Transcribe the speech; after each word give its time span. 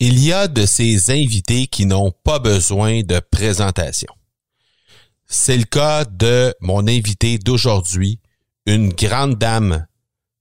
Il 0.00 0.22
y 0.24 0.32
a 0.32 0.46
de 0.46 0.64
ces 0.64 1.10
invités 1.10 1.66
qui 1.66 1.84
n'ont 1.84 2.12
pas 2.12 2.38
besoin 2.38 3.02
de 3.02 3.18
présentation. 3.18 4.12
C'est 5.26 5.56
le 5.56 5.64
cas 5.64 6.04
de 6.04 6.54
mon 6.60 6.86
invité 6.86 7.38
d'aujourd'hui, 7.38 8.20
une 8.64 8.90
grande 8.90 9.34
dame 9.34 9.86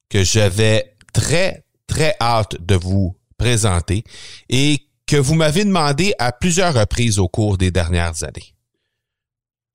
que 0.10 0.24
j'avais 0.24 0.96
très, 1.12 1.66
très 1.88 2.16
hâte 2.22 2.62
de 2.62 2.76
vous 2.76 3.18
présenter 3.38 4.04
et 4.50 4.88
que 5.08 5.18
vous 5.18 5.34
m'avez 5.34 5.66
demandé 5.66 6.14
à 6.20 6.32
plusieurs 6.32 6.76
reprises 6.76 7.18
au 7.18 7.28
cours 7.28 7.58
des 7.58 7.72
dernières 7.72 8.24
années. 8.24 8.54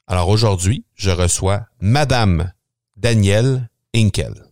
Alors 0.06 0.28
aujourd'hui, 0.28 0.84
je 0.94 1.10
reçois 1.10 1.66
Madame 1.80 2.52
Danielle 2.96 3.68
Inkel. 3.94 4.51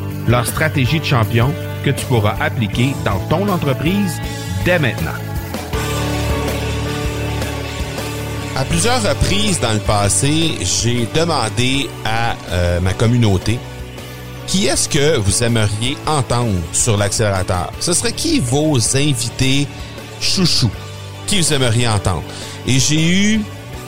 leur 0.27 0.45
stratégie 0.45 0.99
de 0.99 1.05
champion 1.05 1.53
que 1.83 1.89
tu 1.89 2.05
pourras 2.05 2.35
appliquer 2.39 2.93
dans 3.03 3.19
ton 3.29 3.47
entreprise 3.49 4.19
dès 4.65 4.79
maintenant. 4.79 5.11
À 8.55 8.65
plusieurs 8.65 9.01
reprises 9.01 9.59
dans 9.59 9.73
le 9.73 9.79
passé, 9.79 10.57
j'ai 10.61 11.07
demandé 11.15 11.89
à 12.05 12.35
euh, 12.51 12.79
ma 12.81 12.93
communauté 12.93 13.57
qui 14.51 14.67
est-ce 14.67 14.89
que 14.89 15.17
vous 15.17 15.43
aimeriez 15.43 15.95
entendre 16.05 16.59
sur 16.73 16.97
l'accélérateur? 16.97 17.71
Ce 17.79 17.93
serait 17.93 18.11
qui 18.11 18.41
vos 18.41 18.77
invités 18.97 19.65
chouchous? 20.19 20.69
Qui 21.25 21.39
vous 21.39 21.53
aimeriez 21.53 21.87
entendre? 21.87 22.23
Et 22.67 22.77
j'ai 22.77 23.07
eu 23.07 23.41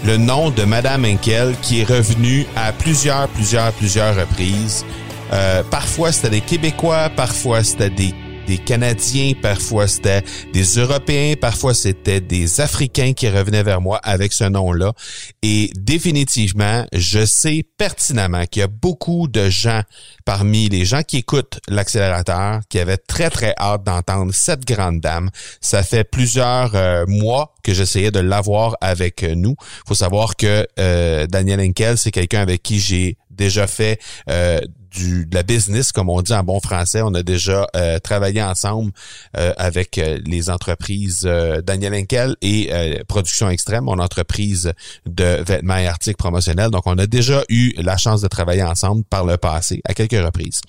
le 0.05 0.15
nom 0.15 0.51
de 0.51 0.63
Madame 0.63 1.03
Henkel 1.03 1.53
qui 1.61 1.81
est 1.81 1.83
revenue 1.83 2.45
à 2.55 2.71
plusieurs, 2.71 3.27
plusieurs, 3.27 3.73
plusieurs 3.73 4.15
reprises. 4.15 4.85
Euh, 5.33 5.63
parfois, 5.63 6.11
c'était 6.11 6.29
des 6.29 6.41
Québécois, 6.41 7.09
parfois, 7.09 7.63
c'était 7.63 7.89
des, 7.89 8.13
des 8.45 8.59
Canadiens, 8.59 9.33
parfois, 9.41 9.87
c'était 9.87 10.21
des 10.53 10.63
Européens, 10.77 11.33
parfois, 11.39 11.73
c'était 11.73 12.21
des 12.21 12.61
Africains 12.61 13.13
qui 13.13 13.27
revenaient 13.29 13.63
vers 13.63 13.81
moi 13.81 13.99
avec 14.03 14.31
ce 14.31 14.43
nom-là. 14.43 14.93
Et 15.41 15.71
définitivement, 15.75 16.85
je 16.93 17.25
sais 17.25 17.65
pertinemment 17.79 18.45
qu'il 18.45 18.59
y 18.59 18.63
a 18.63 18.67
beaucoup 18.67 19.27
de 19.27 19.49
gens 19.49 19.81
parmi 20.23 20.69
les 20.69 20.85
gens 20.85 21.01
qui 21.01 21.17
écoutent 21.17 21.59
l'accélérateur 21.67 22.59
qui 22.69 22.77
avaient 22.77 22.97
très, 22.97 23.31
très 23.31 23.55
hâte 23.57 23.83
d'entendre 23.83 24.33
cette 24.35 24.65
grande 24.65 24.99
dame. 24.99 25.31
Ça 25.61 25.81
fait 25.81 26.03
plusieurs 26.03 26.75
euh, 26.75 27.05
mois 27.07 27.55
que 27.63 27.73
j'essayais 27.73 28.11
de 28.11 28.19
l'avoir 28.19 28.75
avec 28.81 29.23
nous. 29.23 29.55
faut 29.87 29.95
savoir 29.95 30.35
que 30.35 30.67
euh, 30.79 31.25
Daniel 31.25 31.59
Henkel, 31.59 31.97
c'est 31.97 32.11
quelqu'un 32.11 32.41
avec 32.41 32.61
qui 32.61 32.79
j'ai 32.79 33.17
déjà 33.31 33.65
fait 33.67 33.99
euh, 34.29 34.59
du, 34.93 35.25
de 35.25 35.35
la 35.35 35.43
business, 35.43 35.91
comme 35.91 36.09
on 36.09 36.21
dit 36.21 36.33
en 36.33 36.43
bon 36.43 36.59
français. 36.59 37.01
On 37.01 37.13
a 37.13 37.23
déjà 37.23 37.67
euh, 37.75 37.99
travaillé 37.99 38.41
ensemble 38.41 38.91
euh, 39.37 39.53
avec 39.57 39.97
euh, 39.97 40.19
les 40.25 40.49
entreprises 40.49 41.29
Daniel 41.63 41.93
Henkel 41.93 42.35
et 42.41 42.71
Production 43.07 43.49
Extrême, 43.49 43.85
mon 43.85 43.99
entreprise 43.99 44.73
de 45.05 45.43
vêtements 45.43 45.77
et 45.77 45.87
articles 45.87 46.17
promotionnels. 46.17 46.69
Donc, 46.69 46.83
on 46.85 46.97
a 46.97 47.07
déjà 47.07 47.43
eu 47.49 47.73
la 47.77 47.97
chance 47.97 48.21
de 48.21 48.27
travailler 48.27 48.63
ensemble 48.63 49.03
par 49.03 49.25
le 49.25 49.37
passé 49.37 49.81
à 49.85 49.93
quelques 49.93 50.23
reprises. 50.23 50.61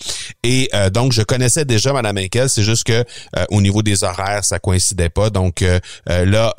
Et 0.42 0.70
donc, 0.92 1.12
je 1.12 1.22
connaissais 1.22 1.64
déjà 1.64 1.92
Madame 1.92 2.18
Henkel. 2.18 2.48
C'est 2.48 2.62
juste 2.62 2.84
que 2.84 3.04
au 3.50 3.60
niveau 3.60 3.82
des 3.82 4.04
horaires, 4.04 4.44
ça 4.44 4.58
coïncidait 4.58 5.08
pas. 5.08 5.30
Donc 5.30 5.64
là, 6.06 6.54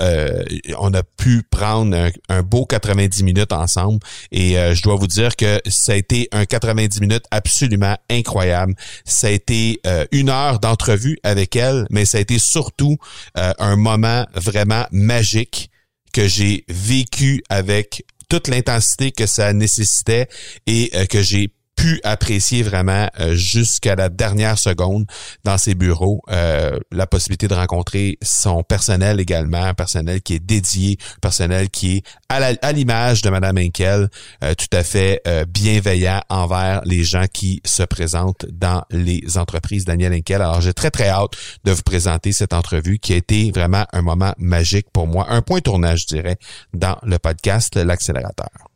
on 0.78 0.94
a 0.94 1.04
pu 1.04 1.44
prendre 1.50 1.96
un, 1.96 2.10
un, 2.30 2.42
beau 2.42 2.66
90 2.66 3.24
minutes 3.24 3.54
ensemble. 3.54 4.00
Et 4.32 4.54
je 4.54 4.82
dois 4.82 4.96
vous 4.96 5.08
dire 5.08 5.36
que 5.36 5.62
ça 5.68 5.94
a 5.94 5.96
été 5.96 6.28
un 6.32 6.46
90 6.46 7.02
minutes 7.02 7.26
absolument 7.32 7.55
absolument 7.56 7.96
incroyable. 8.10 8.76
Ça 9.06 9.28
a 9.28 9.30
été 9.30 9.80
euh, 9.88 10.06
une 10.12 10.30
heure 10.30 10.60
d'entrevue 10.60 11.18
avec 11.24 11.56
elle, 11.56 11.88
mais 11.90 12.06
ça 12.06 12.18
a 12.18 12.22
été 12.22 12.38
surtout 12.38 12.98
euh, 13.38 13.54
un 13.60 13.78
moment 13.78 14.26
vraiment 14.34 14.86
magique 14.92 15.72
que 16.12 16.28
j'ai 16.28 16.66
vécu 16.68 17.44
avec 17.50 18.06
toute 18.28 18.50
l'intensité 18.50 19.12
que 19.12 19.26
ça 19.26 19.54
nécessitait 19.54 20.28
et 20.68 20.92
euh, 20.96 21.06
que 21.06 21.22
j'ai 21.22 21.50
pu 21.76 22.00
apprécier 22.04 22.64
vraiment 22.64 23.10
euh, 23.20 23.36
jusqu'à 23.36 23.96
la 23.96 24.10
dernière 24.10 24.58
seconde 24.58 25.06
dans 25.44 25.58
ses 25.58 25.76
bureaux 25.76 26.22
euh, 26.30 26.80
la 26.92 27.08
possibilité 27.08 27.48
de 27.48 27.54
rencontrer 27.54 28.18
son 28.22 28.64
personnel 28.64 29.20
également, 29.20 29.64
un 29.64 29.74
personnel 29.74 30.22
qui 30.22 30.36
est 30.36 30.40
dédié, 30.40 30.98
personnel 31.22 31.70
qui 31.70 31.98
est 31.98 32.04
à 32.30 32.72
l'image 32.72 33.22
de 33.22 33.30
Madame 33.30 33.58
Henkel, 33.58 34.10
euh, 34.44 34.54
tout 34.56 34.76
à 34.76 34.84
fait 34.84 35.22
bienveillant 35.48 36.22
envers 36.30 36.82
les 36.86 37.04
gens 37.04 37.26
qui 37.32 37.62
se 37.66 37.84
présentent 37.84 38.46
dans 38.52 38.84
les 38.90 39.38
entreprises 39.38 39.86
Daniel 39.86 40.14
Henkel. 40.14 40.42
Alors 40.42 40.62
j'ai 40.62 40.74
très 40.74 40.92
très 40.92 41.10
hâte 41.10 41.32
de 41.64 41.72
vous 41.72 41.84
présenter 41.84 42.32
cette 42.32 42.54
entrevue 42.54 43.00
qui 43.00 43.14
a 43.14 43.18
été 43.18 43.52
vraiment 43.52 43.86
un 43.94 44.02
moment 44.02 44.34
magique 44.38 44.88
pour 44.92 45.08
moi, 45.08 45.28
un 45.30 45.42
point 45.42 45.60
tournage 45.60 46.02
je 46.02 46.08
dirais 46.08 46.38
dans 46.74 46.98
le 47.04 47.18
podcast 47.20 47.76
l'accélérateur. 47.76 48.75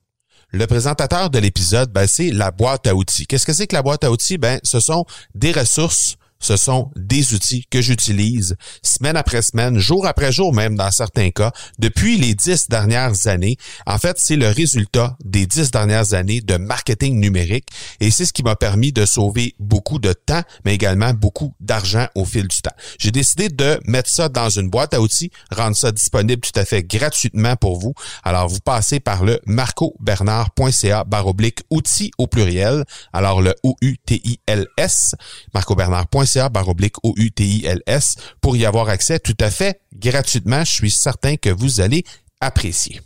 Le 0.52 0.66
présentateur 0.66 1.30
de 1.30 1.38
l'épisode, 1.38 1.92
ben, 1.92 2.08
c'est 2.08 2.32
la 2.32 2.50
boîte 2.50 2.88
à 2.88 2.96
outils. 2.96 3.28
Qu'est-ce 3.28 3.46
que 3.46 3.54
c'est 3.54 3.68
que 3.68 3.76
la 3.76 3.84
boîte 3.84 4.04
à 4.04 4.10
outils? 4.10 4.40
Ben, 4.40 4.60
ce 4.64 4.80
sont 4.80 5.06
des 5.36 5.52
ressources 5.52 6.16
ce 6.40 6.56
sont 6.56 6.90
des 6.96 7.34
outils 7.34 7.66
que 7.70 7.82
j'utilise 7.82 8.56
semaine 8.82 9.18
après 9.18 9.42
semaine, 9.42 9.78
jour 9.78 10.08
après 10.08 10.32
jour 10.32 10.54
même 10.54 10.76
dans 10.76 10.90
certains 10.90 11.32
cas, 11.32 11.52
depuis 11.80 12.18
les 12.18 12.34
dix 12.34 12.70
dernières 12.70 13.28
années. 13.28 13.58
En 13.86 13.98
fait, 13.98 14.18
c'est 14.18 14.38
le 14.38 14.48
résultat 14.48 15.18
des 15.24 15.46
dix 15.46 15.70
dernières 15.72 16.14
années 16.14 16.40
de 16.42 16.56
marketing 16.56 17.20
numérique 17.20 17.68
et 18.00 18.10
c'est 18.10 18.26
ce 18.26 18.32
qui 18.32 18.44
m'a 18.44 18.56
permis 18.56 18.94
de 18.94 19.06
sauver 19.06 19.54
beaucoup 19.60 20.00
de 20.00 20.14
temps, 20.14 20.42
mais 20.64 20.74
également 20.74 21.14
beaucoup 21.14 21.54
d'argent 21.60 22.08
au 22.16 22.24
fil 22.24 22.48
du 22.48 22.62
temps. 22.62 22.76
J'ai 23.00 23.12
décidé 23.12 23.50
de 23.50 23.80
mettre 23.86 24.10
ça 24.10 24.30
dans 24.30 24.50
une 24.50 24.70
boîte 24.70 24.94
à 24.94 25.02
outils, 25.02 25.32
rendre 25.52 25.76
ça 25.76 25.92
disponible 25.92 26.42
tout 26.42 26.58
à 26.58 26.64
fait 26.64 26.84
gratuitement 26.84 27.58
pour 27.58 27.80
vous. 27.80 27.94
Alors, 28.24 28.48
vous 28.48 28.60
passez 28.60 29.02
par 29.02 29.26
le 29.26 29.42
marcobernard.ca 29.46 31.04
baroblique 31.04 31.60
outils 31.70 32.12
au 32.18 32.28
pluriel. 32.28 32.86
Alors, 33.12 33.42
le 33.42 33.56
O-U-T-I-L-S, 33.64 35.16
marcobernard.ca 35.54 36.29
baroblique 36.50 36.96
O-U-T-I-L-S 37.04 38.16
pour 38.42 38.56
y 38.56 38.66
avoir 38.66 38.90
accès 38.90 39.20
tout 39.20 39.38
à 39.40 39.50
fait 39.50 39.82
gratuitement. 39.94 40.64
Je 40.64 40.72
suis 40.72 40.92
certain 40.92 41.36
que 41.36 41.50
vous 41.50 41.82
allez 41.82 42.04
apprécier. 42.42 43.02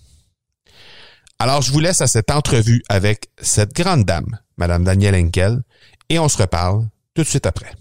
Alors, 1.39 1.61
je 1.61 1.71
vous 1.71 1.79
laisse 1.79 2.01
à 2.01 2.07
cette 2.07 2.31
entrevue 2.31 2.83
avec 2.89 3.29
cette 3.41 3.73
grande 3.73 4.05
dame, 4.05 4.39
Madame 4.57 4.83
Danielle 4.83 5.15
Henkel, 5.15 5.61
et 6.09 6.19
on 6.19 6.29
se 6.29 6.37
reparle 6.37 6.87
tout 7.13 7.23
de 7.23 7.27
suite 7.27 7.45
après. 7.45 7.73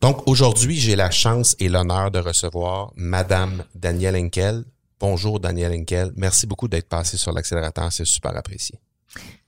Donc, 0.00 0.26
aujourd'hui, 0.26 0.78
j'ai 0.78 0.94
la 0.94 1.10
chance 1.10 1.56
et 1.58 1.68
l'honneur 1.68 2.10
de 2.10 2.18
recevoir 2.18 2.92
Madame 2.96 3.64
Danielle 3.74 4.16
Henkel. 4.16 4.64
Bonjour, 5.00 5.40
Danielle 5.40 5.72
Henkel. 5.72 6.12
Merci 6.16 6.46
beaucoup 6.46 6.68
d'être 6.68 6.88
passé 6.88 7.16
sur 7.16 7.32
l'accélérateur. 7.32 7.90
C'est 7.92 8.04
super 8.04 8.36
apprécié. 8.36 8.78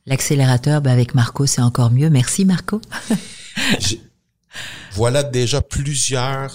L'accélérateur, 0.07 0.81
ben 0.81 0.91
avec 0.91 1.15
Marco, 1.15 1.45
c'est 1.45 1.61
encore 1.61 1.91
mieux. 1.91 2.09
Merci, 2.09 2.47
Marco. 2.47 2.81
Voilà 4.93 5.23
déjà 5.23 5.61
plusieurs, 5.61 6.55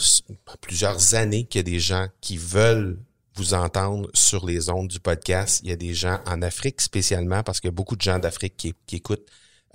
plusieurs 0.61 1.13
années 1.15 1.45
qu'il 1.45 1.59
y 1.59 1.61
a 1.61 1.63
des 1.63 1.79
gens 1.79 2.07
qui 2.21 2.37
veulent 2.37 2.99
vous 3.35 3.53
entendre 3.53 4.09
sur 4.13 4.45
les 4.45 4.69
ondes 4.69 4.87
du 4.87 4.99
podcast. 4.99 5.61
Il 5.63 5.69
y 5.69 5.73
a 5.73 5.75
des 5.75 5.93
gens 5.93 6.19
en 6.25 6.41
Afrique 6.41 6.81
spécialement 6.81 7.43
parce 7.43 7.59
qu'il 7.59 7.69
y 7.69 7.73
a 7.73 7.75
beaucoup 7.75 7.95
de 7.95 8.01
gens 8.01 8.19
d'Afrique 8.19 8.55
qui, 8.57 8.95
écoutent 8.95 9.27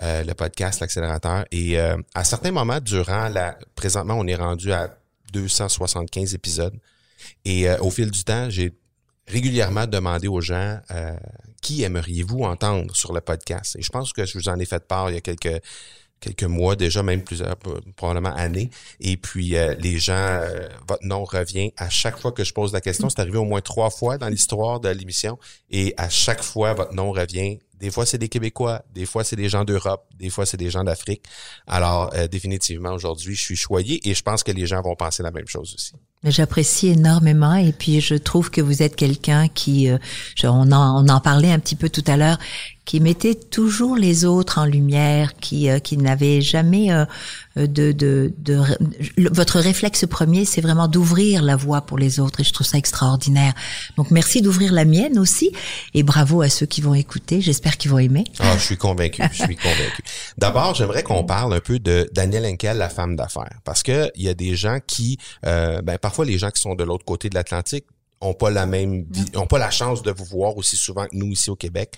euh, 0.03 0.23
le 0.23 0.35
podcast, 0.35 0.81
l'accélérateur. 0.81 1.45
Et 1.51 1.79
euh, 1.79 1.97
à 2.15 2.25
certains 2.25 2.53
moments, 2.53 2.81
durant 2.81 3.29
la... 3.29 3.59
Présentement, 3.75 4.15
on 4.15 4.27
est 4.27 4.37
rendu 4.37 4.73
à 4.73 4.97
275 5.33 6.35
épisodes. 6.35 6.79
Et 7.45 7.69
euh, 7.69 7.79
au 7.81 7.91
fil 7.91 8.11
du 8.11 8.23
temps, 8.23 8.49
j'ai 8.49 8.73
régulièrement 9.27 9.87
demandé 9.87 10.29
aux 10.29 10.41
gens 10.41 10.81
qui 11.61 11.83
aimeriez-vous 11.83 12.45
entendre 12.45 12.95
sur 12.95 13.13
le 13.13 13.21
podcast? 13.21 13.77
Et 13.77 13.83
je 13.83 13.91
pense 13.91 14.13
que 14.13 14.25
je 14.25 14.39
vous 14.39 14.49
en 14.49 14.59
ai 14.59 14.65
fait 14.65 14.87
part 14.87 15.11
il 15.11 15.15
y 15.15 15.17
a 15.19 15.21
quelques 15.21 15.63
quelques 16.21 16.45
mois 16.45 16.77
déjà, 16.77 17.03
même 17.03 17.23
plusieurs, 17.23 17.57
probablement 17.97 18.35
années. 18.35 18.71
Et 19.01 19.17
puis, 19.17 19.57
euh, 19.57 19.75
les 19.79 19.99
gens, 19.99 20.15
euh, 20.15 20.69
votre 20.89 21.05
nom 21.05 21.25
revient 21.25 21.73
à 21.77 21.89
chaque 21.89 22.19
fois 22.19 22.33
que 22.33 22.45
je 22.45 22.53
pose 22.53 22.73
la 22.73 22.81
question. 22.81 23.09
C'est 23.09 23.21
arrivé 23.21 23.39
au 23.39 23.45
moins 23.45 23.61
trois 23.61 23.91
fois 23.91 24.19
dans 24.19 24.29
l'histoire 24.29 24.81
de 24.81 24.89
l'émission. 24.89 25.39
Et 25.71 25.95
à 25.97 26.09
chaque 26.09 26.43
fois, 26.43 26.75
votre 26.75 26.95
nom 26.95 27.13
revient 27.13 27.59
Des 27.81 27.91
fois, 27.93 28.05
c'est 28.05 28.19
des 28.19 28.29
Québécois, 28.29 28.83
des 28.93 29.07
fois, 29.07 29.23
c'est 29.23 29.37
des 29.37 29.49
gens 29.49 29.65
d'Europe, 29.65 30.05
des 30.19 30.31
fois, 30.31 30.45
c'est 30.45 30.57
des 30.57 30.69
gens 30.69 30.83
d'Afrique. 30.83 31.23
Alors, 31.67 32.11
euh, 32.15 32.27
définitivement, 32.27 32.93
aujourd'hui, 32.93 33.37
je 33.37 33.41
suis 33.41 33.57
choyé 33.57 34.01
et 34.09 34.15
je 34.15 34.23
pense 34.23 34.43
que 34.43 34.51
les 34.51 34.67
gens 34.67 34.83
vont 34.83 34.97
penser 34.97 35.23
la 35.23 35.31
même 35.31 35.47
chose 35.47 35.75
aussi. 35.75 35.93
J'apprécie 36.25 36.89
énormément 36.89 37.55
et 37.55 37.73
puis 37.73 38.01
je 38.01 38.17
trouve 38.17 38.51
que 38.51 38.61
vous 38.61 38.83
êtes 38.83 38.97
quelqu'un 38.97 39.47
qui, 39.47 39.89
euh, 39.89 39.99
on, 40.43 40.73
en, 40.73 41.05
on 41.05 41.09
en 41.09 41.21
parlait 41.21 41.53
un 41.53 41.61
petit 41.61 41.77
peu 41.77 41.89
tout 41.89 42.03
à 42.09 42.17
l'heure, 42.17 42.39
qui 42.89 43.01
mettait 43.01 43.35
toujours 43.35 43.97
les 43.97 44.25
autres 44.25 44.59
en 44.59 44.65
lumière, 44.65 45.37
qui, 45.37 45.69
euh, 45.69 45.79
qui 45.79 45.99
n'avait 45.99 46.41
jamais 46.41 46.91
euh, 46.91 47.05
de, 47.55 47.93
de, 47.93 48.33
de, 48.39 48.63
votre 49.31 49.61
réflexe 49.61 50.07
premier, 50.07 50.47
c'est 50.47 50.63
vraiment 50.63 50.89
d'ouvrir 50.89 51.43
la 51.43 51.55
voie 51.55 51.83
pour 51.83 51.99
les 51.99 52.19
autres 52.19 52.41
et 52.41 52.45
je 52.45 52.53
trouve 52.55 52.67
ça 52.67 52.79
extraordinaire. 52.79 53.53
Donc 53.99 54.11
merci 54.11 54.41
d'ouvrir 54.41 54.73
la 54.73 54.87
mienne 54.87 55.19
aussi 55.19 55.53
et 55.93 56.03
bravo 56.03 56.41
à 56.41 56.49
ceux 56.49 56.65
qui 56.65 56.81
vont 56.81 56.95
écouter. 56.95 57.43
J'espère 57.43 57.77
qu'ils 57.77 57.91
vont 57.91 57.99
aimer. 57.99 58.25
Ah, 58.39 58.55
je 58.57 58.65
suis 58.65 58.79
convaincu, 58.79 59.21
je 59.33 59.43
suis 59.45 59.57
convaincu. 59.57 60.03
D'abord, 60.39 60.75
j'aimerais 60.75 61.03
qu'on 61.03 61.25
parle 61.25 61.53
un 61.53 61.61
peu 61.61 61.79
de 61.79 62.09
Danielle 62.15 62.47
Henkel, 62.47 62.79
la 62.79 62.89
femme 62.89 63.17
d'affaires, 63.17 63.59
parce 63.65 63.83
que 63.83 64.11
il 64.15 64.23
y 64.23 64.31
a 64.31 64.35
des 64.35 64.57
gens 64.57 64.79
qui, 64.87 65.19
euh, 65.45 65.83
ben, 65.83 65.99
parfois 65.99 66.25
les 66.25 66.39
gens 66.39 66.49
qui 66.49 66.63
sont 66.63 66.75
de 66.75 66.85
l'autre 66.85 67.05
côté 67.05 67.29
de 67.29 67.35
l'Atlantique 67.35 67.85
ont 68.21 68.35
pas 68.35 68.51
la 68.51 68.67
même 68.67 69.07
ont 69.35 69.47
pas 69.47 69.59
la 69.59 69.71
chance 69.71 70.03
de 70.03 70.11
vous 70.11 70.25
voir 70.25 70.57
aussi 70.57 70.77
souvent 70.77 71.07
que 71.07 71.17
nous 71.17 71.33
ici 71.33 71.51
au 71.51 71.57
Québec. 71.57 71.95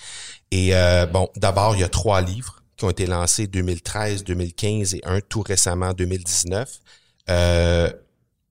Et 0.51 0.75
euh, 0.75 1.07
bon, 1.07 1.29
d'abord, 1.37 1.75
il 1.75 1.81
y 1.81 1.85
a 1.85 1.89
trois 1.89 2.21
livres 2.21 2.63
qui 2.77 2.85
ont 2.85 2.91
été 2.91 3.07
lancés 3.07 3.47
2013, 3.47 4.25
2015 4.25 4.95
et 4.95 5.01
un 5.05 5.21
tout 5.21 5.43
récemment 5.43 5.93
2019. 5.93 6.81
Euh, 7.29 7.91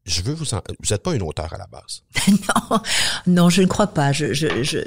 je 0.06 0.22
veux 0.22 0.34
vous 0.34 0.54
en... 0.54 0.62
vous 0.80 0.92
n'êtes 0.92 1.04
pas 1.04 1.14
une 1.14 1.22
auteure 1.22 1.54
à 1.54 1.58
la 1.58 1.68
base. 1.68 2.04
non, 2.28 2.80
non, 3.28 3.50
je 3.50 3.62
ne 3.62 3.68
crois 3.68 3.88
pas. 3.88 4.12
Je, 4.12 4.34
je, 4.34 4.80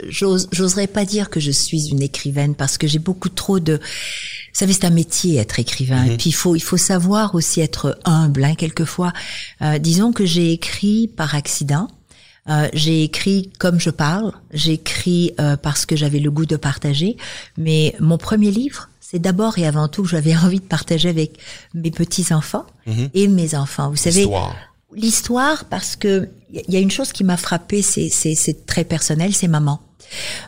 j'oserais 0.50 0.86
pas 0.86 1.04
dire 1.04 1.30
que 1.30 1.40
je 1.40 1.50
suis 1.50 1.88
une 1.88 2.02
écrivaine 2.02 2.54
parce 2.54 2.76
que 2.78 2.86
j'ai 2.86 2.98
beaucoup 2.98 3.28
trop 3.28 3.60
de. 3.60 3.74
Vous 3.74 4.58
savez, 4.58 4.72
c'est 4.72 4.84
un 4.84 4.90
métier 4.90 5.38
être 5.38 5.58
écrivain. 5.58 6.04
Et 6.04 6.10
mm-hmm. 6.10 6.16
puis 6.16 6.30
il 6.30 6.34
faut 6.34 6.56
il 6.56 6.62
faut 6.62 6.76
savoir 6.76 7.34
aussi 7.34 7.60
être 7.60 7.98
humble. 8.04 8.44
Hein, 8.44 8.54
quelquefois, 8.54 9.12
euh, 9.62 9.78
disons 9.78 10.12
que 10.12 10.26
j'ai 10.26 10.52
écrit 10.52 11.08
par 11.08 11.34
accident. 11.34 11.88
Euh, 12.48 12.68
j'ai 12.72 13.04
écrit 13.04 13.50
comme 13.58 13.78
je 13.78 13.90
parle, 13.90 14.32
j'ai 14.52 14.72
écrit 14.72 15.32
euh, 15.40 15.56
parce 15.56 15.86
que 15.86 15.94
j'avais 15.94 16.18
le 16.18 16.30
goût 16.30 16.46
de 16.46 16.56
partager, 16.56 17.16
mais 17.56 17.94
mon 18.00 18.18
premier 18.18 18.50
livre, 18.50 18.88
c'est 19.00 19.20
d'abord 19.20 19.58
et 19.58 19.66
avant 19.66 19.86
tout 19.86 20.02
que 20.02 20.08
j'avais 20.08 20.36
envie 20.44 20.58
de 20.58 20.64
partager 20.64 21.08
avec 21.08 21.38
mes 21.74 21.90
petits-enfants 21.90 22.66
mm-hmm. 22.86 23.10
et 23.14 23.28
mes 23.28 23.54
enfants. 23.54 23.90
Vous 23.90 23.96
savez, 23.96 24.26
l'histoire 24.94 25.66
parce 25.66 25.94
que 25.94 26.28
il 26.50 26.74
y 26.74 26.76
a 26.76 26.80
une 26.80 26.90
chose 26.90 27.12
qui 27.12 27.24
m'a 27.24 27.36
frappée, 27.36 27.80
c'est 27.80 28.66
très 28.66 28.84
personnel, 28.84 29.32
c'est 29.34 29.48
maman. 29.48 29.80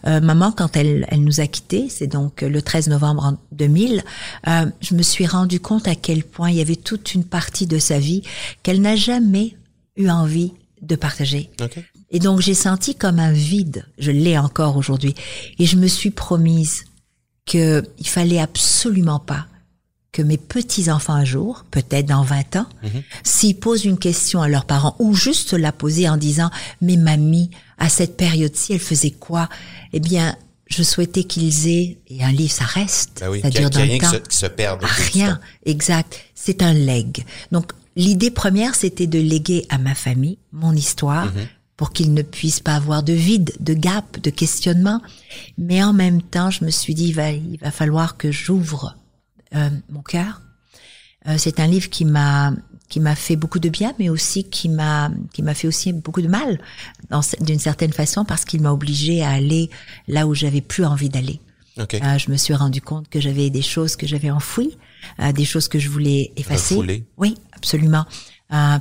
Euh, 0.06 0.20
maman, 0.20 0.52
quand 0.52 0.76
elle, 0.76 1.06
elle 1.11 1.23
nous 1.23 1.40
a 1.40 1.47
quittés, 1.47 1.88
c'est 1.88 2.06
donc 2.06 2.43
le 2.43 2.61
13 2.61 2.88
novembre 2.88 3.38
2000, 3.52 4.05
euh, 4.47 4.67
je 4.81 4.94
me 4.94 5.02
suis 5.02 5.26
rendu 5.26 5.61
compte 5.61 5.88
à 5.88 5.94
quel 5.94 6.25
point 6.25 6.50
il 6.50 6.56
y 6.56 6.61
avait 6.61 6.76
toute 6.76 7.14
une 7.14 7.25
partie 7.25 7.67
de 7.67 7.79
sa 7.79 7.99
vie 7.99 8.23
qu'elle 8.62 8.81
n'a 8.81 8.97
jamais 8.97 9.56
eu 9.97 10.11
envie 10.11 10.52
de 10.87 10.97
partager. 10.97 11.51
Et 12.11 12.19
donc 12.19 12.41
j'ai 12.41 12.55
senti 12.55 12.95
comme 12.95 13.19
un 13.19 13.33
vide, 13.33 13.87
je 13.99 14.11
l'ai 14.11 14.39
encore 14.39 14.77
aujourd'hui, 14.77 15.15
et 15.59 15.67
je 15.67 15.77
me 15.77 15.87
suis 15.87 16.11
promise 16.11 16.85
que 17.47 17.83
il 17.99 18.09
fallait 18.09 18.39
absolument 18.39 19.19
pas 19.19 19.47
que 20.13 20.23
mes 20.23 20.39
petits-enfants 20.39 21.15
un 21.15 21.25
jour, 21.25 21.65
peut-être 21.73 22.07
dans 22.07 22.23
20 22.23 22.57
ans, 22.57 22.67
mhm. 22.85 23.03
s'ils 23.25 23.59
posent 23.59 23.85
une 23.85 23.99
question 23.99 24.41
à 24.43 24.49
leurs 24.49 24.65
parents 24.65 24.95
ou 25.01 25.15
juste 25.15 25.55
la 25.55 25.73
poser 25.73 26.09
en 26.09 26.17
disant 26.17 26.51
mais 26.81 26.97
mamie 26.97 27.51
à 27.79 27.89
cette 27.89 28.17
période-ci 28.17 28.75
elle 28.75 28.81
faisait 28.81 29.11
quoi? 29.11 29.49
Eh 29.93 30.01
bien 30.01 30.37
je 30.67 30.83
souhaitais 30.83 31.25
qu'ils 31.25 31.69
aient 31.69 31.99
et 32.09 32.23
un 32.25 32.33
livre 32.33 32.53
ça 32.53 32.65
reste, 32.65 33.21
ben 33.21 33.43
ça 33.43 33.51
dure 33.51 33.71
dans 33.71 33.81
le 33.81 33.99
temps. 33.99 34.11
Qui 34.29 34.37
se, 34.37 34.47
perd 34.47 34.83
rien, 34.83 35.41
exact. 35.67 36.19
C'est 36.35 36.63
un 36.63 36.73
leg. 36.73 37.25
Donc 37.53 37.73
l'idée 37.96 38.31
première 38.31 38.75
c'était 38.75 39.06
de 39.06 39.19
léguer 39.19 39.67
à 39.69 39.79
ma 39.79 39.94
famille 39.94 40.38
mon 40.52 40.73
histoire. 40.73 41.26
Mhm. 41.26 41.46
pour 41.76 41.93
qu'ils 41.93 42.14
ne 42.14 42.23
puissent 42.23 42.61
pas 42.61 42.76
avoir 42.76 43.02
de 43.02 43.12
vide, 43.12 43.52
de 43.58 43.75
gap, 43.75 44.20
de 44.20 44.31
questionnement. 44.31 45.02
Mais 45.58 45.82
en 45.82 45.93
même 45.93 46.23
temps, 46.23 46.49
je 46.49 46.64
me 46.64 46.70
suis 46.70 46.94
dit, 46.94 47.08
il 47.08 47.14
va, 47.14 47.32
il 47.32 47.58
va 47.58 47.73
falloir 47.73 48.17
que 48.17 48.31
j'ouvre 48.31 48.96
euh, 49.55 49.70
mon 49.88 50.02
cœur. 50.02 50.43
Euh, 51.29 51.37
c'est 51.38 51.61
un 51.61 51.67
livre 51.67 51.88
qui 51.91 52.05
m'a 52.05 52.52
qui 52.88 53.00
m'a 53.00 53.14
fait 53.17 53.35
beaucoup 53.35 53.58
de 53.58 53.70
bien, 53.70 53.93
mais 53.99 54.08
aussi 54.08 54.44
qui 54.44 54.69
m'a 54.69 55.11
qui 55.32 55.43
m'a 55.43 55.55
fait 55.55 55.67
aussi 55.67 55.93
beaucoup 55.93 56.23
de 56.23 56.29
mal, 56.29 56.61
d'une 57.40 57.58
certaine 57.58 57.93
façon, 57.93 58.25
parce 58.25 58.44
qu'il 58.44 58.61
m'a 58.61 58.73
obligé 58.73 59.23
à 59.23 59.31
aller 59.31 59.70
là 60.06 60.26
où 60.26 60.35
j'avais 60.35 60.61
plus 60.61 60.85
envie 60.85 61.08
d'aller. 61.08 61.40
Euh, 61.79 62.19
je 62.19 62.31
me 62.31 62.37
suis 62.37 62.55
rendu 62.55 62.81
compte 62.81 63.08
que 63.08 63.20
j'avais 63.20 63.50
des 63.50 63.62
choses 63.62 63.97
que 63.97 64.06
j'avais 64.06 64.31
enfouies, 64.31 64.76
des 65.35 65.44
choses 65.44 65.67
que 65.67 65.79
je 65.79 65.88
voulais 65.88 66.32
effacer. 66.37 67.05
Oui, 67.17 67.35
absolument. 67.64 68.05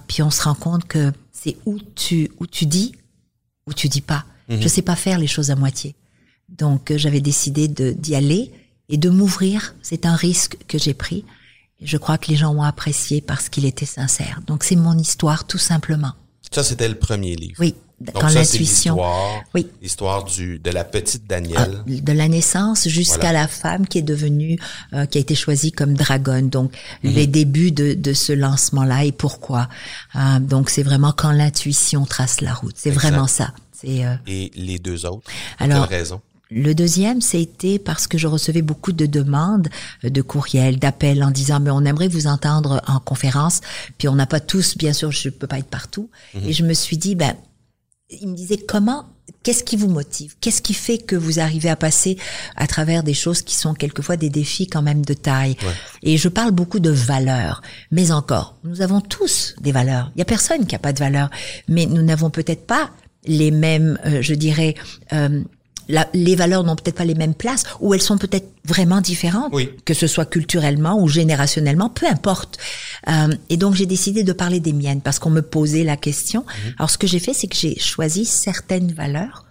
puis 0.07 0.21
on 0.21 0.30
se 0.30 0.41
rend 0.44 0.56
compte 0.56 0.85
que 0.85 1.12
c'est 1.31 1.57
où 1.65 1.80
tu 1.95 2.31
où 2.39 2.47
tu 2.47 2.65
dis, 2.65 2.94
où 3.68 3.74
tu 3.74 3.88
dis 3.89 4.01
pas. 4.01 4.25
Je 4.50 4.56
mhm. 4.56 4.62
Je 4.62 4.68
sais 4.68 4.81
pas 4.81 4.95
faire 4.95 5.18
les 5.18 5.27
choses 5.27 5.51
à 5.51 5.56
moitié. 5.56 5.95
Donc 6.50 6.94
j'avais 6.95 7.21
décidé 7.21 7.68
de 7.68 7.91
d'y 7.91 8.15
aller 8.15 8.51
et 8.89 8.97
de 8.97 9.09
m'ouvrir. 9.09 9.75
C'est 9.81 10.06
un 10.06 10.15
risque 10.15 10.57
que 10.68 10.77
j'ai 10.77 10.94
pris. 10.94 11.25
je 11.81 11.97
crois 11.97 12.18
que 12.18 12.27
les 12.30 12.35
gens 12.35 12.53
ont 12.56 12.63
apprécié 12.63 13.21
parce 13.21 13.50
qu'il 13.50 13.65
était 13.65 13.85
sincère. 13.85 14.41
Donc 14.47 14.63
c'est 14.63 14.75
mon 14.75 14.97
histoire 14.97 15.45
tout 15.47 15.57
simplement. 15.57 16.13
Ça, 16.51 16.63
c'était 16.63 16.88
le 16.88 17.00
premier 17.00 17.35
livre. 17.35 17.56
Oui. 17.59 17.74
Donc 18.04 18.22
quand 18.22 18.30
l'intuition. 18.30 18.98
Oui. 19.54 19.68
L'histoire 19.82 20.24
du 20.24 20.60
de 20.60 20.70
la 20.70 20.84
petite 20.84 21.28
Danielle. 21.28 21.80
Ah, 21.80 21.84
de 21.88 22.12
la 22.12 22.28
naissance 22.28 22.88
jusqu'à 22.88 23.32
la 23.32 23.48
femme 23.48 23.88
qui 23.88 23.98
est 23.98 24.04
devenue, 24.04 24.60
euh, 24.94 25.06
qui 25.06 25.18
a 25.18 25.22
été 25.22 25.36
choisie 25.36 25.72
comme 25.72 25.94
dragonne. 25.94 26.50
Donc 26.50 26.74
mhm. 27.04 27.14
les 27.14 27.28
débuts 27.28 27.72
de, 27.72 27.94
de 27.94 28.14
ce 28.14 28.34
lancement-là 28.34 29.06
et 29.06 29.12
pourquoi. 29.12 29.70
Euh, 30.16 30.40
donc 30.40 30.70
c'est 30.70 30.84
vraiment 30.84 31.12
quand 31.12 31.32
l'intuition 31.32 32.06
trace 32.06 32.42
la 32.42 32.54
route. 32.54 32.76
C'est 32.78 32.92
vraiment 32.92 33.28
ça. 33.28 33.54
C'est. 33.72 34.06
Euh, 34.06 34.16
et 34.28 34.52
les 34.56 34.80
deux 34.80 35.06
autres. 35.06 35.30
Alors. 35.60 35.88
Quelle 35.88 36.00
raison? 36.00 36.22
Le 36.56 36.76
deuxième, 36.76 37.20
c'était 37.20 37.80
parce 37.80 38.06
que 38.06 38.20
je 38.20 38.28
recevais 38.28 38.62
beaucoup 38.62 38.92
de 38.92 39.08
demandes, 39.08 39.70
euh, 40.04 40.10
de 40.10 40.22
courriels, 40.22 40.78
d'appels 40.78 41.24
en 41.24 41.32
disant 41.32 41.60
mais 41.60 41.72
on 41.72 41.84
aimerait 41.84 42.08
vous 42.08 42.28
entendre 42.28 42.82
en 42.86 43.00
conférence, 43.00 43.62
puis 43.98 44.08
on 44.08 44.16
n'a 44.16 44.28
pas 44.28 44.40
tous, 44.40 44.78
bien 44.78 44.94
sûr, 44.94 45.12
je 45.12 45.30
peux 45.30 45.48
pas 45.48 45.58
être 45.58 45.70
partout. 45.70 46.10
Mhm. 46.36 46.42
Et 46.46 46.54
je 46.54 46.64
me 46.64 46.74
suis 46.74 46.98
dit 46.98 47.16
ben, 47.16 47.34
il 48.10 48.30
me 48.30 48.36
disait 48.36 48.58
comment, 48.58 49.06
qu'est-ce 49.44 49.64
qui 49.64 49.76
vous 49.76 49.90
motive, 49.90 50.36
qu'est-ce 50.40 50.62
qui 50.62 50.74
fait 50.74 50.98
que 50.98 51.16
vous 51.16 51.40
arrivez 51.40 51.70
à 51.70 51.76
passer 51.76 52.18
à 52.56 52.68
travers 52.68 53.04
des 53.04 53.14
choses 53.14 53.42
qui 53.42 53.56
sont 53.56 53.74
quelquefois 53.74 54.18
des 54.18 54.30
défis 54.30 54.68
quand 54.68 54.82
même 54.82 55.06
de 55.06 55.14
taille? 55.14 55.56
Et 56.02 56.18
je 56.18 56.30
parle 56.30 56.52
beaucoup 56.52 56.80
de 56.80 56.90
valeurs, 56.90 57.62
mais 57.92 58.12
encore, 58.12 58.58
nous 58.64 58.82
avons 58.82 59.02
tous 59.02 59.56
des 59.62 59.72
valeurs. 59.72 60.12
Il 60.16 60.20
y 60.20 60.22
a 60.22 60.26
personne 60.26 60.66
qui 60.66 60.76
a 60.76 60.80
pas 60.80 60.94
de 60.94 61.00
valeurs, 61.00 61.30
mais 61.68 61.86
nous 61.86 62.02
n'avons 62.02 62.30
peut-être 62.30 62.66
pas 62.66 62.92
les 63.26 63.52
mêmes, 63.52 63.98
euh, 64.06 64.22
je 64.22 64.33
dirais. 64.33 64.76
Euh, 65.14 65.44
les 66.13 66.35
valeurs 66.35 66.63
n'ont 66.63 66.75
peut-être 66.75 66.95
pas 66.95 67.06
les 67.06 67.16
mêmes 67.16 67.33
places 67.33 67.63
ou 67.80 67.94
elles 67.94 68.02
sont 68.02 68.18
peut-être 68.18 68.47
vraiment 68.66 69.02
différentes, 69.02 69.54
que 69.85 69.94
ce 69.94 70.07
soit 70.07 70.25
culturellement 70.25 70.99
ou 71.02 71.07
générationnellement, 71.07 71.90
peu 71.90 72.07
importe. 72.07 72.57
Euh, 73.09 73.35
et 73.49 73.57
donc 73.57 73.75
j'ai 73.75 73.85
décidé 73.85 74.23
de 74.23 74.33
parler 74.33 74.59
des 74.59 74.73
miennes 74.73 75.02
parce 75.02 75.19
qu'on 75.19 75.30
me 75.30 75.42
posait 75.42 75.83
la 75.83 75.97
question. 75.97 76.42
Mhm. 76.42 76.73
Alors 76.80 76.90
ce 76.90 76.97
que 76.97 77.07
j'ai 77.07 77.19
fait, 77.19 77.33
c'est 77.33 77.47
que 77.47 77.56
j'ai 77.56 77.78
choisi 77.80 78.25
certaines 78.25 78.92
valeurs 78.94 79.45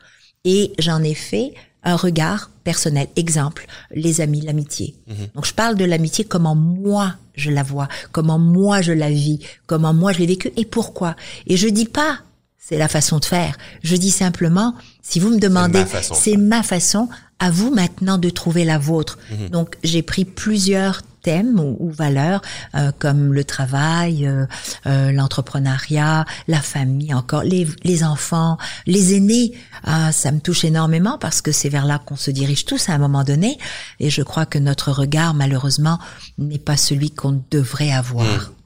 et 0.45 0.73
j'en 0.79 1.03
ai 1.03 1.15
fait 1.15 1.53
un 1.85 1.97
regard 1.97 2.51
personnel. 2.65 3.09
Exemple, 3.17 3.67
les 3.93 4.21
amis, 4.21 4.41
l'amitié. 4.41 4.95
Mhm. 5.09 5.29
Donc 5.35 5.47
je 5.47 5.55
parle 5.55 5.77
de 5.77 5.85
l'amitié 5.85 6.25
comment 6.25 6.55
moi 6.55 7.17
je 7.35 7.51
la 7.51 7.63
vois, 7.63 7.89
comment 8.13 8.39
moi 8.39 8.83
je 8.83 8.93
la 8.93 9.11
vis, 9.11 9.41
comment 9.67 9.95
moi 9.95 10.13
je 10.13 10.19
l'ai 10.19 10.27
vécue 10.27 10.53
et 10.57 10.65
pourquoi. 10.65 11.17
Et 11.47 11.57
je 11.57 11.69
dis 11.69 11.87
pas 11.87 12.21
c'est 12.63 12.79
la 12.79 12.89
façon 12.89 13.19
de 13.19 13.25
faire. 13.25 13.59
Je 13.83 13.97
dis 13.97 14.13
simplement, 14.13 14.75
si 15.03 15.19
vous 15.19 15.31
me 15.31 15.41
demandez, 15.41 15.85
c'est 16.15 16.37
ma, 16.37 16.63
façon, 16.63 17.09
à 17.41 17.51
vous 17.51 17.75
maintenant 17.75 18.19
de 18.19 18.31
trouver 18.31 18.65
la 18.65 18.79
vôtre. 18.79 19.19
Mhm. 19.31 19.49
Donc 19.49 19.77
j'ai 19.83 20.03
pris 20.03 20.25
plusieurs 20.25 21.03
thèmes 21.23 21.59
ou, 21.59 21.91
valeurs 21.91 22.41
euh, 22.75 22.93
comme 22.99 23.33
le 23.33 23.45
travail, 23.45 24.27
euh, 24.27 24.47
euh, 24.87 25.13
l'entrepreneuriat, 25.13 26.25
la 26.49 26.61
famille, 26.61 27.15
encore 27.15 27.43
les, 27.43 27.67
les 27.83 28.05
enfants, 28.05 28.59
les 28.87 29.15
aînés. 29.15 29.53
Ah, 29.85 30.13
ça 30.13 30.31
me 30.31 30.41
touche 30.41 30.65
énormément 30.65 31.19
parce 31.19 31.41
que 31.43 31.51
c'est 31.53 31.69
vers 31.69 31.85
là 31.85 32.01
qu'on 32.05 32.17
se 32.17 32.31
dirige 32.31 32.65
tous 32.65 32.89
à 32.89 32.93
un 32.93 32.99
moment 32.99 33.25
donné. 33.25 33.59
Et 33.99 34.09
je 34.09 34.23
crois 34.23 34.47
que 34.47 34.59
notre 34.59 34.93
regard, 34.93 35.35
malheureusement, 35.35 35.99
n'est 36.39 36.59
pas 36.59 36.77
celui 36.77 37.11
qu'on 37.11 37.43
devrait 37.51 37.93
avoir. 37.93 38.25
Mhm. 38.25 38.62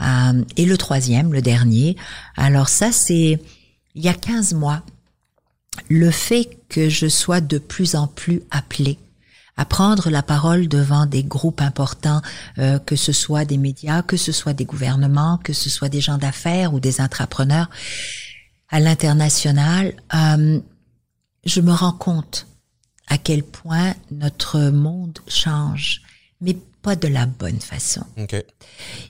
Euh, 0.00 0.44
et 0.56 0.66
le 0.66 0.76
troisième, 0.78 1.32
le 1.32 1.42
dernier, 1.42 1.96
alors 2.36 2.68
ça 2.68 2.92
c'est 2.92 3.40
il 3.94 4.04
y 4.04 4.08
a 4.08 4.14
15 4.14 4.54
mois, 4.54 4.82
le 5.88 6.10
fait 6.10 6.58
que 6.68 6.88
je 6.88 7.08
sois 7.08 7.40
de 7.40 7.58
plus 7.58 7.94
en 7.94 8.06
plus 8.06 8.42
appelée 8.50 8.98
à 9.56 9.64
prendre 9.66 10.08
la 10.08 10.22
parole 10.22 10.68
devant 10.68 11.04
des 11.04 11.22
groupes 11.22 11.60
importants, 11.60 12.22
euh, 12.58 12.78
que 12.78 12.96
ce 12.96 13.12
soit 13.12 13.44
des 13.44 13.58
médias, 13.58 14.00
que 14.02 14.16
ce 14.16 14.32
soit 14.32 14.54
des 14.54 14.64
gouvernements, 14.64 15.38
que 15.38 15.52
ce 15.52 15.68
soit 15.68 15.90
des 15.90 16.00
gens 16.00 16.16
d'affaires 16.16 16.72
ou 16.72 16.80
des 16.80 17.00
entrepreneurs, 17.00 17.68
à 18.70 18.80
l'international, 18.80 19.92
euh, 20.14 20.60
je 21.44 21.60
me 21.60 21.72
rends 21.72 21.92
compte 21.92 22.46
à 23.08 23.18
quel 23.18 23.42
point 23.42 23.94
notre 24.10 24.70
monde 24.70 25.18
change, 25.26 26.00
mais 26.40 26.56
pas 26.82 26.96
de 26.96 27.08
la 27.08 27.26
bonne 27.26 27.60
façon. 27.60 28.02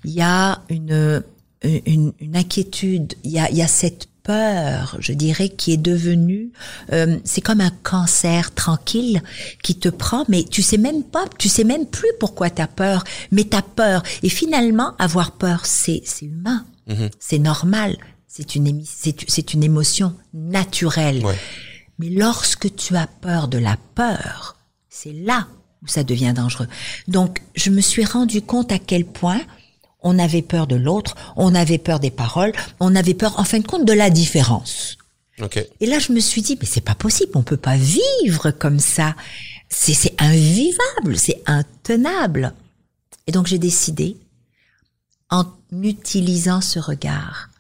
Il 0.05 0.11
y 0.11 0.21
a 0.21 0.63
une, 0.69 1.23
une, 1.63 2.13
une 2.21 2.37
inquiétude, 2.37 3.15
il 3.25 3.31
y 3.33 3.39
a, 3.39 3.51
il 3.51 3.57
y 3.57 3.63
a 3.63 3.69
cette 3.69 4.09
peur, 4.23 4.97
je 4.99 5.13
dirais, 5.13 5.49
qui 5.49 5.73
est 5.73 5.77
devenue, 5.77 6.53
euh, 6.93 7.19
c'est 7.25 7.41
comme 7.41 7.61
un 7.61 7.73
cancer 7.83 8.55
tranquille 8.55 9.23
qui 9.63 9.75
te 9.77 9.89
prend, 9.89 10.25
mais 10.29 10.45
tu 10.45 10.63
sais 10.63 10.77
même 10.77 11.03
pas, 11.03 11.25
tu 11.39 11.49
sais 11.49 11.65
même 11.65 11.87
plus 11.87 12.11
pourquoi 12.19 12.51
tu 12.51 12.63
as 12.63 12.69
peur, 12.69 13.05
mais 13.31 13.45
tu 13.45 13.57
as 13.57 13.63
peur. 13.63 14.03
Et 14.23 14.29
finalement, 14.29 14.95
avoir 14.99 15.33
peur, 15.33 15.67
c'est 15.67 16.03
c'est 16.05 16.27
humain, 16.27 16.65
c'est 17.19 17.39
normal, 17.39 17.97
c'est 18.27 18.55
une 18.57 18.83
c'est 18.85 19.55
une 19.55 19.63
émotion 19.63 20.15
naturelle. 20.35 21.25
Ouais. 21.25 21.39
Mais 21.99 22.09
lorsque 22.09 22.75
tu 22.75 22.97
as 22.97 23.07
peur 23.07 23.49
de 23.49 23.59
la 23.59 23.77
peur, 23.95 24.57
c'est 24.89 25.13
là 25.13 25.47
ça 25.87 26.05
devient 26.05 26.33
dangereux. 26.35 26.69
Donc, 27.09 27.43
je 27.55 27.71
me 27.71 27.81
suis 27.81 28.05
rendu 28.05 28.43
compte 28.43 28.73
à 28.73 28.79
quel 28.79 29.05
point 29.05 29.41
on 30.03 30.19
avait 30.19 30.43
peur 30.43 30.67
de 30.67 30.77
l'autre, 30.77 31.15
on 31.37 31.55
avait 31.55 31.79
peur 31.79 32.01
des 32.01 32.11
paroles, 32.11 32.53
on 32.81 32.95
avait 32.95 33.15
peur, 33.15 33.39
en 33.39 33.45
fin 33.45 33.59
de 33.59 33.67
compte, 33.67 33.85
de 33.85 33.93
la 33.93 34.11
différence. 34.11 34.97
OK. 35.41 35.65
Et 35.81 35.87
là, 35.87 35.99
je 35.99 36.13
me 36.13 36.21
suis 36.21 36.43
dit, 36.43 36.57
mais 36.61 36.67
c'est 36.67 36.81
pas 36.81 36.95
possible, 36.95 37.33
on 37.35 37.43
peut 37.43 37.57
pas 37.57 37.77
vivre 37.77 38.51
comme 38.51 38.79
ça. 38.79 39.15
C'est, 39.69 39.95
c'est 39.95 40.15
invivable, 40.21 41.17
c'est 41.17 41.43
intenable. 41.47 42.53
Et 43.27 43.33
donc, 43.33 43.47
j'ai 43.47 43.59
décidé, 43.59 44.17
en 45.31 45.45
utilisant 45.71 46.61
ce 46.61 46.79
regard, 46.79 47.51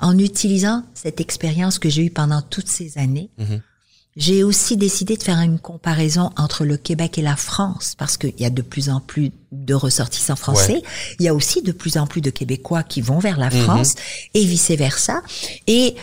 en 0.00 0.18
utilisant 0.18 0.84
cette 0.94 1.20
expérience 1.20 1.78
que 1.78 1.88
j'ai 1.88 2.04
eue 2.04 2.10
pendant 2.10 2.42
toutes 2.42 2.68
ces 2.68 2.98
années, 2.98 3.30
j'ai 4.18 4.42
aussi 4.42 4.76
décidé 4.76 5.16
de 5.16 5.22
faire 5.22 5.38
une 5.38 5.60
comparaison 5.60 6.30
entre 6.36 6.64
le 6.64 6.76
Québec 6.76 7.18
et 7.18 7.22
la 7.22 7.36
France, 7.36 7.94
parce 7.96 8.16
qu'il 8.16 8.38
y 8.38 8.44
a 8.44 8.50
de 8.50 8.62
plus 8.62 8.90
en 8.90 9.00
plus 9.00 9.30
de 9.52 9.74
ressortissants 9.74 10.36
français. 10.36 10.74
Ouais. 10.74 10.82
Il 11.20 11.24
y 11.24 11.28
a 11.28 11.34
aussi 11.34 11.62
de 11.62 11.70
plus 11.70 11.96
en 11.96 12.06
plus 12.08 12.20
de 12.20 12.30
Québécois 12.30 12.82
qui 12.82 13.00
vont 13.00 13.20
vers 13.20 13.38
la 13.38 13.50
France 13.50 13.94
et 14.34 14.44
vice 14.44 14.72
versa. 14.72 15.22
Et 15.68 15.94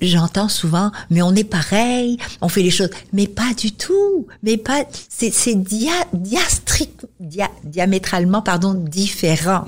j'entends 0.00 0.48
souvent, 0.48 0.92
mais 1.10 1.22
on 1.22 1.34
est 1.34 1.44
pareil, 1.44 2.16
on 2.40 2.48
fait 2.48 2.62
les 2.62 2.70
choses, 2.70 2.90
mais 3.12 3.26
pas 3.26 3.52
du 3.56 3.72
tout, 3.72 4.26
mais 4.42 4.56
pas, 4.56 4.84
c'est, 5.08 5.32
c'est 5.32 5.56
dia, 5.56 5.92
diamétralement, 7.64 8.42
pardon, 8.42 8.74
différent. 8.74 9.64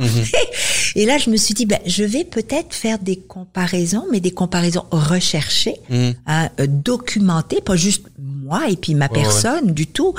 et 0.95 1.05
là, 1.05 1.19
je 1.19 1.31
me 1.31 1.37
suis 1.37 1.55
dit, 1.55 1.67
ben, 1.67 1.81
je 1.85 2.05
vais 2.05 2.25
peut-être 2.25 2.75
faire 2.75 3.01
des 3.01 3.17
comparaisons, 3.17 4.07
mais 4.13 4.21
des 4.21 4.31
comparaisons 4.31 4.85
recherchées, 4.93 5.81
hein, 6.27 6.49
euh, 6.61 6.67
documentées, 6.69 7.61
pas 7.61 7.77
juste 7.77 8.07
moi 8.19 8.69
et 8.69 8.77
puis 8.77 8.95
ma 8.95 9.07
ouais. 9.07 9.13
personne 9.13 9.73
du 9.73 9.89
tout, 9.89 10.15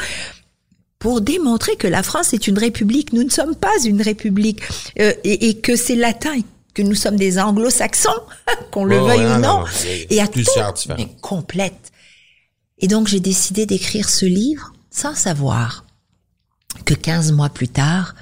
pour 0.99 1.21
démontrer 1.21 1.75
que 1.75 1.87
la 1.87 2.03
France 2.03 2.33
est 2.33 2.47
une 2.47 2.57
république. 2.57 3.13
Nous 3.13 3.23
ne 3.23 3.29
sommes 3.29 3.55
pas 3.55 3.69
une 3.85 4.01
république 4.01 4.61
euh, 4.99 5.13
et, 5.23 5.49
et 5.49 5.57
que 5.57 5.75
c'est 5.75 5.95
latin 5.95 6.33
et 6.35 6.43
que 6.75 6.83
nous 6.83 6.93
sommes 6.93 7.15
des 7.15 7.39
anglo-saxons, 7.39 8.09
qu'on 8.71 8.85
le 8.85 9.01
Ouais, 9.01 9.07
veuille 9.07 9.25
ouais, 9.25 9.35
ou 9.37 9.39
non, 9.39 9.59
non. 9.61 9.65
et 10.09 10.21
à 10.21 10.27
tout, 10.27 10.41
mais 10.97 11.07
complète. 11.21 11.91
Et 12.77 12.87
donc 12.87 13.07
j'ai 13.07 13.21
décidé 13.21 13.65
d'écrire 13.65 14.09
ce 14.09 14.25
livre 14.25 14.73
sans 14.91 15.15
savoir 15.15 15.85
que 16.83 16.93
15 16.93 17.31
mois 17.31 17.49
plus 17.49 17.69
tard, 17.69 18.13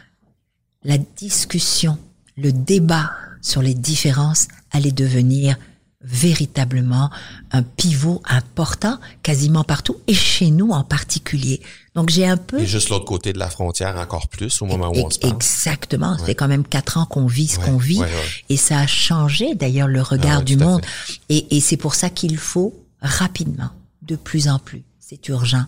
la 0.83 0.97
discussion, 0.97 1.97
le 2.37 2.51
débat 2.51 3.11
sur 3.41 3.61
les 3.61 3.73
différences 3.73 4.47
allait 4.71 4.91
devenir 4.91 5.57
véritablement 6.01 7.09
un 7.51 7.63
pivot 7.63 8.21
important 8.25 8.99
quasiment 9.23 9.63
partout 9.63 9.97
et 10.07 10.13
chez 10.13 10.51
nous 10.51 10.69
en 10.71 10.83
particulier. 10.83 11.61
Donc 11.95 12.09
j'ai 12.09 12.25
un 12.27 12.37
peu 12.37 12.59
Et 12.61 12.65
juste 12.65 12.89
l'autre 12.89 13.05
côté 13.05 13.33
de 13.33 13.37
la 13.39 13.49
frontière 13.49 13.95
encore 13.97 14.27
plus 14.27 14.61
au 14.63 14.65
moment 14.65 14.89
où 14.89 14.95
on 15.05 15.09
se 15.11 15.19
parle. 15.19 15.33
Exactement. 15.35 16.17
C'est 16.25 16.33
quand 16.33 16.47
même 16.47 16.63
quatre 16.65 16.97
ans 16.97 17.05
qu'on 17.05 17.27
vit 17.27 17.47
ce 17.47 17.59
Ouais, 17.59 17.65
qu'on 17.65 17.77
vit. 17.77 17.99
ouais, 17.99 18.05
ouais. 18.07 18.23
Et 18.49 18.57
ça 18.57 18.79
a 18.79 18.87
changé 18.87 19.53
d'ailleurs 19.53 19.87
le 19.87 20.01
regard 20.01 20.37
Ah 20.37 20.39
ouais, 20.39 20.43
du 20.43 20.57
monde. 20.57 20.81
Et, 21.29 21.55
et 21.55 21.61
c'est 21.61 21.77
pour 21.77 21.93
ça 21.93 22.09
qu'il 22.09 22.37
faut 22.37 22.73
rapidement, 23.01 23.69
de 24.01 24.15
plus 24.15 24.47
en 24.47 24.57
plus, 24.57 24.81
c'est 24.99 25.27
urgent, 25.29 25.65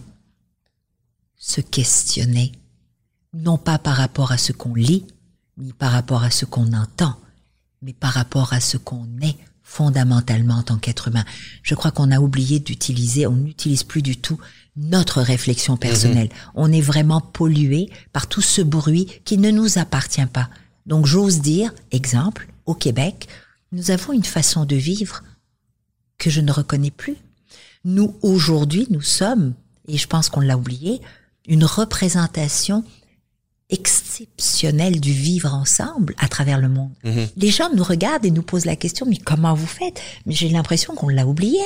se 1.38 1.62
questionner. 1.62 2.52
Non 3.34 3.58
pas 3.58 3.78
par 3.78 3.98
rapport 3.98 4.32
à 4.32 4.38
ce 4.40 4.52
qu'on 4.52 4.74
lit, 4.74 5.06
ni 5.58 5.74
par 5.74 5.92
rapport 5.92 6.24
à 6.24 6.32
ce 6.32 6.46
qu'on 6.46 6.74
entend, 6.74 7.16
mais 7.84 7.94
par 7.94 8.14
rapport 8.14 8.54
à 8.54 8.60
ce 8.60 8.78
qu'on 8.78 9.08
est 9.22 9.36
fondamentalement 9.66 10.60
en 10.60 10.64
tant 10.64 10.78
qu'être 10.78 11.10
humain. 11.10 11.26
Je 11.64 11.76
crois 11.76 11.92
qu'on 11.92 12.12
a 12.12 12.20
oublié 12.20 12.60
d'utiliser, 12.60 13.28
on 13.28 13.36
n'utilise 13.36 13.84
plus 13.84 14.04
du 14.04 14.16
tout 14.16 14.40
notre 14.78 15.22
réflexion 15.22 15.76
personnelle. 15.76 16.30
On 16.54 16.72
est 16.72 16.82
vraiment 16.82 17.20
pollué 17.20 17.90
par 18.14 18.28
tout 18.28 18.42
ce 18.42 18.62
bruit 18.62 19.08
qui 19.26 19.38
ne 19.38 19.50
nous 19.50 19.78
appartient 19.80 20.26
pas. 20.28 20.50
Donc 20.86 21.08
j'ose 21.08 21.42
dire, 21.42 21.74
exemple, 21.92 22.48
au 22.66 22.76
Québec, 22.76 23.28
nous 23.72 23.90
avons 23.92 24.14
une 24.14 24.24
façon 24.24 24.66
de 24.66 24.76
vivre 24.76 25.24
que 26.18 26.30
je 26.30 26.42
ne 26.42 26.52
reconnais 26.52 26.92
plus. 26.92 27.18
Nous, 27.86 28.16
aujourd'hui, 28.22 28.88
nous 28.92 29.02
sommes, 29.02 29.56
et 29.88 29.98
je 29.98 30.08
pense 30.08 30.30
qu'on 30.30 30.42
l'a 30.42 30.58
oublié, 30.58 31.02
une 31.48 31.66
représentation 31.66 32.84
exceptionnelle 33.70 35.00
du 35.00 35.12
vivre 35.12 35.54
ensemble 35.54 36.16
à 36.20 36.28
travers 36.28 36.60
le 36.60 36.70
monde. 36.70 36.92
Les 37.38 37.50
gens 37.50 37.70
nous 37.76 37.84
regardent 37.84 38.26
et 38.26 38.32
nous 38.32 38.42
posent 38.44 38.66
la 38.66 38.76
question, 38.76 39.06
mais 39.10 39.18
comment 39.18 39.54
vous 39.54 39.68
faites? 39.68 40.00
Mais 40.26 40.34
j'ai 40.36 40.50
l'impression 40.50 40.96
qu'on 40.96 41.10
l'a 41.10 41.26
oublié. 41.26 41.60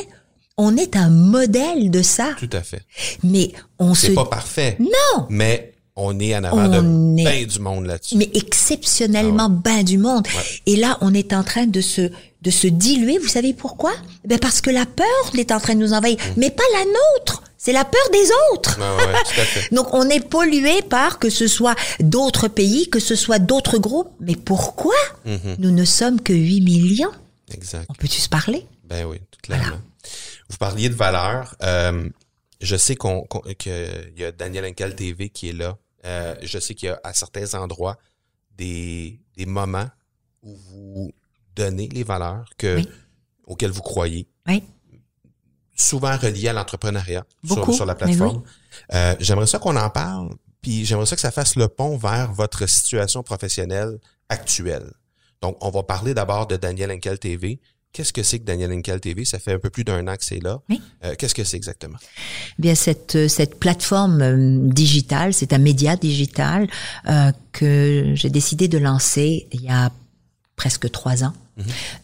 On 0.57 0.75
est 0.75 0.95
un 0.97 1.09
modèle 1.09 1.89
de 1.89 2.01
ça. 2.01 2.31
Tout 2.37 2.49
à 2.51 2.61
fait. 2.61 2.81
Mais 3.23 3.53
on 3.79 3.93
se... 3.95 4.07
C'est 4.07 4.13
pas 4.13 4.25
parfait. 4.25 4.77
Non 4.79 5.27
Mais 5.29 5.73
on 5.95 6.19
est 6.19 6.35
en 6.35 6.43
avant 6.43 6.57
On 6.65 6.67
de 7.15 7.21
est- 7.21 7.23
ben 7.23 7.45
du 7.45 7.59
monde 7.59 7.85
là-dessus. 7.85 8.17
mais 8.17 8.29
exceptionnellement 8.33 9.49
ben 9.49 9.83
du 9.83 9.97
monde. 9.97 10.27
Et 10.65 10.75
là, 10.75 10.97
on 11.01 11.13
est 11.13 11.33
en 11.33 11.43
train 11.43 11.65
de 11.65 11.81
se 11.81 12.09
de 12.41 12.51
se 12.51 12.67
diluer. 12.67 13.17
Vous 13.19 13.27
savez 13.27 13.53
pourquoi? 13.53 13.91
Ben 14.25 14.39
parce 14.39 14.61
que 14.61 14.69
la 14.69 14.85
peur 14.85 15.05
est 15.37 15.51
en 15.51 15.59
train 15.59 15.75
de 15.75 15.79
nous 15.81 15.91
envahir, 15.93 16.17
mais 16.37 16.49
pas 16.49 16.63
la 16.73 16.85
nôtre. 16.85 17.43
C'est 17.61 17.73
la 17.73 17.83
peur 17.83 18.01
des 18.13 18.25
autres. 18.53 18.79
Ouais, 18.79 19.05
ouais, 19.05 19.13
tout 19.25 19.41
à 19.41 19.43
fait. 19.43 19.71
Donc 19.75 19.93
on 19.93 20.07
est 20.09 20.25
pollué 20.25 20.81
par 20.81 21.19
que 21.19 21.29
ce 21.29 21.45
soit 21.45 21.75
d'autres 21.99 22.47
pays, 22.47 22.89
que 22.89 22.99
ce 23.01 23.15
soit 23.15 23.37
d'autres 23.37 23.77
groupes. 23.77 24.11
Mais 24.21 24.35
pourquoi 24.35 24.95
Mm-hmm. 25.25 25.55
nous 25.59 25.71
ne 25.71 25.83
sommes 25.83 26.21
que 26.21 26.31
8 26.33 26.61
millions? 26.61 27.11
Exact. 27.51 27.85
On 27.89 27.93
peut-tu 27.93 28.19
se 28.21 28.29
parler? 28.29 28.65
Ben 28.85 29.05
oui, 29.05 29.17
tout 29.29 29.39
clairement. 29.43 29.81
Vous 30.49 30.57
parliez 30.57 30.87
de 30.87 30.95
valeurs. 30.95 31.55
Euh, 31.61 32.07
je 32.61 32.75
sais 32.77 32.95
qu'on 32.95 33.27
qu'il 33.57 34.13
y 34.17 34.23
a 34.23 34.31
Daniel 34.31 34.65
Henkel 34.65 34.95
TV 34.95 35.27
qui 35.29 35.49
est 35.49 35.53
là. 35.53 35.77
Euh, 36.05 36.35
je 36.41 36.57
sais 36.59 36.73
qu'il 36.75 36.87
y 36.87 36.91
a 36.91 36.99
à 37.03 37.13
certains 37.13 37.53
endroits 37.55 37.97
des, 38.57 39.19
des 39.35 39.45
moments 39.45 39.89
où 40.41 40.55
vous 40.55 41.11
donnez 41.55 41.89
les 41.89 42.03
valeurs 42.03 42.45
que, 42.57 42.77
Oui. 42.77 42.87
auxquelles 43.45 43.71
vous 43.71 43.81
croyez, 43.81 44.27
Oui. 44.47 44.63
Souvent 45.79 46.15
reliées 46.17 46.49
à 46.49 46.53
l'entrepreneuriat 46.53 47.25
sur, 47.45 47.85
la 47.85 47.95
plateforme. 47.95 48.43
Euh, 48.93 49.15
j'aimerais 49.19 49.47
ça 49.47 49.59
qu'on 49.59 49.75
en 49.75 49.89
parle, 49.89 50.29
puis 50.61 50.85
j'aimerais 50.85 51.05
ça 51.05 51.15
que 51.15 51.21
ça 51.21 51.31
fasse 51.31 51.55
le 51.55 51.67
pont 51.67 51.97
vers 51.97 52.31
votre 52.31 52.67
situation 52.67 53.23
professionnelle 53.23 53.99
actuelle. 54.29 54.91
Donc, 55.41 55.57
on 55.61 55.69
va 55.69 55.83
parler 55.83 56.13
d'abord 56.13 56.47
de 56.47 56.57
Daniel 56.57 56.91
Henkel 56.91 57.17
TV. 57.17 57.59
Qu'est-ce 57.91 58.13
que 58.13 58.21
c'est 58.21 58.39
que 58.39 58.43
Daniel 58.43 58.71
Henkel 58.71 58.99
TV? 58.99 59.25
Ça 59.25 59.39
fait 59.39 59.53
un 59.53 59.59
peu 59.59 59.71
plus 59.71 59.83
d'un 59.83 60.07
an 60.07 60.15
que 60.15 60.23
c'est 60.23 60.41
là. 60.43 60.61
Oui. 60.69 60.79
Euh, 61.03 61.15
Qu'est-ce 61.17 61.33
que 61.33 61.43
c'est 61.43 61.57
exactement? 61.57 61.97
Bien 62.59 62.75
cette 62.75 63.15
euh, 63.15 63.27
cette 63.27 63.59
plateforme 63.59 64.21
euh, 64.21 64.57
digitale, 64.71 65.33
c'est 65.33 65.53
un 65.53 65.57
média 65.57 65.95
digital 65.95 66.67
euh, 67.07 67.31
que 67.51 68.11
j'ai 68.13 68.29
décidé 68.29 68.67
de 68.67 68.77
lancer 68.77 69.47
il 69.51 69.61
y 69.61 69.69
a 69.69 69.91
presque 70.59 70.91
trois 70.91 71.23
ans. 71.23 71.33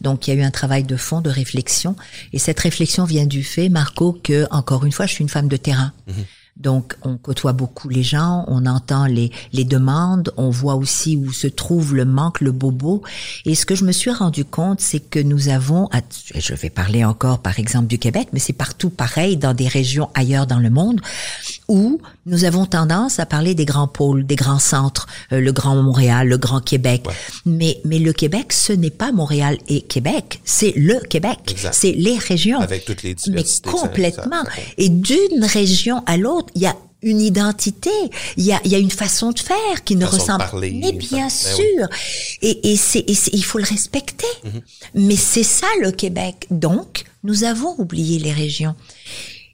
Donc 0.00 0.26
il 0.26 0.34
y 0.34 0.36
a 0.36 0.40
eu 0.40 0.42
un 0.42 0.50
travail 0.50 0.84
de 0.84 0.96
fond, 0.96 1.20
de 1.20 1.30
réflexion, 1.30 1.94
et 2.32 2.38
cette 2.38 2.60
réflexion 2.60 3.04
vient 3.04 3.26
du 3.26 3.42
fait, 3.44 3.68
Marco, 3.68 4.18
que 4.28 4.46
encore 4.50 4.84
une 4.86 4.92
fois, 4.92 5.06
je 5.06 5.12
suis 5.12 5.22
une 5.22 5.34
femme 5.36 5.48
de 5.48 5.58
terrain. 5.58 5.92
Donc, 6.56 6.96
on 7.02 7.18
côtoie 7.18 7.52
beaucoup 7.52 7.90
les 7.90 8.02
gens, 8.02 8.44
on 8.48 8.64
entend 8.64 9.04
les, 9.04 9.30
les 9.52 9.64
demandes, 9.64 10.32
on 10.38 10.48
voit 10.48 10.76
aussi 10.76 11.14
où 11.14 11.30
se 11.30 11.48
trouve 11.48 11.94
le 11.94 12.06
manque, 12.06 12.40
le 12.40 12.50
bobo. 12.50 13.02
Et 13.44 13.54
ce 13.54 13.66
que 13.66 13.74
je 13.74 13.84
me 13.84 13.92
suis 13.92 14.10
rendu 14.10 14.44
compte, 14.46 14.80
c'est 14.80 15.00
que 15.00 15.18
nous 15.18 15.48
avons, 15.48 15.90
je 16.34 16.54
vais 16.54 16.70
parler 16.70 17.04
encore 17.04 17.40
par 17.40 17.58
exemple 17.58 17.88
du 17.88 17.98
Québec, 17.98 18.28
mais 18.32 18.38
c'est 18.38 18.54
partout 18.54 18.88
pareil 18.88 19.36
dans 19.36 19.52
des 19.52 19.68
régions 19.68 20.08
ailleurs 20.14 20.46
dans 20.46 20.58
le 20.58 20.70
monde, 20.70 21.02
où 21.68 21.98
nous 22.26 22.44
avons 22.44 22.66
tendance 22.66 23.18
à 23.18 23.26
parler 23.26 23.54
des 23.54 23.64
grands 23.64 23.88
pôles, 23.88 24.24
des 24.26 24.36
grands 24.36 24.58
centres, 24.58 25.06
euh, 25.32 25.40
le 25.40 25.52
Grand 25.52 25.74
Montréal, 25.82 26.28
le 26.28 26.38
Grand 26.38 26.60
Québec. 26.60 27.02
Ouais. 27.06 27.14
Mais, 27.44 27.80
mais 27.84 27.98
le 27.98 28.12
Québec, 28.12 28.52
ce 28.52 28.72
n'est 28.72 28.90
pas 28.90 29.10
Montréal 29.12 29.58
et 29.68 29.80
Québec, 29.82 30.40
c'est 30.44 30.72
le 30.76 31.00
Québec, 31.00 31.56
c'est 31.72 31.92
les 31.92 32.18
régions. 32.18 32.60
Avec 32.60 32.84
toutes 32.84 33.02
les 33.02 33.10
Mais 33.10 33.14
diversités. 33.16 33.70
ça- 33.70 33.76
complètement. 33.78 34.44
ça- 34.44 34.50
ça 34.50 34.56
compte. 34.56 34.64
Et 34.78 34.88
d'une 34.88 35.44
région 35.44 36.02
à 36.06 36.16
l'autre, 36.16 36.48
il 36.54 36.62
y 36.62 36.66
a 36.66 36.76
une 37.02 37.20
identité, 37.20 37.90
il 38.36 38.44
y 38.44 38.52
a, 38.52 38.60
il 38.64 38.72
y 38.72 38.74
a 38.74 38.78
une 38.78 38.90
façon 38.90 39.30
de 39.30 39.38
faire 39.38 39.84
qui 39.84 39.96
ne 39.96 40.06
Façon 40.06 40.18
ressemble. 40.18 40.38
parler, 40.38 40.70
mais 40.72 40.92
bien 40.92 41.26
ben 41.28 41.32
oui. 41.56 41.56
sûr. 41.76 41.88
Et, 42.42 42.72
et 42.72 42.76
c'est, 42.76 43.04
il 43.06 43.44
faut 43.44 43.58
le 43.58 43.64
respecter. 43.64 44.26
Mhm. 44.44 44.60
Mais 44.94 45.16
c'est 45.16 45.42
ça 45.42 45.66
le 45.82 45.90
Québec. 45.92 46.46
Donc, 46.50 47.04
nous 47.22 47.44
avons 47.44 47.74
oublié 47.78 48.18
les 48.18 48.32
régions. 48.32 48.74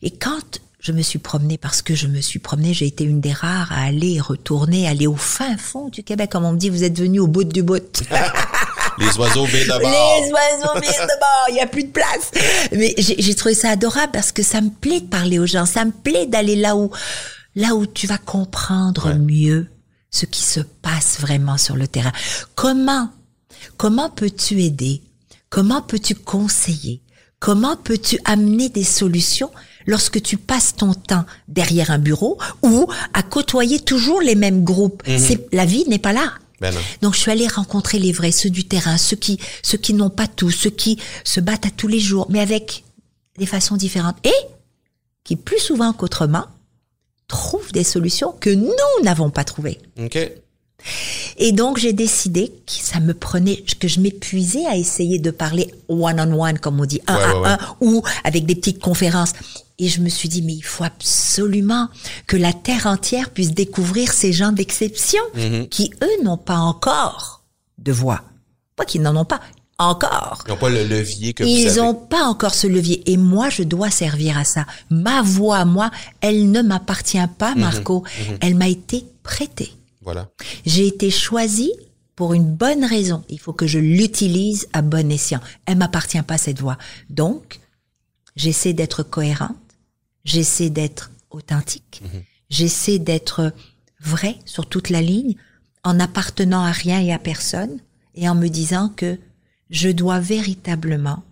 Et 0.02 0.11
quand 0.11 0.61
je 0.83 0.91
me 0.91 1.01
suis 1.01 1.21
promenée 1.21 1.59
parce 1.59 1.81
que 1.81 1.95
je 1.95 2.09
me 2.09 2.21
suis 2.21 2.41
promenée. 2.41 2.75
J'ai 2.75 2.89
été 2.89 3.05
une 3.05 3.21
des 3.21 3.33
rares 3.33 3.71
à 3.71 3.85
aller 3.85 4.15
et 4.15 4.21
retourner, 4.21 4.89
aller 4.89 5.07
au 5.07 5.15
fin 5.15 5.57
fond 5.57 5.89
du 5.89 6.03
Québec. 6.03 6.31
Comme 6.31 6.45
on 6.45 6.53
me 6.53 6.59
dit, 6.59 6.71
vous 6.71 6.83
êtes 6.83 6.99
venu 6.99 7.21
au 7.21 7.29
bout 7.29 7.45
du 7.45 7.62
bout. 7.62 8.03
Les 8.99 9.17
oiseaux 9.17 9.47
virent 9.47 9.79
de 9.79 9.81
bord. 9.81 9.91
Les 9.91 10.33
oiseaux 10.33 10.81
virent 10.81 11.07
de 11.07 11.21
bord. 11.21 11.47
Il 11.51 11.55
n'y 11.55 11.61
a 11.61 11.67
plus 11.69 11.85
de 11.85 11.93
place. 11.93 12.33
Mais 12.73 12.95
j'ai 12.99 13.35
trouvé 13.37 13.55
ça 13.55 13.71
adorable 13.71 14.11
parce 14.12 14.33
que 14.33 14.43
ça 14.43 14.61
me 14.61 14.71
plaît 14.71 15.01
de 15.01 15.07
parler 15.07 15.39
aux 15.39 15.47
gens. 15.47 15.67
Ça 15.67 15.85
me 15.85 15.93
plaît 15.93 16.27
d'aller 16.27 16.57
là 16.57 16.77
où, 16.77 16.91
là 17.55 17.75
où 17.77 17.87
tu 17.87 18.09
vas 18.09 18.19
comprendre 18.19 19.15
mieux 19.15 19.69
ce 20.11 20.27
qui 20.27 20.43
se 20.43 20.61
passe 20.61 21.21
vraiment 21.21 21.59
sur 21.59 21.77
le 21.77 21.87
terrain. 21.87 22.12
Comment, 22.57 23.09
comment 23.77 24.11
peux-tu 24.11 24.62
aider? 24.62 25.01
Comment 25.49 25.81
peux-tu 25.81 26.17
conseiller? 26.17 27.01
Comment 27.39 27.77
peux-tu 27.77 28.19
amener 28.25 28.69
des 28.69 28.85
solutions 28.85 29.51
lorsque 29.87 30.23
tu 30.23 30.37
passes 30.37 30.75
ton 30.77 30.95
temps 30.95 31.25
derrière 31.49 31.91
un 31.91 31.99
bureau 31.99 32.39
ou 32.62 32.89
à 33.12 33.23
côtoyer 33.23 33.81
toujours 33.81 34.21
les 34.21 34.35
mêmes 34.35 34.65
groupes? 34.65 35.03
Mhm. 35.07 35.19
C'est, 35.19 35.47
la 35.53 35.65
vie 35.65 35.85
n'est 35.89 35.99
pas 35.99 36.12
là. 36.12 36.33
Ben 36.61 36.73
Donc 37.01 37.15
je 37.15 37.19
suis 37.19 37.31
allée 37.31 37.49
rencontrer 37.49 37.99
les 37.99 38.12
vrais, 38.12 38.31
ceux 38.31 38.51
du 38.51 38.65
terrain, 38.65 38.97
ceux 38.97 39.17
qui, 39.17 39.39
ceux 39.62 39.79
qui 39.79 39.95
n'ont 39.95 40.11
pas 40.11 40.29
tout, 40.29 40.51
ceux 40.51 40.71
qui 40.71 40.97
se 41.25 41.41
battent 41.41 41.67
à 41.67 41.71
tous 41.71 41.89
les 41.89 41.99
jours, 41.99 42.27
mais 42.31 42.39
avec 42.39 42.85
des 43.37 43.47
façons 43.47 43.77
différentes 43.77 44.17
et 44.25 44.47
qui 45.25 45.35
plus 45.35 45.59
souvent 45.59 45.93
qu'autrement 45.93 46.45
trouvent 47.27 47.73
des 47.73 47.85
solutions 47.85 48.33
que 48.39 48.51
nous 48.51 48.71
n'avons 49.03 49.31
pas 49.31 49.43
trouvées. 49.43 49.79
Et 51.39 51.53
donc 51.53 51.79
j'ai 51.79 51.93
décidé 51.93 52.49
que 52.49 52.73
ça 52.73 53.01
me 53.01 53.15
prenait, 53.15 53.65
que 53.79 53.89
je 53.89 54.01
m'épuisais 54.01 54.67
à 54.67 54.77
essayer 54.77 55.19
de 55.19 55.31
parler 55.31 55.73
one 55.89 56.21
on 56.21 56.41
one 56.41 56.59
comme 56.59 56.81
on 56.81 56.85
dit, 56.85 57.01
un 57.07 57.15
à 57.17 57.55
un, 57.55 57.59
ou 57.81 58.03
avec 58.25 58.47
des 58.47 58.55
petites 58.55 58.81
conférences. 58.81 59.33
Et 59.79 59.88
je 59.88 60.00
me 60.00 60.09
suis 60.09 60.29
dit 60.29 60.43
mais 60.43 60.55
il 60.55 60.64
faut 60.64 60.85
absolument 60.85 61.88
que 62.26 62.37
la 62.37 62.52
terre 62.52 62.87
entière 62.87 63.31
puisse 63.31 63.52
découvrir 63.52 64.12
ces 64.12 64.33
gens 64.33 64.52
d'exception 64.52 65.23
mm-hmm. 65.37 65.69
qui 65.69 65.93
eux 66.02 66.25
n'ont 66.25 66.38
pas 66.38 66.59
encore 66.59 67.45
de 67.79 67.93
voix, 67.93 68.23
pas 68.76 68.85
qu'ils 68.85 69.02
n'en 69.02 69.17
ont 69.17 69.25
pas, 69.25 69.41
encore. 69.79 70.45
Ils 70.47 70.50
n'ont 70.50 70.57
pas 70.57 70.71
le 70.71 70.85
levier 70.85 71.35
que 71.35 71.45
Ils 71.45 71.76
n'ont 71.76 71.95
pas 71.95 72.25
encore 72.25 72.55
ce 72.55 72.67
levier. 72.67 73.02
Et 73.11 73.17
moi, 73.17 73.49
je 73.49 73.62
dois 73.62 73.91
servir 73.91 74.38
à 74.38 74.45
ça. 74.45 74.67
Ma 74.91 75.23
voix, 75.23 75.64
moi, 75.64 75.91
elle 76.21 76.50
ne 76.50 76.62
m'appartient 76.62 77.19
pas, 77.38 77.55
mhm. 77.55 77.61
Marco. 77.61 78.00
Mhm. 78.02 78.38
Elle 78.41 78.55
m'a 78.55 78.69
été 78.69 79.05
prêtée. 79.23 79.73
Voilà. 80.02 80.29
J'ai 80.67 80.87
été 80.87 81.11
choisie 81.11 81.73
pour 82.17 82.35
une 82.35 82.47
bonne 82.47 82.85
raison. 82.85 83.25
Il 83.29 83.38
faut 83.38 83.52
que 83.52 83.67
je 83.67 83.79
l'utilise 83.79 84.69
à 84.73 84.83
bon 84.83 85.11
escient. 85.11 85.41
Elle 85.67 85.79
m'appartient 85.79 86.23
pas, 86.23 86.38
cette 86.38 86.61
voix. 86.61 86.79
Donc, 87.09 87.61
j'essaie 88.37 88.73
d'être 88.73 89.03
cohérente. 89.03 89.57
J'essaie 90.25 90.71
d'être 90.71 91.11
authentique. 91.31 92.03
Mhm. 92.05 92.23
J'essaie 92.51 92.99
d'être 92.99 93.53
vrai 94.01 94.37
sur 94.45 94.69
toute 94.69 94.91
la 94.91 95.01
ligne, 95.01 95.37
en 95.85 95.99
appartenant 95.99 96.62
à 96.62 96.73
rien 96.73 97.01
et 97.01 97.12
à 97.12 97.19
personne, 97.19 97.81
et 98.15 98.29
en 98.29 98.35
me 98.35 98.49
disant 98.49 98.89
que 98.95 99.19
je 99.71 99.89
dois 99.89 100.21
véritablement 100.21 101.23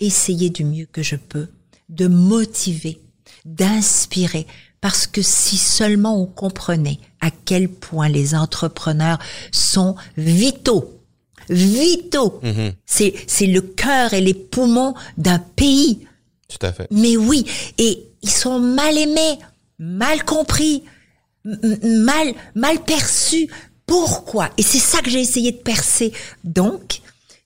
essayer 0.00 0.50
du 0.50 0.64
mieux 0.64 0.86
que 0.86 1.02
je 1.02 1.16
peux 1.16 1.48
de 1.88 2.06
motiver, 2.06 3.00
d'inspirer, 3.44 4.46
parce 4.80 5.06
que 5.06 5.22
si 5.22 5.56
seulement 5.56 6.20
on 6.20 6.26
comprenait 6.26 6.98
à 7.20 7.30
quel 7.30 7.68
point 7.68 8.08
les 8.08 8.34
entrepreneurs 8.34 9.18
sont 9.52 9.96
vitaux, 10.16 11.02
vitaux, 11.48 12.40
mm-hmm. 12.42 12.72
c'est 12.84 13.14
c'est 13.26 13.46
le 13.46 13.62
cœur 13.62 14.12
et 14.12 14.20
les 14.20 14.34
poumons 14.34 14.94
d'un 15.16 15.38
pays. 15.38 16.06
Tout 16.48 16.64
à 16.66 16.72
fait. 16.72 16.88
Mais 16.90 17.16
oui, 17.16 17.44
et 17.76 18.06
ils 18.22 18.30
sont 18.30 18.58
mal 18.58 18.96
aimés, 18.96 19.38
mal 19.78 20.24
compris, 20.24 20.82
mal 21.44 22.34
mal 22.54 22.82
perçus. 22.84 23.48
Pourquoi? 23.86 24.50
Et 24.58 24.62
c'est 24.62 24.78
ça 24.78 25.00
que 25.00 25.10
j'ai 25.10 25.20
essayé 25.20 25.52
de 25.52 25.58
percer. 25.58 26.12
Donc, 26.44 27.00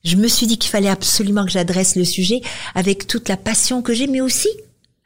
je 0.04 0.16
me 0.16 0.26
suis 0.26 0.46
dit 0.46 0.58
qu'il 0.58 0.70
fallait 0.70 0.88
absolument 0.88 1.44
que 1.44 1.52
j'adresse 1.52 1.94
le 1.94 2.04
sujet 2.04 2.42
avec 2.74 3.06
toute 3.06 3.28
la 3.28 3.36
passion 3.36 3.82
que 3.82 3.94
j'ai, 3.94 4.06
mais 4.06 4.20
aussi 4.20 4.48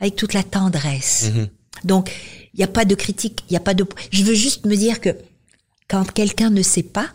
avec 0.00 0.16
toute 0.16 0.32
la 0.32 0.42
tendresse. 0.42 1.30
Mhm. 1.34 1.48
Donc, 1.84 2.10
il 2.54 2.58
n'y 2.58 2.64
a 2.64 2.68
pas 2.68 2.84
de 2.84 2.94
critique, 2.94 3.44
il 3.48 3.52
n'y 3.52 3.56
a 3.56 3.60
pas 3.60 3.74
de... 3.74 3.84
Je 4.10 4.24
veux 4.24 4.34
juste 4.34 4.64
me 4.64 4.76
dire 4.76 5.00
que 5.00 5.10
quand 5.88 6.10
quelqu'un 6.10 6.50
ne 6.50 6.62
sait 6.62 6.82
pas, 6.82 7.10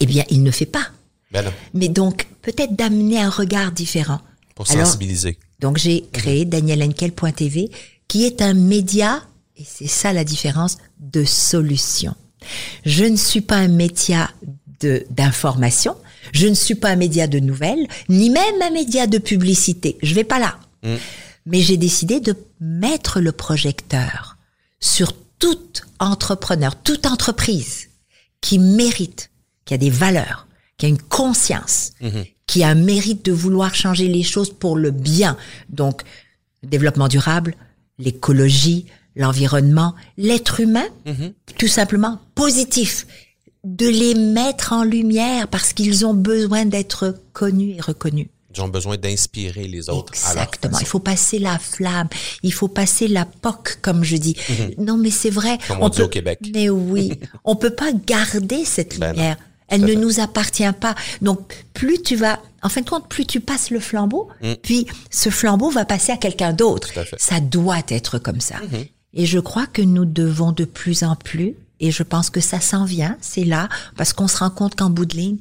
eh 0.00 0.06
bien, 0.06 0.24
il 0.28 0.42
ne 0.42 0.50
fait 0.50 0.66
pas. 0.66 0.86
Ben 1.30 1.50
mais 1.72 1.88
donc, 1.88 2.28
peut-être 2.42 2.76
d'amener 2.76 3.20
un 3.20 3.30
regard 3.30 3.72
différent. 3.72 4.20
Pour 4.54 4.66
sensibiliser. 4.66 5.38
Donc, 5.64 5.78
j'ai 5.78 6.02
mhm. 6.02 6.10
créé 6.12 6.44
danielenkel.tv, 6.44 7.70
qui 8.06 8.26
est 8.26 8.42
un 8.42 8.52
média, 8.52 9.22
et 9.56 9.64
c'est 9.64 9.86
ça 9.86 10.12
la 10.12 10.22
différence, 10.22 10.76
de 11.00 11.24
solution. 11.24 12.14
Je 12.84 13.06
ne 13.06 13.16
suis 13.16 13.40
pas 13.40 13.56
un 13.56 13.68
média 13.68 14.30
d'information, 15.08 15.96
je 16.32 16.48
ne 16.48 16.54
suis 16.54 16.74
pas 16.74 16.90
un 16.90 16.96
média 16.96 17.26
de 17.26 17.38
nouvelles, 17.38 17.88
ni 18.10 18.28
même 18.28 18.60
un 18.60 18.72
média 18.72 19.06
de 19.06 19.16
publicité. 19.16 19.96
Je 20.02 20.14
vais 20.14 20.24
pas 20.24 20.38
là. 20.38 20.58
Mm. 20.82 20.96
Mais 21.46 21.60
j'ai 21.62 21.78
décidé 21.78 22.20
de 22.20 22.36
mettre 22.60 23.20
le 23.20 23.32
projecteur 23.32 24.36
sur 24.80 25.14
tout 25.38 25.72
entrepreneur, 25.98 26.76
toute 26.76 27.06
entreprise 27.06 27.88
qui 28.42 28.58
mérite, 28.58 29.30
qui 29.64 29.72
a 29.72 29.78
des 29.78 29.88
valeurs, 29.88 30.46
qui 30.76 30.84
a 30.84 30.90
une 30.90 31.00
conscience, 31.00 31.92
mm-hmm. 32.02 32.33
Qui 32.46 32.62
a 32.62 32.68
un 32.68 32.74
mérite 32.74 33.24
de 33.24 33.32
vouloir 33.32 33.74
changer 33.74 34.08
les 34.08 34.22
choses 34.22 34.52
pour 34.52 34.76
le 34.76 34.90
bien. 34.90 35.36
Donc, 35.70 36.02
développement 36.62 37.08
durable, 37.08 37.54
l'écologie, 37.98 38.86
l'environnement, 39.16 39.94
l'être 40.16 40.60
humain, 40.60 40.86
mm-hmm. 41.06 41.32
tout 41.58 41.68
simplement 41.68 42.20
positif 42.34 43.06
de 43.64 43.86
les 43.86 44.14
mettre 44.14 44.72
en 44.72 44.84
lumière 44.84 45.48
parce 45.48 45.72
qu'ils 45.72 46.04
ont 46.04 46.14
besoin 46.14 46.66
d'être 46.66 47.16
connus 47.32 47.76
et 47.76 47.80
reconnus. 47.80 48.28
Ils 48.54 48.62
ont 48.62 48.68
besoin 48.68 48.96
d'inspirer 48.96 49.66
les 49.66 49.90
autres. 49.90 50.12
Exactement. 50.12 50.78
il 50.78 50.86
faut 50.86 51.00
passer 51.00 51.38
la 51.38 51.58
flamme. 51.58 52.08
Il 52.42 52.52
faut 52.52 52.68
passer 52.68 53.08
la 53.08 53.24
poque, 53.24 53.78
comme 53.82 54.04
je 54.04 54.16
dis. 54.16 54.36
Mhm. 54.48 54.84
Non, 54.84 54.96
mais 54.96 55.10
c'est 55.10 55.30
vrai. 55.30 55.58
Comme 55.66 55.78
on, 55.80 55.88
dit 55.88 56.02
au 56.02 56.08
Québec. 56.08 56.38
Mais 56.52 56.70
oui, 56.70 57.18
on 57.44 57.56
peut 57.56 57.74
pas 57.74 57.92
garder 57.92 58.64
cette 58.64 58.98
ben 59.00 59.12
lumière. 59.12 59.36
Elle 59.68 59.84
ne 59.84 59.94
nous 59.94 60.20
appartient 60.20 60.72
pas. 60.72 60.94
Donc, 61.22 61.64
plus 61.72 62.02
tu 62.02 62.16
vas, 62.16 62.40
en 62.62 62.68
fin 62.68 62.82
de 62.82 62.88
compte, 62.88 63.08
plus 63.08 63.26
tu 63.26 63.40
passes 63.40 63.70
le 63.70 63.80
flambeau, 63.80 64.28
mm. 64.42 64.54
puis 64.62 64.86
ce 65.10 65.30
flambeau 65.30 65.70
va 65.70 65.84
passer 65.84 66.12
à 66.12 66.16
quelqu'un 66.16 66.52
d'autre. 66.52 66.90
Ça 67.18 67.40
doit 67.40 67.82
être 67.88 68.18
comme 68.18 68.40
ça. 68.40 68.58
Mhm. 68.58 68.86
Et 69.14 69.26
je 69.26 69.38
crois 69.38 69.66
que 69.66 69.80
nous 69.80 70.04
devons 70.04 70.52
de 70.52 70.64
plus 70.64 71.04
en 71.04 71.14
plus 71.14 71.54
et 71.80 71.90
je 71.90 72.02
pense 72.02 72.30
que 72.30 72.40
ça 72.40 72.60
s'en 72.60 72.84
vient, 72.84 73.16
c'est 73.20 73.44
là, 73.44 73.68
parce 73.96 74.12
qu'on 74.12 74.28
se 74.28 74.38
rend 74.38 74.50
compte 74.50 74.74
qu'en 74.74 74.90
bout 74.90 75.06
de 75.06 75.16
ligne, 75.16 75.38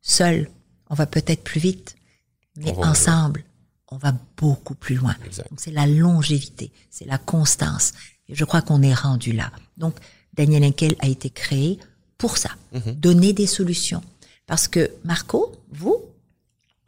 seul, 0.00 0.50
on 0.90 0.94
va 0.94 1.06
peut-être 1.06 1.44
plus 1.44 1.60
vite, 1.60 1.96
mais 2.56 2.72
ensemble, 2.78 3.44
on 3.88 3.96
va 3.96 4.14
beaucoup 4.36 4.74
plus 4.74 4.96
loin. 4.96 5.14
C'est 5.56 5.70
la 5.70 5.86
longévité, 5.86 6.72
c'est 6.90 7.04
la 7.04 7.18
constance. 7.18 7.92
Et 8.28 8.34
je 8.34 8.44
crois 8.44 8.62
qu'on 8.62 8.82
est 8.82 8.94
rendu 8.94 9.32
là. 9.32 9.52
Donc 9.76 9.96
Daniel 10.34 10.64
Henkel 10.64 10.96
a 11.00 11.08
été 11.08 11.30
créé 11.30 11.78
pour 12.22 12.38
ça, 12.38 12.50
mhm. 12.72 12.94
donner 12.94 13.32
des 13.32 13.48
solutions. 13.48 14.00
Parce 14.46 14.68
que 14.68 14.92
Marco, 15.02 15.50
vous, 15.72 15.96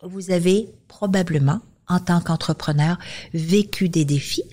vous 0.05 0.31
avez 0.31 0.68
probablement, 0.87 1.59
en 1.88 1.99
tant 1.99 2.20
qu'entrepreneur, 2.20 2.99
vécu 3.33 3.88
des 3.88 4.05
défis 4.05 4.44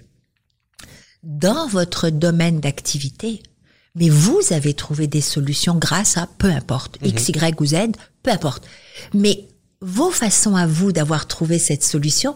dans 1.22 1.68
votre 1.68 2.10
domaine 2.10 2.60
d'activité 2.60 3.44
mais 3.94 4.08
vous 4.08 4.40
avez 4.52 4.74
trouvé 4.74 5.06
des 5.06 5.20
solutions 5.20 5.76
grâce 5.76 6.16
à 6.18 6.26
peu 6.26 6.50
importe, 6.50 7.00
mhm. 7.02 7.10
X, 7.10 7.28
Y 7.28 7.62
ou 7.62 7.66
Z, 7.66 7.76
peu 8.24 8.32
importe. 8.32 8.66
Mais 9.14 9.50
vos 9.82 10.12
façons 10.12 10.56
à 10.56 10.66
vous 10.66 10.94
d'avoir 10.94 11.28
trouvé 11.28 11.60
cette 11.60 11.84
solution, 11.84 12.34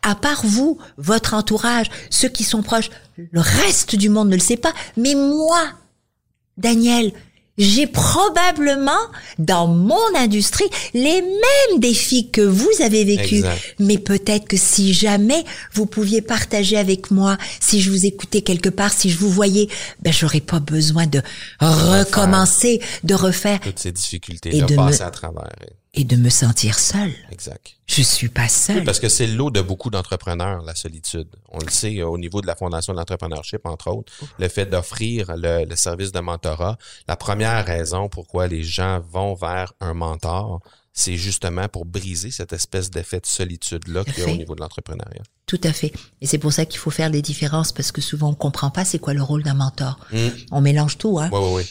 à 0.00 0.14
part 0.14 0.44
vous, 0.46 0.78
votre 0.96 1.34
entourage, 1.34 1.90
ceux 2.08 2.30
qui 2.30 2.42
sont 2.42 2.62
proches, 2.62 2.88
le 3.18 3.40
reste 3.40 3.94
du 3.96 4.08
monde 4.08 4.30
ne 4.30 4.34
le 4.34 4.40
sait 4.40 4.56
pas, 4.56 4.72
mais 4.96 5.14
moi, 5.14 5.62
Daniel, 6.56 7.12
j'ai 7.58 7.86
probablement 7.86 8.92
dans 9.38 9.66
mon 9.66 10.14
industrie 10.16 10.68
les 10.92 11.22
mêmes 11.22 11.80
défis 11.80 12.30
que 12.30 12.40
vous 12.40 12.70
avez 12.80 13.04
vécu. 13.04 13.42
Mais 13.78 13.98
peut-être 13.98 14.46
que 14.48 14.56
si 14.56 14.92
jamais 14.92 15.44
vous 15.72 15.86
pouviez 15.86 16.22
partager 16.22 16.76
avec 16.76 17.10
moi, 17.10 17.36
si 17.60 17.80
je 17.80 17.90
vous 17.90 18.06
écoutais 18.06 18.42
quelque 18.42 18.68
part, 18.68 18.92
si 18.92 19.10
je 19.10 19.18
vous 19.18 19.30
voyais, 19.30 19.68
ben 20.02 20.12
j'aurais 20.12 20.40
pas 20.40 20.60
besoin 20.60 21.06
de 21.06 21.22
recommencer, 21.60 22.80
de 23.04 23.14
refaire 23.14 23.60
toutes 23.60 23.78
ces 23.78 23.92
difficultés, 23.92 24.56
et 24.56 24.62
de, 24.62 24.74
passer 24.74 25.02
à 25.02 25.10
travers 25.10 25.44
et 25.94 26.04
de 26.04 26.16
me 26.16 26.28
sentir 26.28 26.78
seul. 26.78 27.12
Exact. 27.30 27.76
Je 27.86 28.02
suis 28.02 28.28
pas 28.28 28.48
seul. 28.48 28.78
Oui, 28.78 28.84
parce 28.84 28.98
que 28.98 29.08
c'est 29.08 29.28
l'eau 29.28 29.50
de 29.50 29.60
beaucoup 29.60 29.90
d'entrepreneurs, 29.90 30.62
la 30.62 30.74
solitude. 30.74 31.28
On 31.50 31.58
le 31.58 31.70
sait 31.70 32.02
au 32.02 32.18
niveau 32.18 32.40
de 32.40 32.46
la 32.46 32.56
Fondation 32.56 32.92
de 32.92 32.98
l'entrepreneurship, 32.98 33.64
entre 33.64 33.90
autres, 33.90 34.12
le 34.38 34.48
fait 34.48 34.66
d'offrir 34.66 35.36
le, 35.36 35.64
le, 35.64 35.76
service 35.76 36.10
de 36.10 36.20
mentorat. 36.20 36.76
La 37.06 37.16
première 37.16 37.64
raison 37.64 38.08
pourquoi 38.08 38.48
les 38.48 38.64
gens 38.64 39.00
vont 39.10 39.34
vers 39.34 39.72
un 39.80 39.94
mentor, 39.94 40.60
c'est 40.96 41.16
justement 41.16 41.68
pour 41.68 41.84
briser 41.84 42.30
cette 42.30 42.52
espèce 42.52 42.88
d'effet 42.88 43.18
de 43.18 43.26
solitude-là 43.26 44.04
qu'il 44.04 44.20
y 44.20 44.26
a 44.26 44.32
au 44.32 44.36
niveau 44.36 44.54
de 44.54 44.60
l'entrepreneuriat. 44.60 45.24
Tout 45.44 45.60
à 45.64 45.72
fait. 45.72 45.92
Et 46.20 46.26
c'est 46.26 46.38
pour 46.38 46.52
ça 46.52 46.66
qu'il 46.66 46.78
faut 46.78 46.90
faire 46.90 47.10
des 47.10 47.20
différences 47.20 47.72
parce 47.72 47.90
que 47.90 48.00
souvent 48.00 48.30
on 48.30 48.34
comprend 48.34 48.70
pas 48.70 48.84
c'est 48.84 49.00
quoi 49.00 49.12
le 49.12 49.22
rôle 49.22 49.42
d'un 49.42 49.54
mentor. 49.54 49.98
On 50.52 50.60
mélange 50.60 50.96
tout, 50.96 51.18
hein. 51.18 51.30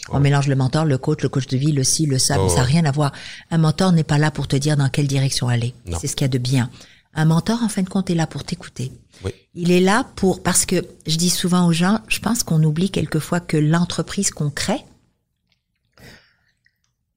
On 0.10 0.20
mélange 0.20 0.48
le 0.48 0.56
mentor, 0.58 0.84
le 0.84 0.98
coach, 0.98 1.24
le 1.24 1.30
coach 1.30 1.48
de 1.48 1.56
vie, 1.56 1.72
le 1.72 1.86
ci, 1.86 2.06
le 2.06 2.20
ça, 2.20 2.38
mais 2.38 2.50
ça 2.50 2.58
n'a 2.58 2.64
rien 2.64 2.84
à 2.84 2.92
voir. 2.92 3.14
Un 3.50 3.58
mentor 3.58 3.94
n'est 3.94 4.04
pas 4.04 4.18
là 4.18 4.30
pour 4.30 4.50
te 4.50 4.58
dire 4.58 4.76
dans 4.76 4.90
quelle 4.90 5.08
direction 5.08 5.48
aller. 5.48 5.74
C'est 6.00 6.08
ce 6.08 6.18
qu'il 6.18 6.26
y 6.26 6.30
a 6.30 6.30
de 6.30 6.38
bien. 6.38 6.70
Un 7.16 7.26
mentor, 7.26 7.62
en 7.64 7.70
fin 7.70 7.84
de 7.84 7.90
compte, 7.90 8.10
est 8.10 8.16
là 8.16 8.28
pour 8.28 8.44
t'écouter. 8.44 8.92
Oui. 9.24 9.32
Il 9.54 9.72
est 9.72 9.80
là 9.80 10.06
pour, 10.16 10.42
parce 10.42 10.66
que 10.66 10.84
je 11.06 11.16
dis 11.16 11.30
souvent 11.30 11.68
aux 11.68 11.72
gens, 11.72 12.00
je 12.08 12.20
pense 12.20 12.42
qu'on 12.42 12.62
oublie 12.64 12.90
quelquefois 12.90 13.40
que 13.40 13.56
l'entreprise 13.56 14.32
qu'on 14.32 14.50
crée, 14.50 14.84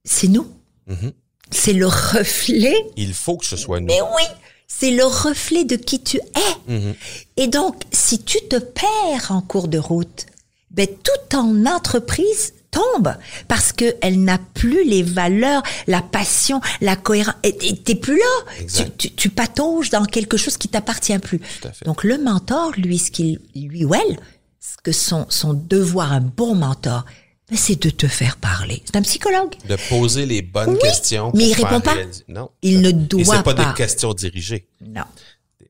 c'est 0.05 0.29
nous. 0.29 0.47
Mhm. 0.87 1.13
C'est 1.51 1.73
le 1.73 1.87
reflet 1.87 2.75
Il 2.97 3.15
faut 3.15 3.37
que 3.37 3.47
ce 3.47 3.57
soit 3.57 3.81
nous. 3.81 3.87
mais 3.87 4.01
oui, 4.01 4.25
c'est 4.67 4.91
le 4.91 5.05
reflet 5.05 5.65
de 5.65 5.77
qui 5.77 6.03
tu 6.03 6.19
es. 6.19 6.73
Mhm. 6.73 6.95
Et 7.37 7.47
donc, 7.47 7.83
si 7.93 8.23
tu 8.23 8.39
te 8.49 8.57
perds 8.57 9.31
en 9.31 9.41
cours 9.41 9.69
de 9.69 9.79
route, 9.79 10.27
ben 10.71 10.87
toute 10.87 11.29
ton 11.31 11.65
entreprise 11.67 12.53
tombe 12.71 13.15
parce 13.49 13.73
que 13.73 13.95
elle 14.03 14.23
n'a 14.23 14.39
plus 14.39 14.85
les 14.85 15.03
valeurs, 15.03 15.63
la 15.87 16.03
passion, 16.03 16.61
la 16.81 16.97
cohérence. 16.97 17.37
Et 17.45 17.57
t'es 17.57 17.95
plus 17.95 18.19
là. 18.19 18.53
Tu, 18.67 18.91
tu, 18.99 19.11
tu 19.15 19.31
patauges 19.31 19.89
dans 19.91 20.05
quelque 20.05 20.37
chose 20.37 20.57
qui 20.59 20.69
t'appartient 20.69 21.19
plus. 21.19 21.41
Donc 21.85 22.05
le 22.05 22.19
mentor, 22.19 22.73
lui, 22.77 22.99
ce 22.99 23.11
qu'il 23.11 23.41
lui 23.55 23.85
ou 23.85 23.95
elle, 23.95 24.19
ce 24.61 24.77
que 24.83 24.93
son 24.93 25.27
son 25.31 25.55
devoir, 25.55 26.13
un 26.13 26.21
bon 26.21 26.55
mentor, 26.55 27.07
c'est 27.55 27.81
de 27.83 27.91
te 27.91 28.07
faire 28.09 28.37
parler. 28.37 28.83
C'est 28.85 28.97
un 28.97 29.03
psychologue. 29.03 29.55
De 29.69 29.77
poser 29.89 30.27
les 30.27 30.43
bonnes 30.43 30.71
Oui, 30.71 30.79
questions. 30.81 31.31
mais 31.35 31.49
il 31.49 31.55
faire 31.55 31.69
répond 31.69 31.81
pas. 31.81 31.93
réaliser- 31.95 32.25
Non. 32.29 32.51
Il 32.63 32.81
ne 32.81 32.91
doit 32.91 33.25
c'est 33.37 33.43
pas, 33.43 33.55
pas. 33.55 33.65
des 33.67 33.75
questions 33.75 34.13
dirigées. 34.15 34.67
Non. 34.85 35.05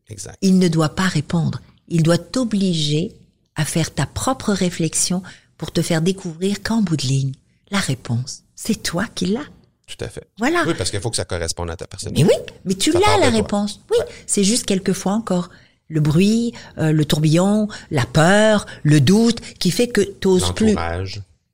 Exact. 0.09 0.39
il 0.41 0.59
ne 0.59 0.69
doit 0.69 0.95
pas 0.95 1.09
répondre. 1.09 1.61
Il 1.89 2.03
doit 2.05 2.19
t'obliger 2.19 3.13
à 3.57 3.65
faire 3.65 3.93
ta 3.93 4.07
propre 4.07 4.53
réflexion 4.53 5.23
pour 5.59 5.73
te 5.73 5.83
faire 5.83 6.01
découvrir 6.01 6.63
qu'en 6.63 6.81
bout 6.83 6.97
de 6.97 7.03
ligne, 7.07 7.33
la 7.71 7.81
réponse, 7.81 8.43
c'est 8.55 8.83
toi 8.83 9.07
qui 9.15 9.27
l'as. 9.27 9.41
Tout 9.87 10.05
à 10.05 10.09
fait. 10.09 10.27
Voilà. 10.39 10.63
Oui, 10.67 10.75
parce 10.79 10.91
qu'il 10.91 11.01
faut 11.01 11.11
que 11.11 11.17
ça 11.17 11.25
corresponde 11.25 11.71
à 11.71 11.77
ta 11.77 11.87
personne. 11.87 12.13
Mais 12.17 12.25
oui, 12.25 12.35
mais 12.65 12.75
tu 12.75 12.93
l'as 12.93 13.01
la 13.21 13.29
toi. 13.31 13.37
réponse. 13.37 13.81
Oui, 13.91 13.99
c'est 14.27 14.45
juste 14.45 14.65
quelquefois 14.67 15.13
encore 15.13 15.49
le 15.89 16.01
bruit, 16.01 16.53
euh, 16.79 16.91
le 16.93 17.05
tourbillon, 17.05 17.69
la 17.91 18.05
peur, 18.07 18.67
le 18.83 19.01
doute 19.01 19.41
qui 19.59 19.71
fait 19.71 19.89
que 19.89 20.01
t'oses 20.01 20.53
plus. 20.55 20.75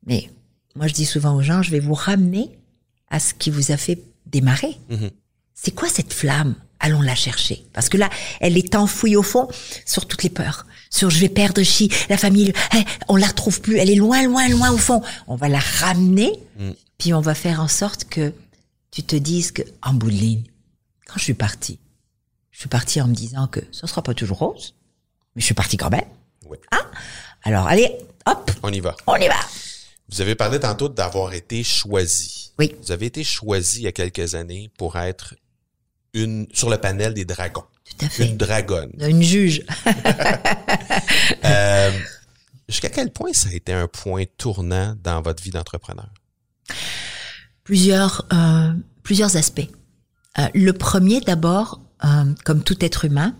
Mais 0.05 0.29
moi, 0.75 0.87
je 0.87 0.93
dis 0.93 1.05
souvent 1.05 1.35
aux 1.35 1.41
gens, 1.41 1.61
je 1.61 1.71
vais 1.71 1.79
vous 1.79 1.93
ramener 1.93 2.57
à 3.09 3.19
ce 3.19 3.33
qui 3.33 3.49
vous 3.49 3.71
a 3.71 3.77
fait 3.77 3.99
démarrer. 4.25 4.77
Mhm. 4.89 5.11
C'est 5.53 5.71
quoi 5.73 5.87
cette 5.89 6.13
flamme? 6.13 6.55
Allons 6.79 7.01
la 7.01 7.15
chercher. 7.15 7.65
Parce 7.71 7.87
que 7.87 7.95
là, 7.97 8.09
elle 8.41 8.57
est 8.57 8.75
enfouie 8.75 9.15
au 9.15 9.23
fond 9.23 9.47
sur 9.85 10.05
toutes 10.07 10.23
les 10.23 10.29
peurs. 10.29 10.65
Sur 10.89 11.09
je 11.09 11.19
vais 11.19 11.29
perdre 11.29 11.63
chi, 11.63 11.89
la 12.09 12.17
famille, 12.17 12.51
eh, 12.75 12.83
on 13.07 13.15
la 13.15 13.27
retrouve 13.27 13.61
plus, 13.61 13.77
elle 13.77 13.89
est 13.89 13.95
loin, 13.95 14.23
loin, 14.23 14.47
loin 14.49 14.71
au 14.71 14.77
fond. 14.77 15.01
On 15.27 15.35
va 15.35 15.47
la 15.47 15.59
ramener, 15.59 16.33
puis 16.97 17.13
on 17.13 17.21
va 17.21 17.33
faire 17.35 17.61
en 17.61 17.67
sorte 17.69 18.05
que 18.05 18.33
tu 18.91 19.01
te 19.03 19.15
dises 19.15 19.51
que, 19.51 19.61
en 19.81 19.93
bout 19.93 20.09
de 20.11 20.15
ligne, 20.15 20.43
quand 21.07 21.17
je 21.17 21.23
suis 21.23 21.33
partie, 21.33 21.79
je 22.51 22.59
suis 22.59 22.69
partie 22.69 22.99
en 23.01 23.07
me 23.07 23.15
disant 23.15 23.47
que 23.47 23.61
ce 23.71 23.87
sera 23.87 24.03
pas 24.03 24.13
toujours 24.13 24.37
rose, 24.39 24.75
mais 25.35 25.39
je 25.41 25.45
suis 25.45 25.55
partie 25.55 25.77
quand 25.77 25.89
même. 25.89 26.05
Oui. 26.49 26.57
Alors, 27.43 27.67
allez, 27.67 27.91
hop, 28.25 28.51
On 28.61 28.71
y 28.71 28.79
va. 28.81 28.95
on 29.07 29.15
y 29.15 29.27
va. 29.27 29.35
Vous 30.13 30.21
avez 30.21 30.35
parlé 30.35 30.59
tantôt 30.59 30.89
d'avoir 30.89 31.33
été 31.33 31.63
choisi. 31.63 32.51
Oui. 32.59 32.75
Vous 32.83 32.91
avez 32.91 33.07
été 33.07 33.23
choisi 33.23 33.79
il 33.79 33.83
y 33.83 33.87
a 33.87 33.91
quelques 33.91 34.35
années 34.35 34.69
pour 34.77 34.95
être 34.99 35.33
une 36.13 36.45
sur 36.53 36.69
le 36.69 36.77
panel 36.77 37.15
des 37.15 37.25
dragons. 37.25 37.63
Tout 37.83 38.05
à 38.05 38.09
fait. 38.09 38.27
Une 38.27 38.37
dragonne. 38.37 38.91
Une 38.99 39.23
juge. 39.23 39.63
Euh, 41.45 41.91
Jusqu'à 42.69 42.89
quel 42.89 43.11
point 43.11 43.33
ça 43.33 43.49
a 43.49 43.53
été 43.53 43.73
un 43.73 43.87
point 43.87 44.23
tournant 44.37 44.95
dans 45.03 45.21
votre 45.21 45.43
vie 45.43 45.51
d'entrepreneur? 45.51 46.09
plusieurs 47.63 48.25
euh, 48.33 48.73
plusieurs 49.03 49.35
aspects. 49.37 49.69
Euh, 50.37 50.47
le 50.53 50.71
premier 50.73 51.21
d'abord, 51.21 51.81
euh, 52.03 52.33
comme 52.43 52.63
tout 52.63 52.83
être 52.83 53.05
humain, 53.05 53.35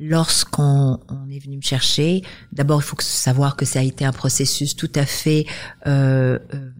lorsqu'on 0.00 1.00
on 1.08 1.30
est 1.30 1.38
venu 1.38 1.56
me 1.56 1.62
chercher, 1.62 2.22
d'abord 2.52 2.80
il 2.80 2.84
faut 2.84 2.96
savoir 3.00 3.56
que 3.56 3.64
ça 3.64 3.80
a 3.80 3.82
été 3.82 4.04
un 4.04 4.12
processus 4.12 4.76
tout 4.76 4.92
à 4.94 5.06
fait 5.06 5.46
euh, 5.86 6.38
euh, 6.54 6.70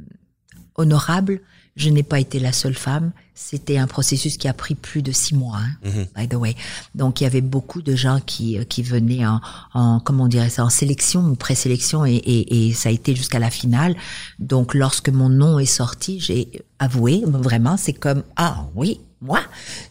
honorable. 0.77 1.41
Je 1.77 1.91
n'ai 1.91 2.03
pas 2.03 2.21
été 2.21 2.41
la 2.41 2.53
seule 2.53 2.75
femme. 2.75 3.13
C'était 3.41 3.79
un 3.79 3.87
processus 3.87 4.37
qui 4.37 4.49
a 4.49 4.53
pris 4.53 4.75
plus 4.75 5.01
de 5.01 5.13
six 5.13 5.35
mois, 5.35 5.59
hein, 5.59 5.71
Mhm. 5.89 6.07
by 6.17 6.29
the 6.29 6.35
way. 6.35 6.57
Donc 6.95 7.21
il 7.21 7.25
y 7.25 7.27
avait 7.27 7.41
beaucoup 7.41 7.83
de 7.83 7.95
gens 7.95 8.21
qui 8.25 8.59
euh, 8.59 8.65
qui 8.65 8.83
venaient 8.83 9.25
en, 9.25 9.41
en 9.75 10.01
comment 10.01 10.25
on 10.25 10.29
dirait 10.29 10.51
ça 10.51 10.65
en 10.65 10.71
sélection 10.71 11.21
ou 11.25 11.35
présélection 11.37 12.05
et, 12.05 12.15
et, 12.17 12.69
et 12.69 12.73
ça 12.75 12.89
a 12.89 12.93
été 12.93 13.15
jusqu'à 13.15 13.39
la 13.39 13.51
finale. 13.51 13.95
Donc 14.41 14.75
lorsque 14.75 15.09
mon 15.09 15.29
nom 15.29 15.59
est 15.61 15.67
sorti, 15.67 16.19
j'ai 16.21 16.49
avoué 16.81 17.23
vraiment 17.27 17.77
c'est 17.77 17.93
comme 17.93 18.23
ah 18.37 18.67
oui 18.75 19.01
moi 19.21 19.41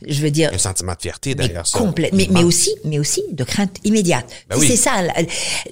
je 0.08 0.22
veux 0.22 0.32
dire 0.32 0.50
Un 0.54 0.58
sentiment 0.58 0.94
de 0.94 1.02
fierté 1.02 1.36
mais 1.36 1.54
ça. 1.66 1.78
complète 1.78 2.14
mais, 2.14 2.30
mais 2.32 2.44
aussi 2.46 2.70
mais 2.86 2.98
aussi 2.98 3.22
de 3.34 3.44
crainte 3.44 3.76
immédiate. 3.84 4.26
Ben 4.50 4.56
oui. 4.58 4.68
C'est 4.68 4.78
ça 4.78 4.92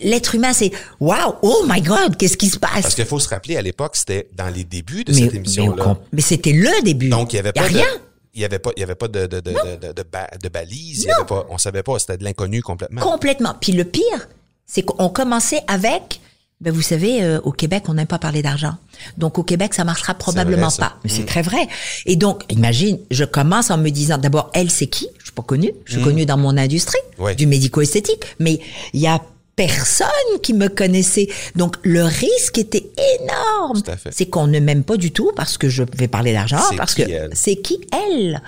l'être 0.01 0.35
humain 0.35 0.51
c'est 0.51 0.71
wow 0.99 1.35
oh 1.41 1.65
my 1.69 1.81
god 1.81 2.17
qu'est-ce 2.17 2.35
qui 2.35 2.49
se 2.49 2.59
passe? 2.59 2.81
Parce 2.81 2.95
qu'il 2.95 3.05
faut 3.05 3.19
se 3.19 3.29
rappeler, 3.29 3.55
à 3.55 3.61
l'époque, 3.61 3.95
c'était 3.95 4.27
dans 4.35 4.49
les 4.53 4.65
débuts 4.65 5.05
de 5.05 5.13
mais, 5.13 5.19
cette 5.21 5.35
émission-là. 5.35 5.83
on- 5.87 5.97
mais 6.11 6.21
c'était 6.21 6.51
le 6.51 6.83
début. 6.83 7.07
Donc, 7.09 7.31
il 7.31 7.37
y 7.37 7.39
avait 7.39 7.51
Y 7.55 7.59
de, 7.69 7.73
rien. 7.77 7.87
il 8.33 8.41
y 8.41 8.45
avait 8.45 8.59
pas, 8.59 8.71
il 8.75 8.79
y 8.79 8.83
avait 8.83 8.95
pas 8.95 9.07
de, 9.07 9.27
de, 9.27 9.39
de, 9.39 9.51
de, 9.51 9.87
de, 9.87 9.93
de, 9.93 10.03
ba- 10.03 10.29
de 10.41 10.49
balises. 10.49 11.03
Il 11.03 11.07
y 11.07 11.11
avait 11.11 11.25
pas, 11.25 11.45
on 11.49 11.57
savait 11.57 11.83
pas, 11.83 11.97
c'était 11.99 12.17
de 12.17 12.23
l'inconnu 12.23 12.61
complètement. 12.61 13.01
Complètement. 13.01 13.53
Puis 13.59 13.71
le 13.71 13.83
pire, 13.85 14.27
c'est 14.65 14.81
qu'on 14.83 15.09
commençait 15.09 15.61
avec, 15.67 16.19
ben 16.61 16.73
vous 16.73 16.81
savez, 16.81 17.21
euh, 17.23 17.39
au 17.43 17.51
Québec, 17.51 17.83
on 17.89 17.93
n'aime 17.95 18.07
pas 18.07 18.17
parler 18.19 18.41
d'argent. 18.41 18.75
Donc 19.17 19.37
au 19.37 19.43
Québec, 19.43 19.73
ça 19.73 19.83
marchera 19.83 20.13
probablement 20.15 20.67
vrai, 20.67 20.75
ça. 20.75 20.81
pas. 20.89 20.97
Mais 21.03 21.09
c'est 21.09 21.25
très 21.25 21.41
vrai. 21.41 21.67
Et 22.05 22.15
donc, 22.15 22.43
imagine, 22.51 22.97
je 23.11 23.23
commence 23.25 23.69
en 23.71 23.77
me 23.77 23.89
disant, 23.89 24.17
d'abord, 24.17 24.49
elle, 24.53 24.71
c'est 24.71 24.87
qui? 24.87 25.07
Je 25.19 25.25
suis 25.25 25.33
pas 25.33 25.43
connue. 25.43 25.71
Je 25.85 25.93
suis 25.95 26.03
connue 26.03 26.25
dans 26.25 26.37
mon 26.37 26.55
industrie 26.57 26.99
Ouais. 27.17 27.35
du 27.35 27.45
médico-esthétique, 27.47 28.23
mais 28.39 28.59
il 28.93 29.01
y 29.01 29.07
a 29.07 29.21
personne 29.55 30.07
qui 30.43 30.53
me 30.53 30.67
connaissait. 30.67 31.27
Donc 31.55 31.77
le 31.83 32.03
risque 32.03 32.57
était 32.57 32.91
énorme. 33.19 33.81
Tout. 33.81 33.91
C'est 34.11 34.25
qu'on 34.27 34.47
ne 34.47 34.59
m'aime 34.59 34.83
pas 34.83 34.97
du 34.97 35.11
tout 35.11 35.31
parce 35.35 35.57
que 35.57 35.69
je 35.69 35.83
vais 35.97 36.07
parler 36.07 36.33
d'argent, 36.33 36.59
C'est 36.69 36.75
parce 36.77 36.93
qui, 36.95 37.03
que 37.05 37.09
elle? 37.09 37.31
c'est 37.35 37.55
qui 37.57 37.79
elle? 37.91 38.41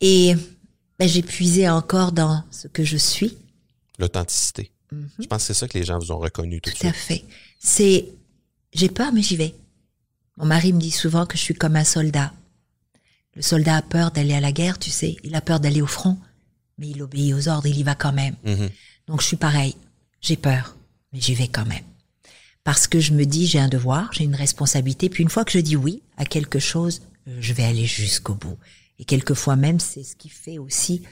Et 0.00 0.34
ben, 0.98 1.08
j'ai 1.08 1.22
puisé 1.22 1.68
encore 1.68 2.12
dans 2.12 2.42
ce 2.50 2.68
que 2.68 2.84
je 2.84 2.96
suis. 2.96 3.36
L'authenticité. 3.98 4.70
Je 5.18 5.26
pense 5.26 5.42
que 5.42 5.46
c'est 5.46 5.54
ça 5.54 5.68
que 5.68 5.78
les 5.78 5.84
gens 5.84 5.98
vous 5.98 6.12
ont 6.12 6.18
reconnu 6.18 6.60
tout 6.60 6.70
de 6.70 6.74
Mhm. 6.74 6.80
Tout 6.80 6.86
à 6.88 6.92
suite. 6.92 7.06
fait. 7.06 7.24
C'est, 7.58 8.08
j'ai 8.74 8.88
peur, 8.88 9.12
mais 9.12 9.22
j'y 9.22 9.36
vais. 9.36 9.54
Mon 10.36 10.44
mari 10.46 10.72
me 10.72 10.80
dit 10.80 10.90
souvent 10.90 11.24
que 11.24 11.36
je 11.38 11.42
suis 11.42 11.54
comme 11.54 11.76
un 11.76 11.84
soldat. 11.84 12.32
Le 13.34 13.40
soldat 13.42 13.76
a 13.76 13.82
peur 13.82 14.10
d'aller 14.10 14.34
à 14.34 14.40
la 14.40 14.52
guerre, 14.52 14.78
tu 14.78 14.90
sais. 14.90 15.16
Il 15.24 15.34
a 15.34 15.40
peur 15.40 15.60
d'aller 15.60 15.80
au 15.80 15.86
front, 15.86 16.18
mais 16.82 16.88
il 16.88 17.00
obéit 17.00 17.32
aux 17.32 17.48
ordres, 17.48 17.68
il 17.68 17.78
y 17.78 17.84
va 17.84 17.94
quand 17.94 18.12
même. 18.12 18.34
Mhm. 18.44 18.68
Donc 19.06 19.20
je 19.22 19.26
suis 19.28 19.36
pareil. 19.36 19.76
J'ai 20.20 20.36
peur, 20.36 20.76
mais 21.12 21.20
j'y 21.20 21.34
vais 21.34 21.46
quand 21.46 21.64
même. 21.64 21.84
Parce 22.64 22.88
que 22.88 22.98
je 22.98 23.12
me 23.12 23.24
dis, 23.24 23.46
j'ai 23.46 23.60
un 23.60 23.68
devoir, 23.68 24.10
j'ai 24.12 24.24
une 24.24 24.34
responsabilité. 24.34 25.08
Puis 25.08 25.22
une 25.22 25.30
fois 25.30 25.44
que 25.44 25.52
je 25.52 25.60
dis 25.60 25.76
oui 25.76 26.02
à 26.16 26.24
quelque 26.24 26.58
chose, 26.58 27.02
euh, 27.28 27.36
je 27.40 27.52
vais 27.52 27.62
aller 27.62 27.86
jusqu'au 27.86 28.34
bout. 28.34 28.58
Et 28.98 29.04
quelquefois 29.04 29.54
même, 29.54 29.78
c'est 29.78 30.02
ce 30.02 30.16
qui 30.16 30.28
fait 30.28 30.58
aussi 30.58 31.02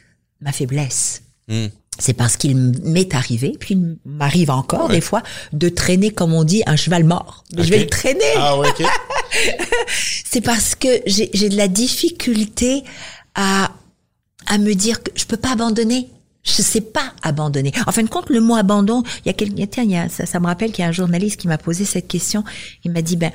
ma 0.40 0.50
faiblesse. 0.50 1.22
Mm. 1.46 1.66
C'est 1.98 2.14
parce 2.14 2.36
qu'il 2.36 2.56
m'est 2.56 3.14
arrivé, 3.14 3.54
puis 3.60 3.74
il 3.74 3.96
m'arrive 4.04 4.50
encore 4.50 4.88
Ouais. 4.88 4.96
des 4.96 5.00
fois, 5.00 5.22
de 5.52 5.68
traîner, 5.68 6.10
comme 6.10 6.32
on 6.32 6.44
dit, 6.44 6.62
un 6.66 6.76
cheval 6.76 7.04
mort. 7.04 7.44
Je 7.56 7.68
vais 7.70 7.78
le 7.78 7.86
traîner. 7.88 8.32
Ah 8.36 8.58
ouais. 8.58 8.68
C'est 10.24 10.40
parce 10.40 10.74
que 10.74 10.88
j'ai 11.06 11.48
de 11.48 11.56
la 11.56 11.68
difficulté 11.68 12.82
à, 13.34 13.70
à 14.46 14.58
me 14.58 14.74
dire 14.74 15.02
que 15.02 15.10
je 15.14 15.24
peux 15.24 15.36
pas 15.36 15.52
abandonner. 15.52 16.08
Je 16.42 16.62
sais 16.62 16.80
pas 16.80 17.12
abandonner. 17.22 17.70
En 17.86 17.92
fin 17.92 18.02
de 18.02 18.08
compte, 18.08 18.30
le 18.30 18.40
mot 18.40 18.54
abandon, 18.54 19.02
il 19.24 19.26
y 19.26 19.28
a 19.28 19.34
quelqu'un, 19.34 19.66
tiens, 19.66 19.82
il 19.82 19.90
y 19.90 19.96
a, 19.96 20.08
ça, 20.08 20.24
ça 20.24 20.40
me 20.40 20.46
rappelle 20.46 20.72
qu'il 20.72 20.82
y 20.82 20.86
a 20.86 20.88
un 20.88 20.92
journaliste 20.92 21.38
qui 21.38 21.48
m'a 21.48 21.58
posé 21.58 21.84
cette 21.84 22.08
question. 22.08 22.44
Il 22.82 22.92
m'a 22.92 23.02
dit, 23.02 23.16
ben, 23.16 23.30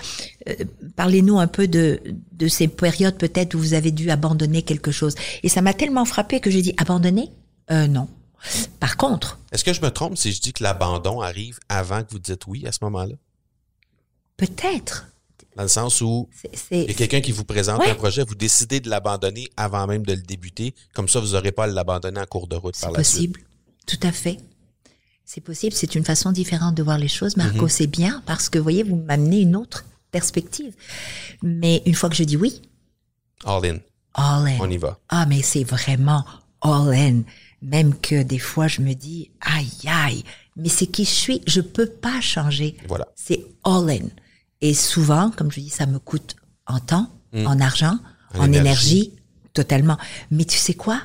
euh, 0.49 0.55
parlez-nous 0.95 1.37
un 1.37 1.45
peu 1.45 1.67
de, 1.67 2.01
de 2.31 2.47
ces 2.47 2.67
périodes 2.67 3.17
peut-être 3.17 3.53
où 3.53 3.59
vous 3.59 3.75
avez 3.75 3.91
dû 3.91 4.09
abandonner 4.09 4.63
quelque 4.63 4.91
chose. 4.91 5.13
Et 5.43 5.49
ça 5.49 5.61
m'a 5.61 5.75
tellement 5.75 6.05
frappé 6.05 6.39
que 6.39 6.49
j'ai 6.49 6.63
dit, 6.63 6.73
abandonner? 6.77 7.29
Euh, 7.69 7.85
non. 7.85 8.07
Par 8.79 8.97
contre, 8.97 9.37
Est-ce 9.51 9.63
que 9.63 9.73
je 9.73 9.81
me 9.81 9.91
trompe 9.91 10.17
si 10.17 10.31
je 10.31 10.41
dis 10.41 10.53
que 10.53 10.63
l'abandon 10.63 11.21
arrive 11.21 11.59
avant 11.69 12.01
que 12.03 12.09
vous 12.11 12.19
dites 12.19 12.47
oui 12.47 12.65
à 12.65 12.71
ce 12.71 12.79
moment-là? 12.81 13.15
peut-être, 14.37 15.07
Dans 15.55 15.63
le 15.63 15.69
sens 15.69 16.01
où 16.01 16.27
c'est, 16.33 16.55
c'est- 16.55 16.81
il 16.83 16.87
y 16.89 16.91
a 16.91 16.93
quelqu'un 16.95 17.21
qui 17.21 17.31
vous 17.31 17.45
présente 17.45 17.79
Ouais. 17.79 17.89
un 17.89 17.95
projet, 17.95 18.23
vous 18.27 18.35
décidez 18.35 18.79
de 18.81 18.89
l'abandonner 18.89 19.47
avant 19.55 19.87
même 19.87 20.05
de 20.05 20.13
le 20.13 20.21
débuter. 20.21 20.75
Comme 20.93 21.07
ça, 21.07 21.19
vous 21.19 21.29
n'aurez 21.33 21.51
pas 21.53 21.63
à 21.63 21.67
l'abandonner 21.67 22.19
en 22.19 22.25
cours 22.25 22.47
de 22.47 22.55
route 22.55 22.75
par 22.79 22.91
C'est 22.91 22.97
la 22.97 23.03
suite. 23.03 23.31
possible. 23.33 23.41
Tout 23.87 23.99
à 24.07 24.11
fait. 24.11 24.37
C'est 25.23 25.41
possible. 25.41 25.73
C'est 25.73 25.95
une 25.95 26.03
façon 26.03 26.31
différente 26.31 26.75
de 26.75 26.83
voir 26.83 26.97
les 26.97 27.07
choses. 27.07 27.37
Marco, 27.37 27.63
Mhm. 27.63 27.69
c'est 27.69 27.87
bien 27.87 28.21
parce 28.25 28.49
que, 28.49 28.57
vous 28.59 28.63
voyez, 28.63 28.83
vous 28.83 28.95
m'amenez 28.97 29.41
une 29.41 29.55
autre 29.55 29.85
perspective. 30.11 30.73
Mais 31.41 31.81
une 31.85 31.93
fois 31.95 32.09
que 32.09 32.15
je 32.15 32.23
dis 32.23 32.37
oui, 32.37 32.61
All 33.43 33.65
in. 33.65 33.79
All 34.13 34.47
in. 34.47 34.57
On 34.59 34.69
y 34.69 34.77
va. 34.77 34.99
Ah, 35.09 35.25
mais 35.25 35.41
c'est 35.41 35.63
vraiment 35.63 36.23
all 36.61 36.93
in. 36.93 37.21
Même 37.61 37.97
que 37.99 38.23
des 38.23 38.39
fois, 38.39 38.67
je 38.67 38.81
me 38.81 38.93
dis, 38.93 39.31
aïe, 39.41 39.69
aïe, 39.87 40.23
mais 40.55 40.69
c'est 40.69 40.87
qui 40.87 41.03
je 41.05 41.09
suis, 41.09 41.41
je 41.47 41.61
peux 41.61 41.87
pas 41.87 42.21
changer. 42.21 42.77
Voilà. 42.87 43.07
C'est 43.15 43.45
all 43.63 43.89
in. 43.89 44.07
Et 44.65 44.73
souvent, 44.73 45.29
comme 45.29 45.51
je 45.51 45.59
dis, 45.59 45.69
ça 45.69 45.85
me 45.85 45.99
coûte 45.99 46.35
en 46.65 46.79
temps, 46.79 47.07
en 47.35 47.59
argent, 47.59 47.99
En 48.33 48.39
en, 48.39 48.45
énergie. 48.45 48.61
énergie. 48.97 49.13
totalement. 49.53 49.97
Mais 50.31 50.43
tu 50.45 50.57
sais 50.57 50.73
quoi? 50.73 50.99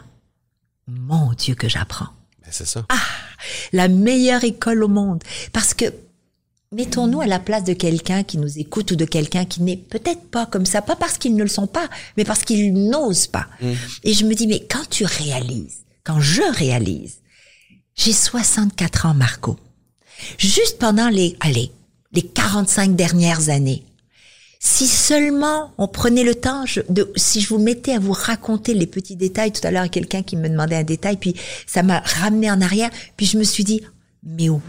Mon 0.87 1.35
Dieu 1.35 1.55
que 1.55 1.68
j'apprends. 1.68 2.09
Ben, 2.42 2.49
c'est 2.51 2.66
ça. 2.66 2.87
La 3.75 3.88
meilleure 3.88 4.44
école 4.44 4.83
au 4.83 4.88
monde. 4.88 5.23
Parce 5.53 5.75
que, 5.75 5.85
mettons-nous 6.73 7.20
à 7.20 7.27
la 7.27 7.38
place 7.38 7.64
de 7.64 7.75
quelqu'un 7.75 8.23
qui 8.23 8.38
nous 8.38 8.59
écoute 8.59 8.92
ou 8.92 8.96
de 8.96 9.05
quelqu'un 9.05 9.44
qui 9.44 9.61
n'est 9.62 9.77
peut-être 9.77 10.23
pas 10.31 10.46
comme 10.46 10.64
ça, 10.64 10.81
pas 10.81 10.96
parce 10.96 11.18
qu'ils 11.18 11.37
ne 11.37 11.42
le 11.42 11.49
sont 11.49 11.66
pas, 11.66 11.90
mais 12.16 12.25
parce 12.25 12.42
qu'ils 12.44 12.73
n'osent 12.73 13.27
pas. 13.27 13.46
Et 14.05 14.14
je 14.14 14.25
me 14.25 14.35
dis, 14.35 14.46
mais 14.46 14.61
quand 14.66 14.88
tu 14.88 15.05
réalises, 15.05 15.85
quand 16.03 16.18
je 16.20 16.42
réalise, 16.57 17.18
j'ai 17.94 18.14
64 18.14 19.05
ans, 19.05 19.14
Marco. 19.14 19.59
Juste 20.38 20.79
pendant 20.79 21.11
les, 21.11 21.37
allez, 21.40 21.73
les 22.12 22.23
45 22.23 22.96
dernières 22.96 23.49
années, 23.51 23.85
si 24.59 24.87
seulement 24.87 25.73
on 25.79 25.88
prenait 25.88 26.25
le 26.25 26.35
temps, 26.35 26.66
je- 26.66 26.81
de, 26.88 27.11
si 27.16 27.40
je 27.40 27.49
vous 27.49 27.59
mettais 27.59 27.94
à 27.94 27.99
vous 27.99 28.12
raconter 28.12 28.75
les 28.75 28.87
petits 28.87 29.16
détails, 29.16 29.53
tout 29.53 29.66
à 29.66 29.70
l'heure, 29.70 29.85
il 29.85 29.87
y 29.87 29.90
a 29.90 29.92
quelqu'un 29.92 30.23
qui 30.23 30.37
me 30.37 30.49
demandait 30.49 30.77
un 30.77 30.83
détail, 30.85 31.16
puis 31.16 31.35
ça 31.66 31.83
m'a 31.83 32.01
ramené 32.01 32.51
en 32.51 32.61
arrière, 32.61 32.90
puis 33.16 33.25
je 33.27 33.38
me 33.38 33.44
suis 33.44 33.64
dit, 33.64 33.81
mais 34.23 34.49
waouh, 34.51 34.61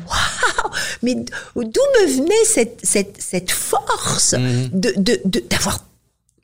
mais 1.03 1.15
d'où 1.15 1.63
me 1.63 2.07
venait 2.07 2.45
cette, 2.45 2.79
cette, 2.83 3.21
cette 3.21 3.51
force 3.51 4.33
de, 4.33 4.93
de, 4.95 5.19
de- 5.25 5.43
d'avoir, 5.49 5.85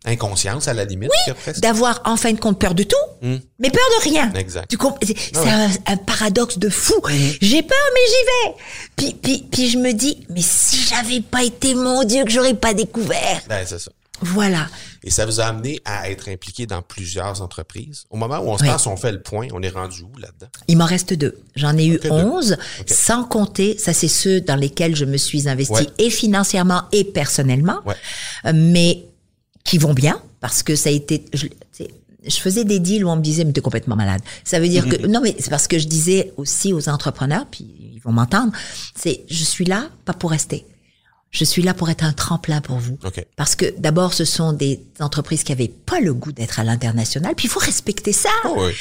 Inconscience 0.08 0.68
à 0.68 0.74
la 0.74 0.86
limite, 0.86 1.12
d'avoir 1.58 2.02
en 2.06 2.16
fin 2.18 2.32
de 2.32 2.40
compte 2.40 2.60
peur 2.60 2.74
de 2.74 2.84
tout, 2.84 2.96
mais 3.22 3.70
peur 3.70 3.84
de 4.00 4.04
rien. 4.04 4.32
Exact. 4.34 4.68
Tu 4.70 4.78
c'est 5.06 5.32
Ah 5.36 5.42
ouais. 5.44 5.50
un, 5.52 5.94
un 5.94 5.98
paradoxe 5.98 6.58
de 6.58 6.70
fou. 6.70 6.96
J'ai 7.42 7.62
peur, 7.62 7.78
mais 7.94 8.02
j'y 8.08 8.26
vais. 8.26 8.56
Puis, 8.96 9.14
puis, 9.22 9.48
puis 9.52 9.70
je 9.70 9.78
me 9.78 9.92
dis, 9.94 10.26
mais 10.30 10.42
si 10.42 10.78
j'avais 10.90 11.22
pas 11.22 11.44
été, 11.44 11.76
mon 11.76 12.04
Dieu, 12.04 12.24
que 12.24 12.32
j'aurais 12.32 12.54
pas 12.56 12.74
découvert. 12.74 13.42
Ben, 13.50 13.66
c'est 13.68 13.80
ça. 13.80 13.92
Voilà. 14.22 14.68
Et 15.04 15.12
ça 15.12 15.28
vous 15.28 15.40
a 15.40 15.46
amené 15.46 15.80
à 15.86 16.10
être 16.10 16.28
impliqué 16.30 16.66
dans 16.66 16.82
plusieurs 16.82 17.42
entreprises. 17.44 18.06
Au 18.10 18.18
moment 18.18 18.40
où 18.40 18.50
on 18.50 18.58
se 18.58 18.64
Oui. 18.64 18.70
passe, 18.70 18.88
on 18.88 18.98
fait 18.98 19.12
le 19.12 19.22
point, 19.22 19.48
on 19.54 19.62
est 19.62 19.70
rendu 19.70 20.02
où 20.02 20.18
là-dedans? 20.18 20.48
Il 20.68 20.78
m'en 20.78 20.86
reste 20.86 21.14
deux. 21.14 21.38
J'en 21.56 21.78
ai 21.78 21.86
eu 21.86 22.00
onze, 22.10 22.58
sans 22.88 23.24
compter, 23.26 23.78
ça 23.78 23.94
c'est 23.94 24.08
ceux 24.08 24.42
dans 24.42 24.56
lesquels 24.56 24.96
je 24.96 25.06
me 25.06 25.18
suis 25.18 25.48
investie 25.48 25.74
Ouais. 25.74 25.88
et 26.00 26.10
financièrement 26.10 26.82
et 26.92 27.04
personnellement, 27.04 27.80
Ouais. 27.86 27.94
Euh, 28.46 28.54
mais 28.56 29.04
qui 29.68 29.78
vont 29.78 29.94
bien 29.94 30.20
parce 30.40 30.64
que 30.64 30.76
ça 30.76 30.90
a 30.90 30.92
été. 30.94 31.26
Je, 31.34 31.46
je 32.26 32.36
faisais 32.38 32.64
des 32.64 32.80
deals 32.80 33.06
où 33.06 33.10
on 33.10 33.16
me 33.18 33.22
disait 33.22 33.44
mais 33.44 33.54
t'es 33.54 33.62
complètement 33.62 33.96
malade. 33.96 34.22
Ça 34.44 34.60
veut 34.60 34.68
dire 34.68 34.88
que 34.90 35.06
non 35.06 35.22
mais 35.22 35.36
c'est 35.38 35.50
parce 35.52 35.68
que 35.68 35.78
je 35.78 35.88
disais 35.88 36.34
aussi 36.38 36.74
aux 36.74 36.90
entrepreneurs 36.90 37.46
puis 37.52 37.66
ils 37.96 38.02
vont 38.04 38.12
m'entendre, 38.12 38.52
c'est 38.96 39.24
je 39.30 39.44
suis 39.44 39.66
là 39.66 39.90
pas 40.06 40.14
pour 40.14 40.32
rester. 40.32 40.66
Je 41.30 41.44
suis 41.44 41.62
là 41.62 41.74
pour 41.74 41.90
être 41.90 42.06
un 42.06 42.14
tremplin 42.14 42.62
pour 42.62 42.78
vous. 42.78 42.98
OK. 43.04 43.24
Parce 43.36 43.56
que 43.56 43.66
d'abord, 43.78 44.14
ce 44.14 44.24
sont 44.24 44.54
des 44.54 44.80
entreprises 45.02 45.44
qui 45.44 45.52
avaient 45.52 45.68
pas 45.68 46.00
le 46.00 46.14
goût 46.14 46.32
d'être 46.32 46.62
à 46.62 46.64
l'international, 46.64 47.36
puis 47.36 47.48
il 47.48 47.50
faut 47.52 47.60
respecter 47.60 48.14
ça 48.14 48.30
Oh 48.46 48.56
oui. 48.58 48.72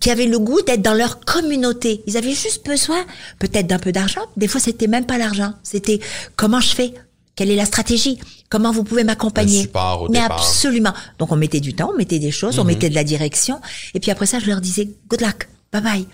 qui 0.00 0.10
avaient 0.10 0.26
le 0.26 0.40
goût 0.40 0.60
d'être 0.62 0.82
dans 0.82 0.92
leur 0.94 1.20
communauté. 1.20 2.02
Ils 2.08 2.16
avaient 2.16 2.34
juste 2.34 2.66
besoin 2.66 3.04
peut-être 3.38 3.68
d'un 3.68 3.78
peu 3.78 3.92
d'argent. 3.92 4.22
Des 4.36 4.48
fois, 4.48 4.60
c'était 4.60 4.88
même 4.88 5.06
pas 5.06 5.18
l'argent. 5.18 5.54
C'était 5.62 6.00
comment 6.34 6.60
je 6.60 6.74
fais? 6.74 6.94
Quelle 7.36 7.50
est 7.52 7.56
la 7.56 7.64
stratégie? 7.64 8.18
Comment 8.54 8.70
vous 8.70 8.84
pouvez 8.84 9.02
m'accompagner 9.02 9.58
Un 9.58 9.62
support 9.62 10.02
au 10.02 10.08
Mais 10.08 10.20
départ. 10.20 10.36
Mhm. 10.38 10.44
absolument. 10.44 10.92
Donc, 11.18 11.32
on 11.32 11.36
mettait 11.36 11.58
du 11.58 11.74
temps, 11.74 11.90
on 11.92 11.98
mettait 11.98 12.20
des 12.20 12.30
choses, 12.30 12.60
on 12.60 12.64
mettait 12.64 12.88
de 12.88 12.94
la 12.94 13.02
direction. 13.02 13.60
Et 13.94 13.98
puis 13.98 14.12
après 14.12 14.26
ça, 14.26 14.38
je 14.38 14.46
leur 14.46 14.60
disais 14.60 14.88
good 15.08 15.22
luck, 15.22 15.48
bye 15.72 15.82
bye. 15.82 16.06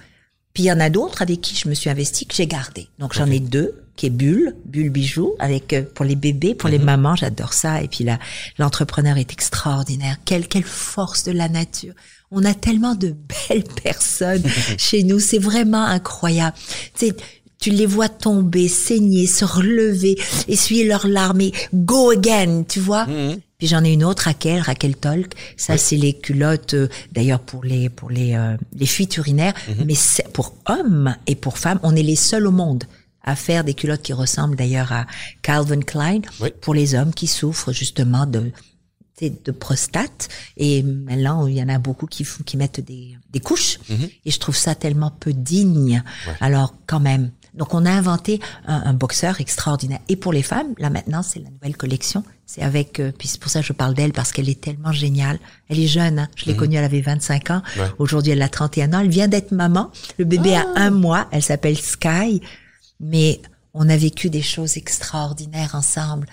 Puis 0.54 0.62
il 0.62 0.66
y 0.66 0.72
en 0.72 0.80
a 0.80 0.88
d'autres 0.88 1.20
avec 1.20 1.42
qui 1.42 1.54
je 1.54 1.68
me 1.68 1.74
suis 1.74 1.90
investie 1.90 2.24
que 2.24 2.34
j'ai 2.34 2.46
gardé. 2.46 2.88
Donc 2.98 3.12
j'en 3.12 3.26
ai 3.26 3.40
deux, 3.40 3.74
qui 3.94 4.06
est 4.06 4.10
Bulle, 4.10 4.56
Bulle 4.64 4.88
Bijoux, 4.88 5.34
avec 5.38 5.74
euh, 5.74 5.82
pour 5.94 6.06
les 6.06 6.16
bébés, 6.16 6.54
pour 6.54 6.70
les 6.70 6.78
Mhm. 6.78 6.84
mamans, 6.86 7.14
j'adore 7.14 7.52
ça. 7.52 7.82
Et 7.82 7.88
puis 7.88 8.04
là, 8.04 8.18
l'entrepreneur 8.58 9.18
est 9.18 9.30
extraordinaire. 9.34 10.16
Quelle 10.24 10.48
quelle 10.48 10.64
force 10.64 11.24
de 11.24 11.32
la 11.32 11.50
nature. 11.50 11.92
On 12.30 12.44
a 12.46 12.54
tellement 12.54 12.94
de 12.94 13.14
belles 13.50 13.64
personnes 13.82 14.42
chez 14.78 15.02
nous, 15.02 15.20
c'est 15.20 15.38
vraiment 15.38 15.84
incroyable. 15.84 16.56
Sais, 16.94 17.14
tu 17.60 17.70
les 17.70 17.86
vois 17.86 18.08
tomber, 18.08 18.68
saigner, 18.68 19.26
se 19.26 19.44
relever, 19.44 20.16
essuyer 20.48 20.84
leurs 20.84 21.06
larmes 21.06 21.42
et 21.42 21.52
go 21.74 22.10
again, 22.10 22.64
tu 22.66 22.80
vois. 22.80 23.06
Puis 23.58 23.66
j'en 23.68 23.84
ai 23.84 23.92
une 23.92 24.04
autre, 24.04 24.22
Raquel, 24.24 24.60
Raquel 24.62 24.96
Tolk. 24.96 25.34
Ça, 25.58 25.76
c'est 25.76 25.96
les 25.98 26.14
culottes, 26.14 26.72
euh, 26.72 26.88
d'ailleurs 27.12 27.40
pour 27.40 27.62
les 27.62 27.90
pour 27.90 28.08
les 28.10 28.34
euh, 28.34 28.56
les 28.74 28.86
fuites 28.86 29.18
urinaires, 29.18 29.52
mais 29.84 29.94
c'est 29.94 30.26
pour 30.32 30.54
hommes 30.66 31.14
et 31.26 31.34
pour 31.34 31.58
femmes, 31.58 31.78
on 31.82 31.94
est 31.94 32.02
les 32.02 32.16
seuls 32.16 32.46
au 32.46 32.50
monde 32.52 32.84
à 33.22 33.36
faire 33.36 33.62
des 33.64 33.74
culottes 33.74 34.00
qui 34.00 34.14
ressemblent 34.14 34.56
d'ailleurs 34.56 34.92
à 34.92 35.06
Calvin 35.42 35.80
Klein 35.80 36.22
Oui. 36.40 36.48
pour 36.62 36.72
les 36.72 36.94
hommes 36.94 37.12
qui 37.12 37.26
souffrent 37.26 37.72
justement 37.72 38.24
de 38.24 38.50
de 39.20 39.52
prostate 39.52 40.30
et 40.56 40.82
maintenant 40.82 41.46
il 41.46 41.54
y 41.58 41.62
en 41.62 41.68
a 41.68 41.78
beaucoup 41.78 42.06
qui 42.06 42.24
font 42.24 42.42
qui 42.42 42.56
mettent 42.56 42.80
des 42.80 43.18
des 43.30 43.40
couches 43.40 43.78
et 44.24 44.30
je 44.30 44.38
trouve 44.38 44.56
ça 44.56 44.74
tellement 44.74 45.10
peu 45.10 45.34
digne. 45.34 46.02
Alors 46.40 46.74
quand 46.86 47.00
même. 47.00 47.30
Donc 47.54 47.74
on 47.74 47.84
a 47.86 47.90
inventé 47.90 48.40
un, 48.66 48.82
un 48.86 48.92
boxeur 48.92 49.40
extraordinaire 49.40 50.00
et 50.08 50.16
pour 50.16 50.32
les 50.32 50.42
femmes 50.42 50.74
là 50.78 50.90
maintenant 50.90 51.22
c'est 51.22 51.40
la 51.40 51.50
nouvelle 51.50 51.76
collection. 51.76 52.22
C'est 52.46 52.62
avec 52.62 52.98
euh, 53.00 53.12
puis 53.16 53.28
c'est 53.28 53.40
pour 53.40 53.50
ça 53.50 53.60
que 53.60 53.66
je 53.66 53.72
parle 53.72 53.94
d'elle 53.94 54.12
parce 54.12 54.32
qu'elle 54.32 54.48
est 54.48 54.60
tellement 54.60 54.92
géniale. 54.92 55.38
Elle 55.68 55.78
est 55.80 55.86
jeune, 55.86 56.18
hein. 56.20 56.28
je 56.36 56.46
l'ai 56.46 56.56
connue 56.56 56.76
elle 56.76 56.84
avait 56.84 57.00
25 57.00 57.50
ans. 57.50 57.62
Ouais. 57.76 57.84
Aujourd'hui 57.98 58.32
elle 58.32 58.42
a 58.42 58.48
31 58.48 58.92
ans. 58.94 59.00
Elle 59.00 59.08
vient 59.08 59.28
d'être 59.28 59.52
maman. 59.52 59.90
Le 60.18 60.24
bébé 60.24 60.54
a 60.56 60.64
un 60.76 60.90
mois. 60.90 61.28
Elle 61.32 61.42
s'appelle 61.42 61.76
Sky. 61.78 62.40
Mais 63.00 63.40
on 63.72 63.88
a 63.88 63.96
vécu 63.96 64.30
des 64.30 64.42
choses 64.42 64.76
extraordinaires 64.76 65.74
ensemble. 65.74 66.26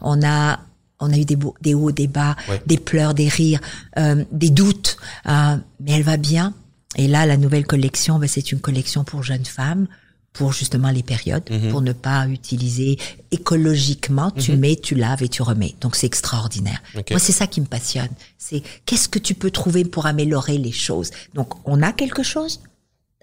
On 0.00 0.22
a 0.26 0.60
on 1.00 1.12
a 1.12 1.16
eu 1.18 1.24
des, 1.24 1.36
beaux- 1.36 1.56
des 1.60 1.74
hauts, 1.74 1.90
des 1.90 2.06
bas, 2.06 2.36
Ouais. 2.48 2.62
des 2.66 2.78
pleurs, 2.78 3.14
des 3.14 3.28
rires, 3.28 3.60
euh, 3.98 4.24
des 4.30 4.48
doutes. 4.50 4.96
euh, 5.28 5.56
mais 5.80 5.90
elle 5.92 6.02
va 6.04 6.16
bien. 6.16 6.54
Et 6.96 7.08
là, 7.08 7.26
la 7.26 7.36
nouvelle 7.36 7.66
collection, 7.66 8.18
ben, 8.20 8.28
c'est 8.28 8.52
une 8.52 8.60
collection 8.60 9.02
pour 9.02 9.22
jeunes 9.24 9.44
femmes, 9.44 9.88
pour 10.34 10.52
justement 10.52 10.90
les 10.90 11.02
périodes, 11.02 11.44
pour 11.70 11.80
ne 11.80 11.92
pas 11.94 12.26
utiliser 12.28 12.98
écologiquement. 13.30 14.30
Tu 14.32 14.56
mets, 14.56 14.76
tu 14.76 14.94
laves 14.94 15.22
et 15.22 15.28
tu 15.28 15.40
remets. 15.42 15.74
Donc 15.80 15.96
c'est 15.96 16.06
extraordinaire. 16.06 16.82
Moi, 16.94 17.18
c'est 17.18 17.32
ça 17.32 17.46
qui 17.46 17.60
me 17.62 17.66
passionne. 17.66 18.10
C'est 18.36 18.62
qu'est-ce 18.84 19.08
que 19.08 19.18
tu 19.18 19.34
peux 19.34 19.50
trouver 19.50 19.84
pour 19.84 20.04
améliorer 20.06 20.58
les 20.58 20.72
choses. 20.72 21.10
Donc 21.34 21.54
on 21.66 21.80
a 21.82 21.92
quelque 21.92 22.22
chose. 22.22 22.60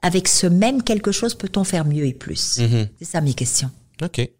Avec 0.02 0.28
ce 0.28 0.48
même 0.48 0.82
quelque 0.82 1.12
chose, 1.12 1.36
peut-on 1.36 1.64
faire 1.64 1.86
mieux 1.86 2.08
et 2.08 2.14
plus? 2.14 2.60
C'est 2.98 3.06
ça 3.06 3.22
mes 3.22 3.36
questions. 3.36 3.70
OK. 4.02 4.18
Et 4.20 4.32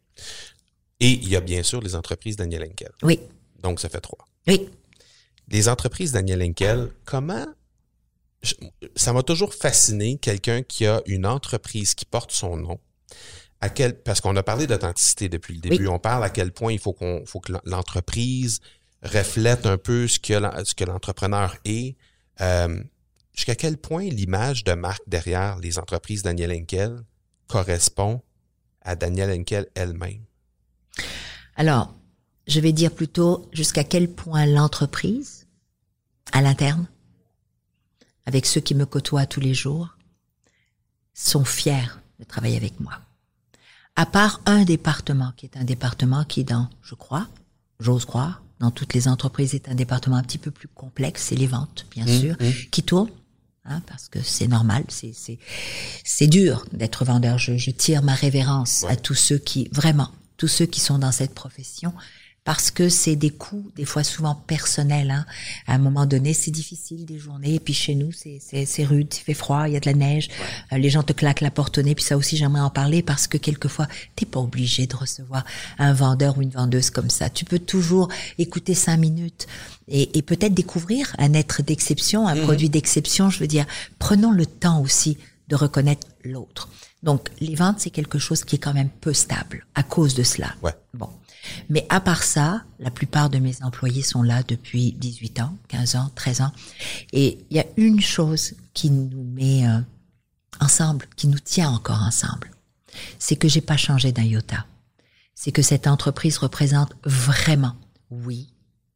il 1.00 1.28
y 1.30 1.36
a 1.36 1.42
bien 1.42 1.62
sûr 1.62 1.82
les 1.82 1.94
entreprises 1.96 2.36
Daniel 2.36 2.64
Henkel. 2.64 2.90
Oui, 3.04 3.20
Donc, 3.62 3.80
ça 3.80 3.90
fait 3.90 4.02
trois. 4.02 4.26
oui. 4.48 4.70
Les 5.50 5.68
entreprises 5.68 6.14
Daniel 6.14 6.42
Henkel, 6.42 6.88
comment... 7.04 7.46
ça 8.96 9.14
m'a 9.14 9.24
toujours 9.24 9.54
fasciné 9.54 10.18
quelqu'un 10.18 10.64
qui 10.64 10.86
a 10.86 11.02
une 11.06 11.26
entreprise 11.26 11.94
qui 11.94 12.06
porte 12.06 12.32
son 12.32 12.58
nom. 12.58 12.80
À 13.60 13.70
quel, 13.70 14.02
parce 14.02 14.22
qu'on 14.22 14.36
a 14.36 14.44
parlé 14.44 14.66
d'authenticité 14.66 15.30
depuis 15.30 15.54
le 15.54 15.62
début. 15.62 15.88
On 15.88 16.00
parle 16.00 16.24
à 16.24 16.32
quel 16.32 16.52
point 16.52 16.74
il 16.74 16.80
faut 16.80 16.94
qu'on 16.94 17.24
faut 17.26 17.40
que 17.40 17.54
l'entreprise 17.66 18.60
reflète 19.04 19.68
un 19.68 19.78
peu 19.78 20.08
ce 20.08 20.20
que 20.20 20.34
ce 20.64 20.74
que 20.74 20.84
l'entrepreneur 20.84 21.56
est. 21.66 21.96
Euh, 22.42 22.82
Jusqu'à 23.34 23.56
quel 23.56 23.78
point 23.78 24.04
l'image 24.04 24.64
de 24.64 24.74
marque 24.74 25.08
derrière 25.08 25.58
les 25.60 25.80
entreprises 25.80 26.22
Daniel 26.22 26.52
Henkel 26.52 27.04
correspond 27.48 28.22
à 28.82 28.96
Daniel 28.96 29.32
Henkel 29.32 29.68
elle-même? 29.74 30.26
Alors, 31.56 31.94
je 32.48 32.60
vais 32.60 32.74
dire 32.74 32.94
plutôt 32.94 33.50
jusqu'à 33.54 33.84
quel 33.84 34.14
point 34.14 34.46
l'entreprise, 34.46 35.48
à 36.34 36.42
l'interne, 36.42 36.88
avec 38.32 38.46
ceux 38.46 38.62
qui 38.62 38.76
me 38.76 38.86
côtoient 38.86 39.26
tous 39.26 39.42
les 39.42 39.54
jours, 39.54 39.98
sont 41.14 41.44
fiers 41.44 42.00
de 42.18 42.24
travailler 42.24 42.56
avec 42.56 42.80
moi. 42.80 42.94
À 43.98 44.06
part 44.06 44.40
un 44.46 44.64
département, 44.64 45.34
qui 45.36 45.46
est 45.48 45.58
un 45.58 45.66
département 45.66 46.24
qui 46.24 46.46
dans, 46.46 46.70
je 46.82 46.96
crois, 46.96 47.28
j'ose 47.82 48.06
croire, 48.06 48.42
dans 48.62 48.72
toutes 48.72 48.94
les 48.94 49.10
entreprises 49.10 49.54
est 49.54 49.68
un 49.68 49.76
département 49.76 50.16
un 50.16 50.24
petit 50.24 50.38
peu 50.38 50.50
plus 50.50 50.70
complexe, 50.70 51.24
c'est 51.24 51.36
les 51.36 51.48
ventes, 51.48 51.86
bien 51.92 52.08
sûr, 52.08 52.38
qui 52.72 52.84
tourne, 52.84 53.10
hein, 53.66 53.82
parce 53.86 54.08
que 54.08 54.22
c'est 54.22 54.48
normal, 54.48 54.86
c'est 54.88 55.12
c'est 55.14 55.40
c'est 56.06 56.28
dur 56.28 56.66
d'être 56.72 57.04
vendeur. 57.04 57.38
Je, 57.38 57.58
je 57.58 57.72
tire 57.72 58.02
ma 58.02 58.16
révérence 58.16 58.86
à 58.86 58.96
tous 58.96 59.16
ceux 59.16 59.40
qui 59.40 59.68
vraiment, 59.74 60.10
tous 60.38 60.48
ceux 60.48 60.68
qui 60.68 60.80
sont 60.80 61.00
dans 61.00 61.12
cette 61.12 61.34
profession, 61.34 61.94
parce 62.44 62.72
que 62.72 62.90
c'est 62.90 63.16
des 63.16 63.30
coups, 63.30 63.74
des 63.76 63.86
fois 63.86 64.04
souvent 64.04 64.34
personnels. 64.34 65.12
Hein. 65.12 65.26
À 65.68 65.76
un 65.76 65.78
moment 65.78 66.08
donné, 66.08 66.34
c'est 66.34 66.52
difficile 66.52 67.06
des 67.06 67.20
journées, 67.20 67.56
et 67.56 67.60
puis 67.60 67.74
chez 67.74 67.94
nous, 67.94 68.12
c'est 68.12 68.84
rude, 68.84 69.14
il 69.16 69.20
fait 69.20 69.34
froid, 69.36 69.68
il 69.68 69.74
y 69.74 69.78
a 69.78 69.80
de 69.80 69.86
la 69.86 69.94
neige, 69.94 70.30
euh, 70.74 70.78
les 70.78 70.90
gens 70.90 71.04
te 71.04 71.14
claquent 71.14 71.42
la 71.42 71.52
porte 71.52 71.78
au 71.78 71.82
nez, 71.84 71.94
puis 71.94 72.04
ça 72.04 72.18
aussi, 72.18 72.38
j'aimerais 72.38 72.62
en 72.62 72.72
parler 72.72 73.04
parce 73.04 73.28
que 73.28 73.38
quelquefois, 73.38 73.88
t'es 74.16 74.26
pas 74.26 74.40
obligé 74.40 74.88
de 74.88 74.96
recevoir 74.96 75.46
un 75.78 75.94
vendeur 75.94 76.38
ou 76.38 76.42
une 76.42 76.50
vendeuse 76.50 76.90
comme 76.90 77.10
ça. 77.10 77.30
Tu 77.30 77.46
peux 77.46 77.60
toujours 77.60 78.10
écouter 78.40 78.74
cinq 78.74 78.98
minutes 78.98 79.48
et, 79.88 80.18
et 80.18 80.22
peut-être 80.22 80.54
découvrir 80.54 81.16
un 81.20 81.34
être 81.34 81.62
d'exception, 81.62 82.28
un 82.28 82.36
mmh. 82.36 82.42
produit 82.42 82.70
d'exception. 82.70 83.30
Je 83.30 83.40
veux 83.40 83.48
dire, 83.48 83.66
prenons 84.00 84.32
le 84.32 84.46
temps 84.46 84.82
aussi 84.82 85.18
de 85.48 85.56
reconnaître 85.56 86.08
l'autre. 86.24 86.70
Donc, 87.04 87.30
les 87.40 87.56
ventes, 87.56 87.80
c'est 87.80 87.90
quelque 87.90 88.20
chose 88.20 88.44
qui 88.44 88.56
est 88.56 88.60
quand 88.60 88.74
même 88.74 88.90
peu 88.90 89.14
stable 89.14 89.66
à 89.76 89.84
cause 89.84 90.14
de 90.14 90.24
cela. 90.24 90.54
Ouais. 90.62 90.74
Bon. 90.94 91.10
Mais 91.70 91.86
à 91.90 92.00
part 92.00 92.24
ça, 92.24 92.64
la 92.80 92.92
plupart 92.92 93.30
de 93.30 93.40
mes 93.40 93.62
employés 93.64 94.04
sont 94.04 94.24
là 94.24 94.44
depuis 94.44 94.94
18 94.94 95.42
ans, 95.42 95.58
15 95.70 95.96
ans, 95.96 96.12
13 96.16 96.42
ans. 96.42 96.52
Et 97.14 97.40
il 97.50 97.58
y 97.58 97.60
a 97.60 97.66
une 97.78 98.02
chose 98.02 98.54
qui 98.74 98.90
nous 98.90 99.24
met 99.24 99.68
euh, 99.68 99.80
ensemble, 100.60 101.08
qui 101.16 101.28
nous 101.28 101.40
tient 101.40 101.70
encore 101.70 102.02
ensemble. 102.02 102.52
C'est 103.20 103.36
que 103.36 103.48
j'ai 103.48 103.62
pas 103.62 103.78
changé 103.78 104.12
d'un 104.12 104.24
iota. 104.24 104.66
C'est 105.36 105.52
que 105.52 105.62
cette 105.62 105.88
entreprise 105.88 106.38
représente 106.38 106.94
vraiment, 107.04 107.76
oui, 108.10 108.50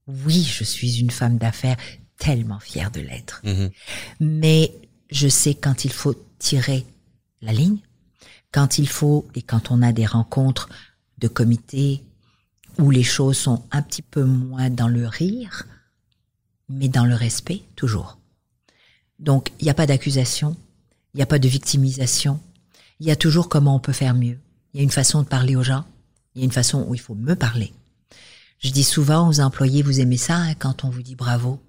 oui, 0.08 0.43
je 0.43 0.63
suis 0.63 0.99
une 0.99 1.12
femme 1.12 1.38
d'affaires 1.38 1.77
tellement 2.17 2.60
fière 2.60 2.91
de 2.91 3.01
l'être. 3.01 3.41
Mm-hmm. 3.43 3.71
Mais 4.19 4.71
je 5.10 5.27
sais 5.27 5.55
quand 5.55 5.86
il 5.86 5.91
faut 5.91 6.15
tirer 6.39 6.86
la 7.41 7.53
ligne, 7.53 7.79
quand 8.51 8.77
il 8.77 8.88
faut 8.88 9.27
et 9.36 9.41
quand 9.41 9.71
on 9.71 9.81
a 9.81 9.91
des 9.91 10.05
rencontres 10.05 10.69
de 11.17 11.27
comité 11.27 12.03
où 12.80 12.92
les 12.92 13.04
choses 13.04 13.38
sont 13.38 13.64
un 13.72 13.82
petit 13.82 14.02
peu 14.02 14.24
moins 14.24 14.70
dans 14.70 14.88
le 14.88 15.08
rire, 15.08 15.66
mais 16.70 16.88
dans 16.88 17.06
le 17.06 17.16
respect, 17.16 17.62
toujours. 17.76 18.18
Donc, 19.20 19.52
il 19.60 19.66
n'y 19.66 19.72
a 19.72 19.76
pas 19.76 19.88
d'accusation, 19.88 20.56
il 21.14 21.18
n'y 21.18 21.24
a 21.24 21.28
pas 21.28 21.40
de 21.40 21.48
victimisation, 21.48 22.40
il 23.00 23.08
y 23.08 23.12
a 23.12 23.16
toujours 23.16 23.50
comment 23.50 23.76
on 23.76 23.80
peut 23.80 23.94
faire 23.94 24.16
mieux. 24.16 24.38
Il 24.74 24.78
y 24.78 24.80
a 24.82 24.84
une 24.84 24.92
façon 24.92 25.22
de 25.22 25.28
parler 25.28 25.56
aux 25.56 25.64
gens, 25.64 25.86
il 26.34 26.40
y 26.40 26.42
a 26.42 26.46
une 26.46 26.52
façon 26.52 26.86
où 26.88 26.96
il 26.96 27.02
faut 27.02 27.16
me 27.16 27.36
parler. 27.36 27.74
Je 28.60 28.72
dis 28.72 28.84
souvent 28.84 29.30
aux 29.30 29.40
employés, 29.40 29.84
vous 29.84 30.00
aimez 30.00 30.18
ça 30.18 30.36
hein, 30.36 30.54
quand 30.56 30.84
on 30.84 30.90
vous 30.90 31.02
dit 31.02 31.16
bravo, 31.16 31.62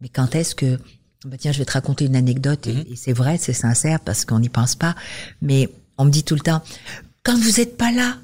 mais 0.00 0.08
quand 0.08 0.34
est-ce 0.34 0.54
que... 0.54 0.78
Bah 1.26 1.38
tiens, 1.38 1.52
je 1.52 1.58
vais 1.58 1.64
te 1.64 1.72
raconter 1.72 2.04
une 2.04 2.16
anecdote, 2.16 2.66
et, 2.66 2.74
mm-hmm. 2.74 2.96
c'est 2.96 3.14
vrai, 3.14 3.38
c'est 3.38 3.54
sincère, 3.54 4.00
parce 4.00 4.24
qu'on 4.24 4.40
n'y 4.40 4.50
pense 4.50 4.74
pas, 4.74 4.94
mais 5.40 5.70
on 5.96 6.04
me 6.04 6.10
dit 6.10 6.22
tout 6.22 6.34
le 6.34 6.42
temps, 6.42 6.62
quand 7.22 7.38
vous 7.38 7.52
n'êtes 7.52 7.78
pas 7.78 7.92
là, 7.92 8.18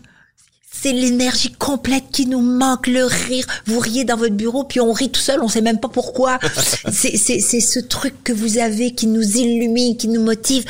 c'est 0.73 0.93
l'énergie 0.93 1.53
complète 1.53 2.05
qui 2.13 2.27
nous 2.27 2.41
manque, 2.41 2.87
le 2.87 3.05
rire. 3.05 3.45
Vous 3.67 3.81
riez 3.81 4.05
dans 4.05 4.17
votre 4.17 4.35
bureau, 4.35 4.65
puis 4.65 4.81
on 4.81 4.93
rit 4.93 5.11
tout 5.11 5.21
seul, 5.21 5.43
on 5.43 5.49
sait 5.49 5.61
même 5.61 5.81
pas 5.81 5.89
pourquoi. 5.89 6.39
c'est, 6.93 7.17
c'est, 7.17 7.41
c'est 7.41 7.61
ce 7.61 7.81
truc 7.81 8.23
que 8.23 8.33
vous 8.33 8.59
avez 8.59 8.95
qui 8.95 9.07
nous 9.07 9.37
illumine, 9.37 9.97
qui 9.97 10.09
nous 10.09 10.23
motive. 10.23 10.65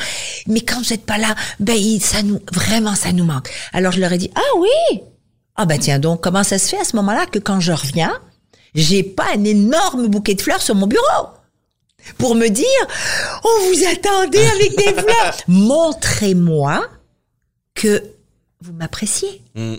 Mais 0.47 0.61
quand 0.61 0.81
vous 0.81 0.89
n'êtes 0.89 1.05
pas 1.05 1.17
là, 1.17 1.35
ben 1.59 1.77
ça 1.99 2.23
nous 2.23 2.39
vraiment 2.51 2.95
ça 2.95 3.11
nous 3.13 3.25
manque. 3.25 3.49
Alors 3.73 3.91
je 3.91 3.99
leur 4.01 4.11
ai 4.11 4.17
dit 4.17 4.31
ah 4.35 4.57
oui, 4.57 5.01
ah 5.55 5.65
ben 5.65 5.79
tiens 5.79 5.99
donc 5.99 6.21
comment 6.21 6.43
ça 6.43 6.57
se 6.57 6.69
fait 6.69 6.79
à 6.79 6.83
ce 6.83 6.95
moment-là 6.95 7.27
que 7.27 7.39
quand 7.39 7.59
je 7.59 7.71
reviens, 7.71 8.19
j'ai 8.73 9.03
pas 9.03 9.27
un 9.35 9.43
énorme 9.43 10.07
bouquet 10.07 10.33
de 10.33 10.41
fleurs 10.41 10.61
sur 10.61 10.75
mon 10.75 10.87
bureau? 10.87 11.27
Pour 12.17 12.33
me 12.33 12.47
dire 12.47 12.65
on 13.43 13.71
vous 13.71 13.85
attendait 13.85 14.47
avec 14.47 14.75
des 14.75 15.01
fleurs. 15.01 15.37
Montrez-moi 15.47 16.87
que 17.75 18.03
vous 18.61 18.73
m'appréciez. 18.73 19.41
Mm. 19.55 19.75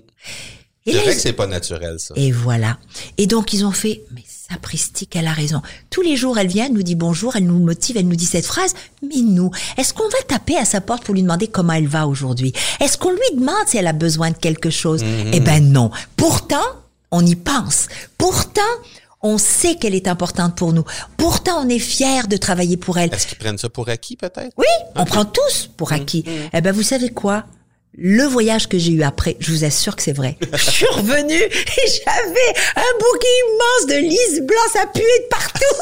C'est 0.85 0.93
vrai 0.95 1.15
que 1.15 1.21
c'est 1.21 1.33
pas 1.33 1.47
naturel, 1.47 2.01
ça. 2.01 2.15
Et 2.17 2.33
voilà. 2.33 2.79
Et 3.17 3.29
donc, 3.29 3.53
ils 3.53 3.65
ont 3.65 3.71
fait, 3.71 4.03
mais 4.11 4.25
sapristi, 4.27 5.09
elle 5.15 5.29
a 5.29 5.33
raison. 5.33 5.63
Tous 5.91 6.03
les 6.03 6.17
jours, 6.17 6.39
elle 6.39 6.49
vient, 6.49 6.67
elle 6.67 6.73
nous 6.73 6.83
dit 6.83 6.97
bonjour, 6.97 7.37
elle 7.37 7.47
nous 7.47 7.59
motive, 7.61 7.97
elle 7.97 8.09
nous 8.09 8.17
dit 8.17 8.27
cette 8.27 8.47
phrase. 8.47 8.75
Mais 9.01 9.21
nous, 9.23 9.53
est-ce 9.77 9.95
qu'on 9.95 10.09
va 10.09 10.23
taper 10.27 10.57
à 10.57 10.65
sa 10.65 10.81
porte 10.81 11.05
pour 11.05 11.15
lui 11.15 11.23
demander 11.23 11.47
comment 11.47 11.75
elle 11.75 11.87
va 11.87 12.09
aujourd'hui? 12.09 12.53
Est-ce 12.81 12.99
qu'on 12.99 13.13
lui 13.13 13.39
demande 13.39 13.67
si 13.69 13.77
elle 13.77 13.87
a 13.87 13.93
besoin 13.93 14.33
de 14.33 14.37
quelque 14.37 14.71
chose? 14.71 15.05
Mm-hmm. 15.05 15.31
Eh 15.33 15.41
ben 15.41 15.73
non. 15.73 15.91
Pourtant, 16.17 16.57
on 17.13 17.25
y 17.25 17.37
pense. 17.37 17.87
Pourtant, 18.19 18.61
on 19.23 19.39
sait 19.39 19.77
qu'elle 19.77 19.95
est 19.95 20.09
importante 20.09 20.57
pour 20.57 20.73
nous. 20.73 20.85
Pourtant, 21.17 21.65
on 21.65 21.69
est 21.69 21.79
fiers 21.79 22.27
de 22.29 22.37
travailler 22.37 22.77
pour 22.77 22.99
elle. 22.99 23.15
Est-ce 23.15 23.29
qu'ils 23.29 23.39
prennent 23.39 23.59
ça 23.59 23.69
pour 23.69 23.89
acquis, 23.89 24.17
peut-être? 24.17 24.53
Oui, 24.57 24.67
on 24.97 25.05
prend 25.05 25.25
tous 25.25 25.71
pour 25.77 25.93
acquis. 25.93 26.25
Mm-hmm. 26.27 26.51
Eh 26.55 26.61
ben, 26.61 26.73
vous 26.73 26.83
savez 26.83 27.11
quoi? 27.11 27.45
Le 27.95 28.25
voyage 28.25 28.69
que 28.69 28.79
j'ai 28.79 28.93
eu 28.93 29.03
après, 29.03 29.37
je 29.41 29.53
vous 29.53 29.65
assure 29.65 29.97
que 29.97 30.03
c'est 30.03 30.13
vrai. 30.13 30.39
je 30.53 30.71
suis 30.71 30.87
revenue 30.87 31.35
et 31.35 31.89
j'avais 32.05 32.61
un 32.77 32.99
bouquet 32.99 33.27
immense 33.49 33.87
de 33.89 34.09
lys 34.09 34.41
blanc, 34.47 34.69
ça 34.73 34.87
puait 34.87 35.03
de 35.03 35.29
partout. 35.29 35.77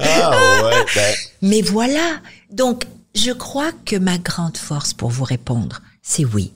ah 0.00 0.62
ouais. 0.64 0.84
Ben. 0.94 1.14
Mais 1.42 1.62
voilà. 1.62 2.20
Donc, 2.50 2.86
je 3.14 3.32
crois 3.32 3.72
que 3.84 3.96
ma 3.96 4.18
grande 4.18 4.56
force 4.56 4.94
pour 4.94 5.10
vous 5.10 5.24
répondre, 5.24 5.82
c'est 6.02 6.24
oui. 6.24 6.52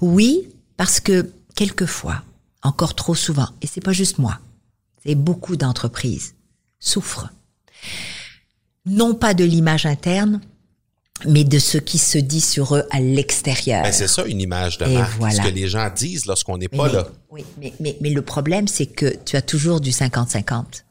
Oui, 0.00 0.48
parce 0.76 1.00
que 1.00 1.30
quelquefois, 1.54 2.22
encore 2.62 2.94
trop 2.94 3.14
souvent, 3.14 3.48
et 3.62 3.66
c'est 3.66 3.80
pas 3.80 3.92
juste 3.92 4.18
moi, 4.18 4.38
c'est 5.04 5.14
beaucoup 5.14 5.56
d'entreprises 5.56 6.34
souffrent. 6.80 7.30
Non 8.86 9.14
pas 9.14 9.34
de 9.34 9.44
l'image 9.44 9.86
interne, 9.86 10.40
mais 11.26 11.44
de 11.44 11.58
ce 11.58 11.78
qui 11.78 11.98
se 11.98 12.18
dit 12.18 12.40
sur 12.40 12.76
eux 12.76 12.84
à 12.90 13.00
l'extérieur. 13.00 13.82
Ben 13.82 13.92
c'est 13.92 14.08
ça 14.08 14.24
une 14.24 14.40
image 14.40 14.78
de 14.78 14.86
marque, 14.86 15.32
ce 15.32 15.40
que 15.40 15.48
les 15.48 15.68
gens 15.68 15.90
disent 15.94 16.26
lorsqu'on 16.26 16.58
n'est 16.58 16.68
pas 16.68 16.88
là. 16.88 17.08
Oui, 17.30 17.44
mais, 17.58 17.72
mais, 17.80 17.96
mais 18.00 18.10
le 18.10 18.22
problème, 18.22 18.68
c'est 18.68 18.86
que 18.86 19.14
tu 19.24 19.36
as 19.36 19.42
toujours 19.42 19.80
du 19.80 19.90
50-50. 19.90 20.84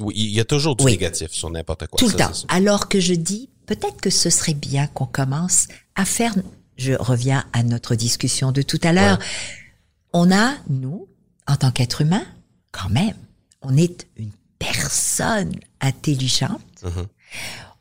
Oui, 0.00 0.14
il 0.16 0.30
y 0.30 0.40
a 0.40 0.44
toujours 0.44 0.76
du 0.76 0.84
négatif 0.84 1.30
sur 1.30 1.48
n'importe 1.50 1.86
quoi. 1.86 1.98
Tout 1.98 2.08
le 2.08 2.14
temps. 2.14 2.32
Alors 2.48 2.88
que 2.88 3.00
je 3.00 3.14
dis, 3.14 3.48
peut-être 3.66 4.00
que 4.00 4.10
ce 4.10 4.30
serait 4.30 4.54
bien 4.54 4.88
qu'on 4.88 5.06
commence 5.06 5.68
à 5.94 6.04
faire, 6.04 6.34
je 6.76 6.94
reviens 6.94 7.44
à 7.52 7.62
notre 7.62 7.94
discussion 7.94 8.50
de 8.50 8.62
tout 8.62 8.80
à 8.82 8.92
l'heure, 8.92 9.18
on 10.12 10.32
a, 10.32 10.54
nous, 10.68 11.08
en 11.46 11.56
tant 11.56 11.70
qu'être 11.70 12.00
humain, 12.00 12.24
quand 12.72 12.90
même, 12.90 13.14
on 13.62 13.76
est 13.76 14.06
une 14.16 14.32
personne 14.58 15.54
intelligente. 15.80 16.60
Uh-huh 16.82 17.06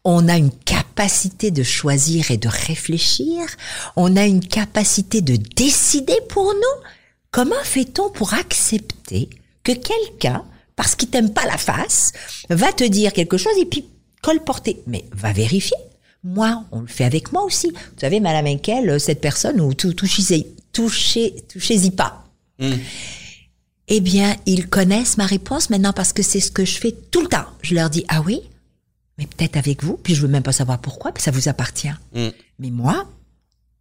on 0.03 0.27
a 0.27 0.37
une 0.37 0.51
capacité 0.51 1.51
de 1.51 1.63
choisir 1.63 2.31
et 2.31 2.37
de 2.37 2.47
réfléchir, 2.47 3.45
on 3.95 4.15
a 4.15 4.25
une 4.25 4.45
capacité 4.45 5.21
de 5.21 5.35
décider 5.35 6.17
pour 6.29 6.45
nous. 6.45 6.87
Comment 7.29 7.63
fait-on 7.63 8.09
pour 8.09 8.33
accepter 8.33 9.29
que 9.63 9.71
quelqu'un, 9.71 10.43
parce 10.75 10.95
qu'il 10.95 11.09
t'aime 11.09 11.33
pas 11.33 11.45
la 11.45 11.57
face, 11.57 12.13
va 12.49 12.73
te 12.73 12.83
dire 12.83 13.13
quelque 13.13 13.37
chose 13.37 13.53
et 13.59 13.65
puis 13.65 13.85
colporter? 14.21 14.81
Mais 14.87 15.05
va 15.13 15.31
vérifier. 15.31 15.77
Moi, 16.23 16.63
on 16.71 16.81
le 16.81 16.87
fait 16.87 17.05
avec 17.05 17.31
moi 17.31 17.43
aussi. 17.43 17.71
Vous 17.71 17.99
savez, 17.99 18.19
Madame 18.19 18.47
Henkel, 18.47 18.99
cette 18.99 19.21
personne, 19.21 19.61
ou 19.61 19.73
touchez-y 19.73 20.47
touchez, 20.71 21.35
touchez 21.51 21.91
pas. 21.91 22.25
Hmm. 22.59 22.75
Eh 23.87 23.99
bien, 23.99 24.35
ils 24.45 24.67
connaissent 24.67 25.17
ma 25.17 25.25
réponse 25.25 25.69
maintenant 25.69 25.93
parce 25.93 26.13
que 26.13 26.23
c'est 26.23 26.39
ce 26.39 26.51
que 26.51 26.65
je 26.65 26.77
fais 26.77 26.95
tout 27.11 27.21
le 27.21 27.27
temps. 27.27 27.45
Je 27.61 27.75
leur 27.75 27.89
dis, 27.89 28.05
ah 28.07 28.21
oui, 28.21 28.41
mais 29.17 29.25
peut-être 29.25 29.57
avec 29.57 29.83
vous, 29.83 29.97
puis 29.97 30.15
je 30.15 30.21
veux 30.21 30.27
même 30.27 30.43
pas 30.43 30.51
savoir 30.51 30.79
pourquoi, 30.79 31.11
puis 31.11 31.23
ça 31.23 31.31
vous 31.31 31.47
appartient. 31.47 31.93
Mm. 32.13 32.29
Mais 32.59 32.69
moi, 32.71 33.07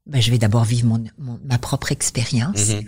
ben, 0.06 0.20
je 0.20 0.30
vais 0.30 0.38
d'abord 0.38 0.64
vivre 0.64 0.86
mon, 0.86 1.04
ma 1.44 1.58
propre 1.58 1.92
expérience. 1.92 2.56
Mm-hmm. 2.56 2.86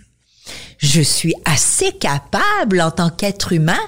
Je 0.78 1.00
suis 1.00 1.34
assez 1.44 1.92
capable 1.92 2.80
en 2.80 2.90
tant 2.90 3.10
qu'être 3.10 3.52
humain 3.52 3.78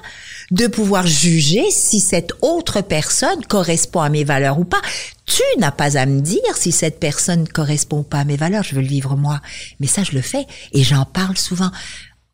de 0.51 0.67
pouvoir 0.67 1.05
juger 1.05 1.69
si 1.69 1.99
cette 1.99 2.31
autre 2.41 2.81
personne 2.81 3.43
correspond 3.45 4.01
à 4.01 4.09
mes 4.09 4.23
valeurs 4.23 4.59
ou 4.59 4.63
pas. 4.63 4.81
Tu 5.25 5.41
n'as 5.57 5.71
pas 5.71 5.97
à 5.97 6.05
me 6.05 6.21
dire 6.21 6.55
si 6.55 6.71
cette 6.71 6.99
personne 6.99 7.47
correspond 7.47 8.03
pas 8.03 8.19
à 8.19 8.23
mes 8.23 8.37
valeurs, 8.37 8.63
je 8.63 8.75
veux 8.75 8.81
le 8.81 8.87
vivre 8.87 9.17
moi. 9.17 9.41
Mais 9.79 9.87
ça, 9.87 10.03
je 10.03 10.13
le 10.13 10.21
fais 10.21 10.45
et 10.71 10.83
j'en 10.83 11.05
parle 11.05 11.37
souvent. 11.37 11.71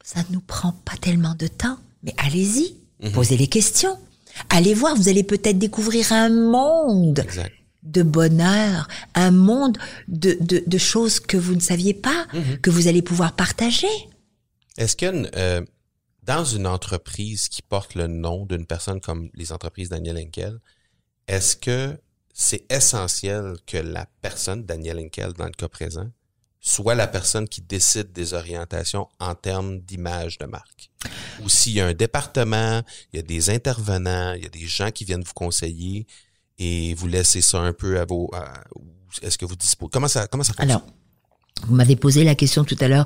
Ça 0.03 0.19
ne 0.29 0.35
nous 0.35 0.41
prend 0.41 0.73
pas 0.85 0.97
tellement 0.97 1.33
de 1.33 1.47
temps, 1.47 1.77
mais 2.03 2.13
allez-y, 2.17 2.75
mm-hmm. 3.01 3.11
posez 3.11 3.37
les 3.37 3.47
questions. 3.47 3.97
Allez 4.49 4.73
voir, 4.73 4.95
vous 4.95 5.09
allez 5.09 5.23
peut-être 5.23 5.57
découvrir 5.57 6.11
un 6.11 6.29
monde 6.29 7.25
de 7.83 8.03
bonheur, 8.03 8.87
un 9.15 9.31
monde 9.31 9.77
de, 10.07 10.37
de, 10.39 10.77
choses 10.77 11.19
que 11.19 11.37
vous 11.37 11.55
ne 11.55 11.59
saviez 11.59 11.93
pas, 11.93 12.27
mhm. 12.33 12.59
que 12.61 12.69
vous 12.69 12.87
allez 12.87 13.01
pouvoir 13.01 13.35
partager. 13.35 13.87
Est-ce 14.77 14.95
que 14.95 15.29
euh, 15.35 15.65
dans 16.23 16.45
une 16.45 16.67
entreprise 16.67 17.49
qui 17.49 17.61
porte 17.61 17.95
le 17.95 18.07
nom 18.07 18.45
d'une 18.45 18.65
personne 18.65 19.01
comme 19.01 19.29
les 19.33 19.51
entreprises 19.51 19.89
Daniel 19.89 20.17
Henkel, 20.17 20.59
est-ce 21.27 21.55
que 21.55 21.99
c'est 22.33 22.71
essentiel 22.71 23.55
que 23.65 23.77
la 23.77 24.05
personne, 24.21 24.63
Daniel 24.63 24.99
Henkel 24.99 25.33
dans 25.33 25.45
le 25.45 25.51
cas 25.51 25.67
présent, 25.67 26.09
soit 26.59 26.95
la 26.95 27.07
personne 27.07 27.47
qui 27.47 27.61
décide 27.61 28.11
des 28.11 28.33
orientations 28.33 29.07
en 29.19 29.33
termes 29.33 29.79
d'image 29.79 30.37
de 30.37 30.45
marque? 30.45 30.91
Ou 31.43 31.49
s'il 31.49 31.73
y 31.73 31.81
a 31.81 31.87
un 31.87 31.93
département, 31.93 32.81
il 33.11 33.17
y 33.17 33.19
a 33.19 33.23
des 33.23 33.49
intervenants, 33.49 34.33
il 34.33 34.43
y 34.43 34.45
a 34.45 34.49
des 34.49 34.67
gens 34.67 34.91
qui 34.91 35.05
viennent 35.05 35.23
vous 35.23 35.33
conseiller 35.33 36.05
et 36.59 36.93
vous 36.93 37.07
laissez 37.07 37.41
ça 37.41 37.59
un 37.59 37.73
peu 37.73 37.99
à 37.99 38.05
vos... 38.05 38.31
Est-ce 39.21 39.37
que 39.37 39.45
vous 39.45 39.55
disposez... 39.55 39.89
Comment 39.91 40.07
ça, 40.07 40.27
comment 40.27 40.43
ça 40.43 40.53
fonctionne? 40.53 40.71
Alors, 40.71 40.87
vous 41.67 41.75
m'avez 41.75 41.95
posé 41.95 42.23
la 42.23 42.35
question 42.35 42.63
tout 42.63 42.77
à 42.79 42.87
l'heure, 42.87 43.05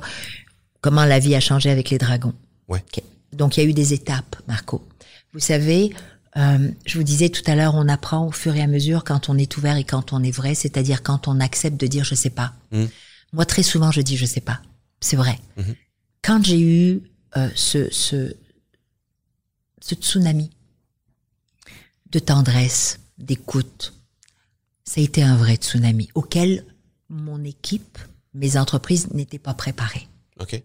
comment 0.80 1.04
la 1.04 1.18
vie 1.18 1.34
a 1.34 1.40
changé 1.40 1.70
avec 1.70 1.90
les 1.90 1.98
dragons? 1.98 2.34
Ouais. 2.68 2.82
Donc 3.32 3.56
il 3.56 3.62
y 3.62 3.66
a 3.66 3.68
eu 3.68 3.74
des 3.74 3.92
étapes, 3.92 4.36
Marco. 4.46 4.86
Vous 5.32 5.40
savez, 5.40 5.92
euh, 6.36 6.70
je 6.86 6.98
vous 6.98 7.04
disais 7.04 7.28
tout 7.28 7.42
à 7.46 7.54
l'heure, 7.54 7.74
on 7.74 7.88
apprend 7.88 8.26
au 8.26 8.32
fur 8.32 8.54
et 8.56 8.62
à 8.62 8.66
mesure 8.66 9.04
quand 9.04 9.28
on 9.28 9.36
est 9.36 9.56
ouvert 9.56 9.76
et 9.76 9.84
quand 9.84 10.12
on 10.12 10.22
est 10.22 10.30
vrai, 10.30 10.54
c'est-à-dire 10.54 11.02
quand 11.02 11.28
on 11.28 11.40
accepte 11.40 11.78
de 11.78 11.86
dire 11.86 12.04
je 12.04 12.14
sais 12.14 12.30
pas. 12.30 12.54
Mhm. 12.72 12.88
Moi, 13.32 13.44
très 13.44 13.62
souvent, 13.62 13.90
je 13.90 14.00
dis 14.00 14.16
je 14.16 14.26
sais 14.26 14.40
pas. 14.40 14.60
C'est 15.00 15.16
vrai. 15.16 15.38
Mhm. 15.56 15.74
Quand 16.22 16.44
j'ai 16.44 16.60
eu 16.60 17.02
euh, 17.36 17.48
ce, 17.54 17.90
ce, 17.90 18.34
ce 19.80 19.94
tsunami 19.94 20.50
de 22.10 22.18
tendresse, 22.18 22.98
d'écoute, 23.18 23.92
ça 24.84 25.00
a 25.00 25.04
été 25.04 25.22
un 25.22 25.36
vrai 25.36 25.56
tsunami 25.56 26.08
auquel 26.14 26.64
mon 27.08 27.42
équipe, 27.44 27.98
mes 28.34 28.56
entreprises 28.56 29.08
n'étaient 29.12 29.38
pas 29.38 29.54
préparées. 29.54 30.06
OK. 30.40 30.62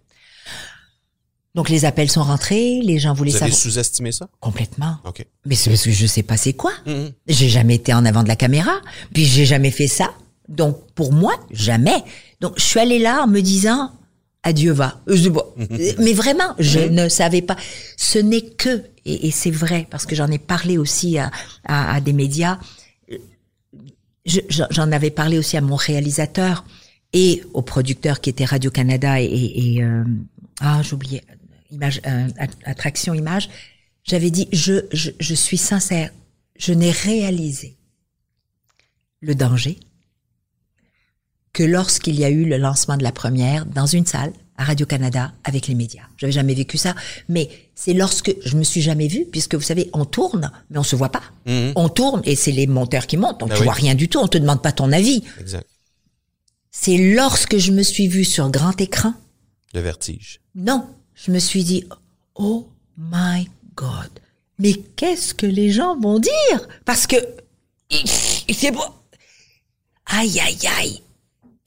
Donc 1.53 1.67
les 1.69 1.83
appels 1.83 2.09
sont 2.09 2.23
rentrés, 2.23 2.79
les 2.81 2.97
gens 2.99 3.13
voulaient 3.13 3.31
Vous 3.31 3.43
avez 3.43 3.51
savoir 3.51 3.73
sous-estimé 3.73 4.11
ça? 4.13 4.29
complètement. 4.39 4.97
OK. 5.03 5.25
Mais 5.45 5.55
c'est 5.55 5.69
parce 5.69 5.83
que 5.83 5.91
je 5.91 6.05
sais 6.07 6.23
pas 6.23 6.37
c'est 6.37 6.53
quoi. 6.53 6.71
Mhm. 6.85 7.11
J'ai 7.27 7.49
jamais 7.49 7.75
été 7.75 7.93
en 7.93 8.05
avant 8.05 8.23
de 8.23 8.29
la 8.29 8.37
caméra, 8.37 8.79
puis 9.13 9.25
j'ai 9.25 9.45
jamais 9.45 9.71
fait 9.71 9.87
ça. 9.87 10.13
Donc 10.47 10.89
pour 10.93 11.11
moi, 11.11 11.33
jamais. 11.51 12.03
Donc 12.39 12.53
je 12.57 12.63
suis 12.63 12.79
allée 12.79 12.99
là 12.99 13.23
en 13.23 13.27
me 13.27 13.41
disant 13.41 13.91
adieu 14.43 14.71
va. 14.71 15.01
Euh, 15.07 15.93
Mais 15.99 16.13
vraiment, 16.13 16.55
je 16.59 16.79
ne 16.79 17.09
savais 17.09 17.41
pas. 17.41 17.57
Ce 17.97 18.19
n'est 18.19 18.41
que 18.41 18.83
et, 19.05 19.27
et 19.27 19.31
c'est 19.31 19.51
vrai 19.51 19.87
parce 19.89 20.05
que 20.05 20.15
j'en 20.15 20.29
ai 20.31 20.37
parlé 20.39 20.77
aussi 20.77 21.17
à, 21.17 21.31
à, 21.65 21.95
à 21.95 22.01
des 22.01 22.13
médias. 22.13 22.59
Je- 24.25 24.41
J'en 24.69 24.91
avais 24.91 25.09
parlé 25.09 25.37
aussi 25.39 25.57
à 25.57 25.61
mon 25.61 25.75
réalisateur 25.75 26.63
et 27.13 27.43
au 27.53 27.61
producteur 27.63 28.21
qui 28.21 28.29
était 28.29 28.45
Radio 28.45 28.69
Canada 28.69 29.19
et, 29.19 29.25
et, 29.25 29.73
et, 29.75 29.83
euh, 29.83 30.03
ah 30.59 30.81
j'oubliais 30.83 31.23
image 31.71 32.01
euh, 32.05 32.27
Att- 32.37 32.57
attraction 32.65 33.13
image. 33.15 33.49
J'avais 34.03 34.29
dit 34.29 34.47
je, 34.51 34.85
je 34.93 35.09
je 35.19 35.33
suis 35.35 35.57
sincère, 35.57 36.11
je 36.57 36.73
n'ai 36.73 36.91
réalisé 36.91 37.77
le 39.21 39.33
danger 39.35 39.79
que 41.53 41.63
lorsqu'il 41.63 42.19
y 42.19 42.23
a 42.25 42.29
eu 42.29 42.45
le 42.45 42.57
lancement 42.57 42.97
de 42.97 43.03
la 43.03 43.11
première 43.11 43.65
dans 43.65 43.85
une 43.85 44.05
salle 44.05 44.31
à 44.57 44.63
Radio-Canada 44.63 45.33
avec 45.43 45.67
les 45.67 45.75
médias. 45.75 46.03
J'avais 46.17 46.31
jamais 46.31 46.53
vécu 46.53 46.77
ça, 46.77 46.93
mais 47.27 47.49
c'est 47.75 47.93
lorsque 47.93 48.33
je 48.45 48.55
me 48.55 48.63
suis 48.63 48.81
jamais 48.81 49.07
vue, 49.07 49.25
puisque 49.25 49.55
vous 49.55 49.61
savez, 49.61 49.89
on 49.93 50.05
tourne, 50.05 50.51
mais 50.69 50.77
on 50.77 50.83
se 50.83 50.95
voit 50.95 51.09
pas. 51.09 51.23
Mhm. 51.47 51.73
On 51.75 51.89
tourne 51.89 52.21
et 52.25 52.35
c'est 52.35 52.51
les 52.51 52.67
monteurs 52.67 53.07
qui 53.07 53.17
montent, 53.17 53.39
donc 53.39 53.49
Ben 53.49 53.55
tu 53.55 53.61
oui. 53.61 53.65
vois 53.65 53.73
rien 53.73 53.95
du 53.95 54.07
tout, 54.07 54.19
on 54.19 54.27
te 54.27 54.37
demande 54.37 54.61
pas 54.61 54.71
ton 54.71 54.91
avis. 54.91 55.23
Exact. 55.39 55.67
C'est 56.69 56.97
lorsque 57.15 57.57
je 57.57 57.71
me 57.71 57.83
suis 57.83 58.07
vue 58.07 58.23
sur 58.25 58.49
grand 58.49 58.79
écran, 58.79 59.13
Le 59.73 59.81
vertige. 59.81 60.39
non, 60.55 60.87
je 61.15 61.31
me 61.31 61.39
suis 61.39 61.63
dit, 61.63 61.83
oh 62.35 62.69
my 62.97 63.49
God, 63.75 64.09
mais 64.59 64.73
qu'est-ce 64.95 65.33
que 65.33 65.47
les 65.47 65.71
gens 65.71 65.99
vont 65.99 66.19
dire? 66.19 66.67
Parce 66.85 67.07
que 67.07 67.15
c'est 68.53 68.71
beau. 68.71 68.83
Aïe, 70.05 70.39
aïe, 70.39 70.57
aïe. 70.79 71.01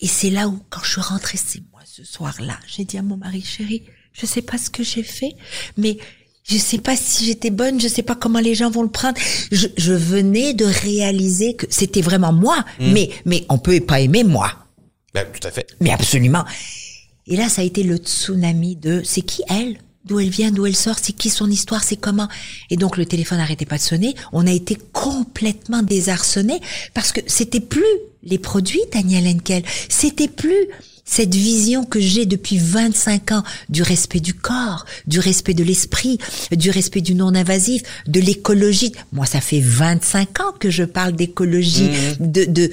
Et 0.05 0.07
c'est 0.07 0.29
là 0.29 0.49
où, 0.49 0.61
quand 0.69 0.83
je 0.85 0.91
suis 0.91 1.01
rentrée, 1.01 1.39
c'est 1.39 1.63
moi 1.73 1.81
ce 1.87 2.05
soir-là, 2.05 2.59
j'ai 2.67 2.85
dit 2.85 2.99
à 2.99 3.03
mon 3.03 3.17
mari, 3.17 3.43
chéri, 3.43 3.85
je 4.13 4.27
sais 4.27 4.43
pas 4.43 4.59
ce 4.59 4.69
que 4.69 4.83
j'ai 4.83 5.03
fait, 5.03 5.33
mais 5.79 5.97
je 6.43 6.59
sais 6.59 6.77
pas 6.77 6.95
si 6.95 7.25
j'étais 7.25 7.49
bonne, 7.49 7.81
je 7.81 7.89
sais 7.89 8.03
pas 8.03 8.15
comment 8.15 8.41
les 8.41 8.55
gens 8.55 8.71
vont 8.71 8.83
le 8.83 8.91
prendre. 8.91 9.19
Je, 9.51 9.67
je 9.79 9.95
venais 9.95 10.53
de 10.53 10.67
réaliser 10.67 11.55
que 11.55 11.65
c'était 11.71 12.03
vraiment 12.03 12.35
moi, 12.35 12.63
mais 12.79 13.09
mais 13.25 13.47
on 13.49 13.57
peut 13.57 13.81
pas 13.81 14.01
aimer 14.01 14.25
moi. 14.25 14.53
Ben, 15.15 15.27
tout 15.33 15.49
à 15.49 15.51
fait. 15.51 15.75
Mais 15.81 15.91
absolument. 15.91 16.45
Et 17.27 17.37
là, 17.37 17.49
ça 17.49 17.63
a 17.63 17.65
été 17.65 17.83
le 17.83 17.97
tsunami 17.97 18.77
de 18.77 19.01
c'est 19.07 19.23
qui 19.23 19.43
elle? 19.49 19.79
D'où 20.05 20.21
elle 20.21 20.29
vient, 20.29 20.51
d'où 20.51 20.67
elle 20.67 20.77
sort, 20.77 20.99
c'est 21.01 21.15
qui 21.15 21.31
son 21.31 21.51
histoire, 21.51 21.83
c'est 21.83 21.97
comment? 21.97 22.29
Et 22.69 22.77
donc 22.77 22.99
le 22.99 23.07
téléphone 23.07 23.39
n'arrêtait 23.39 23.65
pas 23.65 23.79
de 23.79 23.83
sonner. 23.83 24.15
On 24.33 24.47
a 24.47 24.53
été 24.53 24.77
complètement 24.93 25.83
désarçonnés 25.83 26.61
parce 26.93 27.11
que 27.11 27.21
c'était 27.27 27.61
plus 27.61 27.87
les 28.25 28.39
produits 28.39 28.81
Daniel 28.93 29.27
Henkel, 29.27 29.63
c'était 29.89 30.29
plus 30.29 30.69
cette 31.05 31.35
vision 31.35 31.85
que 31.85 32.01
j'ai 32.01 32.25
depuis 32.25 32.57
25 32.59 33.33
ans 33.33 33.43
du 33.69 33.83
respect 33.83 34.21
du 34.21 34.33
corps, 34.33 34.87
du 35.07 35.21
respect 35.21 35.53
de 35.53 35.63
l'esprit, 35.63 36.19
du 36.51 36.71
respect 36.71 37.03
du 37.03 37.15
non-invasif, 37.15 37.83
de 38.07 38.21
l'écologie. 38.21 38.93
Moi, 39.13 39.27
ça 39.27 39.41
fait 39.41 39.61
25 39.61 40.41
ans 40.41 40.53
que 40.59 40.71
je 40.71 40.83
parle 40.85 41.13
d'écologie, 41.13 41.91
de, 42.21 42.45
de, 42.45 42.71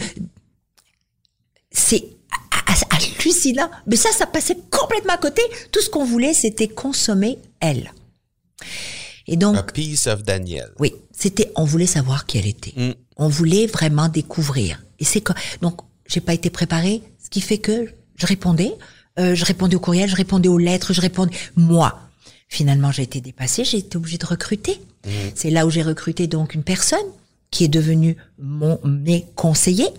c'est 1.71 2.05
hallucinant. 2.89 3.69
Mais 3.87 3.95
ça, 3.95 4.09
ça 4.11 4.25
passait 4.25 4.57
complètement 4.69 5.13
à 5.13 5.17
côté. 5.17 5.41
Tout 5.71 5.81
ce 5.81 5.89
qu'on 5.89 6.05
voulait, 6.05 6.33
c'était 6.33 6.67
consommer 6.67 7.37
elle. 7.59 7.91
Et 9.27 9.37
donc, 9.37 9.57
A 9.57 9.63
piece 9.63 10.07
of 10.07 10.23
Daniel. 10.23 10.71
oui, 10.79 10.93
c'était, 11.11 11.51
on 11.55 11.63
voulait 11.63 11.85
savoir 11.85 12.25
qui 12.25 12.37
elle 12.37 12.47
était. 12.47 12.73
Mm. 12.75 12.93
On 13.21 13.27
voulait 13.27 13.67
vraiment 13.67 14.09
découvrir. 14.09 14.81
Et 14.99 15.05
c'est 15.05 15.23
Donc, 15.61 15.81
j'ai 16.07 16.21
pas 16.21 16.33
été 16.33 16.49
préparée, 16.49 17.03
ce 17.23 17.29
qui 17.29 17.39
fait 17.39 17.59
que 17.59 17.87
je 18.15 18.25
répondais, 18.25 18.73
euh, 19.19 19.35
je 19.35 19.45
répondais 19.45 19.75
au 19.75 19.79
courriel, 19.79 20.09
je 20.09 20.15
répondais 20.15 20.49
aux 20.49 20.57
lettres, 20.57 20.91
je 20.91 21.01
répondais 21.01 21.35
moi. 21.55 21.99
Finalement, 22.47 22.91
j'ai 22.91 23.03
été 23.03 23.21
dépassée, 23.21 23.63
j'ai 23.63 23.77
été 23.77 23.95
obligée 23.95 24.17
de 24.17 24.25
recruter. 24.25 24.81
C'est 25.35 25.51
là 25.51 25.67
où 25.67 25.69
j'ai 25.69 25.83
recruté 25.83 26.27
donc 26.27 26.55
une 26.55 26.63
personne 26.63 26.99
qui 27.51 27.63
est 27.63 27.67
devenue 27.67 28.17
mon 28.39 28.79
mes 28.83 29.25
conseillers 29.35 29.89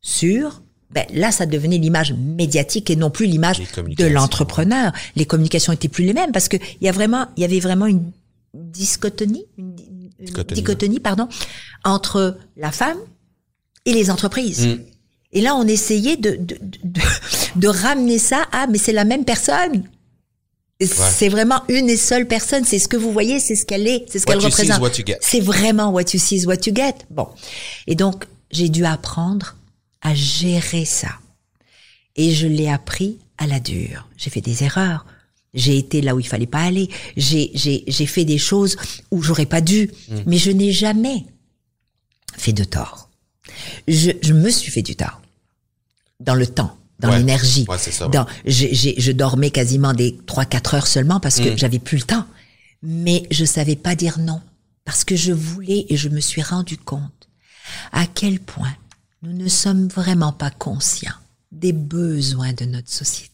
sur 0.00 0.62
ben 0.90 1.06
là 1.12 1.30
ça 1.30 1.46
devenait 1.46 1.78
l'image 1.78 2.12
médiatique 2.12 2.90
et 2.90 2.96
non 2.96 3.10
plus 3.10 3.26
l'image 3.26 3.60
de 3.76 4.06
l'entrepreneur. 4.06 4.92
Les 5.14 5.24
communications 5.24 5.72
étaient 5.72 5.88
plus 5.88 6.04
les 6.04 6.12
mêmes 6.12 6.32
parce 6.32 6.48
que 6.48 6.56
il 6.56 6.84
y 6.84 6.88
a 6.88 6.92
vraiment 6.92 7.26
il 7.36 7.42
y 7.42 7.44
avait 7.44 7.60
vraiment 7.60 7.86
une 7.86 8.10
discotonie 8.54 9.44
une 9.56 9.76
Dichotomie. 10.20 10.60
dichotomie 10.60 11.00
pardon 11.00 11.28
entre 11.84 12.38
la 12.56 12.72
femme 12.72 12.98
et 13.86 13.92
les 13.92 14.10
entreprises. 14.10 14.66
Mm. 14.66 14.80
Et 15.32 15.40
là 15.40 15.54
on 15.56 15.66
essayait 15.66 16.16
de 16.16 16.30
de, 16.36 16.58
de, 16.84 17.00
de 17.56 17.68
ramener 17.68 18.18
ça 18.18 18.46
à 18.52 18.66
mais 18.66 18.78
c'est 18.78 18.92
la 18.92 19.04
même 19.04 19.24
personne. 19.24 19.84
C'est 20.86 21.28
vraiment 21.28 21.62
une 21.68 21.90
et 21.90 21.96
seule 21.96 22.26
personne, 22.26 22.64
c'est 22.64 22.78
ce 22.78 22.88
que 22.88 22.96
vous 22.96 23.12
voyez, 23.12 23.38
c'est 23.38 23.54
ce 23.54 23.66
qu'elle 23.66 23.86
est, 23.86 24.06
c'est 24.08 24.18
ce 24.18 24.24
What 24.26 24.34
qu'elle 24.34 24.44
you 24.44 24.50
see 24.50 24.66
is 24.66 24.72
représente. 24.72 25.18
C'est 25.20 25.40
vraiment 25.40 25.90
what 25.90 26.04
you 26.14 26.18
see 26.18 26.36
is 26.36 26.46
what 26.46 26.66
you 26.66 26.74
get. 26.74 26.94
Bon. 27.10 27.28
Et 27.86 27.94
donc, 27.94 28.24
j'ai 28.50 28.70
dû 28.70 28.86
apprendre 28.86 29.56
à 30.00 30.14
gérer 30.14 30.86
ça. 30.86 31.10
Et 32.16 32.32
je 32.32 32.46
l'ai 32.46 32.68
appris 32.68 33.18
à 33.36 33.46
la 33.46 33.60
dure. 33.60 34.08
J'ai 34.16 34.30
fait 34.30 34.40
des 34.40 34.64
erreurs. 34.64 35.04
J'ai 35.54 35.76
été 35.78 36.00
là 36.00 36.14
où 36.14 36.20
il 36.20 36.26
fallait 36.26 36.46
pas 36.46 36.62
aller. 36.62 36.88
J'ai, 37.16 37.50
j'ai, 37.54 37.84
j'ai 37.88 38.06
fait 38.06 38.24
des 38.24 38.38
choses 38.38 38.76
où 39.10 39.22
j'aurais 39.22 39.46
pas 39.46 39.60
dû. 39.60 39.90
Mm. 40.08 40.14
Mais 40.26 40.38
je 40.38 40.50
n'ai 40.50 40.72
jamais 40.72 41.24
fait 42.36 42.52
de 42.52 42.64
tort. 42.64 43.10
Je, 43.88 44.10
je 44.22 44.32
me 44.32 44.48
suis 44.50 44.70
fait 44.70 44.82
du 44.82 44.94
tort. 44.96 45.20
Dans 46.20 46.34
le 46.34 46.46
temps, 46.46 46.76
dans 47.00 47.08
Ouais. 47.10 47.18
l'énergie. 47.18 47.64
Ouais, 47.68 47.78
c'est 47.78 47.90
ça, 47.90 48.04
ouais. 48.06 48.10
Dans, 48.12 48.26
j'ai, 48.44 48.72
j'ai- 48.74 48.94
je 49.00 49.10
dormais 49.12 49.50
quasiment 49.50 49.92
des 49.92 50.16
trois, 50.26 50.44
quatre 50.44 50.74
heures 50.74 50.86
seulement 50.86 51.18
parce 51.18 51.40
que 51.40 51.50
Mm. 51.54 51.58
j'avais 51.58 51.78
plus 51.78 51.96
le 51.98 52.04
temps. 52.04 52.26
Mais 52.82 53.24
je 53.30 53.44
savais 53.44 53.76
pas 53.76 53.94
dire 53.96 54.18
non. 54.20 54.40
Parce 54.84 55.04
que 55.04 55.16
je 55.16 55.32
voulais 55.32 55.86
et 55.88 55.96
je 55.96 56.08
me 56.08 56.20
suis 56.20 56.42
rendu 56.42 56.76
compte 56.78 57.28
à 57.92 58.06
quel 58.06 58.40
point 58.40 58.74
nous 59.22 59.32
ne 59.32 59.48
sommes 59.48 59.88
vraiment 59.88 60.32
pas 60.32 60.50
conscients 60.50 61.12
des 61.52 61.72
besoins 61.72 62.52
de 62.54 62.64
notre 62.64 62.90
société. 62.90 63.29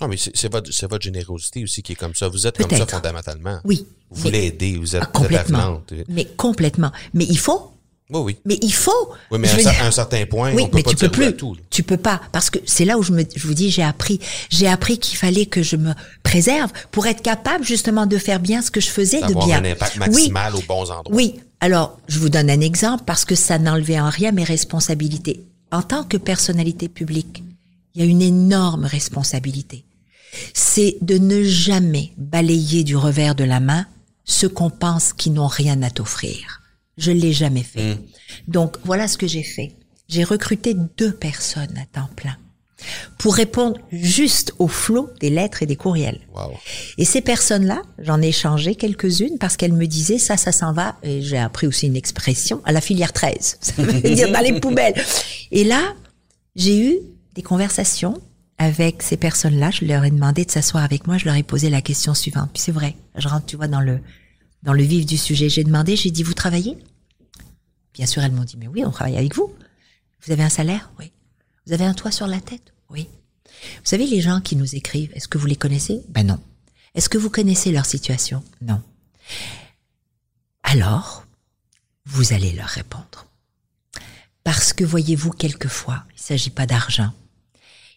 Ah, 0.00 0.08
mais 0.08 0.16
c'est 0.16 0.50
votre, 0.50 1.02
générosité 1.02 1.62
aussi 1.62 1.82
qui 1.82 1.92
est 1.92 1.96
comme 1.96 2.14
ça. 2.14 2.28
Vous 2.28 2.46
êtes 2.46 2.58
comme 2.58 2.76
ça 2.76 2.86
fondamentalement. 2.86 3.60
Oui. 3.64 3.86
Vous 4.10 4.22
voulez 4.22 4.46
aider, 4.46 4.76
vous 4.76 4.96
êtes, 4.96 5.02
Ah, 5.04 5.06
êtes 5.06 5.12
complètement. 5.12 5.82
Mais 6.08 6.24
complètement. 6.36 6.90
Mais 7.14 7.24
il 7.24 7.38
faut. 7.38 7.70
Oui, 8.10 8.20
oui. 8.20 8.36
Mais 8.44 8.58
il 8.60 8.72
faut. 8.72 8.90
Oui, 9.30 9.38
mais 9.38 9.48
à 9.48 9.54
un, 9.54 9.56
dire- 9.56 9.92
certain 9.92 10.26
point, 10.26 10.52
oui, 10.52 10.62
on 10.64 10.68
peut 10.68 10.76
mais 10.78 10.82
pas 10.82 10.90
tu 10.90 10.96
peux 10.96 11.06
oui 11.20 11.24
à 11.26 11.28
plus. 11.30 11.36
tout. 11.36 11.56
Tu 11.70 11.82
peux 11.82 11.96
pas 11.96 12.20
parce 12.32 12.50
que 12.50 12.58
c'est 12.66 12.84
là 12.84 12.98
où 12.98 13.02
je 13.02 13.12
me, 13.12 13.24
je 13.34 13.46
vous 13.46 13.54
dis, 13.54 13.70
j'ai 13.70 13.82
appris, 13.82 14.20
j'ai 14.50 14.68
appris 14.68 14.98
qu'il 14.98 15.16
fallait 15.16 15.46
que 15.46 15.62
je 15.62 15.76
me 15.76 15.92
préserve 16.22 16.70
pour 16.90 17.06
être 17.06 17.22
capable 17.22 17.64
justement 17.64 18.04
de 18.06 18.18
faire 18.18 18.40
bien 18.40 18.60
ce 18.62 18.70
que 18.70 18.80
je 18.80 18.88
faisais 18.90 19.22
de 19.22 19.32
bien. 19.46 19.62
un 19.62 19.64
impact 19.64 19.94
Oui, 19.94 19.98
maximal 20.00 20.54
aux 20.56 20.62
bons 20.62 20.90
endroits. 20.90 21.14
oui. 21.16 21.36
Alors, 21.60 21.98
je 22.08 22.18
vous 22.18 22.28
donne 22.28 22.50
un 22.50 22.60
exemple 22.60 23.04
parce 23.06 23.24
que 23.24 23.34
ça 23.34 23.58
n'enlevait 23.58 23.98
en 23.98 24.10
rien 24.10 24.32
mes 24.32 24.44
responsabilités. 24.44 25.40
En 25.72 25.80
tant 25.80 26.04
que 26.04 26.18
personnalité 26.18 26.88
publique, 26.90 27.42
il 27.94 28.04
y 28.04 28.06
a 28.06 28.10
une 28.10 28.22
énorme 28.22 28.84
responsabilité. 28.84 29.84
C'est 30.52 30.96
de 31.00 31.16
ne 31.18 31.44
jamais 31.44 32.12
balayer 32.16 32.82
du 32.84 32.96
revers 32.96 33.34
de 33.34 33.44
la 33.44 33.60
main 33.60 33.86
ceux 34.24 34.48
qu'on 34.48 34.70
pense 34.70 35.12
qui 35.12 35.30
n'ont 35.30 35.46
rien 35.46 35.82
à 35.82 35.90
t'offrir. 35.90 36.62
Je 36.96 37.12
l'ai 37.12 37.32
jamais 37.32 37.62
fait. 37.62 37.98
Donc, 38.48 38.76
voilà 38.84 39.08
ce 39.08 39.18
que 39.18 39.26
j'ai 39.26 39.42
fait. 39.42 39.76
J'ai 40.08 40.24
recruté 40.24 40.74
deux 40.96 41.12
personnes 41.12 41.76
à 41.76 41.86
temps 41.86 42.08
plein 42.16 42.36
pour 43.18 43.34
répondre 43.34 43.78
juste 43.92 44.52
au 44.58 44.68
flot 44.68 45.10
des 45.20 45.30
lettres 45.30 45.62
et 45.62 45.66
des 45.66 45.76
courriels. 45.76 46.20
Wow. 46.34 46.52
Et 46.98 47.04
ces 47.04 47.20
personnes-là, 47.20 47.82
j'en 47.98 48.20
ai 48.20 48.32
changé 48.32 48.74
quelques-unes 48.74 49.38
parce 49.38 49.56
qu'elles 49.56 49.72
me 49.72 49.86
disaient 49.86 50.18
ça, 50.18 50.36
ça 50.36 50.52
s'en 50.52 50.72
va. 50.72 50.96
Et 51.02 51.22
j'ai 51.22 51.38
appris 51.38 51.66
aussi 51.66 51.86
une 51.86 51.96
expression 51.96 52.60
à 52.64 52.72
la 52.72 52.80
filière 52.80 53.12
13. 53.12 53.58
Ça 53.62 53.82
veut 53.82 54.00
dire 54.14 54.30
dans 54.30 54.40
les 54.40 54.60
poubelles. 54.60 54.94
Et 55.50 55.64
là, 55.64 55.94
j'ai 56.56 56.78
eu 56.78 56.98
des 57.34 57.42
conversations 57.42 58.20
avec 58.58 59.02
ces 59.02 59.16
personnes-là, 59.16 59.70
je 59.70 59.84
leur 59.84 60.04
ai 60.04 60.10
demandé 60.10 60.44
de 60.44 60.50
s'asseoir 60.50 60.84
avec 60.84 61.06
moi, 61.06 61.18
je 61.18 61.24
leur 61.24 61.34
ai 61.34 61.42
posé 61.42 61.70
la 61.70 61.82
question 61.82 62.14
suivante. 62.14 62.50
Puis 62.52 62.62
c'est 62.62 62.72
vrai, 62.72 62.96
je 63.16 63.26
rentre, 63.28 63.46
tu 63.46 63.56
vois, 63.56 63.68
dans 63.68 63.80
le, 63.80 64.00
dans 64.62 64.72
le 64.72 64.82
vif 64.82 65.04
du 65.06 65.18
sujet. 65.18 65.48
J'ai 65.48 65.64
demandé, 65.64 65.96
j'ai 65.96 66.10
dit, 66.10 66.22
vous 66.22 66.34
travaillez? 66.34 66.78
Bien 67.92 68.06
sûr, 68.06 68.22
elles 68.22 68.32
m'ont 68.32 68.44
dit, 68.44 68.56
mais 68.56 68.68
oui, 68.68 68.84
on 68.84 68.90
travaille 68.90 69.16
avec 69.16 69.34
vous. 69.34 69.52
Vous 70.24 70.32
avez 70.32 70.42
un 70.42 70.48
salaire? 70.48 70.90
Oui. 70.98 71.12
Vous 71.66 71.72
avez 71.72 71.84
un 71.84 71.94
toit 71.94 72.12
sur 72.12 72.26
la 72.26 72.40
tête? 72.40 72.72
Oui. 72.90 73.08
Vous 73.46 73.84
savez, 73.84 74.06
les 74.06 74.20
gens 74.20 74.40
qui 74.40 74.56
nous 74.56 74.74
écrivent, 74.74 75.10
est-ce 75.14 75.28
que 75.28 75.38
vous 75.38 75.46
les 75.46 75.56
connaissez? 75.56 76.02
Ben 76.08 76.26
non. 76.26 76.38
Est-ce 76.94 77.08
que 77.08 77.18
vous 77.18 77.30
connaissez 77.30 77.72
leur 77.72 77.86
situation? 77.86 78.42
Non. 78.60 78.80
Alors, 80.62 81.26
vous 82.06 82.32
allez 82.32 82.52
leur 82.52 82.68
répondre. 82.68 83.26
Parce 84.44 84.72
que 84.72 84.84
voyez-vous, 84.84 85.30
quelquefois, 85.30 86.04
il 86.10 86.20
ne 86.20 86.20
s'agit 86.20 86.50
pas 86.50 86.66
d'argent. 86.66 87.12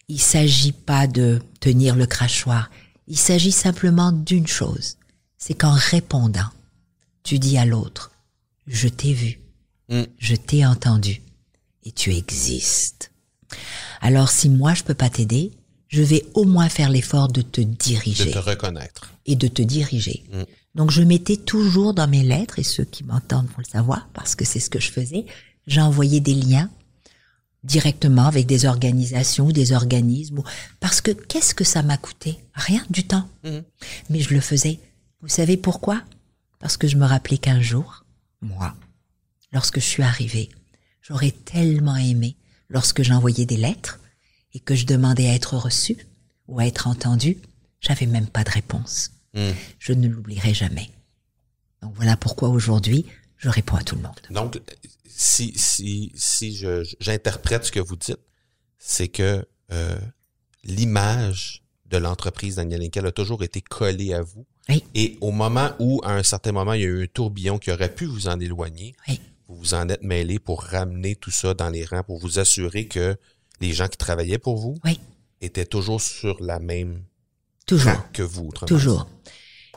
Il 0.08 0.20
s'agit 0.20 0.72
pas 0.72 1.06
de 1.06 1.40
tenir 1.60 1.94
le 1.94 2.06
crachoir. 2.06 2.70
Il 3.06 3.18
s'agit 3.18 3.52
simplement 3.52 4.12
d'une 4.12 4.46
chose. 4.46 4.96
C'est 5.36 5.54
qu'en 5.54 5.72
répondant, 5.72 6.48
tu 7.22 7.38
dis 7.38 7.58
à 7.58 7.64
l'autre, 7.64 8.10
je 8.66 8.88
t'ai 8.88 9.12
vu, 9.12 9.40
Mm. 9.90 10.02
je 10.18 10.34
t'ai 10.34 10.66
entendu 10.66 11.22
et 11.84 11.92
tu 11.92 12.14
existes. 12.14 13.10
Alors 14.02 14.28
si 14.28 14.50
moi 14.50 14.74
je 14.74 14.82
peux 14.84 14.92
pas 14.94 15.08
t'aider, 15.08 15.52
je 15.88 16.02
vais 16.02 16.26
au 16.34 16.44
moins 16.44 16.68
faire 16.68 16.90
l'effort 16.90 17.28
de 17.28 17.40
te 17.40 17.62
De 17.62 17.66
diriger 17.66 18.30
te 18.30 18.38
reconnaître. 18.38 19.10
et 19.24 19.34
de 19.36 19.48
te 19.48 19.62
diriger. 19.62 20.24
Mm. 20.32 20.42
Donc 20.74 20.90
je 20.90 21.02
mettais 21.02 21.38
toujours 21.38 21.94
dans 21.94 22.06
mes 22.06 22.22
lettres, 22.22 22.58
et 22.58 22.62
ceux 22.64 22.84
qui 22.84 23.02
m'entendent 23.04 23.46
vont 23.46 23.58
le 23.58 23.64
savoir, 23.70 24.08
parce 24.12 24.34
que 24.34 24.44
c'est 24.44 24.60
ce 24.60 24.68
que 24.68 24.78
je 24.80 24.90
faisais, 24.90 25.24
j'envoyais 25.66 26.20
des 26.20 26.34
liens 26.34 26.70
directement 27.64 28.26
avec 28.26 28.46
des 28.46 28.66
organisations 28.66 29.46
ou 29.46 29.52
des 29.52 29.72
organismes, 29.72 30.42
parce 30.80 31.00
que 31.00 31.10
qu'est-ce 31.10 31.54
que 31.54 31.64
ça 31.64 31.82
m'a 31.82 31.96
coûté? 31.96 32.38
Rien 32.54 32.84
du 32.90 33.04
temps. 33.04 33.28
Mhm. 33.44 33.64
Mais 34.10 34.20
je 34.20 34.34
le 34.34 34.40
faisais. 34.40 34.78
Vous 35.20 35.28
savez 35.28 35.56
pourquoi? 35.56 36.02
Parce 36.60 36.76
que 36.76 36.88
je 36.88 36.96
me 36.96 37.04
rappelais 37.06 37.38
qu'un 37.38 37.60
jour, 37.60 38.04
moi, 38.40 38.74
lorsque 39.52 39.80
je 39.80 39.84
suis 39.84 40.02
arrivée, 40.02 40.48
j'aurais 41.02 41.32
tellement 41.32 41.96
aimé, 41.96 42.36
lorsque 42.68 43.02
j'envoyais 43.02 43.46
des 43.46 43.56
lettres 43.56 43.98
et 44.54 44.60
que 44.60 44.74
je 44.74 44.86
demandais 44.86 45.28
à 45.28 45.34
être 45.34 45.56
reçue 45.56 46.06
ou 46.46 46.60
à 46.60 46.66
être 46.66 46.86
entendue, 46.86 47.38
j'avais 47.80 48.06
même 48.06 48.26
pas 48.26 48.44
de 48.44 48.50
réponse 48.50 49.10
Mm. 49.34 49.50
je 49.78 49.92
ne 49.92 50.08
l'oublierai 50.08 50.54
jamais. 50.54 50.90
Donc 51.82 51.92
voilà 51.96 52.16
pourquoi 52.16 52.48
aujourd'hui, 52.48 53.04
je 53.38 53.48
réponds 53.48 53.76
à 53.76 53.82
tout 53.82 53.94
le 53.96 54.02
monde. 54.02 54.20
Donc, 54.30 54.60
si, 55.08 55.52
si, 55.56 56.12
si 56.14 56.54
je, 56.56 56.84
j'interprète 57.00 57.64
ce 57.64 57.72
que 57.72 57.80
vous 57.80 57.96
dites, 57.96 58.18
c'est 58.78 59.08
que 59.08 59.44
euh, 59.72 59.98
l'image 60.64 61.62
de 61.86 61.96
l'entreprise 61.96 62.56
Daniel 62.56 62.82
Henkel 62.84 63.06
a 63.06 63.12
toujours 63.12 63.42
été 63.42 63.60
collée 63.60 64.12
à 64.12 64.22
vous. 64.22 64.46
Oui. 64.68 64.84
Et 64.94 65.16
au 65.20 65.30
moment 65.30 65.70
où, 65.78 66.00
à 66.04 66.12
un 66.12 66.22
certain 66.22 66.52
moment, 66.52 66.74
il 66.74 66.80
y 66.82 66.84
a 66.84 66.88
eu 66.88 67.04
un 67.04 67.06
tourbillon 67.06 67.58
qui 67.58 67.70
aurait 67.72 67.92
pu 67.94 68.04
vous 68.04 68.28
en 68.28 68.38
éloigner, 68.38 68.94
Oui. 69.08 69.20
vous 69.48 69.56
vous 69.56 69.74
en 69.74 69.88
êtes 69.88 70.02
mêlé 70.02 70.38
pour 70.38 70.62
ramener 70.62 71.16
tout 71.16 71.30
ça 71.30 71.54
dans 71.54 71.70
les 71.70 71.84
rangs, 71.86 72.02
pour 72.02 72.18
vous 72.18 72.38
assurer 72.38 72.86
que 72.86 73.16
les 73.60 73.72
gens 73.72 73.88
qui 73.88 73.96
travaillaient 73.96 74.38
pour 74.38 74.58
vous 74.58 74.76
Oui. 74.84 75.00
étaient 75.40 75.64
toujours 75.64 76.00
sur 76.02 76.42
la 76.42 76.58
même 76.58 77.02
Toujours, 77.66 78.10
que 78.12 78.22
vous. 78.22 78.50
toujours. 78.66 79.08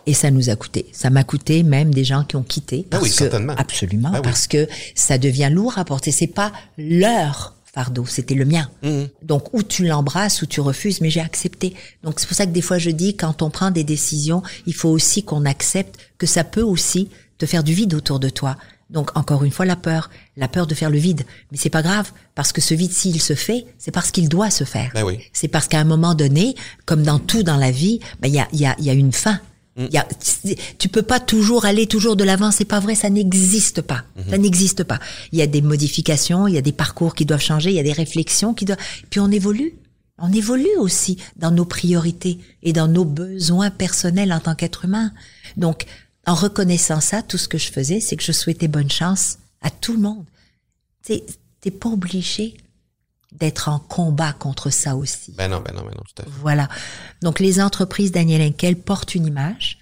Et 0.06 0.14
ça 0.14 0.32
nous 0.32 0.50
a 0.50 0.56
coûté. 0.56 0.88
Ça 0.92 1.10
m'a 1.10 1.24
coûté 1.24 1.64
même 1.64 1.94
des 1.94 2.04
gens 2.04 2.24
qui 2.24 2.36
ont 2.36 2.44
quitté. 2.44 2.84
Ah 2.86 2.88
Parce 2.92 3.04
oui, 3.04 3.10
que, 3.10 3.16
certainement. 3.16 3.54
Absolument, 3.58 4.10
Ah 4.14 4.18
oui. 4.18 4.22
parce 4.24 4.48
que 4.48 4.68
ça 4.96 5.18
devient 5.18 5.50
lourd 5.52 5.78
à 5.78 5.86
porter. 5.86 6.12
C'est 6.12 6.28
pas 6.28 6.52
leur 6.78 7.56
fardeau, 7.74 8.06
c'était 8.06 8.34
le 8.36 8.44
mien. 8.46 8.70
Mhm. 8.84 9.08
Donc, 9.24 9.54
ou 9.54 9.64
tu 9.64 9.86
l'embrasses 9.86 10.42
ou 10.42 10.46
tu 10.46 10.60
refuses, 10.60 11.00
mais 11.02 11.10
j'ai 11.10 11.22
accepté. 11.22 11.74
Donc, 12.04 12.20
c'est 12.20 12.28
pour 12.28 12.36
ça 12.36 12.46
que 12.46 12.52
des 12.52 12.62
fois, 12.62 12.78
je 12.80 12.90
dis, 12.90 13.16
quand 13.16 13.42
on 13.42 13.50
prend 13.50 13.72
des 13.72 13.84
décisions, 13.86 14.42
il 14.66 14.74
faut 14.74 14.90
aussi 14.90 15.24
qu'on 15.24 15.46
accepte 15.46 15.98
que 16.18 16.28
ça 16.28 16.44
peut 16.44 16.64
aussi 16.64 17.10
te 17.38 17.46
faire 17.46 17.64
du 17.64 17.74
vide 17.74 17.94
autour 17.94 18.20
de 18.20 18.30
toi. 18.30 18.58
Donc, 18.90 19.18
encore 19.18 19.46
une 19.46 19.52
fois, 19.52 19.66
la 19.66 19.78
peur. 19.78 20.10
La 20.36 20.50
peur 20.50 20.68
de 20.68 20.76
faire 20.76 20.90
le 20.90 20.98
vide. 20.98 21.22
Mais 21.52 21.58
c'est 21.58 21.70
pas 21.70 21.82
grave, 21.82 22.12
parce 22.36 22.52
que 22.52 22.60
ce 22.60 22.74
vide, 22.74 22.92
s'il 22.92 23.22
se 23.22 23.36
fait, 23.36 23.66
c'est 23.78 23.92
parce 23.92 24.12
qu'il 24.12 24.28
doit 24.28 24.50
se 24.50 24.66
faire. 24.66 24.92
Ben 24.94 25.04
oui. 25.04 25.20
C'est 25.32 25.48
parce 25.48 25.70
qu'à 25.70 25.80
un 25.80 25.86
moment 25.86 26.14
donné, 26.14 26.56
comme 26.86 27.04
dans 27.04 27.20
tout 27.20 27.44
dans 27.44 27.56
la 27.56 27.72
vie, 27.72 28.02
ben, 28.20 28.28
il 28.28 28.34
y 28.34 28.40
a, 28.40 28.48
y, 28.52 28.66
a, 28.66 28.76
il 28.80 28.86
y 28.86 28.90
a 28.90 28.94
une 28.94 29.14
fin. 29.14 29.40
Mm. 29.76 29.86
Il 29.90 29.94
Y 29.94 29.98
a, 29.98 30.08
tu 30.78 30.90
peux 30.90 31.02
pas 31.02 31.20
toujours 31.20 31.66
aller 31.66 31.88
toujours 31.88 32.16
de 32.16 32.24
l'avant, 32.24 32.52
c'est 32.52 32.66
pas 32.66 32.80
vrai, 32.80 32.96
ça 32.96 33.10
n'existe 33.10 33.82
pas. 33.82 34.04
Mm-hmm. 34.18 34.30
Ça 34.30 34.38
n'existe 34.38 34.84
pas. 34.84 35.00
Il 35.32 35.40
y 35.40 35.42
a 35.42 35.48
des 35.48 35.62
modifications, 35.62 36.48
il 36.48 36.56
y 36.56 36.58
a 36.58 36.62
des 36.62 36.72
parcours 36.72 37.16
qui 37.16 37.26
doivent 37.26 37.42
changer, 37.42 37.70
il 37.70 37.76
y 37.76 37.80
a 37.80 37.84
des 37.84 37.94
réflexions 37.94 38.54
qui 38.54 38.66
doivent. 38.66 38.80
Puis 39.10 39.20
on 39.20 39.32
évolue. 39.32 39.74
On 40.24 40.32
évolue 40.32 40.78
aussi 40.78 41.18
dans 41.36 41.50
nos 41.50 41.66
priorités 41.66 42.38
et 42.62 42.74
dans 42.74 42.88
nos 42.88 43.06
besoins 43.06 43.72
personnels 43.72 44.32
en 44.32 44.40
tant 44.40 44.54
qu'être 44.54 44.86
humain. 44.86 45.12
Donc, 45.58 45.86
en 46.28 46.36
reconnaissant 46.36 47.02
ça, 47.02 47.24
tout 47.24 47.40
ce 47.40 47.48
que 47.48 47.58
je 47.58 47.72
faisais, 47.72 48.00
c'est 48.00 48.18
que 48.18 48.24
je 48.24 48.32
souhaitais 48.32 48.68
bonne 48.68 48.92
chance 48.92 49.40
à 49.62 49.72
tout 49.72 49.94
le 49.94 50.00
monde. 50.00 50.26
T'es 51.04 51.72
pas 51.72 51.90
obligé 51.90 52.56
d'être 53.32 53.70
en 53.70 53.80
combat 53.80 54.34
contre 54.34 54.70
ça 54.70 54.96
aussi. 54.96 55.32
Ben 55.38 55.50
non, 55.50 55.62
ben 55.66 55.74
non, 55.74 55.82
ben 55.82 55.92
non, 55.96 56.04
tout 56.06 56.22
à 56.22 56.24
fait. 56.24 56.30
Voilà. 56.42 56.68
Donc 57.22 57.40
les 57.40 57.62
entreprises 57.62 58.12
Daniel 58.12 58.42
Henkel 58.42 58.76
portent 58.76 59.16
une 59.16 59.26
image 59.26 59.78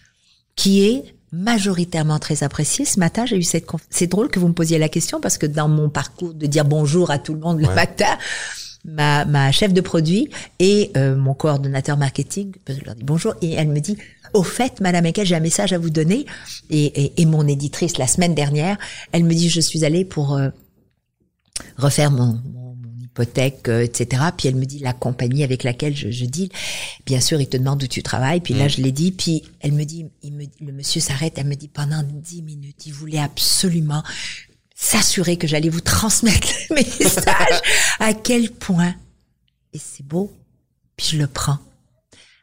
qui 0.56 0.84
est 0.86 1.16
majoritairement 1.32 2.20
très 2.20 2.44
appréciée. 2.44 2.86
Ce 2.86 3.00
matin, 3.00 3.26
j'ai 3.26 3.38
eu 3.38 3.44
cette 3.44 3.66
conf- 3.68 3.82
c'est 3.90 4.08
drôle 4.08 4.30
que 4.30 4.40
vous 4.40 4.48
me 4.48 4.54
posiez 4.54 4.78
la 4.78 4.90
question 4.90 5.20
parce 5.22 5.38
que 5.38 5.46
dans 5.46 5.68
mon 5.68 5.90
parcours 5.90 6.34
de 6.34 6.46
dire 6.48 6.66
bonjour 6.66 7.12
à 7.12 7.20
tout 7.20 7.34
le 7.34 7.40
monde 7.40 7.60
le 7.60 7.68
Ouais. 7.68 7.76
matin, 7.76 8.18
ma, 8.86 9.26
ma 9.26 9.52
chef 9.52 9.74
de 9.74 9.82
produit 9.82 10.30
et 10.60 10.92
euh, 10.98 11.16
mon 11.16 11.34
coordonnateur 11.34 11.98
marketing, 11.98 12.54
je 12.68 12.80
leur 12.86 12.96
dis 12.96 13.04
bonjour 13.04 13.34
et 13.42 13.54
elle 13.54 13.68
me 13.70 13.80
dit 13.80 13.98
au 14.34 14.44
fait, 14.44 14.80
Madame 14.80 15.06
Henkel, 15.08 15.26
j'ai 15.26 15.36
un 15.36 15.40
message 15.40 15.74
à 15.74 15.78
vous 15.80 15.90
donner 15.90 16.26
et, 16.70 16.86
et, 16.86 17.22
et 17.22 17.26
mon 17.26 17.48
éditrice 17.48 17.98
la 17.98 18.08
semaine 18.08 18.36
dernière, 18.36 18.78
elle 19.12 19.24
me 19.24 19.34
dit 19.34 19.50
je 19.50 19.62
suis 19.62 19.86
allée 19.86 20.06
pour 20.06 20.36
euh, 20.36 20.50
refaire 21.78 22.12
mon, 22.12 22.40
mon, 22.54 22.69
mon 22.69 22.69
hypothèque, 23.24 23.68
euh, 23.70 23.84
etc. 23.84 24.24
Puis 24.38 24.48
elle 24.48 24.56
me 24.56 24.66
dit 24.66 24.80
la 24.80 24.94
compagnie 24.94 25.44
avec 25.44 25.64
laquelle 25.64 25.96
je, 25.96 26.10
je 26.12 26.26
deal. 26.26 26.50
Bien 27.06 27.20
sûr, 27.20 27.40
il 27.42 27.48
te 27.48 27.58
demande 27.58 27.84
où 27.84 27.88
tu 27.88 28.02
travailles. 28.04 28.40
Puis 28.42 28.54
là, 28.54 28.66
Mm. 28.66 28.70
je 28.70 28.82
l'ai 28.82 28.92
dit. 28.92 29.12
Puis 29.12 29.44
elle 29.60 29.74
me 29.74 29.84
dit, 29.84 30.06
il 30.24 30.34
me, 30.34 30.46
le 30.62 30.72
monsieur 30.72 31.02
s'arrête. 31.02 31.38
Elle 31.38 31.48
me 31.48 31.56
dit 31.56 31.68
pendant 31.68 32.04
dix 32.04 32.42
minutes, 32.42 32.86
il 32.86 32.94
voulait 32.94 33.20
absolument 33.20 34.04
s'assurer 34.76 35.38
que 35.38 35.48
j'allais 35.48 35.70
vous 35.70 35.82
transmettre 35.82 36.48
le 36.70 36.76
message. 36.76 37.62
à 38.00 38.14
quel 38.14 38.52
point 38.52 38.96
et 39.74 39.80
c'est 39.80 40.06
beau. 40.06 40.34
Puis 40.96 41.08
je 41.12 41.18
le 41.18 41.28
prends. 41.28 41.60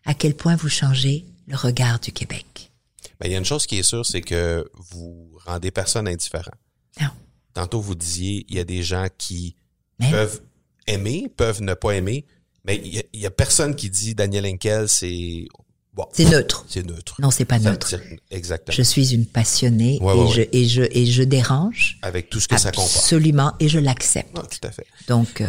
À 0.05 0.15
quel 0.15 0.35
point 0.35 0.55
vous 0.57 0.69
changez 0.69 1.25
le 1.49 1.57
regard 1.57 1.99
du 1.99 2.13
Québec? 2.13 2.71
Ben, 3.19 3.29
il 3.29 3.33
y 3.33 3.35
a 3.35 3.39
une 3.39 3.45
chose 3.45 3.67
qui 3.67 3.79
est 3.79 3.83
sûre, 3.83 4.05
c'est 4.05 4.21
que 4.21 4.69
vous 4.91 5.31
rendez 5.45 5.71
personne 5.71 6.07
indifférent. 6.07 6.53
Non. 7.01 7.09
Tantôt, 7.55 7.81
vous 7.81 7.95
disiez, 7.95 8.45
il 8.49 8.57
y 8.57 8.61
a 8.61 8.65
des 8.65 8.83
gens 8.83 9.07
qui 9.17 9.57
Mais 9.99 10.11
peuvent 10.11 10.43
aimer, 10.87 11.31
peuvent 11.37 11.63
ne 11.63 11.75
pas 11.75 11.93
aimer, 11.93 12.25
mais 12.65 12.77
il 12.85 13.03
y 13.13 13.19
y 13.21 13.27
a 13.27 13.31
personne 13.31 13.75
qui 13.75 13.91
dit 13.91 14.15
Daniel 14.15 14.47
Henkel, 14.47 14.89
c'est 14.89 15.47
bon, 15.95 16.07
c'est 16.13 16.25
neutre. 16.25 16.65
c'est 16.69 16.85
neutre. 16.85 17.17
Non, 17.21 17.31
c'est 17.31 17.45
pas 17.45 17.59
Ça- 17.59 17.71
neutre. 17.71 17.95
Exactement. 18.31 18.75
Je 18.77 18.83
suis 18.83 19.15
une 19.15 19.27
passionnée 19.27 19.99
Ouais, 20.01 20.15
et, 20.17 20.21
ouais, 20.21 20.29
je, 20.33 20.41
ouais. 20.41 20.49
et 20.53 20.65
je 20.67 20.83
et 20.91 21.07
je 21.07 21.23
dérange. 21.23 21.99
Avec 22.03 22.29
tout 22.31 22.41
ce 22.41 22.49
que 22.49 22.59
ça 22.59 22.71
comporte. 22.73 22.97
Absolument, 22.97 23.53
et 23.61 23.69
je 23.69 23.79
l'accepte. 23.79 24.35
Tout 24.35 24.67
à 24.67 24.71
fait. 24.71 24.87
Donc, 25.09 25.41
euh, 25.41 25.47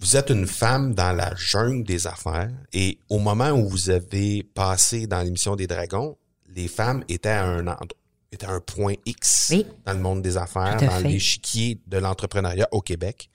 Vous 0.00 0.16
êtes 0.16 0.28
une 0.30 0.46
femme 0.46 0.94
dans 0.94 1.12
la 1.12 1.32
jungle 1.36 1.82
des 1.84 2.06
affaires 2.06 2.50
et 2.74 2.98
au 3.08 3.18
moment 3.18 3.50
où 3.52 3.66
vous 3.68 3.88
avez 3.90 4.42
passé 4.42 5.06
dans 5.06 5.22
l'émission 5.22 5.56
des 5.56 5.66
Dragons, 5.66 6.16
les 6.54 6.68
femmes 6.68 7.04
étaient 7.08 7.30
à 7.30 7.44
un 7.44 7.66
endroit- 7.66 7.86
étaient 8.30 8.44
à 8.46 8.50
un 8.50 8.60
point 8.60 8.94
X 9.06 9.48
Oui. 9.52 9.64
dans 9.86 9.92
le 9.94 10.00
monde 10.00 10.20
des 10.20 10.36
affaires, 10.36 10.76
dans 10.76 10.98
l'échiquier 10.98 11.78
de 11.86 11.96
l'entrepreneuriat 11.98 12.68
au 12.72 12.80
Québec. 12.82 13.30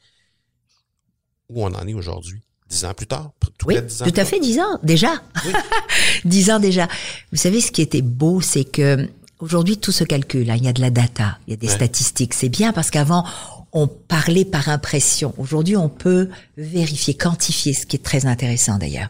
Où 1.50 1.64
on 1.66 1.74
en 1.74 1.88
est 1.88 1.94
aujourd'hui? 1.94 2.42
Dix 2.70 2.86
ans 2.86 2.94
plus 2.94 3.08
tard? 3.08 3.32
Tout 3.58 3.68
oui, 3.68 3.82
dix 3.82 4.02
ans 4.02 4.06
tout 4.06 4.14
à 4.16 4.26
fait, 4.26 4.40
dix 4.40 4.60
ans 4.60 4.80
déjà. 4.84 5.14
dix 6.26 6.52
ans 6.52 6.60
déjà. 6.60 6.88
Vous 7.32 7.38
savez, 7.38 7.62
ce 7.62 7.72
qui 7.72 7.82
était 7.82 8.02
beau, 8.04 8.42
c'est 8.42 8.64
que 8.66 9.10
aujourd'hui 9.40 9.78
tout 9.78 9.92
se 9.92 10.04
calcule. 10.04 10.50
hein. 10.52 10.56
Il 10.58 10.64
y 10.66 10.68
a 10.68 10.74
de 10.74 10.82
la 10.82 10.92
data, 10.92 11.40
il 11.48 11.52
y 11.52 11.54
a 11.54 11.58
des 11.58 11.68
Ouais. 11.68 11.74
statistiques. 11.74 12.34
C'est 12.36 12.50
bien 12.50 12.72
parce 12.74 12.92
qu'avant 12.92 13.26
on 13.72 13.88
parlait 13.88 14.46
par 14.46 14.70
impression. 14.70 15.34
Aujourd'hui, 15.38 15.76
on 15.78 15.90
peut 15.90 16.30
vérifier, 16.58 17.14
quantifier, 17.14 17.74
ce 17.74 17.86
qui 17.86 17.98
est 17.98 18.04
très 18.04 18.26
intéressant 18.26 18.80
d'ailleurs. 18.80 19.10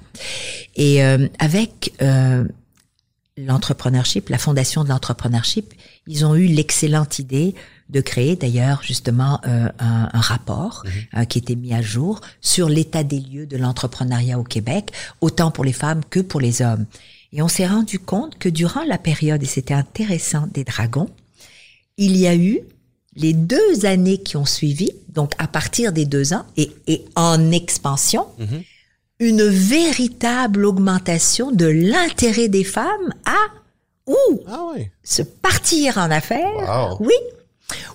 Et 0.75 1.01
euh, 1.03 1.27
avec 1.39 1.93
euh, 2.01 2.43
l'entrepreneurship, 3.37 4.29
la 4.29 4.37
fondation 4.37 4.83
de 4.83 4.89
l'entrepreneurship, 4.89 5.73
ils 6.07 6.25
ont 6.25 6.35
eu 6.35 6.47
l'excellente 6.47 7.19
idée 7.19 7.55
de 7.89 8.01
créer 8.01 8.35
d'ailleurs 8.35 8.81
justement 8.83 9.39
euh, 9.47 9.67
un, 9.79 10.09
un 10.13 10.19
rapport 10.21 10.83
euh, 11.17 11.25
qui 11.25 11.39
était 11.39 11.55
mis 11.55 11.73
à 11.73 11.81
jour 11.81 12.21
sur 12.41 12.69
l'état 12.69 13.03
des 13.03 13.19
lieux 13.19 13.45
de 13.47 13.57
l'entrepreneuriat 13.57 14.37
au 14.39 14.43
Québec, 14.43 14.91
autant 15.21 15.49
pour 15.51 15.63
les 15.65 15.73
femmes 15.73 16.01
que 16.09 16.19
pour 16.19 16.39
les 16.39 16.61
hommes. 16.61 16.85
Et 17.33 17.41
on 17.41 17.47
s'est 17.47 17.67
rendu 17.67 17.99
compte 17.99 18.37
que 18.37 18.49
durant 18.49 18.83
la 18.83 18.97
période, 18.97 19.41
et 19.43 19.47
c'était 19.47 19.73
intéressant, 19.73 20.47
des 20.53 20.63
dragons, 20.63 21.09
il 21.97 22.15
y 22.15 22.27
a 22.27 22.35
eu 22.35 22.59
les 23.15 23.33
deux 23.33 23.85
années 23.85 24.19
qui 24.19 24.37
ont 24.37 24.45
suivi, 24.45 24.91
donc 25.09 25.33
à 25.39 25.47
partir 25.47 25.91
des 25.91 26.05
deux 26.05 26.33
ans 26.33 26.45
et, 26.57 26.71
et 26.87 27.05
en 27.15 27.51
expansion, 27.51 28.25
Mhm. 28.37 28.61
une 29.19 29.43
véritable 29.43 30.65
augmentation 30.65 31.51
de 31.51 31.65
l'intérêt 31.65 32.47
des 32.47 32.63
femmes 32.63 33.13
à 33.25 33.35
ou 34.07 34.41
Ah 34.47 34.61
oui. 34.75 34.87
se 35.03 35.21
partir 35.21 35.97
en 35.97 36.09
affaires, 36.09 36.97
Wow. 36.99 37.05
oui, 37.05 37.13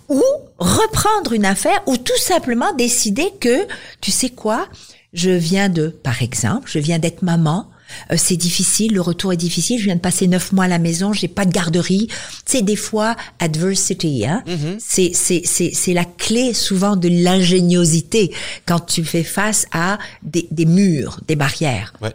ou 0.08 0.22
reprendre 0.58 1.32
une 1.32 1.44
affaire, 1.44 1.82
ou 1.86 1.96
tout 1.96 2.18
simplement 2.18 2.72
décider 2.74 3.32
que, 3.40 3.66
tu 4.00 4.10
sais 4.10 4.30
quoi, 4.30 4.68
je 5.12 5.30
viens 5.30 5.68
de, 5.68 5.88
par 5.88 6.22
exemple, 6.22 6.70
je 6.70 6.78
viens 6.78 6.98
d'être 6.98 7.22
maman, 7.22 7.68
euh, 8.10 8.16
c'est 8.18 8.36
difficile, 8.36 8.94
le 8.94 9.00
retour 9.00 9.32
est 9.32 9.38
difficile, 9.38 9.78
je 9.78 9.84
viens 9.84 9.96
de 9.96 10.00
passer 10.00 10.26
neuf 10.26 10.52
mois 10.52 10.64
à 10.64 10.68
la 10.68 10.78
maison, 10.78 11.12
j'ai 11.12 11.28
pas 11.28 11.44
de 11.44 11.52
garderie. 11.52 12.08
C'est 12.44 12.62
des 12.62 12.76
fois 12.76 13.16
adversity, 13.38 14.26
hein. 14.26 14.42
C'est 14.78 15.12
c'est 15.14 15.42
c'est 15.44 15.72
c'est 15.72 15.94
la 15.94 16.04
clé 16.04 16.54
souvent 16.54 16.96
de 16.96 17.08
l'ingéniosité 17.08 18.32
quand 18.66 18.80
tu 18.80 19.04
fais 19.04 19.22
face 19.22 19.66
à 19.72 19.98
des 20.22 20.48
des 20.50 20.66
murs, 20.66 21.20
des 21.26 21.36
barrières. 21.36 21.92
Ouais. 22.00 22.14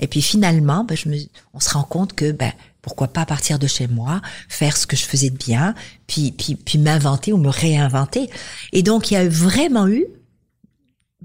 Et 0.00 0.06
puis 0.06 0.22
finalement, 0.22 0.84
ben, 0.84 0.96
je 0.96 1.08
me, 1.08 1.16
on 1.54 1.60
se 1.60 1.70
rend 1.70 1.84
compte 1.84 2.14
que 2.14 2.32
ben 2.32 2.52
pourquoi 2.82 3.08
pas 3.08 3.24
partir 3.24 3.58
de 3.58 3.66
chez 3.66 3.86
moi, 3.86 4.20
faire 4.48 4.76
ce 4.76 4.86
que 4.86 4.96
je 4.96 5.04
faisais 5.04 5.30
de 5.30 5.38
bien, 5.38 5.74
puis 6.06 6.32
puis 6.32 6.56
puis 6.56 6.78
m'inventer 6.78 7.32
ou 7.32 7.38
me 7.38 7.48
réinventer. 7.48 8.28
Et 8.72 8.82
donc 8.82 9.10
il 9.10 9.14
y 9.14 9.16
a 9.16 9.28
vraiment 9.28 9.88
eu 9.88 10.04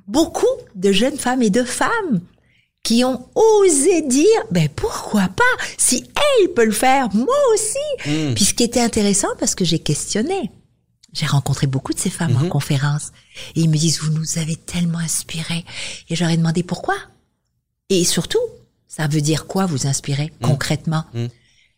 beaucoup 0.08 0.45
de 0.76 0.91
jeunes 0.91 1.18
femmes 1.18 1.41
et 1.41 1.49
de 1.49 1.64
femmes 1.64 2.22
qui 2.84 3.03
ont 3.03 3.28
osé 3.36 4.01
dire 4.03 4.26
ben 4.51 4.70
pourquoi 4.70 5.28
pas 5.28 5.43
si 5.78 6.05
elle 6.16 6.53
peut 6.53 6.66
le 6.66 6.72
faire 6.72 7.14
moi 7.14 7.36
aussi. 7.53 8.34
Puis 8.36 8.45
ce 8.45 8.53
qui 8.53 8.64
était 8.64 8.80
intéressant 8.82 9.28
parce 9.39 9.55
que 9.55 9.66
j'ai 9.66 9.80
questionné. 9.80 10.51
J'ai 11.14 11.26
rencontré 11.26 11.68
beaucoup 11.68 11.93
de 11.93 11.99
ces 11.99 12.12
femmes 12.12 12.38
en 12.38 12.47
conférence 12.49 13.12
et 13.55 13.62
ils 13.62 13.70
me 13.70 13.78
disent 13.78 13.99
vous 14.01 14.12
nous 14.12 14.38
avez 14.38 14.55
tellement 14.55 14.99
inspiré 14.99 15.66
et 16.10 16.16
j'aurais 16.16 16.38
demandé 16.38 16.62
pourquoi. 16.64 16.95
Et 17.89 18.03
surtout, 18.05 18.39
ça 18.88 19.08
veut 19.08 19.22
dire 19.22 19.47
quoi 19.47 19.66
vous 19.66 19.88
inspirer 19.88 20.32
concrètement? 20.41 21.05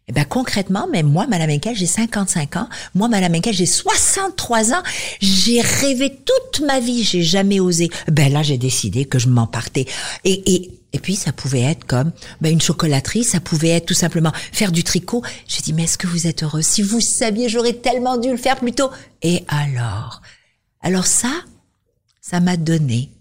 Eh 0.10 0.12
ben 0.12 0.26
concrètement, 0.26 0.88
mais 0.92 1.04
moi, 1.04 1.28
Madame 1.28 1.52
Henkel, 1.52 1.76
j'ai 1.76 1.86
55 1.86 2.56
ans. 2.56 2.68
Moi, 2.96 3.08
Madame 3.08 3.36
Henkel, 3.36 3.54
j'ai 3.54 3.68
63 3.68 4.74
ans. 4.74 4.82
J'ai 5.22 5.62
rêvé 5.62 6.20
toute 6.26 6.66
ma 6.66 6.80
vie. 6.80 7.04
J'ai 7.04 7.22
jamais 7.22 7.60
osé. 7.60 7.90
Ben 8.12 8.34
là, 8.34 8.42
j'ai 8.42 8.58
décidé 8.58 9.06
que 9.06 9.20
je 9.20 9.28
m'en 9.28 9.46
partais. 9.46 9.86
Et, 10.24 10.56
et, 10.56 10.72
et 10.94 11.00
puis, 11.00 11.16
ça 11.16 11.32
pouvait 11.32 11.62
être 11.62 11.86
comme 11.86 12.12
ben, 12.42 12.52
une 12.52 12.60
chocolaterie. 12.60 13.24
Ça 13.24 13.40
pouvait 13.40 13.70
être 13.70 13.86
tout 13.86 13.94
simplement 13.94 14.32
faire 14.52 14.72
du 14.72 14.84
tricot. 14.84 15.22
J'ai 15.48 15.62
dit, 15.62 15.74
mais 15.74 15.84
est-ce 15.84 16.00
que 16.00 16.08
vous 16.08 16.26
êtes 16.26 16.42
heureux? 16.42 16.64
Si 16.64 16.82
vous 16.82 17.02
saviez, 17.02 17.48
j'aurais 17.48 17.74
tellement 17.74 18.18
dû 18.18 18.32
le 18.32 18.38
faire 18.38 18.58
plus 18.58 18.74
tôt. 18.74 18.90
Et 19.22 19.44
alors? 19.48 20.24
Alors 20.82 21.06
ça, 21.06 21.32
ça 22.20 22.40
m'a 22.40 22.58
donné. 22.58 23.12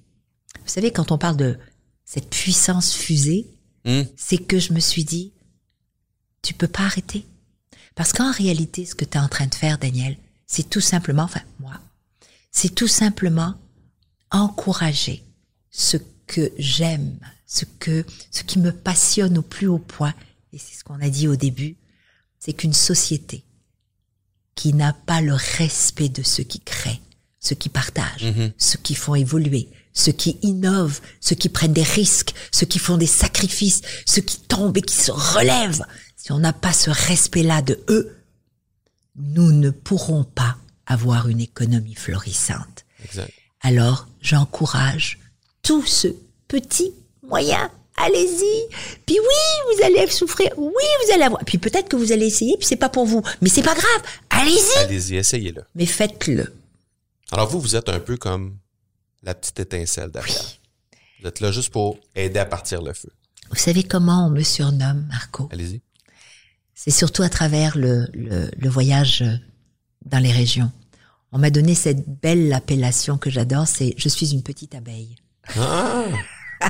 Vous 0.65 0.73
savez, 0.73 0.91
quand 0.91 1.13
on 1.13 1.19
parle 1.19 1.37
de 1.37 1.59
cette 2.07 2.31
puissance 2.31 2.95
fusée, 2.95 3.47
Hmm. 3.85 4.03
c'est 4.17 4.39
que 4.39 4.59
je 4.59 4.73
me 4.73 4.81
suis 4.81 5.05
dit, 5.05 5.33
tu 6.43 6.55
peux 6.55 6.69
pas 6.69 6.85
arrêter. 6.85 7.27
Parce 7.95 8.13
qu'en 8.13 8.31
réalité, 8.31 8.87
ce 8.87 8.95
que 8.95 9.05
tu 9.05 9.19
es 9.19 9.21
en 9.21 9.29
train 9.29 9.47
de 9.47 9.55
faire, 9.55 9.79
Daniel, 9.79 10.17
c'est 10.47 10.69
tout 10.69 10.81
simplement, 10.81 11.25
enfin, 11.25 11.43
moi, 11.61 11.75
c'est 12.51 12.75
tout 12.75 12.89
simplement 12.89 13.55
encourager 14.31 15.23
ce 15.71 15.97
que 16.27 16.53
j'aime, 16.59 17.19
ce 17.47 17.65
que, 17.79 18.05
ce 18.31 18.43
qui 18.43 18.59
me 18.59 18.73
passionne 18.73 19.39
au 19.39 19.43
plus 19.43 19.67
haut 19.67 19.79
point. 19.79 20.15
Et 20.53 20.59
c'est 20.59 20.77
ce 20.77 20.85
qu'on 20.85 21.01
a 21.01 21.09
dit 21.09 21.29
au 21.29 21.37
début, 21.37 21.77
c'est 22.39 22.53
qu'une 22.53 22.73
société 22.73 23.45
qui 24.55 24.75
n'a 24.75 24.93
pas 24.93 25.21
le 25.21 25.35
respect 25.35 26.09
de 26.09 26.23
ceux 26.23 26.43
qui 26.43 26.61
créent, 26.61 27.01
ceux 27.39 27.55
qui 27.55 27.69
partagent, 27.69 28.33
ceux 28.59 28.79
qui 28.79 28.95
font 28.95 29.15
évoluer, 29.15 29.69
ceux 29.93 30.13
qui 30.13 30.39
innovent, 30.43 31.01
ceux 31.21 31.37
qui 31.37 31.49
prennent 31.49 31.73
des 31.73 31.83
risques, 31.83 32.35
ceux 32.53 32.67
qui 32.67 32.79
font 32.79 32.97
des 32.97 33.07
sacrifices, 33.07 33.83
ceux 34.07 34.23
qui 34.23 34.41
tombent 34.41 34.77
et 34.77 34.83
qui 34.83 34.97
se 34.97 35.13
relèvent. 35.13 35.85
Si 36.29 36.33
on 36.33 36.41
n'a 36.41 36.53
pas 36.53 36.75
ce 36.75 36.91
respect-là 36.91 37.63
de 37.63 37.83
eux, 37.89 38.15
nous 39.17 39.51
ne 39.51 39.71
pourrons 39.71 40.25
pas 40.25 40.59
avoir 40.85 41.29
une 41.29 41.41
économie 41.41 41.95
florissante. 41.95 42.85
Exact. 43.03 43.33
Alors, 43.63 44.07
j'encourage 44.21 45.21
tout 45.63 45.87
ce 45.87 46.09
petit 46.47 46.93
moyen. 47.23 47.71
Allez-y. 47.97 48.75
Puis 49.07 49.19
oui, 49.19 49.75
vous 49.75 49.85
allez 49.85 50.07
souffrir. 50.11 50.51
Oui, 50.59 50.85
vous 51.07 51.15
allez 51.15 51.23
avoir. 51.23 51.43
Puis 51.47 51.57
peut-être 51.57 51.89
que 51.89 51.97
vous 51.97 52.13
allez 52.13 52.27
essayer, 52.27 52.59
puis 52.59 52.67
c'est 52.67 52.77
pas 52.77 52.91
pour 52.91 53.07
vous. 53.07 53.23
Mais 53.41 53.49
c'est 53.49 53.63
pas 53.63 53.75
grave. 53.75 54.03
Allez-y. 54.29 54.79
Allez-y, 54.81 55.17
essayez-le. 55.17 55.65
Mais 55.75 55.87
faites-le. 55.87 56.55
Alors 57.33 57.49
vous, 57.49 57.59
vous 57.59 57.75
êtes 57.75 57.89
un 57.89 58.01
peu 58.01 58.19
comme 58.19 58.59
la 59.23 59.35
petite 59.35 59.61
étincelle 59.61 60.11
derrière. 60.11 60.59
Vous 61.23 61.29
êtes 61.29 61.41
là 61.41 61.53
juste 61.53 61.71
pour 61.71 61.99
aider 62.15 62.39
à 62.39 62.45
partir 62.45 62.83
le 62.83 62.93
feu. 62.93 63.09
Vous 63.49 63.57
savez 63.57 63.83
comment 63.83 64.27
on 64.27 64.31
me 64.31 64.43
surnomme, 64.43 65.07
Marco? 65.09 65.49
Allez-y. 65.51 65.81
C'est 66.81 66.93
surtout 66.93 67.23
à 67.25 67.29
travers 67.29 67.77
le, 67.77 68.07
le, 68.15 68.49
le 68.57 68.69
voyage 68.69 69.23
euh, 69.23 69.35
dans 70.07 70.21
les 70.21 70.31
régions. 70.31 70.71
On 71.33 71.39
m'a 71.39 71.51
donné 71.51 71.75
cette 71.75 72.09
belle 72.23 72.53
appellation 72.53 73.19
que 73.19 73.31
j'adore, 73.31 73.67
c'est 73.67 73.95
je 73.97 74.09
suis 74.09 74.31
une 74.33 74.45
petite 74.45 74.77
abeille. 74.77 75.17
Ah, 75.59 76.05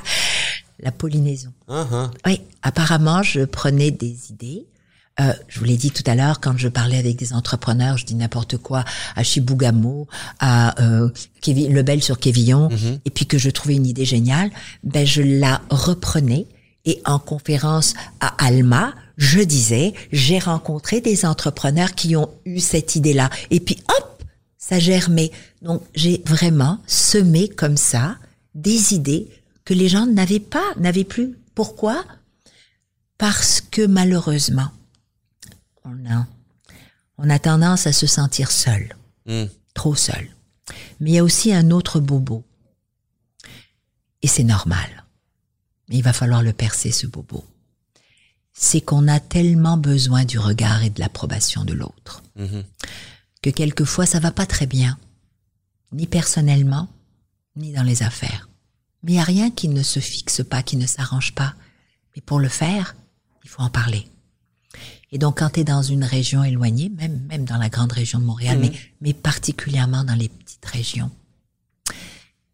La 0.81 0.93
pollinaison. 0.93 1.53
ah, 1.69 1.87
ah. 1.93 2.11
Oui, 2.25 2.41
apparemment, 2.63 3.23
je 3.23 3.45
prenais 3.45 3.91
des 3.91 4.31
idées. 4.31 4.67
Euh, 5.21 5.35
je 5.49 5.59
vous 5.59 5.67
l'ai 5.67 5.77
dit 5.77 5.91
tout 5.91 6.05
à 6.07 6.15
l'heure, 6.15 6.41
quand 6.41 6.57
je 6.57 6.69
parlais 6.69 6.97
avec 6.97 7.17
des 7.17 7.35
entrepreneurs, 7.35 7.99
je 7.99 8.07
dis 8.07 8.15
n'importe 8.15 8.57
quoi 8.57 8.85
à 9.15 9.23
Chibougamau, 9.25 10.07
à 10.39 10.81
euh, 10.83 11.11
Kévi- 11.43 11.69
Lebel 11.69 12.03
sur 12.03 12.19
Quévillon, 12.19 12.71
et 13.05 13.11
puis 13.11 13.27
que 13.27 13.37
je 13.37 13.51
trouvais 13.51 13.75
une 13.75 13.85
idée 13.87 14.07
géniale, 14.07 14.51
ben 14.85 15.05
je 15.07 15.21
la 15.21 15.61
reprenais. 15.69 16.47
Et 16.87 17.03
en 17.05 17.19
conférence 17.19 17.93
à 18.21 18.29
Alma, 18.47 18.95
je 19.19 19.41
disais, 19.41 19.93
j'ai 20.13 20.39
rencontré 20.39 21.01
des 21.03 21.27
entrepreneurs 21.27 21.95
qui 21.95 22.17
ont 22.17 22.31
eu 22.47 22.61
cette 22.61 22.95
idée-là. 22.97 23.29
Et 23.51 23.59
puis 23.61 23.77
hop, 23.99 24.23
ça 24.57 24.79
germait. 24.79 25.33
Donc 25.61 25.83
j'ai 25.95 26.23
vraiment 26.25 26.81
semé 26.87 27.49
comme 27.49 27.77
ça 27.77 28.17
des 28.55 28.95
idées 28.95 29.29
que 29.65 29.75
les 29.75 29.89
gens 29.89 30.07
n'avaient 30.07 30.39
pas, 30.41 30.65
n'avaient 30.79 31.05
plus. 31.05 31.37
Pourquoi? 31.57 32.05
Parce 33.19 33.61
que 33.61 33.85
malheureusement, 33.85 34.71
on 35.85 36.09
a, 36.09 36.27
on 37.19 37.29
a 37.29 37.39
tendance 37.41 37.87
à 37.87 37.93
se 37.93 38.07
sentir 38.07 38.51
seul, 38.51 38.95
Hmm. 39.27 39.45
trop 39.75 39.95
seul. 39.95 40.31
Mais 41.01 41.11
il 41.11 41.15
y 41.15 41.19
a 41.19 41.25
aussi 41.25 41.53
un 41.53 41.71
autre 41.71 42.01
bobo. 42.01 42.45
Et 44.23 44.29
c'est 44.29 44.45
normal. 44.45 45.05
Mais 45.89 45.97
il 45.97 46.03
va 46.03 46.13
falloir 46.15 46.43
le 46.43 46.53
percer, 46.53 46.93
ce 46.93 47.07
bobo. 47.07 47.45
C'est 48.61 48.81
qu'on 48.81 49.07
a 49.07 49.21
tellement 49.21 49.77
besoin 49.77 50.25
du 50.25 50.39
regard 50.39 50.83
et 50.83 50.91
de 50.91 50.99
l'approbation 50.99 51.65
de 51.65 51.75
l'autre 51.75 52.23
Mhm. 52.37 52.65
que 53.43 53.51
quelquefois 53.51 54.05
ça 54.05 54.19
va 54.19 54.33
pas 54.33 54.47
très 54.47 54.67
bien, 54.67 54.99
ni 55.93 56.07
personnellement, 56.09 56.89
ni 57.57 57.73
dans 57.73 57.85
les 57.85 58.03
affaires. 58.03 58.49
Mais 59.03 59.13
il 59.13 59.15
n'y 59.15 59.21
a 59.21 59.25
rien 59.25 59.51
qui 59.53 59.69
ne 59.69 59.83
se 59.85 60.01
fixe 60.01 60.43
pas, 60.43 60.63
qui 60.65 60.77
ne 60.77 60.87
s'arrange 60.89 61.35
pas. 61.35 61.55
Mais 62.17 62.23
pour 62.23 62.41
le 62.41 62.49
faire, 62.49 62.97
il 63.45 63.49
faut 63.51 63.63
en 63.63 63.71
parler. 63.71 64.09
Et 65.13 65.19
donc 65.19 65.39
quand 65.39 65.51
tu 65.51 65.61
es 65.61 65.65
dans 65.65 65.83
une 65.83 66.03
région 66.05 66.43
éloignée, 66.43 66.89
même, 66.89 67.21
même 67.29 67.45
dans 67.45 67.59
la 67.59 67.69
grande 67.69 67.93
région 67.93 68.19
de 68.19 68.25
Montréal, 68.25 68.59
mais, 68.61 68.73
mais 69.01 69.15
particulièrement 69.15 70.03
dans 70.05 70.15
les 70.17 70.29
petites 70.29 70.67
régions, 70.67 71.11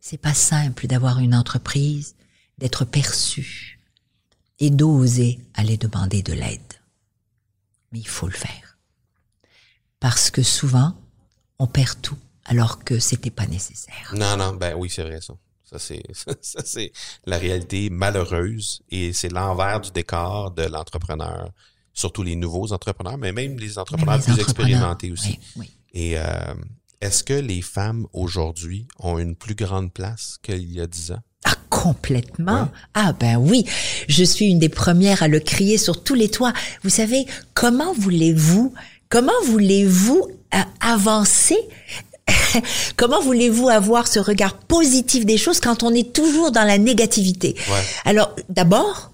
c'est 0.00 0.18
pas 0.18 0.34
simple 0.34 0.86
d'avoir 0.86 1.18
une 1.20 1.34
entreprise, 1.34 2.14
d'être 2.58 2.84
perçu 2.84 3.73
et 4.58 4.70
d'oser 4.70 5.38
aller 5.54 5.76
demander 5.76 6.22
de 6.22 6.32
l'aide. 6.32 6.60
Mais 7.92 8.00
il 8.00 8.08
faut 8.08 8.26
le 8.26 8.32
faire 8.32 8.64
parce 10.04 10.30
que 10.30 10.42
souvent, 10.42 10.94
on 11.58 11.66
perd 11.66 12.02
tout 12.02 12.18
alors 12.44 12.84
que 12.84 12.98
c'était 12.98 13.30
pas 13.30 13.46
nécessaire. 13.46 14.12
Non, 14.14 14.36
non, 14.36 14.52
ben 14.52 14.74
oui, 14.76 14.90
c'est 14.90 15.02
vrai 15.02 15.20
ça. 15.22 15.32
Ça, 15.64 15.78
c'est, 15.78 16.02
ça, 16.42 16.60
c'est 16.62 16.92
la 17.24 17.38
réalité 17.38 17.88
malheureuse 17.88 18.82
et 18.90 19.14
c'est 19.14 19.30
l'envers 19.30 19.80
du 19.80 19.90
décor 19.92 20.50
de 20.50 20.64
l'entrepreneur. 20.64 21.50
Surtout 21.94 22.22
les 22.22 22.36
nouveaux 22.36 22.72
entrepreneurs, 22.72 23.16
mais 23.16 23.32
même 23.32 23.58
les 23.58 23.78
entrepreneurs 23.78 24.18
les 24.18 24.24
plus 24.24 24.32
entrepreneurs, 24.32 24.70
expérimentés 24.70 25.10
aussi. 25.10 25.38
oui, 25.56 25.62
oui. 25.62 25.70
Et 25.94 26.18
euh, 26.18 26.54
est-ce 27.00 27.24
que 27.24 27.32
les 27.32 27.62
femmes 27.62 28.06
aujourd'hui 28.12 28.86
ont 28.98 29.18
une 29.18 29.36
plus 29.36 29.54
grande 29.54 29.90
place 29.90 30.38
qu'il 30.42 30.70
y 30.70 30.82
a 30.82 30.86
dix 30.86 31.12
ans? 31.12 31.22
Complètement. 31.84 32.62
Ouais. 32.62 32.68
Ah, 32.94 33.12
ben 33.12 33.36
oui. 33.36 33.66
Je 34.08 34.24
suis 34.24 34.46
une 34.46 34.58
des 34.58 34.70
premières 34.70 35.22
à 35.22 35.28
le 35.28 35.38
crier 35.38 35.76
sur 35.76 36.02
tous 36.02 36.14
les 36.14 36.30
toits. 36.30 36.54
Vous 36.82 36.88
savez, 36.88 37.26
comment 37.52 37.92
voulez-vous, 37.92 38.72
comment 39.10 39.38
voulez-vous 39.44 40.26
euh, 40.54 40.58
avancer? 40.80 41.58
comment 42.96 43.20
voulez-vous 43.20 43.68
avoir 43.68 44.08
ce 44.08 44.18
regard 44.18 44.56
positif 44.56 45.26
des 45.26 45.36
choses 45.36 45.60
quand 45.60 45.82
on 45.82 45.92
est 45.92 46.14
toujours 46.14 46.52
dans 46.52 46.64
la 46.64 46.78
négativité? 46.78 47.54
Ouais. 47.68 47.82
Alors, 48.06 48.34
d'abord, 48.48 49.12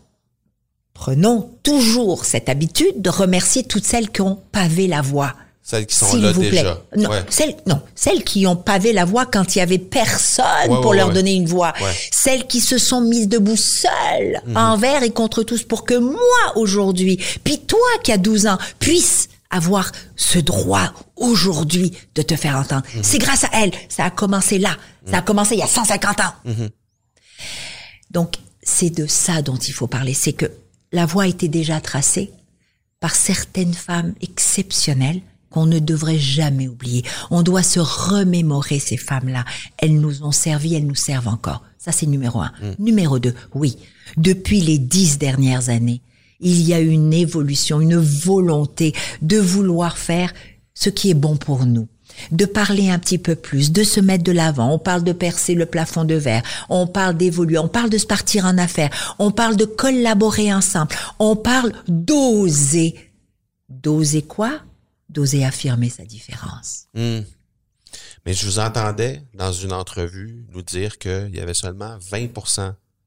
prenons 0.94 1.50
toujours 1.64 2.24
cette 2.24 2.48
habitude 2.48 3.02
de 3.02 3.10
remercier 3.10 3.64
toutes 3.64 3.84
celles 3.84 4.12
qui 4.12 4.20
ont 4.20 4.38
pavé 4.52 4.86
la 4.86 5.02
voie. 5.02 5.34
Celles 5.70 5.86
qui 5.86 5.94
sont 5.94 6.06
S'il 6.06 6.22
là 6.22 6.32
vous 6.32 6.40
plaît. 6.40 6.50
déjà. 6.50 6.82
Non, 6.96 7.10
Ouais. 7.10 7.22
celles, 7.28 7.54
non, 7.66 7.80
celles 7.94 8.24
qui 8.24 8.44
ont 8.48 8.56
pavé 8.56 8.92
la 8.92 9.04
voie 9.04 9.24
quand 9.24 9.54
il 9.54 9.60
y 9.60 9.62
avait 9.62 9.78
personne 9.78 10.44
Ouais, 10.68 10.80
pour 10.80 10.86
ouais, 10.88 10.96
leur 10.96 11.12
donner 11.12 11.32
une 11.34 11.46
voix. 11.46 11.72
Celles 12.10 12.48
qui 12.48 12.60
se 12.60 12.76
sont 12.76 13.00
mises 13.02 13.28
debout 13.28 13.56
seules, 13.56 14.40
Mhm. 14.46 14.56
envers 14.56 15.04
et 15.04 15.10
contre 15.10 15.44
tous, 15.44 15.62
pour 15.62 15.84
que 15.84 15.94
moi, 15.94 16.18
aujourd'hui, 16.56 17.18
puis 17.44 17.60
toi 17.60 17.78
qui 18.02 18.10
as 18.10 18.18
12 18.18 18.48
ans, 18.48 18.58
puisse 18.80 19.28
avoir 19.50 19.92
ce 20.16 20.40
droit 20.40 20.92
aujourd'hui 21.16 21.92
de 22.16 22.22
te 22.22 22.34
faire 22.34 22.56
entendre. 22.56 22.82
Mhm. 22.96 23.02
C'est 23.04 23.18
grâce 23.18 23.44
à 23.44 23.50
elles. 23.52 23.72
Ça 23.88 24.04
a 24.06 24.10
commencé 24.10 24.58
là. 24.58 24.76
Ça 25.06 25.18
a 25.18 25.22
commencé 25.22 25.54
il 25.54 25.58
y 25.58 25.62
a 25.62 25.66
150 25.68 26.18
ans. 26.20 26.32
Mhm. 26.46 26.68
Donc, 28.10 28.34
c'est 28.62 28.90
de 28.90 29.06
ça 29.06 29.40
dont 29.42 29.56
il 29.56 29.72
faut 29.72 29.86
parler. 29.86 30.14
C'est 30.14 30.32
que 30.32 30.46
la 30.92 31.06
voie 31.06 31.26
était 31.28 31.48
déjà 31.48 31.80
tracée 31.80 32.30
par 32.98 33.14
certaines 33.14 33.72
femmes 33.74 34.14
exceptionnelles 34.20 35.20
qu'on 35.50 35.66
ne 35.66 35.78
devrait 35.78 36.18
jamais 36.18 36.68
oublier. 36.68 37.04
On 37.30 37.42
doit 37.42 37.62
se 37.62 37.80
remémorer 37.80 38.78
ces 38.78 38.96
femmes-là. 38.96 39.44
Elles 39.78 40.00
nous 40.00 40.22
ont 40.22 40.32
servi, 40.32 40.74
elles 40.74 40.86
nous 40.86 40.94
servent 40.94 41.28
encore. 41.28 41.62
Ça, 41.78 41.92
c'est 41.92 42.06
numéro 42.06 42.40
un. 42.40 42.52
Numéro 42.78 43.18
deux, 43.18 43.34
oui. 43.54 43.76
Depuis 44.16 44.60
les 44.60 44.78
dix 44.78 45.18
dernières 45.18 45.68
années, 45.68 46.02
il 46.40 46.62
y 46.62 46.74
a 46.74 46.80
une 46.80 47.12
évolution, 47.12 47.80
une 47.80 47.96
volonté 47.96 48.94
de 49.22 49.38
vouloir 49.38 49.98
faire 49.98 50.32
ce 50.74 50.88
qui 50.88 51.10
est 51.10 51.14
bon 51.14 51.36
pour 51.36 51.66
nous 51.66 51.88
de 52.32 52.44
parler 52.44 52.90
un 52.90 52.98
petit 52.98 53.18
peu 53.18 53.34
plus, 53.34 53.72
de 53.72 53.82
se 53.82 54.00
mettre 54.00 54.24
de 54.24 54.32
l'avant. 54.32 54.72
On 54.72 54.78
parle 54.78 55.04
de 55.04 55.12
percer 55.12 55.54
le 55.54 55.66
plafond 55.66 56.04
de 56.04 56.14
verre, 56.14 56.42
on 56.68 56.86
parle 56.86 57.16
d'évoluer, 57.16 57.58
on 57.58 57.68
parle 57.68 57.90
de 57.90 57.98
se 57.98 58.06
partir 58.06 58.44
en 58.44 58.58
affaires, 58.58 58.90
on 59.18 59.30
parle 59.30 59.56
de 59.56 59.64
collaborer 59.64 60.52
ensemble, 60.52 60.94
on 61.18 61.36
parle 61.36 61.72
d'oser. 61.88 62.94
D'oser 63.68 64.22
quoi? 64.22 64.60
D'oser 65.10 65.44
affirmer 65.44 65.90
sa 65.90 66.04
différence. 66.04 66.86
Hmm. 66.94 67.20
Mais 68.24 68.32
je 68.32 68.46
vous 68.46 68.58
entendais 68.58 69.24
dans 69.34 69.52
une 69.52 69.72
entrevue 69.72 70.44
nous 70.50 70.62
dire 70.62 70.98
qu'il 70.98 71.34
y 71.34 71.40
avait 71.40 71.54
seulement 71.54 71.98
20 72.00 72.28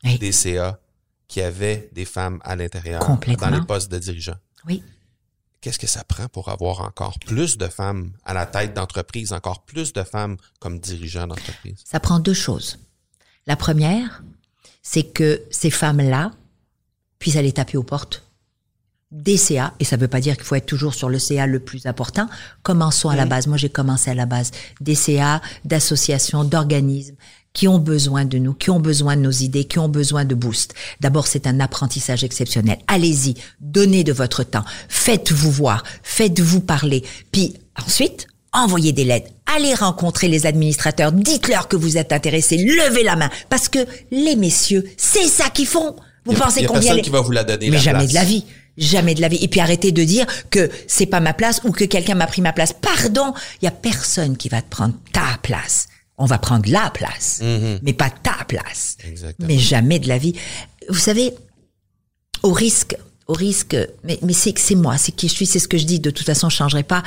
Oui. 0.04 0.20
des 0.20 0.32
CA 0.32 0.80
qui 1.28 1.42
avaient 1.42 1.90
des 1.94 2.06
femmes 2.06 2.40
à 2.44 2.56
l'intérieur 2.56 3.02
dans 3.08 3.50
les 3.50 3.66
postes 3.66 3.90
de 3.92 4.00
dirigeants. 4.00 4.38
Oui. 4.68 4.84
Qu'est-ce 5.62 5.80
que 5.80 5.88
ça 5.88 6.04
prend 6.04 6.28
pour 6.28 6.50
avoir 6.50 6.82
encore 6.82 7.18
plus 7.20 7.58
de 7.58 7.68
femmes 7.70 8.12
à 8.26 8.34
la 8.34 8.46
tête 8.46 8.74
d'entreprise, 8.74 9.32
encore 9.32 9.64
plus 9.64 9.94
de 9.94 10.04
femmes 10.04 10.36
comme 10.60 10.80
dirigeants 10.80 11.26
d'entreprise? 11.28 11.78
Ça 11.86 12.02
prend 12.02 12.20
deux 12.20 12.34
choses. 12.34 12.80
La 13.48 13.56
première, 13.56 14.24
c'est 14.82 15.04
que 15.04 15.42
ces 15.52 15.72
femmes-là 15.72 16.34
puissent 17.18 17.38
aller 17.38 17.54
taper 17.54 17.78
aux 17.78 17.84
portes 17.84 18.26
des 19.14 19.38
CA, 19.38 19.74
et 19.80 19.86
ça 19.86 19.96
ne 19.96 20.02
veut 20.02 20.08
pas 20.08 20.20
dire 20.20 20.36
qu'il 20.36 20.44
faut 20.44 20.56
être 20.56 20.66
toujours 20.66 20.96
sur 20.96 21.08
le 21.08 21.20
CA 21.20 21.46
le 21.48 21.60
plus 21.60 21.86
important. 21.86 22.28
Commençons 22.64 23.10
à 23.10 23.16
la 23.16 23.26
base. 23.26 23.46
Moi, 23.48 23.58
j'ai 23.58 23.70
commencé 23.70 24.10
à 24.10 24.16
la 24.16 24.26
base 24.26 24.50
des 24.82 24.96
CA, 24.96 25.40
d'associations, 25.66 26.44
d'organismes 26.44 27.16
qui 27.54 27.68
ont 27.68 27.78
besoin 27.78 28.26
de 28.26 28.40
nous, 28.40 28.54
qui 28.56 28.72
ont 28.72 28.80
besoin 28.80 29.16
de 29.16 29.22
nos 29.22 29.32
idées, 29.32 29.66
qui 29.66 29.78
ont 29.78 29.88
besoin 29.90 30.26
de 30.26 30.34
boost. 30.34 30.74
D'abord, 31.02 31.28
c'est 31.28 31.46
un 31.46 31.60
apprentissage 31.60 32.24
exceptionnel. 32.24 32.80
Allez-y, 32.88 33.36
donnez 33.62 34.04
de 34.04 34.12
votre 34.14 34.44
temps, 34.44 34.64
faites-vous 34.90 35.52
voir, 35.52 35.84
faites-vous 36.02 36.62
parler. 36.62 37.04
Puis 37.32 37.54
ensuite, 37.86 38.26
envoyez 38.54 38.92
des 38.92 39.04
lettres, 39.04 39.30
allez 39.56 39.76
rencontrer 39.76 40.28
les 40.30 40.48
administrateurs, 40.48 41.12
dites-leur 41.12 41.68
que 41.68 41.76
vous 41.76 41.98
êtes 41.98 42.12
intéressés, 42.12 42.58
levez 42.58 43.04
la 43.04 43.16
main, 43.16 43.30
parce 43.50 43.70
que 43.70 43.80
les 44.10 44.36
messieurs, 44.36 44.84
c'est 44.98 45.28
ça 45.28 45.50
qu'ils 45.52 45.68
font. 45.68 45.96
Vous 46.26 46.34
a- 46.34 46.40
pensez 46.40 46.62
il 46.62 46.64
y 46.64 46.66
a 46.66 46.68
combien 46.70 46.82
personne 46.82 46.96
les- 46.98 47.02
qui 47.04 47.10
va 47.12 47.22
vous 47.22 47.32
la 47.32 47.44
donner, 47.44 47.70
Mais 47.70 47.76
la 47.78 47.82
jamais 47.84 48.00
place. 48.00 48.10
de 48.10 48.16
la 48.16 48.24
vie. 48.24 48.46
Jamais 48.78 49.14
de 49.14 49.22
la 49.22 49.28
vie. 49.28 49.38
Et 49.42 49.48
puis 49.48 49.60
arrêtez 49.60 49.92
de 49.92 50.04
dire 50.04 50.26
que 50.50 50.70
c'est 50.88 51.06
pas 51.06 51.20
ma 51.20 51.34
place 51.34 51.62
ou 51.64 51.72
que 51.72 51.86
quelqu'un 51.86 52.16
m'a 52.16 52.28
pris 52.28 52.42
ma 52.42 52.54
place. 52.54 52.74
Pardon, 52.74 53.34
il 53.62 53.66
y 53.66 53.68
a 53.68 53.72
personne 53.72 54.38
qui 54.38 54.50
va 54.50 54.62
te 54.62 54.70
prendre 54.70 54.96
ta 55.12 55.38
place. 55.42 55.88
On 56.18 56.26
va 56.26 56.38
prendre 56.38 56.70
la 56.70 56.92
place, 56.92 57.42
mais 57.82 57.94
pas 57.94 58.10
ta 58.10 58.46
place. 58.48 58.98
Exactement. 59.08 59.48
Mais 59.48 59.58
jamais 59.58 59.98
de 60.00 60.08
la 60.08 60.20
vie. 60.20 60.34
Vous 60.90 61.00
savez, 61.00 61.34
au 62.44 62.54
risque, 62.54 62.96
au 63.28 63.34
risque, 63.34 63.76
mais, 64.04 64.20
mais 64.22 64.34
c'est 64.34 64.54
que 64.54 64.62
c'est 64.62 64.76
moi, 64.76 64.98
c'est 64.98 65.12
qui 65.12 65.28
je 65.28 65.34
suis, 65.34 65.46
c'est 65.46 65.60
ce 65.60 65.68
que 65.68 65.78
je 65.78 65.86
dis. 65.86 66.00
De 66.00 66.12
toute 66.12 66.26
façon, 66.26 66.50
je 66.50 66.56
changerai 66.56 66.84
pas. 66.84 67.04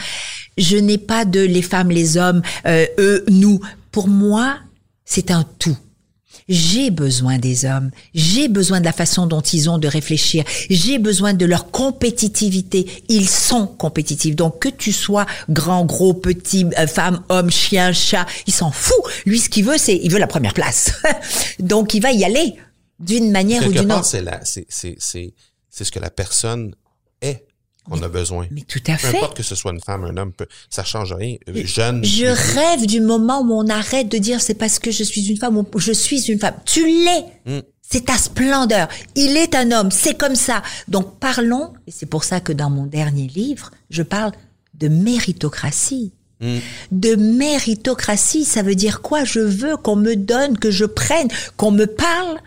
Je 0.58 0.76
n'ai 0.76 0.98
pas 0.98 1.24
de 1.24 1.40
les 1.40 1.62
femmes, 1.62 1.90
les 1.90 2.16
hommes, 2.16 2.42
euh, 2.66 2.86
eux, 2.98 3.24
nous. 3.28 3.60
Pour 3.92 4.08
moi, 4.08 4.58
c'est 5.04 5.30
un 5.30 5.44
tout. 5.58 5.76
J'ai 6.48 6.90
besoin 6.90 7.38
des 7.38 7.64
hommes. 7.64 7.90
J'ai 8.14 8.48
besoin 8.48 8.80
de 8.80 8.84
la 8.84 8.92
façon 8.92 9.26
dont 9.26 9.40
ils 9.40 9.68
ont 9.70 9.78
de 9.78 9.88
réfléchir. 9.88 10.44
J'ai 10.70 10.98
besoin 10.98 11.34
de 11.34 11.46
leur 11.46 11.70
compétitivité. 11.70 12.86
Ils 13.08 13.28
sont 13.28 13.66
compétitifs. 13.66 14.36
Donc 14.36 14.60
que 14.60 14.68
tu 14.68 14.92
sois 14.92 15.26
grand, 15.48 15.84
gros, 15.84 16.14
petit, 16.14 16.66
euh, 16.78 16.86
femme, 16.86 17.22
homme, 17.28 17.50
chien, 17.50 17.92
chat, 17.92 18.26
il 18.46 18.52
s'en 18.52 18.70
fout. 18.70 18.96
Lui, 19.24 19.38
ce 19.38 19.48
qu'il 19.48 19.64
veut, 19.64 19.78
c'est 19.78 19.96
il 19.96 20.10
veut 20.10 20.18
la 20.18 20.26
première 20.26 20.54
place. 20.54 20.92
Donc 21.58 21.94
il 21.94 22.00
va 22.00 22.12
y 22.12 22.24
aller 22.24 22.54
d'une 22.98 23.30
manière 23.30 23.66
ou 23.66 23.72
d'une 23.72 23.92
autre. 23.92 24.04
c'est 24.04 24.22
la, 24.22 24.44
c'est, 24.44 24.66
c'est, 24.68 24.96
c'est, 24.98 25.34
c'est 25.70 25.84
ce 25.84 25.92
que 25.92 25.98
la 25.98 26.10
personne 26.10 26.74
est 27.20 27.45
qu'on 27.88 28.02
a 28.02 28.08
besoin. 28.08 28.46
Mais 28.50 28.62
tout 28.62 28.80
à 28.88 28.92
Peu 28.92 28.98
fait. 28.98 29.16
importe 29.16 29.36
que 29.36 29.42
ce 29.42 29.54
soit 29.54 29.72
une 29.72 29.80
femme, 29.80 30.04
un 30.04 30.16
homme, 30.16 30.32
peu- 30.32 30.46
ça 30.70 30.84
change 30.84 31.12
rien. 31.12 31.36
Jeune. 31.48 32.04
Je 32.04 32.26
rêve 32.26 32.86
du 32.86 33.00
moment 33.00 33.40
où 33.42 33.52
on 33.52 33.68
arrête 33.68 34.08
de 34.08 34.18
dire 34.18 34.40
c'est 34.40 34.54
parce 34.54 34.78
que 34.78 34.90
je 34.90 35.02
suis 35.04 35.26
une 35.30 35.36
femme 35.36 35.56
ou 35.56 35.66
je 35.78 35.92
suis 35.92 36.22
une 36.30 36.38
femme. 36.38 36.54
Tu 36.64 36.86
l'es. 36.86 37.24
Mm. 37.46 37.60
C'est 37.88 38.06
ta 38.06 38.16
splendeur. 38.18 38.88
Il 39.14 39.36
est 39.36 39.54
un 39.54 39.70
homme. 39.70 39.90
C'est 39.92 40.14
comme 40.18 40.34
ça. 40.34 40.62
Donc 40.88 41.18
parlons, 41.20 41.72
et 41.86 41.92
c'est 41.92 42.06
pour 42.06 42.24
ça 42.24 42.40
que 42.40 42.52
dans 42.52 42.68
mon 42.70 42.84
dernier 42.86 43.28
livre, 43.28 43.70
je 43.90 44.02
parle 44.02 44.32
de 44.74 44.88
méritocratie. 44.88 46.12
Mm. 46.40 46.56
De 46.92 47.14
méritocratie, 47.14 48.44
ça 48.44 48.62
veut 48.62 48.74
dire 48.74 49.02
quoi? 49.02 49.24
Je 49.24 49.40
veux 49.40 49.76
qu'on 49.76 49.96
me 49.96 50.16
donne, 50.16 50.58
que 50.58 50.70
je 50.70 50.84
prenne, 50.84 51.28
qu'on 51.56 51.70
me 51.70 51.86
parle 51.86 52.38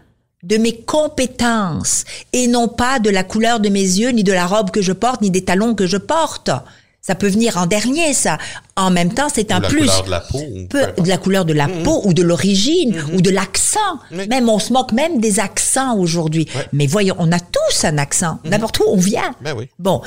de 0.43 0.57
mes 0.57 0.75
compétences 0.81 2.05
et 2.33 2.47
non 2.47 2.67
pas 2.67 2.99
de 2.99 3.09
la 3.09 3.23
couleur 3.23 3.59
de 3.59 3.69
mes 3.69 3.81
yeux, 3.81 4.09
ni 4.09 4.23
de 4.23 4.31
la 4.31 4.45
robe 4.45 4.71
que 4.71 4.81
je 4.81 4.93
porte, 4.93 5.21
ni 5.21 5.31
des 5.31 5.43
talons 5.43 5.75
que 5.75 5.85
je 5.85 5.97
porte. 5.97 6.49
Ça 7.01 7.15
peut 7.15 7.27
venir 7.27 7.57
en 7.57 7.65
dernier, 7.65 8.13
ça. 8.13 8.37
En 8.75 8.91
même 8.91 9.13
temps, 9.13 9.29
c'est 9.33 9.51
un 9.51 9.61
plus. 9.61 9.89
de 10.05 10.09
la 10.09 10.19
peau. 10.19 10.41
peu 10.69 11.01
de 11.01 11.07
la 11.07 11.17
couleur 11.17 11.45
de 11.45 11.53
la 11.53 11.67
peau 11.67 12.01
ou 12.03 12.13
de 12.13 12.21
l'origine 12.21 13.01
ou 13.13 13.21
de 13.21 13.29
l'accent. 13.29 13.79
Même 14.11 14.49
on 14.49 14.59
se 14.59 14.73
moque 14.73 14.91
même 14.91 15.19
des 15.19 15.39
accents 15.39 15.97
aujourd'hui. 15.97 16.47
Ouais. 16.55 16.67
Mais 16.73 16.87
voyons, 16.87 17.15
on 17.17 17.31
a 17.31 17.39
tous 17.39 17.85
un 17.85 17.97
accent. 17.97 18.39
N'importe 18.43 18.79
où 18.79 18.83
on 18.87 18.97
vient. 18.97 19.33
Ben 19.41 19.55
oui. 19.57 19.69
Bon, 19.79 20.01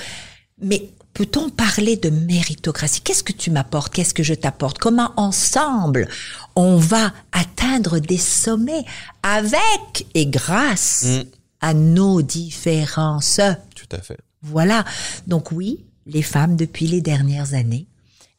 mais 0.61 0.91
peut-on 1.15 1.51
parler 1.51 1.97
de 1.97 2.11
méritocratie? 2.11 3.01
Qu'est-ce 3.03 3.23
que 3.23 3.33
tu 3.33 3.51
m'apportes? 3.51 3.93
Qu'est-ce 3.93 4.15
que 4.15 4.23
je 4.23 4.35
t'apporte? 4.35 4.79
Comment 4.79 5.13
ensemble 5.17 6.09
on 6.57 6.77
va 6.77 7.13
atteindre 7.33 7.99
des 7.99 8.19
sommets 8.19 8.85
avec 9.23 10.07
et 10.15 10.27
grâce 10.27 11.05
Mm. 11.05 11.23
à 11.61 11.75
nos 11.75 12.23
différences? 12.23 13.41
Tout 13.75 13.89
à 13.97 14.01
fait. 14.01 14.19
Voilà. 14.43 14.85
Donc 15.27 15.53
oui, 15.53 15.85
les 16.07 16.23
femmes 16.23 16.57
depuis 16.57 16.87
les 16.87 17.01
dernières 17.01 17.55
années 17.55 17.87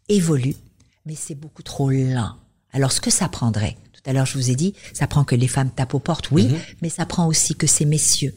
évoluent, 0.10 0.58
mais 1.06 1.16
c'est 1.16 1.36
beaucoup 1.36 1.64
trop 1.64 1.90
lent. 1.90 2.36
Alors 2.74 2.92
ce 2.92 3.00
que 3.02 3.12
ça 3.12 3.30
prendrait, 3.30 3.78
tout 3.94 4.02
à 4.06 4.14
l'heure 4.14 4.26
je 4.26 4.38
vous 4.38 4.50
ai 4.50 4.56
dit, 4.56 4.74
ça 4.94 5.08
prend 5.08 5.24
que 5.24 5.36
les 5.36 5.48
femmes 5.48 5.70
tapent 5.70 5.94
aux 5.94 6.00
portes, 6.00 6.32
oui, 6.32 6.50
mais 6.82 6.90
ça 6.90 7.06
prend 7.06 7.28
aussi 7.28 7.56
que 7.56 7.68
ces 7.68 7.86
messieurs 7.86 8.36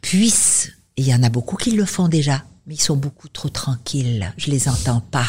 puissent, 0.00 0.70
et 0.96 1.02
il 1.02 1.08
y 1.08 1.14
en 1.14 1.22
a 1.22 1.30
beaucoup 1.30 1.56
qui 1.56 1.70
le 1.72 1.84
font 1.84 2.08
déjà, 2.08 2.44
mais 2.66 2.74
ils 2.74 2.80
sont 2.80 2.96
beaucoup 2.96 3.28
trop 3.28 3.48
tranquilles, 3.48 4.32
je 4.36 4.50
les 4.50 4.68
entends 4.68 5.00
pas. 5.10 5.26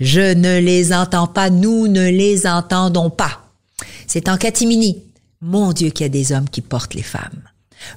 Je 0.00 0.34
ne 0.34 0.58
les 0.60 0.92
entends 0.92 1.26
pas, 1.26 1.50
nous 1.50 1.88
ne 1.88 2.08
les 2.08 2.46
entendons 2.46 3.10
pas. 3.10 3.50
C'est 4.06 4.28
en 4.28 4.36
catimini. 4.36 5.02
Mon 5.40 5.72
Dieu 5.72 5.90
qu'il 5.90 6.04
y 6.04 6.06
a 6.06 6.10
des 6.10 6.32
hommes 6.32 6.48
qui 6.48 6.60
portent 6.60 6.94
les 6.94 7.02
femmes. 7.02 7.42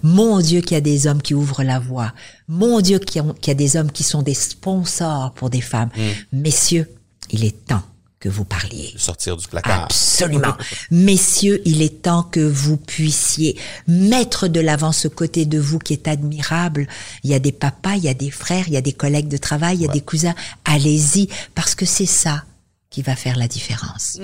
Mon 0.04 0.40
Dieu 0.42 0.62
qu'il 0.62 0.74
y 0.74 0.78
a 0.78 0.82
des 0.82 1.08
hommes 1.08 1.22
qui 1.22 1.34
ouvrent 1.34 1.64
la 1.64 1.80
voie. 1.80 2.14
Mon 2.48 2.82
Dieu 2.82 3.00
qu'il 3.00 3.22
y, 3.24 3.26
a- 3.26 3.34
qu'il 3.34 3.52
y 3.52 3.52
a 3.52 3.56
des 3.56 3.76
hommes 3.78 3.92
qui 3.92 4.04
sont 4.04 4.22
des 4.22 4.34
sponsors 4.34 5.34
pour 5.34 5.50
des 5.50 5.62
femmes. 5.62 5.90
Messieurs, 6.34 6.90
il 7.30 7.46
est 7.46 7.66
temps 7.66 7.84
que 8.20 8.30
vous 8.30 8.46
parliez. 8.46 8.94
Sortir 8.98 9.38
du 9.38 9.48
placard. 9.48 9.84
Absolument. 9.86 10.56
Messieurs, 10.90 11.62
il 11.66 11.82
est 11.82 12.02
temps 12.02 12.24
que 12.24 12.40
vous 12.40 12.78
puissiez 12.78 13.60
mettre 13.88 14.48
de 14.48 14.60
l'avant 14.60 14.92
ce 14.92 15.08
côté 15.08 15.46
de 15.46 15.60
vous 15.60 15.80
qui 15.80 15.94
est 15.94 16.08
admirable. 16.08 16.88
Il 17.24 17.30
y 17.30 17.36
a 17.36 17.40
des 17.40 17.52
papas, 17.52 17.96
il 17.96 18.04
y 18.04 18.10
a 18.10 18.14
des 18.14 18.32
frères, 18.32 18.68
il 18.68 18.74
y 18.74 18.78
a 18.78 18.82
des 18.82 18.94
collègues 18.94 19.28
de 19.28 19.38
travail, 19.38 19.78
il 19.78 19.82
y 19.84 19.88
a 19.88 19.92
des 19.92 20.02
cousins. 20.02 20.36
Allez-y, 20.66 21.30
parce 21.54 21.76
que 21.76 21.86
c'est 21.86 22.08
ça 22.08 22.44
qui 22.90 23.02
va 23.02 23.16
faire 23.16 23.38
la 23.38 23.48
différence. 23.48 24.20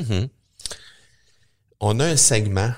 On 1.80 2.00
a 2.00 2.06
un 2.06 2.18
segment 2.18 2.72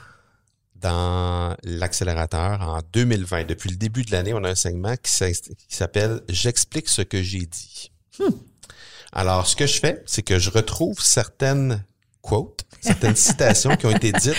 dans 0.75 1.55
l'accélérateur 1.63 2.61
en 2.61 2.81
2020. 2.91 3.45
Depuis 3.45 3.69
le 3.69 3.77
début 3.77 4.03
de 4.03 4.11
l'année, 4.11 4.33
on 4.33 4.43
a 4.43 4.49
un 4.49 4.55
segment 4.55 4.95
qui 4.97 5.11
s'appelle 5.69 6.21
J'explique 6.27 6.89
ce 6.89 7.01
que 7.01 7.23
j'ai 7.23 7.45
dit. 7.45 7.91
Alors, 9.15 9.47
ce 9.47 9.55
que 9.55 9.65
je 9.65 9.79
fais, 9.79 10.03
c'est 10.05 10.21
que 10.21 10.37
je 10.37 10.49
retrouve 10.49 10.99
certaines 10.99 11.83
quotes, 12.21 12.65
certaines 12.81 13.15
citations 13.15 13.75
qui 13.77 13.85
ont 13.85 13.95
été 13.95 14.11
dites 14.11 14.35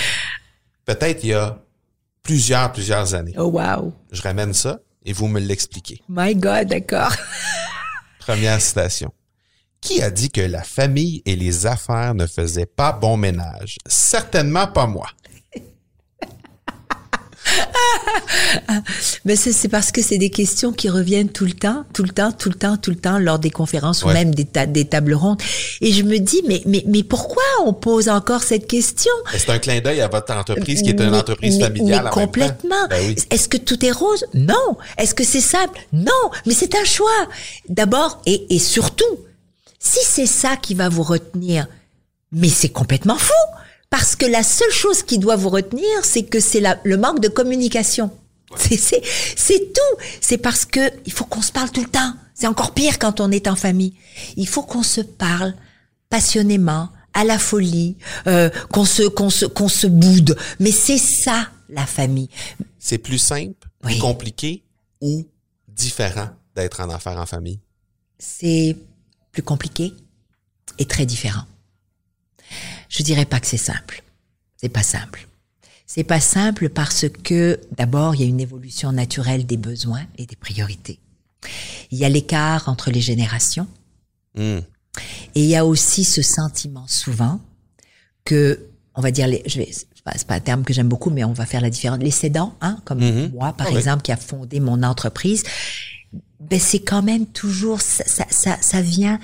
peut-être 0.85 1.25
il 1.25 1.31
y 1.31 1.35
a 1.35 1.59
plusieurs, 2.23 2.73
plusieurs 2.73 3.15
années. 3.15 3.35
Oh 3.37 3.45
wow. 3.45 3.93
Je 4.13 4.23
ramène 4.23 4.55
ça 4.55 4.81
et 5.05 5.13
vous 5.13 5.29
me 5.29 5.41
l'expliquez. 5.41 6.03
My 6.09 6.35
God, 6.35 6.69
d'accord. 6.69 7.15
Première 8.19 8.61
citation. 8.61 9.13
Qui 9.81 10.03
a 10.03 10.11
dit 10.11 10.31
que 10.31 10.41
la 10.41 10.63
famille 10.63 11.23
et 11.27 11.37
les 11.37 11.67
affaires 11.67 12.15
ne 12.15 12.27
faisaient 12.27 12.67
pas 12.67 12.93
bon 12.93 13.17
ménage? 13.17 13.79
Certainement 13.87 14.67
pas 14.67 14.87
moi. 14.87 15.07
Mais 19.25 19.37
c'est 19.37 19.69
parce 19.69 19.93
que 19.93 20.03
c'est 20.03 20.19
des 20.19 20.31
questions 20.31 20.73
qui 20.73 20.89
reviennent 20.89 21.29
tout 21.29 21.45
le 21.45 21.53
temps, 21.53 21.85
tout 21.93 22.03
le 22.03 22.11
temps, 22.11 22.33
tout 22.33 22.49
le 22.49 22.55
temps, 22.55 22.77
tout 22.77 22.91
le 22.91 22.97
temps 22.97 23.19
lors 23.19 23.39
des 23.39 23.51
conférences 23.51 24.05
ou 24.05 24.09
même 24.09 24.35
des, 24.35 24.47
des 24.69 24.85
tables 24.85 25.15
rondes. 25.15 25.41
Et 25.81 25.93
je 25.93 26.03
me 26.03 26.19
dis, 26.19 26.43
mais, 26.47 26.63
mais, 26.67 26.85
mais 26.87 27.03
pourquoi 27.03 27.43
on 27.65 27.73
pose 27.73 28.09
encore 28.09 28.43
cette 28.43 28.67
question? 28.67 29.13
C'est 29.37 29.51
un 29.51 29.59
clin 29.59 29.81
d'œil 29.81 30.01
à 30.01 30.09
votre 30.09 30.33
entreprise 30.35 30.83
qui 30.83 30.91
est 30.91 31.01
une 31.01 31.15
entreprise 31.15 31.61
familiale. 31.61 32.05
Mais 32.05 32.11
complètement. 32.11 32.87
Ben 32.89 33.15
Est-ce 33.31 33.49
que 33.49 33.57
tout 33.57 33.85
est 33.85 33.93
rose? 33.93 34.25
Non. 34.35 34.77
Est-ce 34.99 35.15
que 35.15 35.25
c'est 35.25 35.41
simple? 35.41 35.81
Non. 35.93 36.31
Mais 36.47 36.55
c'est 36.55 36.75
un 36.75 36.85
choix. 36.85 37.11
D'abord 37.69 38.21
et, 38.27 38.55
et 38.55 38.59
surtout, 38.59 39.05
si 39.79 39.99
c'est 40.05 40.27
ça 40.27 40.57
qui 40.57 40.75
va 40.75 40.89
vous 40.89 41.03
retenir, 41.03 41.67
mais 42.33 42.49
c'est 42.49 42.69
complètement 42.69 43.17
fou. 43.17 43.33
Parce 43.91 44.17
que 44.17 44.27
la 44.27 44.43
seule 44.43 44.71
chose 44.71 45.03
qui 45.03 45.19
doit 45.19 45.37
vous 45.37 45.49
retenir, 45.49 45.87
c'est 46.05 46.25
que 46.25 46.41
c'est 46.41 46.63
le 46.85 46.97
manque 46.97 47.21
de 47.21 47.29
communication. 47.29 48.11
C'est 48.57 49.73
tout. 49.73 50.03
C'est 50.21 50.39
parce 50.39 50.65
que 50.65 50.81
il 51.05 51.13
faut 51.13 51.25
qu'on 51.25 51.43
se 51.43 51.53
parle 51.53 51.71
tout 51.71 51.83
le 51.83 51.89
temps. 51.89 52.13
C'est 52.35 52.47
encore 52.47 52.75
pire 52.75 52.99
quand 52.99 53.21
on 53.21 53.31
est 53.31 53.49
en 53.49 53.57
famille. 53.57 53.95
Il 54.37 54.47
faut 54.47 54.63
qu'on 54.63 54.83
se 54.83 55.01
parle 55.01 55.55
passionnément, 56.11 56.91
à 57.15 57.25
la 57.25 57.39
folie, 57.39 57.97
euh, 58.27 58.51
qu'on 58.73 58.85
se 58.85 59.03
qu'on 59.09 59.31
se 59.31 59.47
qu'on 59.47 59.69
se 59.69 59.87
boude. 59.87 60.37
Mais 60.61 60.71
c'est 60.71 60.99
ça 60.99 61.49
la 61.69 61.87
famille. 61.87 62.29
C'est 62.79 62.99
plus 62.99 63.19
simple, 63.19 63.69
plus 63.81 63.99
compliqué 63.99 64.63
ou 65.01 65.27
différent 65.69 66.31
d'être 66.55 66.81
en 66.81 66.91
affaires 66.91 67.19
en 67.19 67.27
famille? 67.27 67.61
C'est 68.19 68.77
plus 69.31 69.43
compliqué 69.43 69.93
et 70.79 70.87
très 70.87 71.07
différent. 71.07 71.45
Je 72.89 73.03
dirais 73.03 73.25
pas 73.25 73.41
que 73.41 73.47
c'est 73.47 73.57
simple. 73.57 74.03
C'est 74.57 74.69
pas 74.69 74.83
simple. 74.83 75.29
C'est 75.87 76.05
pas 76.05 76.21
simple 76.21 76.69
parce 76.69 77.07
que 77.23 77.61
d'abord, 77.77 78.15
il 78.15 78.21
y 78.23 78.25
a 78.25 78.27
une 78.27 78.41
évolution 78.41 78.93
naturelle 78.93 79.47
des 79.47 79.57
besoins 79.57 80.05
et 80.19 80.27
des 80.27 80.37
priorités. 80.37 80.99
Il 81.91 81.99
y 81.99 82.05
a 82.05 82.09
l'écart 82.09 82.69
entre 82.69 82.91
les 82.91 83.01
générations. 83.01 83.69
Hmm. 84.35 84.59
Et 85.35 85.43
il 85.43 85.47
y 85.47 85.57
a 85.57 85.65
aussi 85.65 86.05
ce 86.05 86.23
sentiment 86.23 86.87
souvent 86.89 87.41
que, 88.25 88.67
on 88.95 89.01
va 89.01 89.11
dire, 89.11 89.29
les, 89.29 89.43
je 89.47 89.59
vais, 89.59 89.71
c'est 89.71 90.27
pas 90.27 90.35
un 90.35 90.41
terme 90.41 90.65
que 90.65 90.73
j'aime 90.73 90.89
beaucoup, 90.89 91.11
mais 91.11 91.25
on 91.25 91.33
va 91.33 91.47
faire 91.47 91.61
la 91.61 91.71
différence. 91.71 92.01
Les 92.01 92.11
cédants, 92.11 92.55
hein, 92.61 92.79
comme 92.85 93.01
hmm. 93.01 93.31
moi, 93.33 93.53
par 93.53 93.69
ah 93.71 93.77
exemple, 93.77 94.03
qui 94.03 94.13
a 94.13 94.17
fondé 94.17 94.59
mon 94.59 94.83
entreprise, 94.83 95.45
ben 96.41 96.59
c'est 96.59 96.81
quand 96.81 97.03
même 97.03 97.27
toujours 97.27 97.81
ça, 97.81 98.05
ça, 98.07 98.27
ça, 98.31 98.59
ça 98.61 98.81
vient 98.81 99.19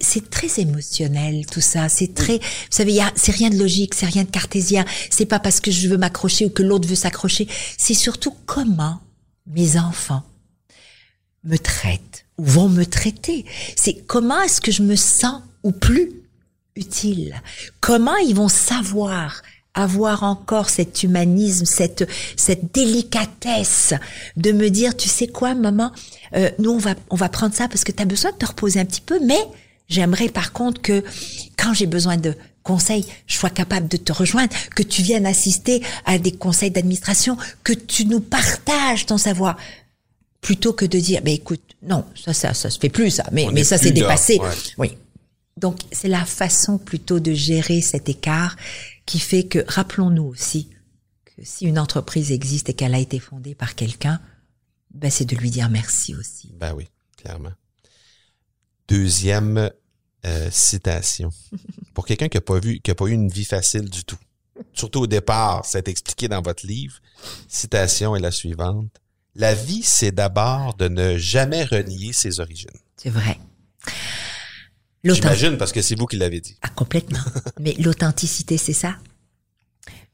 c'est 0.00 0.30
très 0.30 0.60
émotionnel 0.60 1.46
tout 1.46 1.60
ça. 1.60 1.88
C'est 1.88 2.14
très, 2.14 2.38
vous 2.38 2.42
savez, 2.70 3.00
c'est 3.14 3.32
rien 3.32 3.50
de 3.50 3.56
logique, 3.56 3.94
c'est 3.94 4.06
rien 4.06 4.24
de 4.24 4.30
cartésien. 4.30 4.84
C'est 5.10 5.26
pas 5.26 5.40
parce 5.40 5.60
que 5.60 5.70
je 5.70 5.88
veux 5.88 5.96
m'accrocher 5.96 6.46
ou 6.46 6.50
que 6.50 6.62
l'autre 6.62 6.88
veut 6.88 6.94
s'accrocher. 6.94 7.48
C'est 7.78 7.94
surtout 7.94 8.34
comment 8.46 9.00
mes 9.46 9.78
enfants 9.78 10.22
me 11.44 11.56
traitent 11.56 12.26
ou 12.38 12.44
vont 12.44 12.68
me 12.68 12.84
traiter. 12.84 13.44
C'est 13.76 14.06
comment 14.06 14.40
est-ce 14.42 14.60
que 14.60 14.72
je 14.72 14.82
me 14.82 14.96
sens 14.96 15.42
ou 15.62 15.72
plus 15.72 16.12
utile. 16.76 17.40
Comment 17.80 18.16
ils 18.16 18.34
vont 18.34 18.48
savoir 18.48 19.42
avoir 19.74 20.24
encore 20.24 20.68
cet 20.68 21.04
humanisme, 21.04 21.64
cette 21.64 22.08
cette 22.36 22.74
délicatesse 22.74 23.94
de 24.36 24.50
me 24.52 24.68
dire, 24.68 24.96
tu 24.96 25.08
sais 25.08 25.28
quoi, 25.28 25.54
maman, 25.54 25.92
euh, 26.34 26.50
nous 26.58 26.72
on 26.72 26.78
va 26.78 26.94
on 27.08 27.16
va 27.16 27.28
prendre 27.28 27.54
ça 27.54 27.68
parce 27.68 27.84
que 27.84 27.92
tu 27.92 28.02
as 28.02 28.06
besoin 28.06 28.32
de 28.32 28.36
te 28.36 28.46
reposer 28.46 28.80
un 28.80 28.84
petit 28.84 29.00
peu, 29.00 29.20
mais 29.24 29.40
J'aimerais 29.90 30.28
par 30.28 30.52
contre 30.52 30.80
que 30.80 31.04
quand 31.58 31.74
j'ai 31.74 31.86
besoin 31.86 32.16
de 32.16 32.34
conseils, 32.62 33.04
je 33.26 33.36
sois 33.36 33.50
capable 33.50 33.88
de 33.88 33.96
te 33.96 34.12
rejoindre, 34.12 34.54
que 34.74 34.82
tu 34.82 35.02
viennes 35.02 35.26
assister 35.26 35.82
à 36.06 36.18
des 36.18 36.32
conseils 36.32 36.70
d'administration, 36.70 37.36
que 37.64 37.72
tu 37.72 38.06
nous 38.06 38.20
partages 38.20 39.06
ton 39.06 39.18
savoir, 39.18 39.56
plutôt 40.40 40.72
que 40.72 40.84
de 40.84 40.98
dire, 40.98 41.20
ben 41.22 41.34
écoute, 41.34 41.62
non, 41.82 42.04
ça, 42.14 42.32
ça, 42.32 42.54
ça 42.54 42.70
se 42.70 42.78
fait 42.78 42.88
plus 42.88 43.10
ça, 43.10 43.24
mais, 43.32 43.48
mais 43.52 43.64
ça 43.64 43.78
s'est 43.78 43.90
dépassé. 43.90 44.40
Oui. 44.78 44.96
Donc 45.56 45.78
c'est 45.92 46.08
la 46.08 46.24
façon 46.24 46.78
plutôt 46.78 47.20
de 47.20 47.32
gérer 47.34 47.80
cet 47.80 48.08
écart 48.08 48.56
qui 49.06 49.18
fait 49.18 49.44
que, 49.44 49.64
rappelons-nous 49.66 50.24
aussi, 50.24 50.70
que 51.24 51.42
si 51.42 51.66
une 51.66 51.78
entreprise 51.78 52.30
existe 52.30 52.68
et 52.68 52.74
qu'elle 52.74 52.94
a 52.94 52.98
été 52.98 53.18
fondée 53.18 53.54
par 53.54 53.74
quelqu'un, 53.74 54.20
ben 54.94 55.10
c'est 55.10 55.24
de 55.24 55.36
lui 55.36 55.50
dire 55.50 55.68
merci 55.68 56.14
aussi. 56.14 56.52
Ben 56.58 56.74
oui, 56.74 56.86
clairement. 57.16 57.50
Deuxième 58.90 59.70
euh, 60.26 60.48
citation. 60.50 61.30
Pour 61.94 62.06
quelqu'un 62.06 62.28
qui 62.28 62.36
n'a 62.36 62.40
pas 62.40 62.58
vu, 62.58 62.80
qui 62.80 62.90
a 62.90 62.94
pas 62.96 63.06
eu 63.06 63.12
une 63.12 63.28
vie 63.28 63.44
facile 63.44 63.88
du 63.88 64.04
tout. 64.04 64.18
Surtout 64.72 65.02
au 65.02 65.06
départ, 65.06 65.64
c'est 65.64 65.86
expliqué 65.86 66.26
dans 66.26 66.42
votre 66.42 66.66
livre. 66.66 66.98
Citation 67.48 68.16
est 68.16 68.20
la 68.20 68.32
suivante. 68.32 68.90
La 69.36 69.54
vie, 69.54 69.84
c'est 69.84 70.10
d'abord 70.10 70.74
de 70.74 70.88
ne 70.88 71.16
jamais 71.16 71.64
renier 71.64 72.12
ses 72.12 72.40
origines. 72.40 72.68
C'est 72.96 73.10
vrai. 73.10 73.38
J'imagine 75.04 75.56
parce 75.56 75.72
que 75.72 75.82
c'est 75.82 75.96
vous 75.96 76.06
qui 76.06 76.16
l'avez 76.16 76.40
dit. 76.40 76.56
Ah, 76.62 76.68
complètement. 76.68 77.20
Mais 77.60 77.74
l'authenticité, 77.78 78.58
c'est 78.58 78.72
ça. 78.72 78.96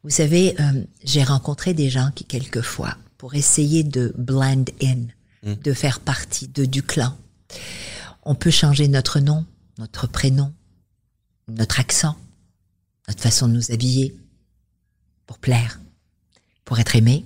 Vous 0.05 0.11
savez, 0.11 0.55
euh, 0.61 0.85
j'ai 1.03 1.25
rencontré 1.25 1.73
des 1.73 1.89
gens 1.89 2.11
qui, 2.15 2.25
quelquefois, 2.25 2.97
pour 3.17 3.35
essayer 3.35 3.83
de 3.83 4.15
blend 4.19 4.67
in, 4.83 5.07
hmm. 5.43 5.55
de 5.55 5.73
faire 5.73 5.99
partie 5.99 6.47
de 6.47 6.67
du 6.67 6.83
clan, 6.83 7.17
on 8.27 8.35
peut 8.35 8.51
changer 8.51 8.89
notre 8.89 9.21
nom, 9.21 9.47
notre 9.79 10.09
prénom, 10.09 10.53
notre 11.49 11.81
accent, 11.81 12.17
notre 13.09 13.23
façon 13.23 13.49
de 13.49 13.55
nous 13.55 13.71
habiller, 13.71 14.15
pour 15.27 15.39
plaire, 15.39 15.81
pour 16.65 16.79
être 16.81 16.97
aimé, 16.97 17.25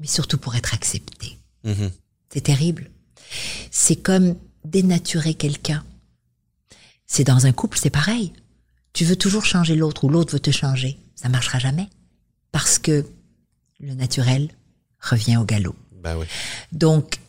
mais 0.00 0.08
surtout 0.08 0.38
pour 0.38 0.56
être 0.56 0.74
accepté. 0.74 1.38
Mm-hmm. 1.64 1.90
C'est 2.32 2.40
terrible. 2.42 2.90
C'est 3.70 3.96
comme 3.96 4.36
dénaturer 4.64 5.34
quelqu'un. 5.34 5.84
C'est 7.06 7.24
dans 7.24 7.46
un 7.46 7.52
couple, 7.52 7.78
c'est 7.78 7.90
pareil. 7.90 8.32
Tu 8.92 9.04
veux 9.04 9.16
toujours 9.16 9.44
changer 9.44 9.76
l'autre 9.76 10.04
ou 10.04 10.08
l'autre 10.08 10.32
veut 10.32 10.40
te 10.40 10.50
changer. 10.50 10.98
Ça 11.14 11.28
marchera 11.28 11.60
jamais. 11.60 11.88
Parce 12.50 12.80
que 12.80 13.06
le 13.78 13.94
naturel 13.94 14.50
revient 15.00 15.36
au 15.36 15.44
galop. 15.44 15.76
Ben 16.02 16.16
oui. 16.16 16.26
Donc, 16.72 17.19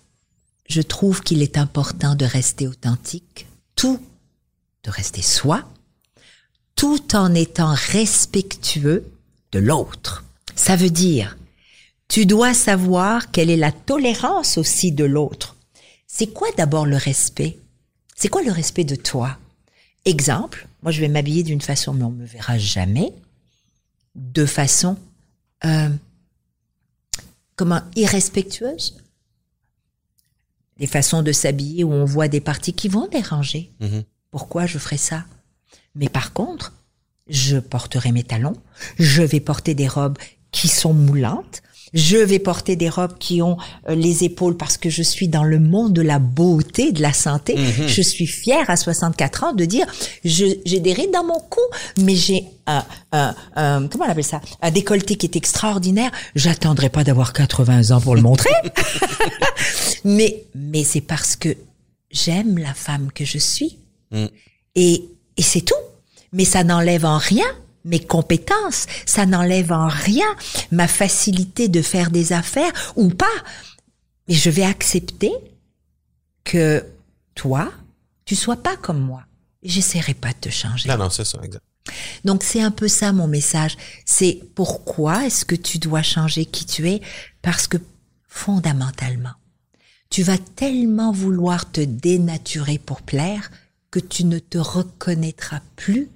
je 0.71 0.81
trouve 0.81 1.21
qu'il 1.21 1.41
est 1.41 1.57
important 1.57 2.15
de 2.15 2.25
rester 2.25 2.67
authentique, 2.67 3.47
tout, 3.75 3.99
de 4.83 4.89
rester 4.89 5.21
soi, 5.21 5.63
tout 6.75 7.15
en 7.15 7.33
étant 7.35 7.73
respectueux 7.73 9.05
de 9.51 9.59
l'autre. 9.59 10.23
Ça 10.55 10.75
veut 10.75 10.89
dire, 10.89 11.37
tu 12.07 12.25
dois 12.25 12.53
savoir 12.53 13.31
quelle 13.31 13.49
est 13.49 13.57
la 13.57 13.71
tolérance 13.71 14.57
aussi 14.57 14.91
de 14.91 15.03
l'autre. 15.03 15.55
C'est 16.07 16.27
quoi 16.27 16.47
d'abord 16.57 16.85
le 16.85 16.97
respect? 16.97 17.57
C'est 18.15 18.29
quoi 18.29 18.41
le 18.41 18.51
respect 18.51 18.83
de 18.83 18.95
toi? 18.95 19.37
Exemple, 20.05 20.67
moi 20.83 20.91
je 20.91 21.01
vais 21.01 21.07
m'habiller 21.07 21.43
d'une 21.43 21.61
façon, 21.61 21.93
mais 21.93 22.03
on 22.03 22.11
me 22.11 22.25
verra 22.25 22.57
jamais, 22.57 23.13
de 24.15 24.45
façon 24.45 24.97
euh, 25.65 25.89
comment 27.55 27.81
irrespectueuse? 27.95 29.00
Des 30.81 30.87
façons 30.87 31.21
de 31.21 31.31
s'habiller 31.31 31.83
où 31.83 31.93
on 31.93 32.05
voit 32.05 32.27
des 32.27 32.41
parties 32.41 32.73
qui 32.73 32.89
vont 32.89 33.07
déranger. 33.07 33.71
Mhm. 33.81 34.03
Pourquoi 34.31 34.65
je 34.65 34.79
ferais 34.79 34.97
ça? 34.97 35.25
Mais 35.93 36.09
par 36.09 36.33
contre, 36.33 36.73
je 37.27 37.57
porterai 37.57 38.11
mes 38.11 38.23
talons, 38.23 38.57
je 38.97 39.21
vais 39.21 39.39
porter 39.39 39.75
des 39.75 39.87
robes 39.87 40.17
qui 40.51 40.67
sont 40.67 40.93
moulantes, 40.93 41.61
je 41.93 42.17
vais 42.17 42.39
porter 42.39 42.75
des 42.75 42.89
robes 42.89 43.17
qui 43.19 43.41
ont 43.41 43.57
euh, 43.89 43.95
les 43.95 44.23
épaules 44.23 44.55
parce 44.55 44.77
que 44.77 44.89
je 44.89 45.03
suis 45.03 45.27
dans 45.27 45.43
le 45.43 45.59
monde 45.59 45.93
de 45.93 46.01
la 46.01 46.19
beauté, 46.19 46.91
de 46.91 47.01
la 47.01 47.13
santé. 47.13 47.55
Mhm. 47.55 47.87
Je 47.87 48.01
suis 48.01 48.27
fière 48.27 48.69
à 48.69 48.77
64 48.77 49.43
ans 49.43 49.53
de 49.53 49.65
dire 49.65 49.85
j'ai 50.23 50.79
des 50.79 50.93
rides 50.93 51.11
dans 51.11 51.25
mon 51.25 51.39
cou, 51.39 51.61
mais 52.01 52.15
j'ai 52.15 52.45
un, 52.67 52.85
un, 53.11 53.35
un, 53.55 53.87
comment 53.87 54.05
on 54.05 54.09
appelle 54.09 54.23
ça? 54.23 54.41
Un 54.61 54.71
décolleté 54.71 55.15
qui 55.15 55.25
est 55.25 55.35
extraordinaire. 55.35 56.11
J'attendrai 56.35 56.89
pas 56.89 57.03
d'avoir 57.03 57.33
80 57.33 57.91
ans 57.91 58.01
pour 58.01 58.15
le 58.15 58.21
montrer. 58.21 58.51
mais 60.05 60.43
mais 60.55 60.83
c'est 60.83 61.01
parce 61.01 61.35
que 61.35 61.49
j'aime 62.09 62.57
la 62.57 62.73
femme 62.73 63.09
que 63.13 63.25
je 63.25 63.37
suis. 63.37 63.77
Mm. 64.11 64.25
Et 64.75 65.03
et 65.37 65.41
c'est 65.41 65.61
tout. 65.61 65.75
Mais 66.33 66.45
ça 66.45 66.63
n'enlève 66.63 67.05
en 67.05 67.17
rien 67.17 67.45
mes 67.85 67.99
compétences, 67.99 68.85
ça 69.05 69.25
n'enlève 69.25 69.71
en 69.71 69.87
rien 69.87 70.27
ma 70.71 70.87
facilité 70.87 71.67
de 71.67 71.81
faire 71.81 72.11
des 72.11 72.33
affaires 72.33 72.93
ou 72.95 73.09
pas. 73.09 73.25
Mais 74.27 74.35
je 74.35 74.49
vais 74.49 74.63
accepter 74.63 75.33
que 76.43 76.85
toi, 77.35 77.71
tu 78.25 78.35
sois 78.35 78.57
pas 78.57 78.77
comme 78.77 78.99
moi. 78.99 79.23
J'essaierai 79.63 80.13
pas 80.13 80.29
de 80.29 80.39
te 80.41 80.49
changer. 80.49 80.89
Non, 80.89 80.97
non, 80.97 81.09
c'est 81.09 81.25
ça, 81.25 81.39
exact. 81.43 81.63
Donc 82.25 82.43
c'est 82.43 82.61
un 82.61 82.71
peu 82.71 82.87
ça 82.87 83.11
mon 83.11 83.27
message. 83.27 83.77
C'est 84.05 84.41
pourquoi 84.55 85.25
est-ce 85.25 85.45
que 85.45 85.55
tu 85.55 85.79
dois 85.79 86.03
changer 86.03 86.45
qui 86.45 86.65
tu 86.65 86.89
es? 86.89 87.01
Parce 87.41 87.67
que 87.67 87.77
fondamentalement, 88.27 89.33
tu 90.09 90.23
vas 90.23 90.37
tellement 90.37 91.11
vouloir 91.11 91.71
te 91.71 91.81
dénaturer 91.81 92.77
pour 92.77 93.01
plaire 93.01 93.51
que 93.89 93.99
tu 93.99 94.23
ne 94.25 94.39
te 94.39 94.57
reconnaîtras 94.57 95.61
plus 95.75 96.09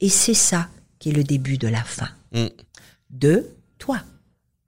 et 0.00 0.08
c'est 0.08 0.34
ça 0.34 0.68
qui 1.00 1.08
est 1.08 1.12
le 1.12 1.24
début 1.24 1.58
de 1.58 1.66
la 1.66 1.82
fin. 1.82 2.10
Mm. 2.32 2.46
De 3.10 3.50
toi. 3.78 4.04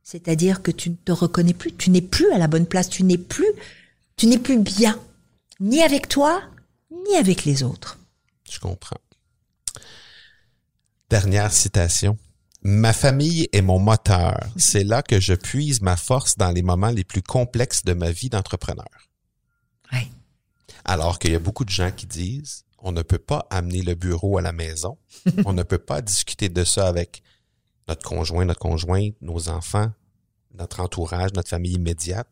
C'est-à-dire 0.03 0.63
que 0.63 0.73
tu 0.73 0.91
ne 0.91 0.97
te 0.97 1.13
reconnais 1.13 1.55
plus, 1.55 1.73
tu 1.73 1.91
n'es 1.91 2.03
plus 2.03 2.33
à 2.33 2.39
la 2.39 2.49
bonne 2.49 2.67
place, 2.67 2.89
tu 2.89 3.05
n'es 3.05 3.19
plus, 3.19 3.53
tu 4.17 4.27
n'es 4.27 4.39
plus 4.39 4.59
bien, 4.59 4.99
ni 5.61 5.81
avec 5.81 6.09
toi, 6.09 6.43
ni 6.91 7.17
avec 7.17 7.45
les 7.45 7.63
autres. 7.63 7.99
Je 8.51 8.59
comprends. 8.59 8.99
Dernière 11.09 11.53
citation. 11.53 12.19
Ma 12.63 12.93
famille 12.93 13.49
est 13.53 13.63
mon 13.63 13.79
moteur. 13.79 14.39
C'est 14.57 14.85
là 14.85 15.03
que 15.03 15.21
je 15.21 15.35
puise 15.35 15.83
ma 15.83 15.97
force 15.97 16.37
dans 16.37 16.51
les 16.51 16.63
moments 16.63 16.91
les 16.91 17.05
plus 17.05 17.23
complexes 17.23 17.85
de 17.85 17.93
ma 17.93 18.11
vie 18.13 18.29
d'entrepreneur. 18.29 19.11
Ouais. 19.93 20.09
Alors 20.85 21.19
qu'il 21.19 21.33
y 21.33 21.35
a 21.35 21.41
beaucoup 21.41 21.65
de 21.65 21.71
gens 21.71 21.91
qui 21.91 22.07
disent, 22.07 22.65
on 22.83 22.93
ne 22.93 23.03
peut 23.03 23.19
pas 23.19 23.47
amener 23.51 23.83
le 23.83 23.95
bureau 23.95 24.39
à 24.39 24.43
la 24.43 24.53
maison. 24.53 24.99
on 25.47 25.53
ne 25.53 25.63
peut 25.63 25.79
pas 25.79 26.03
discuter 26.03 26.49
de 26.49 26.65
ça 26.65 26.89
avec 26.89 27.23
notre 27.89 28.07
conjoint, 28.07 28.45
notre 28.45 28.61
conjointe, 28.61 29.15
nos 29.21 29.49
enfants, 29.49 29.91
notre 30.55 30.81
entourage, 30.81 31.33
notre 31.35 31.49
famille 31.49 31.75
immédiate. 31.75 32.29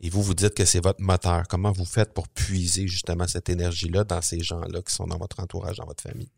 Et 0.00 0.10
vous, 0.10 0.22
vous 0.22 0.34
dites 0.34 0.54
que 0.54 0.64
c'est 0.64 0.80
votre 0.80 1.00
moteur. 1.00 1.48
Comment 1.48 1.72
vous 1.72 1.84
faites 1.84 2.14
pour 2.14 2.28
puiser 2.28 2.86
justement 2.86 3.26
cette 3.26 3.48
énergie-là 3.48 4.04
dans 4.04 4.22
ces 4.22 4.40
gens-là 4.40 4.80
qui 4.82 4.94
sont 4.94 5.06
dans 5.06 5.18
votre 5.18 5.40
entourage, 5.40 5.76
dans 5.76 5.86
votre 5.86 6.02
famille? 6.02 6.30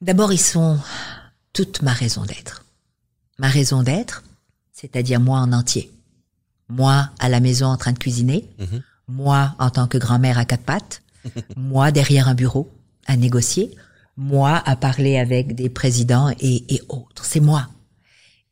D'abord, 0.00 0.32
ils 0.32 0.40
sont 0.40 0.78
toute 1.52 1.82
ma 1.82 1.92
raison 1.92 2.24
d'être. 2.24 2.64
Ma 3.38 3.48
raison 3.48 3.82
d'être, 3.82 4.22
c'est-à-dire 4.72 5.18
moi 5.18 5.38
en 5.38 5.52
entier. 5.52 5.90
Moi 6.68 7.10
à 7.18 7.28
la 7.28 7.40
maison 7.40 7.66
en 7.66 7.76
train 7.76 7.92
de 7.92 7.98
cuisiner. 7.98 8.48
Mhm. 8.58 8.82
Moi 9.08 9.54
en 9.58 9.70
tant 9.70 9.86
que 9.86 9.98
grand-mère 9.98 10.38
à 10.38 10.44
quatre 10.44 10.64
pattes. 10.64 11.02
moi 11.56 11.90
derrière 11.92 12.28
un 12.28 12.34
bureau 12.34 12.70
à 13.06 13.16
négocier. 13.16 13.74
Moi 14.16 14.56
à 14.64 14.76
parler 14.76 15.18
avec 15.18 15.54
des 15.54 15.68
présidents 15.68 16.30
et, 16.40 16.74
et 16.74 16.82
autres. 16.88 17.24
C'est 17.24 17.40
moi. 17.40 17.68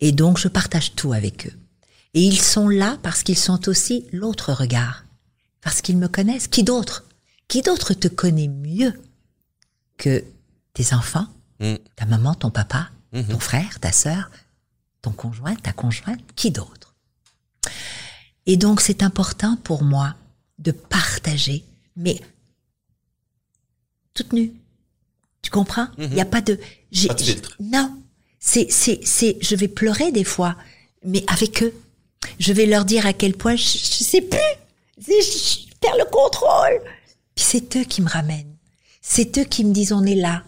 Et 0.01 0.13
donc 0.13 0.39
je 0.39 0.49
partage 0.49 0.95
tout 0.95 1.13
avec 1.13 1.47
eux. 1.47 1.53
Et 2.15 2.23
ils 2.23 2.41
sont 2.41 2.69
là 2.69 2.99
parce 3.03 3.23
qu'ils 3.23 3.39
sont 3.39 3.69
aussi 3.69 4.07
l'autre 4.13 4.53
regard. 4.53 5.05
Parce 5.61 5.81
qu'ils 5.81 5.97
me 5.97 6.09
connaissent. 6.09 6.49
Qui 6.49 6.65
d'autre? 6.65 7.05
Qui 7.49 7.63
d'autre 7.63 7.95
te 7.95 8.09
connaît 8.09 8.49
mieux 8.49 8.93
que 9.97 10.25
tes 10.75 10.95
enfants, 10.95 11.27
Mm. 11.61 11.75
ta 11.95 12.07
maman, 12.07 12.35
ton 12.35 12.51
papa, 12.51 12.89
Mhm. 13.13 13.27
ton 13.29 13.39
frère, 13.39 13.79
ta 13.79 13.93
sœur, 13.93 14.31
ton 15.01 15.13
conjoint, 15.13 15.55
ta 15.55 15.73
conjointe, 15.73 16.19
qui 16.35 16.51
d'autre? 16.51 16.95
Et 18.47 18.57
donc 18.57 18.81
c'est 18.81 19.03
important 19.05 19.57
pour 19.63 19.85
moi 19.85 20.17
de 20.59 20.73
partager, 20.73 21.65
mais 21.95 22.21
toute 24.15 24.33
nue. 24.33 24.53
Tu 25.43 25.51
comprends? 25.51 25.89
Il 25.99 26.11
n'y 26.11 26.21
a 26.21 26.25
pas 26.25 26.41
de... 26.41 26.59
Mhm. 26.93 27.07
Pas 27.09 27.15
de 27.15 27.23
filtre. 27.23 27.57
Non, 27.61 27.97
c'est 28.39 28.71
c'est 28.71 29.01
c'est. 29.05 29.39
Je 29.41 29.57
vais 29.57 29.69
pleurer 29.69 30.13
des 30.13 30.25
fois, 30.25 30.57
mais 31.05 31.25
avec 31.27 31.63
eux, 31.63 31.73
je 32.39 32.53
vais 32.53 32.67
leur 32.67 32.85
dire 32.85 33.07
à 33.07 33.13
quel 33.13 33.35
point 33.35 33.57
je, 33.57 33.63
je 33.63 34.05
sais 34.05 34.21
plus. 34.21 34.39
Je, 34.99 35.13
je 35.13 35.75
perds 35.81 35.97
le 35.99 36.05
contrôle. 36.11 36.81
Puis 37.35 37.45
c'est 37.45 37.77
eux 37.77 37.85
qui 37.85 38.03
me 38.03 38.09
ramènent. 38.09 38.55
C'est 39.01 39.39
eux 39.39 39.45
qui 39.45 39.65
me 39.65 39.73
disent 39.73 39.93
on 39.93 40.05
est 40.05 40.15
là. 40.15 40.45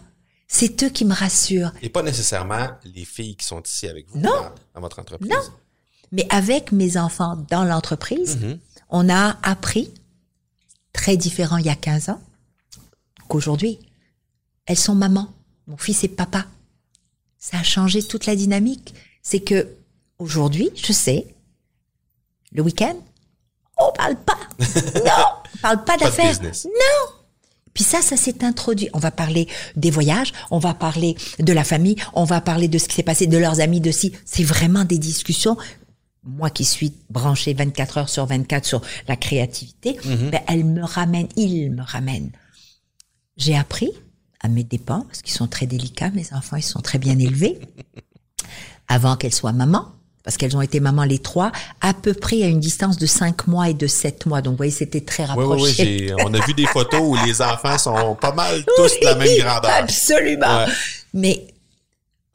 C'est 0.47 0.83
eux 0.83 0.89
qui 0.89 1.03
me 1.03 1.13
rassurent. 1.13 1.73
Et 1.81 1.89
pas 1.89 2.03
nécessairement 2.03 2.67
les 2.85 3.03
filles 3.03 3.35
qui 3.35 3.45
sont 3.45 3.61
ici 3.61 3.87
avec 3.87 4.07
vous 4.09 4.19
Non. 4.19 4.29
dans, 4.29 4.51
dans 4.75 4.81
votre 4.81 4.99
entreprise. 4.99 5.29
Non. 5.29 5.41
Mais 6.11 6.27
avec 6.29 6.71
mes 6.71 6.95
enfants 6.97 7.43
dans 7.49 7.63
l'entreprise, 7.65 8.37
Mhm. 8.37 8.59
on 8.89 9.09
a 9.09 9.37
appris, 9.43 9.91
très 10.93 11.17
différent 11.17 11.57
il 11.57 11.65
y 11.65 11.69
a 11.69 11.75
15 11.75 12.09
ans, 12.09 12.21
qu'aujourd'hui, 13.27 13.79
elles 14.65 14.77
sont 14.77 14.95
maman. 14.95 15.33
Mon 15.67 15.77
fils 15.77 16.03
est 16.03 16.09
papa. 16.09 16.45
Ça 17.37 17.59
a 17.59 17.63
changé 17.63 18.01
toute 18.03 18.25
la 18.25 18.35
dynamique. 18.35 18.93
C'est 19.21 19.39
que 19.39 19.67
aujourd'hui, 20.19 20.69
je 20.75 20.93
sais, 20.93 21.27
le 22.51 22.61
week-end, 22.61 22.95
on 23.77 23.91
parle 23.91 24.15
pas. 24.17 24.37
non, 24.59 25.25
on 25.53 25.57
parle 25.57 25.83
pas 25.83 25.97
d'affaires. 25.97 26.41
Non. 26.41 27.15
Puis 27.73 27.83
ça, 27.83 28.01
ça 28.01 28.15
s'est 28.15 28.43
introduit. 28.43 28.89
On 28.93 28.99
va 28.99 29.11
parler 29.11 29.47
des 29.75 29.91
voyages, 29.91 30.31
on 30.49 30.59
va 30.59 30.73
parler 30.73 31.15
de 31.39 31.53
la 31.53 31.65
famille, 31.65 31.97
on 32.13 32.23
va 32.23 32.39
parler 32.39 32.69
de 32.69 32.77
ce 32.77 32.87
qui 32.87 32.95
s'est 32.95 33.03
passé, 33.03 33.27
de 33.27 33.37
leurs 33.37 33.59
amis, 33.59 33.81
de 33.81 33.91
si. 33.91 34.13
C'est 34.25 34.43
vraiment 34.43 34.85
des 34.85 34.97
discussions. 34.97 35.57
Moi 36.23 36.49
qui 36.49 36.63
suis 36.63 36.93
branchée 37.09 37.53
24 37.53 37.97
heures 37.97 38.09
sur 38.09 38.25
24 38.25 38.65
sur 38.65 38.81
la 39.07 39.15
créativité, 39.17 39.99
ben, 40.03 40.41
elle 40.47 40.63
me 40.63 40.83
ramène, 40.83 41.27
il 41.35 41.71
me 41.71 41.83
ramène. 41.83 42.31
J'ai 43.37 43.55
appris 43.57 43.91
à 44.41 44.47
mes 44.47 44.63
dépens, 44.63 45.01
parce 45.07 45.21
qu'ils 45.21 45.33
sont 45.33 45.47
très 45.47 45.65
délicats, 45.65 46.09
mes 46.11 46.31
enfants, 46.33 46.55
ils 46.57 46.61
sont 46.63 46.81
très 46.81 46.99
bien 46.99 47.17
élevés, 47.19 47.59
avant 48.87 49.15
qu'elles 49.15 49.33
soient 49.33 49.51
mamans, 49.53 49.87
parce 50.23 50.37
qu'elles 50.37 50.55
ont 50.55 50.61
été 50.61 50.79
mamans 50.79 51.03
les 51.03 51.19
trois, 51.19 51.51
à 51.81 51.93
peu 51.93 52.13
près 52.13 52.43
à 52.43 52.47
une 52.47 52.59
distance 52.59 52.97
de 52.97 53.05
5 53.05 53.47
mois 53.47 53.69
et 53.69 53.73
de 53.73 53.87
7 53.87 54.25
mois. 54.25 54.41
Donc, 54.41 54.53
vous 54.53 54.57
voyez, 54.57 54.71
c'était 54.71 55.01
très 55.01 55.23
Oui, 55.23 55.29
rapproché. 55.29 55.83
oui, 55.83 55.97
oui. 56.01 56.07
j'ai- 56.07 56.13
On 56.25 56.33
a 56.33 56.45
vu 56.45 56.53
des 56.53 56.65
photos 56.65 57.01
où 57.01 57.15
les 57.25 57.41
enfants 57.41 57.77
sont 57.77 58.15
pas 58.15 58.33
mal 58.33 58.63
tous 58.77 58.99
de 58.99 59.05
la 59.05 59.15
même 59.15 59.27
Oui, 59.27 59.37
grandeur. 59.39 59.71
Absolument. 59.79 60.57
Ouais. 60.65 60.71
Mais 61.13 61.47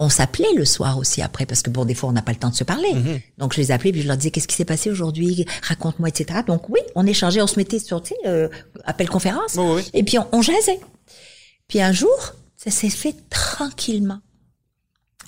on 0.00 0.08
s'appelait 0.08 0.52
le 0.56 0.64
soir 0.64 0.98
aussi 0.98 1.22
après 1.22 1.46
parce 1.46 1.62
que 1.62 1.70
bon 1.70 1.84
des 1.84 1.94
fois 1.94 2.08
on 2.08 2.12
n'a 2.12 2.22
pas 2.22 2.32
le 2.32 2.38
temps 2.38 2.50
de 2.50 2.56
se 2.56 2.64
parler. 2.64 2.92
Mm-hmm. 2.92 3.22
Donc 3.38 3.52
je 3.54 3.60
les 3.60 3.70
appelais 3.70 3.92
puis 3.92 4.02
je 4.02 4.08
leur 4.08 4.16
disais 4.16 4.30
qu'est-ce 4.30 4.48
qui 4.48 4.56
s'est 4.56 4.64
passé 4.64 4.90
aujourd'hui, 4.90 5.44
raconte-moi 5.62 6.08
etc. 6.08 6.40
Donc 6.46 6.68
oui, 6.70 6.80
on 6.96 7.06
échangeait, 7.06 7.42
on 7.42 7.46
se 7.46 7.58
mettait 7.58 7.78
sur 7.78 8.02
tu 8.02 8.14
sais 8.14 8.28
euh, 8.28 8.48
appel 8.84 9.08
conférence 9.08 9.54
Oui, 9.56 9.64
oui. 9.76 9.90
et 9.92 10.02
puis 10.02 10.18
on, 10.18 10.26
on 10.32 10.42
jasait. 10.42 10.80
Puis 11.68 11.80
un 11.80 11.92
jour, 11.92 12.34
ça 12.56 12.70
s'est 12.70 12.90
fait 12.90 13.14
tranquillement. 13.28 14.18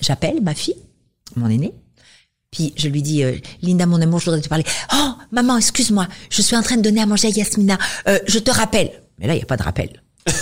J'appelle 0.01 0.41
ma 0.41 0.55
fille, 0.55 0.81
mon 1.35 1.49
aînée. 1.49 1.73
Puis 2.51 2.73
je 2.75 2.87
lui 2.87 3.01
dis, 3.01 3.23
euh, 3.23 3.37
Linda, 3.61 3.85
mon 3.85 4.01
amour, 4.01 4.19
je 4.19 4.25
voudrais 4.25 4.41
te 4.41 4.49
parler. 4.49 4.65
Oh, 4.93 5.11
maman, 5.31 5.57
excuse-moi, 5.57 6.07
je 6.29 6.41
suis 6.41 6.55
en 6.55 6.61
train 6.61 6.77
de 6.77 6.81
donner 6.81 7.01
à 7.01 7.05
manger 7.05 7.29
à 7.29 7.31
Yasmina. 7.31 7.77
Euh, 8.07 8.19
je 8.27 8.37
te 8.39 8.51
rappelle. 8.51 8.91
Mais 9.17 9.27
là, 9.27 9.33
il 9.33 9.37
n'y 9.37 9.43
a 9.43 9.47
pas 9.47 9.57
de 9.57 9.63
rappel. 9.63 10.03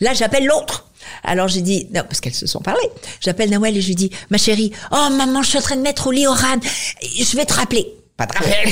Là, 0.00 0.14
j'appelle 0.14 0.46
l'autre. 0.46 0.87
Alors 1.24 1.48
j'ai 1.48 1.60
dit, 1.60 1.88
non, 1.94 2.02
parce 2.02 2.20
qu'elles 2.20 2.34
se 2.34 2.46
sont 2.46 2.60
parlé. 2.60 2.82
J'appelle 3.20 3.50
Nawel 3.50 3.76
et 3.76 3.80
je 3.80 3.88
lui 3.88 3.94
dis, 3.94 4.10
ma 4.30 4.38
chérie, 4.38 4.72
oh 4.92 5.08
maman, 5.12 5.42
je 5.42 5.50
suis 5.50 5.58
en 5.58 5.62
train 5.62 5.76
de 5.76 5.82
mettre 5.82 6.06
au 6.06 6.10
lit 6.10 6.26
Oran. 6.26 6.56
Je 7.02 7.36
vais 7.36 7.44
te 7.46 7.54
rappeler. 7.54 7.86
Pas 8.16 8.26
de 8.26 8.32
rappel. 8.32 8.68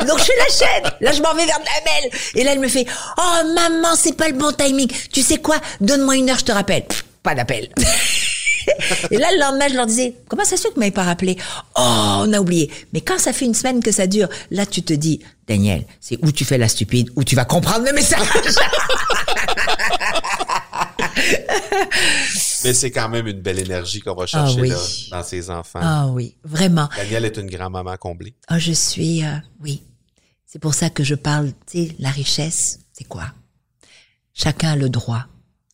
Donc 0.06 0.18
je 0.18 0.32
la 0.36 0.66
chaîne. 0.66 0.92
Là, 1.00 1.12
je 1.12 1.22
m'en 1.22 1.34
vais 1.34 1.46
vers 1.46 1.58
Namel. 1.58 2.10
Et 2.34 2.44
là, 2.44 2.52
elle 2.52 2.60
me 2.60 2.68
fait, 2.68 2.86
oh 3.16 3.54
maman, 3.54 3.96
c'est 3.96 4.16
pas 4.16 4.28
le 4.28 4.34
bon 4.34 4.52
timing. 4.52 4.90
Tu 5.10 5.22
sais 5.22 5.38
quoi? 5.38 5.56
Donne-moi 5.80 6.16
une 6.16 6.28
heure, 6.28 6.38
je 6.38 6.44
te 6.44 6.52
rappelle. 6.52 6.84
Pff, 6.84 7.04
pas 7.22 7.34
d'appel. 7.34 7.68
Et 9.10 9.16
là, 9.16 9.28
le 9.32 9.40
lendemain, 9.40 9.68
je 9.68 9.74
leur 9.74 9.86
disais, 9.86 10.14
comment 10.28 10.44
ça 10.44 10.56
se 10.56 10.62
fait 10.62 10.68
que 10.68 10.74
vous 10.74 10.80
m'avez 10.80 10.92
pas 10.92 11.02
rappelé? 11.02 11.38
Oh, 11.76 12.20
on 12.20 12.32
a 12.32 12.40
oublié. 12.40 12.70
Mais 12.92 13.00
quand 13.00 13.18
ça 13.18 13.32
fait 13.32 13.46
une 13.46 13.54
semaine 13.54 13.82
que 13.82 13.92
ça 13.92 14.06
dure, 14.06 14.28
là, 14.50 14.66
tu 14.66 14.82
te 14.82 14.92
dis, 14.92 15.20
Daniel, 15.46 15.84
c'est 16.00 16.18
où 16.22 16.32
tu 16.32 16.44
fais 16.44 16.58
la 16.58 16.68
stupide, 16.68 17.08
ou 17.16 17.24
tu 17.24 17.34
vas 17.36 17.46
comprendre 17.46 17.86
le 17.86 17.92
message. 17.92 18.20
Mais 22.64 22.74
c'est 22.74 22.90
quand 22.90 23.08
même 23.08 23.26
une 23.26 23.40
belle 23.40 23.58
énergie 23.60 24.00
qu'on 24.00 24.14
va 24.14 24.26
chercher 24.26 24.56
Ah 24.58 24.60
oui. 24.62 24.68
là, 24.70 24.76
dans 25.10 25.22
ses 25.22 25.50
enfants. 25.50 25.80
Ah 25.82 26.08
oui, 26.08 26.36
vraiment. 26.44 26.88
Danielle 26.96 27.24
est 27.24 27.36
une 27.36 27.48
grand-maman 27.48 27.96
comblée. 27.96 28.34
Ah, 28.48 28.58
je 28.58 28.72
suis, 28.72 29.24
euh, 29.24 29.36
oui. 29.60 29.82
C'est 30.46 30.58
pour 30.58 30.74
ça 30.74 30.90
que 30.90 31.04
je 31.04 31.14
parle, 31.14 31.52
tu 31.70 31.86
sais, 31.86 31.94
la 31.98 32.10
richesse, 32.10 32.80
c'est 32.92 33.04
quoi? 33.04 33.32
Chacun 34.34 34.70
a 34.72 34.76
le 34.76 34.88
droit, 34.88 35.26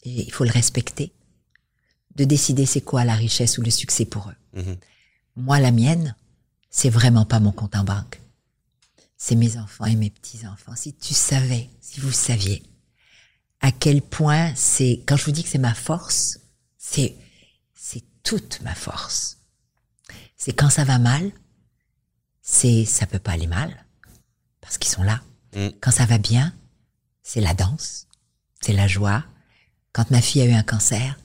et 0.02 0.22
il 0.26 0.32
faut 0.32 0.44
le 0.44 0.50
respecter, 0.50 1.12
de 2.16 2.24
décider 2.24 2.66
c'est 2.66 2.80
quoi 2.80 3.04
la 3.04 3.14
richesse 3.14 3.58
ou 3.58 3.62
le 3.62 3.70
succès 3.70 4.04
pour 4.04 4.28
eux. 4.30 4.60
Mhm. 4.62 4.76
Moi, 5.36 5.60
la 5.60 5.70
mienne, 5.70 6.14
c'est 6.70 6.90
vraiment 6.90 7.24
pas 7.24 7.40
mon 7.40 7.52
compte 7.52 7.76
en 7.76 7.84
banque. 7.84 8.20
C'est 9.16 9.36
mes 9.36 9.56
enfants 9.56 9.86
et 9.86 9.96
mes 9.96 10.10
petits-enfants. 10.10 10.74
Si 10.76 10.92
tu 10.94 11.14
savais, 11.14 11.68
si 11.80 12.00
vous 12.00 12.12
saviez, 12.12 12.62
à 13.64 13.72
quel 13.72 14.02
point 14.02 14.54
c'est, 14.54 15.02
quand 15.06 15.16
je 15.16 15.24
vous 15.24 15.32
dis 15.32 15.42
que 15.42 15.48
c'est 15.48 15.56
ma 15.56 15.72
force, 15.72 16.38
c'est, 16.76 17.16
c'est 17.74 18.04
toute 18.22 18.60
ma 18.60 18.74
force. 18.74 19.38
C'est 20.36 20.52
quand 20.52 20.68
ça 20.68 20.84
va 20.84 20.98
mal, 20.98 21.32
c'est, 22.42 22.84
ça 22.84 23.06
peut 23.06 23.18
pas 23.18 23.32
aller 23.32 23.46
mal, 23.46 23.86
parce 24.60 24.76
qu'ils 24.76 24.90
sont 24.90 25.02
là. 25.02 25.22
Mm. 25.56 25.68
Quand 25.80 25.92
ça 25.92 26.04
va 26.04 26.18
bien, 26.18 26.54
c'est 27.22 27.40
la 27.40 27.54
danse, 27.54 28.06
c'est 28.60 28.74
la 28.74 28.86
joie. 28.86 29.24
Quand 29.92 30.10
ma 30.10 30.20
fille 30.20 30.42
a 30.42 30.44
eu 30.44 30.52
un 30.52 30.62
cancer, 30.62 31.18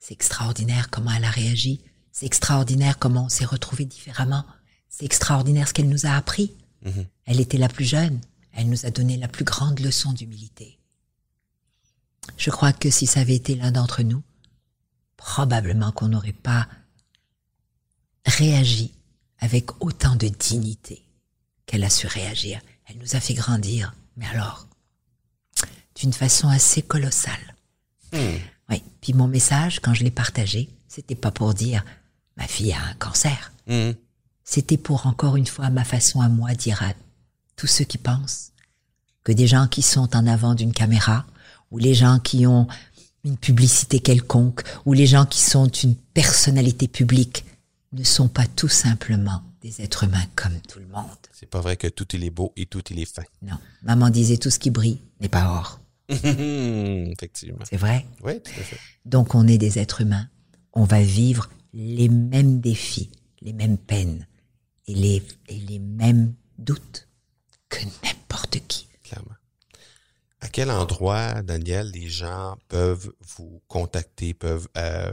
c'est 0.00 0.14
extraordinaire 0.14 0.90
comment 0.90 1.12
elle 1.12 1.24
a 1.24 1.30
réagi. 1.30 1.84
C'est 2.10 2.26
extraordinaire 2.26 2.98
comment 2.98 3.26
on 3.26 3.28
s'est 3.28 3.44
retrouvés 3.44 3.84
différemment. 3.84 4.44
C'est 4.88 5.04
extraordinaire 5.04 5.68
ce 5.68 5.72
qu'elle 5.72 5.88
nous 5.88 6.04
a 6.04 6.16
appris. 6.16 6.56
Mhm. 6.84 7.06
Elle 7.26 7.38
était 7.38 7.58
la 7.58 7.68
plus 7.68 7.84
jeune. 7.84 8.20
Elle 8.50 8.68
nous 8.68 8.86
a 8.86 8.90
donné 8.90 9.16
la 9.16 9.28
plus 9.28 9.44
grande 9.44 9.78
leçon 9.78 10.12
d'humilité. 10.12 10.77
Je 12.36 12.50
crois 12.50 12.72
que 12.72 12.90
si 12.90 13.06
ça 13.06 13.20
avait 13.20 13.34
été 13.34 13.54
l'un 13.54 13.72
d'entre 13.72 14.02
nous, 14.02 14.22
probablement 15.16 15.92
qu'on 15.92 16.08
n'aurait 16.08 16.32
pas 16.32 16.68
réagi 18.24 18.92
avec 19.38 19.82
autant 19.82 20.16
de 20.16 20.28
dignité 20.28 21.02
qu'elle 21.66 21.84
a 21.84 21.90
su 21.90 22.06
réagir. 22.06 22.60
Elle 22.86 22.98
nous 22.98 23.16
a 23.16 23.20
fait 23.20 23.34
grandir. 23.34 23.94
Mais 24.16 24.26
alors, 24.26 24.66
d'une 25.94 26.12
façon 26.12 26.48
assez 26.48 26.82
colossale. 26.82 27.54
Hmm. 28.12 28.38
Oui. 28.70 28.82
Puis 29.00 29.12
mon 29.12 29.28
message, 29.28 29.80
quand 29.80 29.94
je 29.94 30.04
l'ai 30.04 30.10
partagé, 30.10 30.68
c'était 30.88 31.14
pas 31.14 31.30
pour 31.30 31.54
dire 31.54 31.84
ma 32.36 32.46
fille 32.46 32.72
a 32.72 32.82
un 32.82 32.94
cancer. 32.94 33.52
Hmm. 33.66 33.92
C'était 34.44 34.78
pour 34.78 35.06
encore 35.06 35.36
une 35.36 35.46
fois, 35.46 35.68
ma 35.70 35.84
façon 35.84 36.20
à 36.20 36.28
moi, 36.28 36.54
dire 36.54 36.82
à 36.82 36.94
tous 37.56 37.66
ceux 37.66 37.84
qui 37.84 37.98
pensent 37.98 38.52
que 39.24 39.32
des 39.32 39.46
gens 39.46 39.68
qui 39.68 39.82
sont 39.82 40.16
en 40.16 40.26
avant 40.26 40.54
d'une 40.54 40.72
caméra, 40.72 41.26
ou 41.70 41.78
les 41.78 41.94
gens 41.94 42.18
qui 42.18 42.46
ont 42.46 42.66
une 43.24 43.36
publicité 43.36 44.00
quelconque, 44.00 44.62
ou 44.86 44.92
les 44.92 45.06
gens 45.06 45.26
qui 45.26 45.40
sont 45.40 45.66
une 45.66 45.94
personnalité 45.96 46.88
publique, 46.88 47.44
ne 47.92 48.04
sont 48.04 48.28
pas 48.28 48.46
tout 48.46 48.68
simplement 48.68 49.42
des 49.62 49.80
êtres 49.80 50.04
humains 50.04 50.24
comme 50.36 50.60
tout 50.60 50.78
le 50.78 50.86
monde. 50.86 51.04
C'est 51.32 51.48
pas 51.48 51.60
vrai 51.60 51.76
que 51.76 51.88
tout 51.88 52.06
il 52.12 52.24
est 52.24 52.30
beau 52.30 52.52
et 52.56 52.66
tout 52.66 52.82
il 52.90 52.98
est 53.00 53.12
fin. 53.12 53.22
Non. 53.42 53.58
Maman 53.82 54.10
disait 54.10 54.36
tout 54.36 54.50
ce 54.50 54.58
qui 54.58 54.70
brille 54.70 54.98
n'est 55.20 55.28
pas 55.28 55.50
or. 55.50 55.80
Effectivement. 56.08 57.64
C'est 57.68 57.76
vrai? 57.76 58.06
Oui, 58.22 58.40
tout 58.40 58.52
à 58.58 58.62
fait. 58.62 58.78
Donc 59.04 59.34
on 59.34 59.46
est 59.46 59.58
des 59.58 59.78
êtres 59.78 60.02
humains. 60.02 60.28
On 60.72 60.84
va 60.84 61.02
vivre 61.02 61.50
les 61.72 62.08
mêmes 62.08 62.60
défis, 62.60 63.10
les 63.40 63.52
mêmes 63.52 63.78
peines 63.78 64.26
et 64.86 64.94
les, 64.94 65.22
et 65.48 65.58
les 65.58 65.78
mêmes 65.78 66.34
doutes 66.58 67.08
que 67.68 67.80
n'importe 68.04 68.58
qui. 68.68 68.88
Clairement. 69.02 69.34
À 70.40 70.48
quel 70.48 70.70
endroit, 70.70 71.42
Daniel, 71.42 71.90
les 71.92 72.08
gens 72.08 72.56
peuvent 72.68 73.10
vous 73.36 73.60
contacter, 73.66 74.34
peuvent 74.34 74.68
euh, 74.76 75.10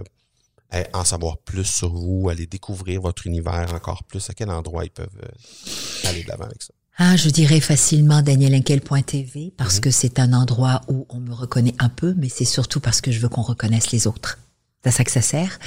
euh, 0.74 0.84
en 0.94 1.04
savoir 1.04 1.38
plus 1.40 1.66
sur 1.66 1.92
vous, 1.94 2.30
aller 2.30 2.46
découvrir 2.46 3.02
votre 3.02 3.26
univers 3.26 3.74
encore 3.74 4.04
plus? 4.04 4.30
À 4.30 4.34
quel 4.34 4.50
endroit 4.52 4.86
ils 4.86 4.92
peuvent 4.92 5.08
euh, 5.24 6.10
aller 6.10 6.24
de 6.24 6.30
l'avant 6.30 6.46
avec 6.46 6.62
ça? 6.62 6.74
Ah, 6.98 7.18
je 7.18 7.30
dirais 7.30 7.60
facilement 7.60 8.22
danielinkel.tv 8.22 9.54
parce 9.58 9.80
que 9.82 9.92
c'est 9.92 10.18
un 10.20 10.32
endroit 10.32 10.82
où 10.88 11.06
on 11.10 11.20
me 11.20 11.34
reconnaît 11.34 11.76
un 11.80 11.90
peu, 11.90 12.14
mais 12.18 12.30
c'est 12.30 12.46
surtout 12.46 12.80
parce 12.80 13.02
que 13.02 13.12
je 13.12 13.20
veux 13.20 13.28
qu'on 13.28 13.42
reconnaisse 13.42 13.92
les 13.92 14.08
autres. 14.08 14.38
C'est 14.84 14.90
à 14.90 14.92
ça 14.92 15.04
que 15.04 15.12
ça 15.12 15.22
sert. 15.22 15.60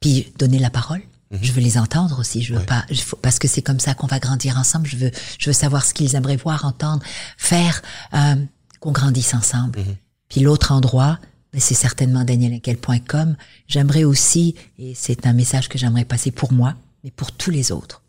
Puis 0.00 0.32
donner 0.38 0.58
la 0.58 0.70
parole. 0.70 1.02
Je 1.30 1.52
veux 1.52 1.60
les 1.60 1.78
entendre 1.78 2.18
aussi. 2.18 2.42
Je 2.42 2.54
veux 2.54 2.60
Ouais. 2.60 2.66
pas, 2.66 2.84
parce 3.22 3.38
que 3.38 3.46
c'est 3.46 3.62
comme 3.62 3.78
ça 3.78 3.94
qu'on 3.94 4.08
va 4.08 4.18
grandir 4.18 4.56
ensemble. 4.58 4.88
Je 4.88 4.96
veux, 4.96 5.10
je 5.38 5.46
veux 5.50 5.52
savoir 5.52 5.84
ce 5.84 5.94
qu'ils 5.94 6.16
aimeraient 6.16 6.36
voir, 6.36 6.64
entendre, 6.64 7.04
faire, 7.36 7.82
euh, 8.14 8.34
qu'on 8.80 8.92
grandisse 8.92 9.34
ensemble. 9.34 9.80
Puis 10.28 10.40
l'autre 10.40 10.72
endroit, 10.72 11.18
ben, 11.52 11.60
c'est 11.60 11.74
certainement 11.74 12.24
danielinkel.com. 12.24 13.36
J'aimerais 13.66 14.04
aussi, 14.04 14.54
et 14.78 14.94
c'est 14.94 15.26
un 15.26 15.32
message 15.32 15.68
que 15.68 15.78
j'aimerais 15.78 16.04
passer 16.04 16.30
pour 16.30 16.52
moi, 16.52 16.74
mais 17.04 17.10
pour 17.10 17.32
tous 17.32 17.50
les 17.50 17.72
autres. 17.72 18.02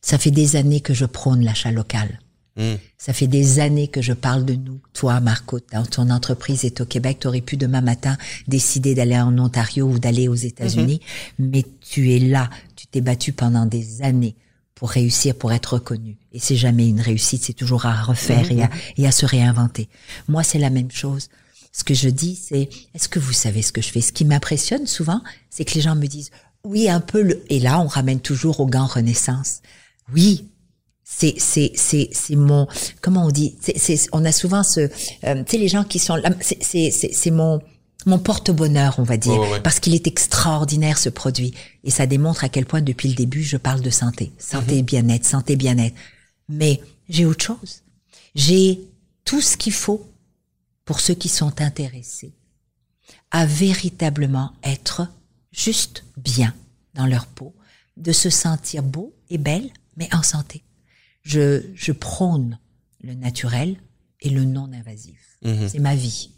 Ça 0.00 0.18
fait 0.18 0.30
des 0.30 0.56
années 0.56 0.80
que 0.80 0.94
je 0.94 1.04
prône 1.04 1.44
l'achat 1.44 1.70
local. 1.70 2.20
Hmm. 2.56 2.74
Ça 2.98 3.12
fait 3.12 3.26
des 3.26 3.60
années 3.60 3.88
que 3.88 4.02
je 4.02 4.12
parle 4.12 4.44
de 4.44 4.54
nous. 4.54 4.80
Toi, 4.92 5.20
Marco, 5.20 5.60
dans 5.72 5.84
ton 5.86 6.10
entreprise 6.10 6.64
est 6.64 6.80
au 6.80 6.84
Québec. 6.84 7.18
Tu 7.20 7.28
aurais 7.28 7.40
pu 7.40 7.56
demain 7.56 7.80
matin 7.80 8.16
décider 8.48 8.94
d'aller 8.94 9.18
en 9.18 9.38
Ontario 9.38 9.86
ou 9.86 9.98
d'aller 9.98 10.28
aux 10.28 10.34
États-Unis, 10.34 11.00
mais 11.38 11.64
tu 11.80 12.12
es 12.12 12.18
là. 12.18 12.50
Tu 12.76 12.86
t'es 12.86 13.00
battu 13.00 13.32
pendant 13.32 13.66
des 13.66 14.02
années 14.02 14.34
pour 14.80 14.88
réussir, 14.88 15.34
pour 15.34 15.52
être 15.52 15.74
reconnu. 15.74 16.16
Et 16.32 16.38
c'est 16.38 16.56
jamais 16.56 16.88
une 16.88 17.02
réussite, 17.02 17.42
c'est 17.44 17.52
toujours 17.52 17.84
à 17.84 18.02
refaire 18.02 18.50
et, 18.50 18.62
à, 18.62 18.70
et 18.96 19.06
à 19.06 19.12
se 19.12 19.26
réinventer. 19.26 19.90
Moi, 20.26 20.42
c'est 20.42 20.58
la 20.58 20.70
même 20.70 20.90
chose. 20.90 21.28
Ce 21.70 21.84
que 21.84 21.92
je 21.92 22.08
dis, 22.08 22.34
c'est, 22.34 22.70
est-ce 22.94 23.06
que 23.06 23.18
vous 23.18 23.34
savez 23.34 23.60
ce 23.60 23.72
que 23.72 23.82
je 23.82 23.90
fais? 23.90 24.00
Ce 24.00 24.10
qui 24.10 24.24
m'impressionne 24.24 24.86
souvent, 24.86 25.20
c'est 25.50 25.66
que 25.66 25.74
les 25.74 25.82
gens 25.82 25.96
me 25.96 26.06
disent, 26.06 26.30
oui, 26.64 26.88
un 26.88 27.00
peu 27.00 27.20
le, 27.20 27.44
et 27.50 27.58
là, 27.58 27.78
on 27.78 27.88
ramène 27.88 28.20
toujours 28.20 28.60
au 28.60 28.66
gant 28.66 28.86
Renaissance. 28.86 29.60
Oui, 30.14 30.48
c'est 31.04 31.34
c'est 31.36 31.72
c'est 31.74 32.08
c'est 32.12 32.36
mon 32.36 32.66
comment 33.02 33.26
on 33.26 33.30
dit? 33.30 33.56
C'est 33.60 33.76
c'est 33.76 34.08
on 34.12 34.24
a 34.24 34.32
souvent 34.32 34.62
ce 34.62 34.88
euh, 35.24 35.44
tu 35.44 35.50
sais 35.50 35.58
les 35.58 35.68
gens 35.68 35.84
qui 35.84 35.98
sont 35.98 36.16
là 36.16 36.30
c'est 36.40 36.62
c'est 36.62 36.90
c'est 36.90 37.12
c'est 37.12 37.30
mon 37.32 37.60
mon 38.06 38.18
porte-bonheur, 38.18 38.98
on 38.98 39.02
va 39.02 39.16
dire, 39.16 39.38
ouais, 39.38 39.60
parce 39.60 39.80
qu'il 39.80 39.94
est 39.94 40.06
extraordinaire 40.06 40.98
ce 40.98 41.08
produit 41.08 41.54
et 41.84 41.90
ça 41.90 42.06
démontre 42.06 42.44
à 42.44 42.48
quel 42.48 42.66
point 42.66 42.82
depuis 42.82 43.08
le 43.08 43.14
début 43.14 43.42
je 43.42 43.56
parle 43.56 43.80
de 43.80 43.90
santé, 43.90 44.32
santé 44.38 44.78
et 44.78 44.82
bien-être, 44.82 45.24
santé 45.24 45.56
bien-être. 45.56 45.96
Mais 46.48 46.80
j'ai 47.08 47.26
autre 47.26 47.44
chose. 47.44 47.82
J'ai 48.34 48.80
tout 49.24 49.40
ce 49.40 49.56
qu'il 49.56 49.72
faut 49.72 50.10
pour 50.84 51.00
ceux 51.00 51.14
qui 51.14 51.28
sont 51.28 51.60
intéressés 51.60 52.32
à 53.30 53.46
véritablement 53.46 54.52
être 54.62 55.06
juste 55.52 56.04
bien 56.16 56.54
dans 56.94 57.06
leur 57.06 57.26
peau, 57.26 57.54
de 57.96 58.12
se 58.12 58.30
sentir 58.30 58.82
beau 58.82 59.14
et 59.28 59.38
belle, 59.38 59.70
mais 59.96 60.08
en 60.14 60.22
santé. 60.22 60.64
Je, 61.22 61.62
je 61.74 61.92
prône 61.92 62.58
le 63.02 63.14
naturel 63.14 63.76
et 64.20 64.30
le 64.30 64.44
non-invasif. 64.44 65.38
C'est 65.42 65.78
ma 65.78 65.94
vie. 65.94 66.30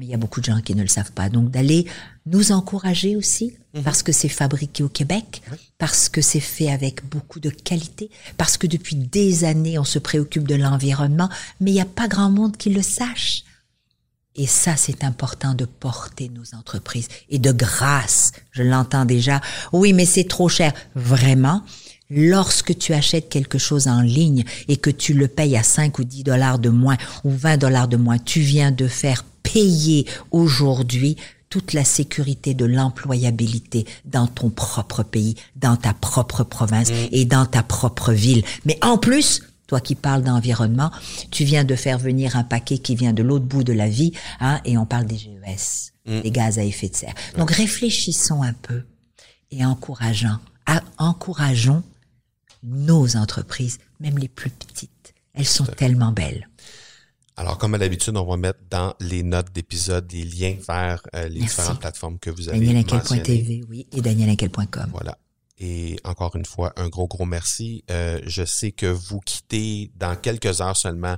Mais 0.00 0.06
il 0.06 0.10
y 0.12 0.14
a 0.14 0.16
beaucoup 0.16 0.40
de 0.40 0.46
gens 0.46 0.62
qui 0.62 0.74
ne 0.74 0.80
le 0.80 0.88
savent 0.88 1.12
pas. 1.12 1.28
Donc 1.28 1.50
d'aller 1.50 1.86
nous 2.24 2.52
encourager 2.52 3.16
aussi, 3.16 3.52
parce 3.84 4.02
que 4.02 4.12
c'est 4.12 4.30
fabriqué 4.30 4.82
au 4.82 4.88
Québec, 4.88 5.42
parce 5.76 6.08
que 6.08 6.22
c'est 6.22 6.40
fait 6.40 6.70
avec 6.70 7.06
beaucoup 7.06 7.38
de 7.38 7.50
qualité, 7.50 8.08
parce 8.38 8.56
que 8.56 8.66
depuis 8.66 8.96
des 8.96 9.44
années, 9.44 9.78
on 9.78 9.84
se 9.84 9.98
préoccupe 9.98 10.48
de 10.48 10.54
l'environnement, 10.54 11.28
mais 11.60 11.72
il 11.72 11.74
n'y 11.74 11.82
a 11.82 11.84
pas 11.84 12.08
grand 12.08 12.30
monde 12.30 12.56
qui 12.56 12.70
le 12.70 12.80
sache. 12.80 13.44
Et 14.36 14.46
ça, 14.46 14.74
c'est 14.74 15.04
important 15.04 15.52
de 15.52 15.66
porter 15.66 16.30
nos 16.30 16.58
entreprises. 16.58 17.08
Et 17.28 17.38
de 17.38 17.52
grâce, 17.52 18.32
je 18.52 18.62
l'entends 18.62 19.04
déjà, 19.04 19.42
oui, 19.74 19.92
mais 19.92 20.06
c'est 20.06 20.28
trop 20.28 20.48
cher. 20.48 20.72
Vraiment, 20.94 21.62
lorsque 22.08 22.78
tu 22.78 22.94
achètes 22.94 23.28
quelque 23.28 23.58
chose 23.58 23.86
en 23.86 24.00
ligne 24.00 24.44
et 24.66 24.78
que 24.78 24.88
tu 24.88 25.12
le 25.12 25.28
payes 25.28 25.58
à 25.58 25.62
5 25.62 25.98
ou 25.98 26.04
10 26.04 26.22
dollars 26.22 26.58
de 26.58 26.70
moins 26.70 26.96
ou 27.24 27.32
20 27.32 27.58
dollars 27.58 27.88
de 27.88 27.98
moins, 27.98 28.16
tu 28.16 28.40
viens 28.40 28.70
de 28.70 28.88
faire 28.88 29.24
payer 29.52 30.06
aujourd'hui 30.30 31.16
toute 31.48 31.72
la 31.72 31.84
sécurité 31.84 32.54
de 32.54 32.64
l'employabilité 32.64 33.84
dans 34.04 34.26
ton 34.28 34.50
propre 34.50 35.02
pays, 35.02 35.34
dans 35.56 35.76
ta 35.76 35.92
propre 35.94 36.44
province 36.44 36.90
et 37.10 37.24
dans 37.24 37.44
ta 37.46 37.62
propre 37.62 38.12
ville. 38.12 38.44
Mais 38.64 38.78
en 38.82 38.98
plus, 38.98 39.42
toi 39.66 39.80
qui 39.80 39.94
parles 39.96 40.22
d'environnement, 40.22 40.90
tu 41.30 41.44
viens 41.44 41.64
de 41.64 41.74
faire 41.74 41.98
venir 41.98 42.36
un 42.36 42.44
paquet 42.44 42.78
qui 42.78 42.94
vient 42.94 43.12
de 43.12 43.22
l'autre 43.22 43.44
bout 43.46 43.64
de 43.64 43.72
la 43.72 43.88
vie, 43.88 44.12
hein, 44.40 44.60
et 44.64 44.78
on 44.78 44.86
parle 44.86 45.06
des 45.06 45.18
GES, 45.18 45.92
des 46.06 46.30
gaz 46.30 46.58
à 46.58 46.64
effet 46.64 46.88
de 46.88 46.96
serre. 46.96 47.14
Donc 47.36 47.50
réfléchissons 47.50 48.42
un 48.42 48.52
peu 48.52 48.82
et 49.50 49.64
encourageons, 49.64 50.38
à- 50.66 50.82
encourageons 50.98 51.82
nos 52.62 53.16
entreprises, 53.16 53.78
même 54.00 54.18
les 54.18 54.28
plus 54.28 54.50
petites. 54.50 55.14
Elles 55.34 55.46
sont 55.46 55.64
tellement 55.66 56.12
belles. 56.12 56.48
Alors, 57.40 57.58
comme 57.58 57.74
à 57.74 57.78
l'habitude, 57.78 58.16
on 58.16 58.24
va 58.26 58.36
mettre 58.36 58.58
dans 58.70 58.94
les 59.00 59.22
notes 59.22 59.50
d'épisode 59.52 60.10
les 60.12 60.24
liens 60.24 60.56
vers 60.68 61.02
euh, 61.14 61.24
les 61.28 61.40
Merci. 61.40 61.56
différentes 61.56 61.80
plateformes 61.80 62.18
que 62.18 62.30
vous 62.30 62.48
avez 62.48 62.58
danielinkel.tv, 62.58 63.62
oui, 63.68 63.86
et 63.92 64.00
danielinkel.com. 64.00 64.88
Voilà. 64.92 65.16
Et 65.58 65.96
encore 66.04 66.36
une 66.36 66.44
fois, 66.44 66.72
un 66.76 66.88
gros, 66.88 67.06
gros 67.06 67.24
merci. 67.24 67.84
Euh, 67.90 68.20
je 68.26 68.44
sais 68.44 68.72
que 68.72 68.86
vous 68.86 69.20
quittez 69.20 69.90
dans 69.96 70.16
quelques 70.16 70.60
heures 70.60 70.76
seulement 70.76 71.16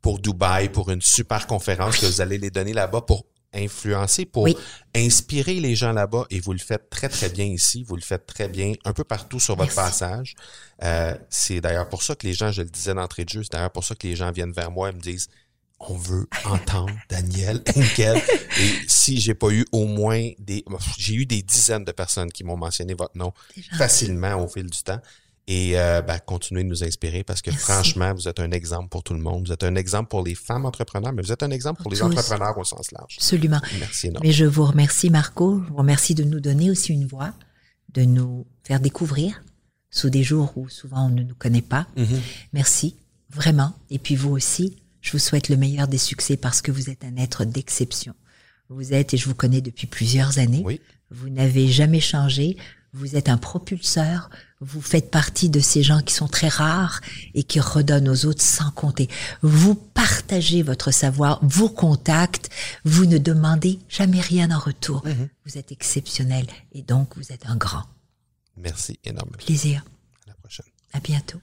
pour 0.00 0.18
Dubaï, 0.20 0.68
pour 0.68 0.90
une 0.90 1.02
super 1.02 1.46
conférence 1.46 1.98
que 1.98 2.06
vous 2.06 2.20
allez 2.20 2.38
les 2.38 2.50
donner 2.50 2.72
là-bas 2.72 3.00
pour 3.02 3.24
influencer, 3.52 4.26
pour 4.26 4.42
Oui. 4.44 4.56
inspirer 4.96 5.54
les 5.60 5.76
gens 5.76 5.92
là-bas. 5.92 6.26
Et 6.30 6.40
vous 6.40 6.52
le 6.52 6.58
faites 6.58 6.90
très, 6.90 7.08
très 7.08 7.28
bien 7.28 7.44
ici. 7.44 7.84
Vous 7.84 7.94
le 7.96 8.02
faites 8.02 8.26
très 8.26 8.48
bien 8.48 8.72
un 8.84 8.92
peu 8.92 9.04
partout 9.04 9.38
sur 9.40 9.54
votre 9.56 9.72
Merci. 9.74 9.90
passage. 10.00 10.34
Euh, 10.82 11.14
c'est 11.30 11.60
d'ailleurs 11.60 11.88
pour 11.88 12.02
ça 12.02 12.16
que 12.16 12.26
les 12.26 12.34
gens, 12.34 12.50
je 12.50 12.62
le 12.62 12.68
disais 12.68 12.94
d'entrée 12.94 13.24
de 13.24 13.28
jeu, 13.30 13.42
c'est 13.44 13.52
d'ailleurs 13.52 13.70
pour 13.70 13.84
ça 13.84 13.94
que 13.94 14.06
les 14.08 14.16
gens 14.16 14.30
viennent 14.32 14.52
vers 14.52 14.70
moi 14.72 14.90
et 14.90 14.92
me 14.92 15.00
disent 15.00 15.28
on 15.88 15.96
veut 15.96 16.26
entendre 16.44 16.92
Daniel 17.08 17.62
Henkel. 17.76 18.16
Et 18.60 18.70
si 18.88 19.20
j'ai 19.20 19.34
pas 19.34 19.50
eu 19.50 19.64
au 19.72 19.86
moins 19.86 20.30
des, 20.38 20.64
j'ai 20.98 21.14
eu 21.14 21.26
des 21.26 21.42
dizaines 21.42 21.84
de 21.84 21.92
personnes 21.92 22.30
qui 22.32 22.44
m'ont 22.44 22.56
mentionné 22.56 22.94
votre 22.94 23.16
nom 23.16 23.32
facilement 23.76 24.34
au 24.42 24.48
fil 24.48 24.66
du 24.68 24.82
temps. 24.82 25.00
Et 25.46 25.78
euh, 25.78 26.00
ben, 26.00 26.18
continuez 26.24 26.64
de 26.64 26.68
nous 26.68 26.82
inspirer 26.84 27.22
parce 27.22 27.42
que 27.42 27.50
Merci. 27.50 27.64
franchement, 27.66 28.14
vous 28.14 28.28
êtes 28.28 28.40
un 28.40 28.50
exemple 28.50 28.88
pour 28.88 29.02
tout 29.02 29.12
le 29.12 29.20
monde. 29.20 29.46
Vous 29.46 29.52
êtes 29.52 29.62
un 29.64 29.74
exemple 29.74 30.08
pour 30.08 30.24
les 30.24 30.34
femmes 30.34 30.64
entrepreneurs, 30.64 31.12
mais 31.12 31.20
vous 31.20 31.32
êtes 31.32 31.42
un 31.42 31.50
exemple 31.50 31.82
pour 31.82 31.90
les 31.92 31.98
tous. 31.98 32.04
entrepreneurs 32.04 32.56
au 32.56 32.64
sens 32.64 32.90
large. 32.92 33.16
Absolument. 33.18 33.60
Merci 33.78 34.06
énormément. 34.06 34.26
Mais 34.26 34.32
je 34.32 34.46
vous 34.46 34.64
remercie, 34.64 35.10
Marco. 35.10 35.60
Je 35.62 35.68
vous 35.68 35.76
remercie 35.76 36.14
de 36.14 36.24
nous 36.24 36.40
donner 36.40 36.70
aussi 36.70 36.94
une 36.94 37.06
voix, 37.06 37.32
de 37.92 38.02
nous 38.04 38.46
faire 38.62 38.80
découvrir 38.80 39.42
sous 39.90 40.08
des 40.08 40.22
jours 40.24 40.52
où 40.56 40.70
souvent 40.70 41.06
on 41.06 41.10
ne 41.10 41.22
nous 41.22 41.34
connaît 41.34 41.60
pas. 41.62 41.86
Mhm. 41.98 42.20
Merci, 42.54 42.96
vraiment. 43.28 43.74
Et 43.90 43.98
puis 43.98 44.16
vous 44.16 44.30
aussi, 44.30 44.76
je 45.04 45.12
vous 45.12 45.18
souhaite 45.18 45.50
le 45.50 45.56
meilleur 45.56 45.86
des 45.86 45.98
succès 45.98 46.36
parce 46.38 46.62
que 46.62 46.72
vous 46.72 46.88
êtes 46.88 47.04
un 47.04 47.16
être 47.16 47.44
d'exception. 47.44 48.14
Vous 48.70 48.94
êtes, 48.94 49.12
et 49.12 49.16
je 49.18 49.26
vous 49.28 49.34
connais 49.34 49.60
depuis 49.60 49.86
plusieurs 49.86 50.38
années, 50.38 50.62
Oui. 50.64 50.80
vous 51.10 51.28
n'avez 51.28 51.68
jamais 51.68 52.00
changé, 52.00 52.56
vous 52.94 53.14
êtes 53.14 53.28
un 53.28 53.36
propulseur, 53.36 54.30
vous 54.60 54.80
faites 54.80 55.10
partie 55.10 55.50
de 55.50 55.60
ces 55.60 55.82
gens 55.82 56.00
qui 56.00 56.14
sont 56.14 56.28
très 56.28 56.48
rares 56.48 57.00
et 57.34 57.42
qui 57.42 57.60
redonnent 57.60 58.08
aux 58.08 58.24
autres 58.24 58.40
sans 58.42 58.70
compter. 58.70 59.08
Vous 59.42 59.74
partagez 59.74 60.62
votre 60.62 60.90
savoir, 60.92 61.38
vos 61.42 61.68
contacts, 61.68 62.48
vous 62.84 63.04
ne 63.04 63.18
demandez 63.18 63.80
jamais 63.90 64.20
rien 64.22 64.50
en 64.50 64.58
retour. 64.58 65.04
Vous 65.44 65.58
êtes 65.58 65.70
exceptionnel 65.70 66.46
et 66.72 66.80
donc 66.82 67.14
vous 67.16 67.30
êtes 67.32 67.44
un 67.46 67.56
grand 67.56 67.84
Merci 68.56 68.98
énormément. 69.04 69.36
plaisir. 69.44 69.84
À 70.24 70.28
la 70.30 70.34
prochaine. 70.36 70.66
À 70.94 71.00
bientôt. 71.00 71.40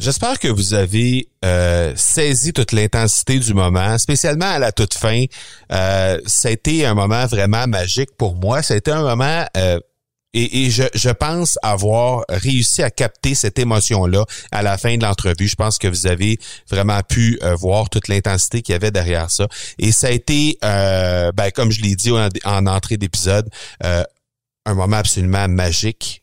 J'espère 0.00 0.38
que 0.38 0.48
vous 0.48 0.72
avez 0.72 1.28
euh, 1.44 1.92
saisi 1.94 2.54
toute 2.54 2.72
l'intensité 2.72 3.38
du 3.38 3.52
moment, 3.52 3.98
spécialement 3.98 4.46
à 4.46 4.58
la 4.58 4.72
toute 4.72 4.94
fin. 4.94 5.26
Euh, 5.72 6.18
ça 6.24 6.48
a 6.48 6.52
été 6.52 6.86
un 6.86 6.94
moment 6.94 7.26
vraiment 7.26 7.66
magique 7.66 8.08
pour 8.16 8.34
moi. 8.34 8.62
Ça 8.62 8.72
a 8.72 8.76
été 8.78 8.90
un 8.90 9.02
moment 9.02 9.44
euh, 9.58 9.78
et, 10.32 10.70
je, 10.70 10.84
je, 10.94 11.10
pense 11.10 11.58
avoir 11.62 12.24
réussi 12.30 12.82
à 12.82 12.90
capter 12.90 13.34
cette 13.34 13.58
émotion-là 13.58 14.24
à 14.52 14.62
la 14.62 14.78
fin 14.78 14.96
de 14.96 15.02
l'entrevue. 15.02 15.48
Je 15.48 15.56
pense 15.56 15.76
que 15.76 15.88
vous 15.88 16.06
avez 16.06 16.38
vraiment 16.70 17.02
pu 17.02 17.38
voir 17.58 17.90
toute 17.90 18.08
l'intensité 18.08 18.62
qu'il 18.62 18.72
y 18.72 18.76
avait 18.76 18.92
derrière 18.92 19.30
ça. 19.30 19.48
Et 19.78 19.92
ça 19.92 20.06
a 20.06 20.12
été, 20.12 20.56
ben, 20.62 21.50
comme 21.52 21.72
je 21.72 21.82
l'ai 21.82 21.96
dit 21.96 22.12
en, 22.12 22.28
en 22.44 22.66
entrée 22.66 22.96
d'épisode, 22.96 23.50
un 23.82 24.74
moment 24.74 24.98
absolument 24.98 25.48
magique 25.48 26.19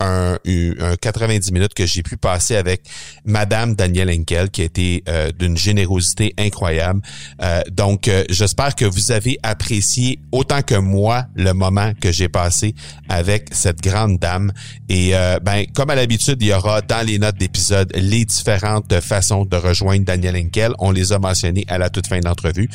un, 0.00 0.38
un 0.46 0.96
90 0.96 1.52
minutes 1.52 1.74
que 1.74 1.86
j'ai 1.86 2.02
pu 2.02 2.16
passer 2.16 2.56
avec 2.56 2.82
Madame 3.24 3.74
Danielle 3.74 4.10
Henkel, 4.10 4.50
qui 4.50 4.62
a 4.62 4.64
été 4.64 5.04
euh, 5.08 5.30
d'une 5.38 5.56
générosité 5.56 6.34
incroyable. 6.38 7.00
Euh, 7.42 7.62
donc, 7.70 8.08
euh, 8.08 8.24
j'espère 8.30 8.74
que 8.74 8.84
vous 8.84 9.12
avez 9.12 9.38
apprécié 9.42 10.18
autant 10.32 10.62
que 10.62 10.74
moi 10.74 11.26
le 11.34 11.52
moment 11.52 11.92
que 12.00 12.10
j'ai 12.10 12.28
passé 12.28 12.74
avec 13.08 13.48
cette 13.52 13.82
grande 13.82 14.18
dame. 14.18 14.52
Et 14.88 15.12
ben, 15.42 15.64
comme 15.74 15.90
à 15.90 15.94
l'habitude, 15.94 16.38
il 16.40 16.48
y 16.48 16.52
aura 16.52 16.80
dans 16.82 17.06
les 17.06 17.18
notes 17.18 17.36
d'épisode 17.36 17.92
les 17.94 18.24
différentes 18.24 19.00
façons 19.00 19.44
de 19.44 19.56
rejoindre 19.56 20.04
Danielle 20.04 20.36
Henkel. 20.36 20.72
On 20.78 20.90
les 20.90 21.12
a 21.12 21.18
mentionnées 21.18 21.64
à 21.68 21.78
la 21.78 21.90
toute 21.90 22.06
fin 22.06 22.18
de 22.18 22.24
l'entrevue. 22.24 22.68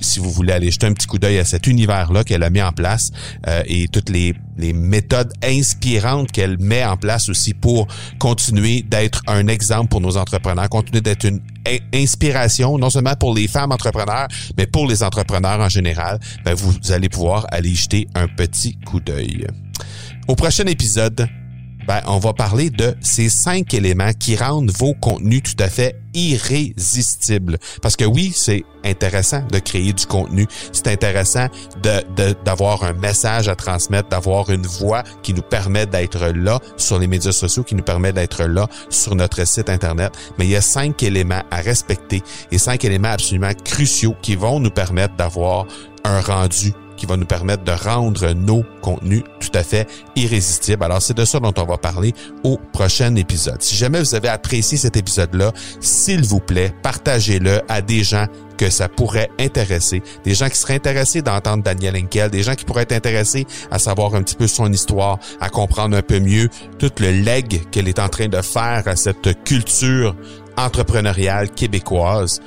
si 0.00 0.18
vous 0.18 0.30
voulez 0.30 0.52
aller 0.52 0.70
jeter 0.70 0.86
un 0.86 0.92
petit 0.92 1.06
coup 1.06 1.18
d'œil 1.18 1.38
à 1.38 1.44
cet 1.44 1.66
univers-là 1.66 2.24
qu'elle 2.24 2.42
a 2.42 2.50
mis 2.50 2.62
en 2.62 2.72
place 2.72 3.10
et 3.66 3.88
toutes 3.88 4.08
les, 4.08 4.34
les 4.56 4.72
méthodes 4.72 5.32
inspirantes 5.42 6.19
qu'elle 6.26 6.58
met 6.58 6.84
en 6.84 6.96
place 6.96 7.28
aussi 7.28 7.54
pour 7.54 7.86
continuer 8.18 8.82
d'être 8.82 9.22
un 9.26 9.46
exemple 9.48 9.88
pour 9.88 10.00
nos 10.00 10.16
entrepreneurs, 10.16 10.68
continuer 10.68 11.00
d'être 11.00 11.24
une 11.24 11.40
inspiration, 11.94 12.78
non 12.78 12.90
seulement 12.90 13.14
pour 13.14 13.34
les 13.34 13.48
femmes 13.48 13.72
entrepreneurs, 13.72 14.28
mais 14.56 14.66
pour 14.66 14.86
les 14.86 15.02
entrepreneurs 15.02 15.60
en 15.60 15.68
général, 15.68 16.18
ben 16.44 16.54
vous 16.54 16.74
allez 16.90 17.08
pouvoir 17.08 17.46
aller 17.50 17.74
jeter 17.74 18.08
un 18.14 18.28
petit 18.28 18.76
coup 18.78 19.00
d'œil. 19.00 19.46
Au 20.28 20.34
prochain 20.36 20.66
épisode, 20.66 21.28
ben, 21.90 22.02
on 22.06 22.20
va 22.20 22.32
parler 22.32 22.70
de 22.70 22.94
ces 23.00 23.28
cinq 23.28 23.74
éléments 23.74 24.12
qui 24.12 24.36
rendent 24.36 24.70
vos 24.78 24.94
contenus 24.94 25.42
tout 25.42 25.60
à 25.60 25.68
fait 25.68 25.96
irrésistibles. 26.14 27.58
Parce 27.82 27.96
que 27.96 28.04
oui, 28.04 28.30
c'est 28.32 28.64
intéressant 28.84 29.42
de 29.50 29.58
créer 29.58 29.92
du 29.92 30.06
contenu. 30.06 30.46
C'est 30.70 30.86
intéressant 30.86 31.48
d'avoir 32.44 32.84
un 32.84 32.92
message 32.92 33.48
à 33.48 33.56
transmettre, 33.56 34.08
d'avoir 34.08 34.50
une 34.50 34.68
voix 34.68 35.02
qui 35.24 35.34
nous 35.34 35.42
permet 35.42 35.84
d'être 35.84 36.28
là 36.28 36.60
sur 36.76 37.00
les 37.00 37.08
médias 37.08 37.32
sociaux, 37.32 37.64
qui 37.64 37.74
nous 37.74 37.82
permet 37.82 38.12
d'être 38.12 38.44
là 38.44 38.68
sur 38.88 39.16
notre 39.16 39.44
site 39.44 39.68
Internet. 39.68 40.12
Mais 40.38 40.44
il 40.44 40.50
y 40.52 40.56
a 40.56 40.60
cinq 40.60 41.02
éléments 41.02 41.42
à 41.50 41.56
respecter 41.56 42.22
et 42.52 42.58
cinq 42.58 42.84
éléments 42.84 43.08
absolument 43.08 43.50
cruciaux 43.64 44.14
qui 44.22 44.36
vont 44.36 44.60
nous 44.60 44.70
permettre 44.70 45.16
d'avoir 45.16 45.66
un 46.04 46.20
rendu 46.20 46.72
qui 47.00 47.06
va 47.06 47.16
nous 47.16 47.24
permettre 47.24 47.64
de 47.64 47.72
rendre 47.72 48.32
nos 48.34 48.62
contenus 48.82 49.22
tout 49.40 49.50
à 49.54 49.62
fait 49.62 49.88
irrésistibles. 50.16 50.84
Alors, 50.84 51.00
c'est 51.00 51.16
de 51.16 51.24
ça 51.24 51.40
dont 51.40 51.54
on 51.56 51.64
va 51.64 51.78
parler 51.78 52.12
au 52.44 52.58
prochain 52.74 53.16
épisode. 53.16 53.62
Si 53.62 53.74
jamais 53.74 53.98
vous 54.00 54.14
avez 54.14 54.28
apprécié 54.28 54.76
cet 54.76 54.98
épisode-là, 54.98 55.52
s'il 55.80 56.22
vous 56.26 56.40
plaît, 56.40 56.74
partagez-le 56.82 57.62
à 57.68 57.80
des 57.80 58.04
gens 58.04 58.26
que 58.58 58.68
ça 58.68 58.90
pourrait 58.90 59.30
intéresser, 59.38 60.02
des 60.24 60.34
gens 60.34 60.50
qui 60.50 60.58
seraient 60.58 60.74
intéressés 60.74 61.22
d'entendre 61.22 61.62
Daniel 61.62 61.96
Henkel, 61.96 62.30
des 62.30 62.42
gens 62.42 62.54
qui 62.54 62.66
pourraient 62.66 62.82
être 62.82 62.92
intéressés 62.92 63.46
à 63.70 63.78
savoir 63.78 64.14
un 64.14 64.22
petit 64.22 64.36
peu 64.36 64.46
son 64.46 64.70
histoire, 64.70 65.18
à 65.40 65.48
comprendre 65.48 65.96
un 65.96 66.02
peu 66.02 66.20
mieux 66.20 66.50
tout 66.78 66.92
le 67.00 67.10
leg 67.10 67.62
qu'elle 67.70 67.88
est 67.88 67.98
en 67.98 68.10
train 68.10 68.28
de 68.28 68.42
faire 68.42 68.82
à 68.84 68.96
cette 68.96 69.42
culture 69.44 70.14
entrepreneuriale 70.58 71.50
québécoise. 71.50 72.42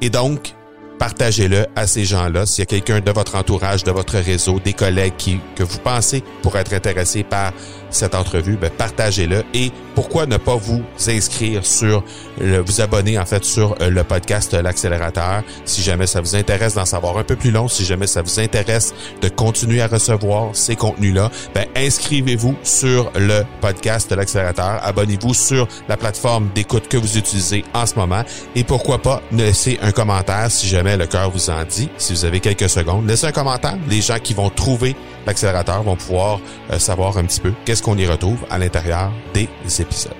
Et 0.00 0.08
donc, 0.08 0.54
partagez-le 0.98 1.66
à 1.76 1.86
ces 1.86 2.04
gens-là. 2.04 2.46
S'il 2.46 2.62
y 2.62 2.62
a 2.62 2.66
quelqu'un 2.66 3.00
de 3.00 3.10
votre 3.10 3.36
entourage, 3.36 3.84
de 3.84 3.90
votre 3.90 4.18
réseau, 4.18 4.60
des 4.60 4.72
collègues 4.72 5.14
qui, 5.16 5.40
que 5.54 5.62
vous 5.62 5.78
pensez 5.78 6.22
pourraient 6.42 6.60
être 6.60 6.74
intéressés 6.74 7.22
par 7.22 7.52
cette 7.90 8.14
entrevue, 8.14 8.56
ben 8.56 8.70
partagez-le 8.70 9.44
et 9.54 9.72
pourquoi 9.94 10.26
ne 10.26 10.36
pas 10.36 10.56
vous 10.56 10.82
inscrire 11.08 11.64
sur, 11.64 12.04
le, 12.40 12.58
vous 12.58 12.80
abonner 12.80 13.18
en 13.18 13.26
fait 13.26 13.44
sur 13.44 13.74
euh, 13.80 13.90
le 13.90 14.04
podcast 14.04 14.54
L'accélérateur. 14.54 15.42
Si 15.64 15.82
jamais 15.82 16.06
ça 16.06 16.20
vous 16.20 16.36
intéresse 16.36 16.74
d'en 16.74 16.84
savoir 16.84 17.18
un 17.18 17.24
peu 17.24 17.36
plus 17.36 17.50
long, 17.50 17.68
si 17.68 17.84
jamais 17.84 18.06
ça 18.06 18.22
vous 18.22 18.38
intéresse 18.38 18.94
de 19.20 19.28
continuer 19.28 19.80
à 19.80 19.88
recevoir 19.88 20.54
ces 20.54 20.76
contenus-là, 20.76 21.30
ben 21.54 21.66
inscrivez-vous 21.76 22.54
sur 22.62 23.10
le 23.16 23.42
podcast 23.60 24.12
L'accélérateur, 24.12 24.80
abonnez-vous 24.82 25.34
sur 25.34 25.66
la 25.88 25.96
plateforme 25.96 26.48
d'écoute 26.54 26.88
que 26.88 26.96
vous 26.96 27.18
utilisez 27.18 27.64
en 27.74 27.86
ce 27.86 27.96
moment. 27.96 28.22
Et 28.54 28.64
pourquoi 28.64 28.98
pas 28.98 29.22
laisser 29.32 29.78
un 29.82 29.92
commentaire 29.92 30.50
si 30.50 30.68
jamais 30.68 30.96
le 30.96 31.06
cœur 31.06 31.30
vous 31.30 31.50
en 31.50 31.64
dit, 31.64 31.88
si 31.98 32.12
vous 32.12 32.24
avez 32.24 32.40
quelques 32.40 32.68
secondes, 32.68 33.06
laissez 33.08 33.26
un 33.26 33.32
commentaire. 33.32 33.76
Les 33.88 34.00
gens 34.00 34.18
qui 34.22 34.34
vont 34.34 34.50
trouver 34.50 34.94
l'accélérateur 35.28 35.82
vont 35.82 35.94
pouvoir 35.96 36.40
euh, 36.72 36.78
savoir 36.78 37.18
un 37.18 37.24
petit 37.24 37.40
peu 37.40 37.52
qu'est-ce 37.64 37.82
qu'on 37.82 37.98
y 37.98 38.06
retrouve 38.06 38.38
à 38.50 38.58
l'intérieur 38.58 39.12
des 39.34 39.48
épisodes. 39.78 40.12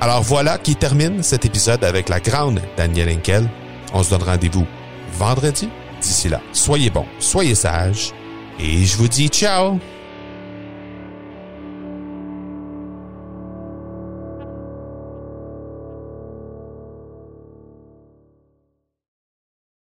Alors 0.00 0.22
voilà 0.22 0.58
qui 0.58 0.74
termine 0.74 1.22
cet 1.22 1.44
épisode 1.44 1.84
avec 1.84 2.08
la 2.08 2.18
grande 2.18 2.60
Danielle 2.76 3.10
Henkel. 3.10 3.48
On 3.92 4.02
se 4.02 4.10
donne 4.10 4.22
rendez-vous 4.22 4.66
vendredi. 5.12 5.68
D'ici 6.00 6.28
là, 6.28 6.40
soyez 6.52 6.90
bons, 6.90 7.06
soyez 7.18 7.54
sages 7.54 8.12
et 8.58 8.84
je 8.84 8.96
vous 8.96 9.08
dis 9.08 9.28
ciao 9.28 9.78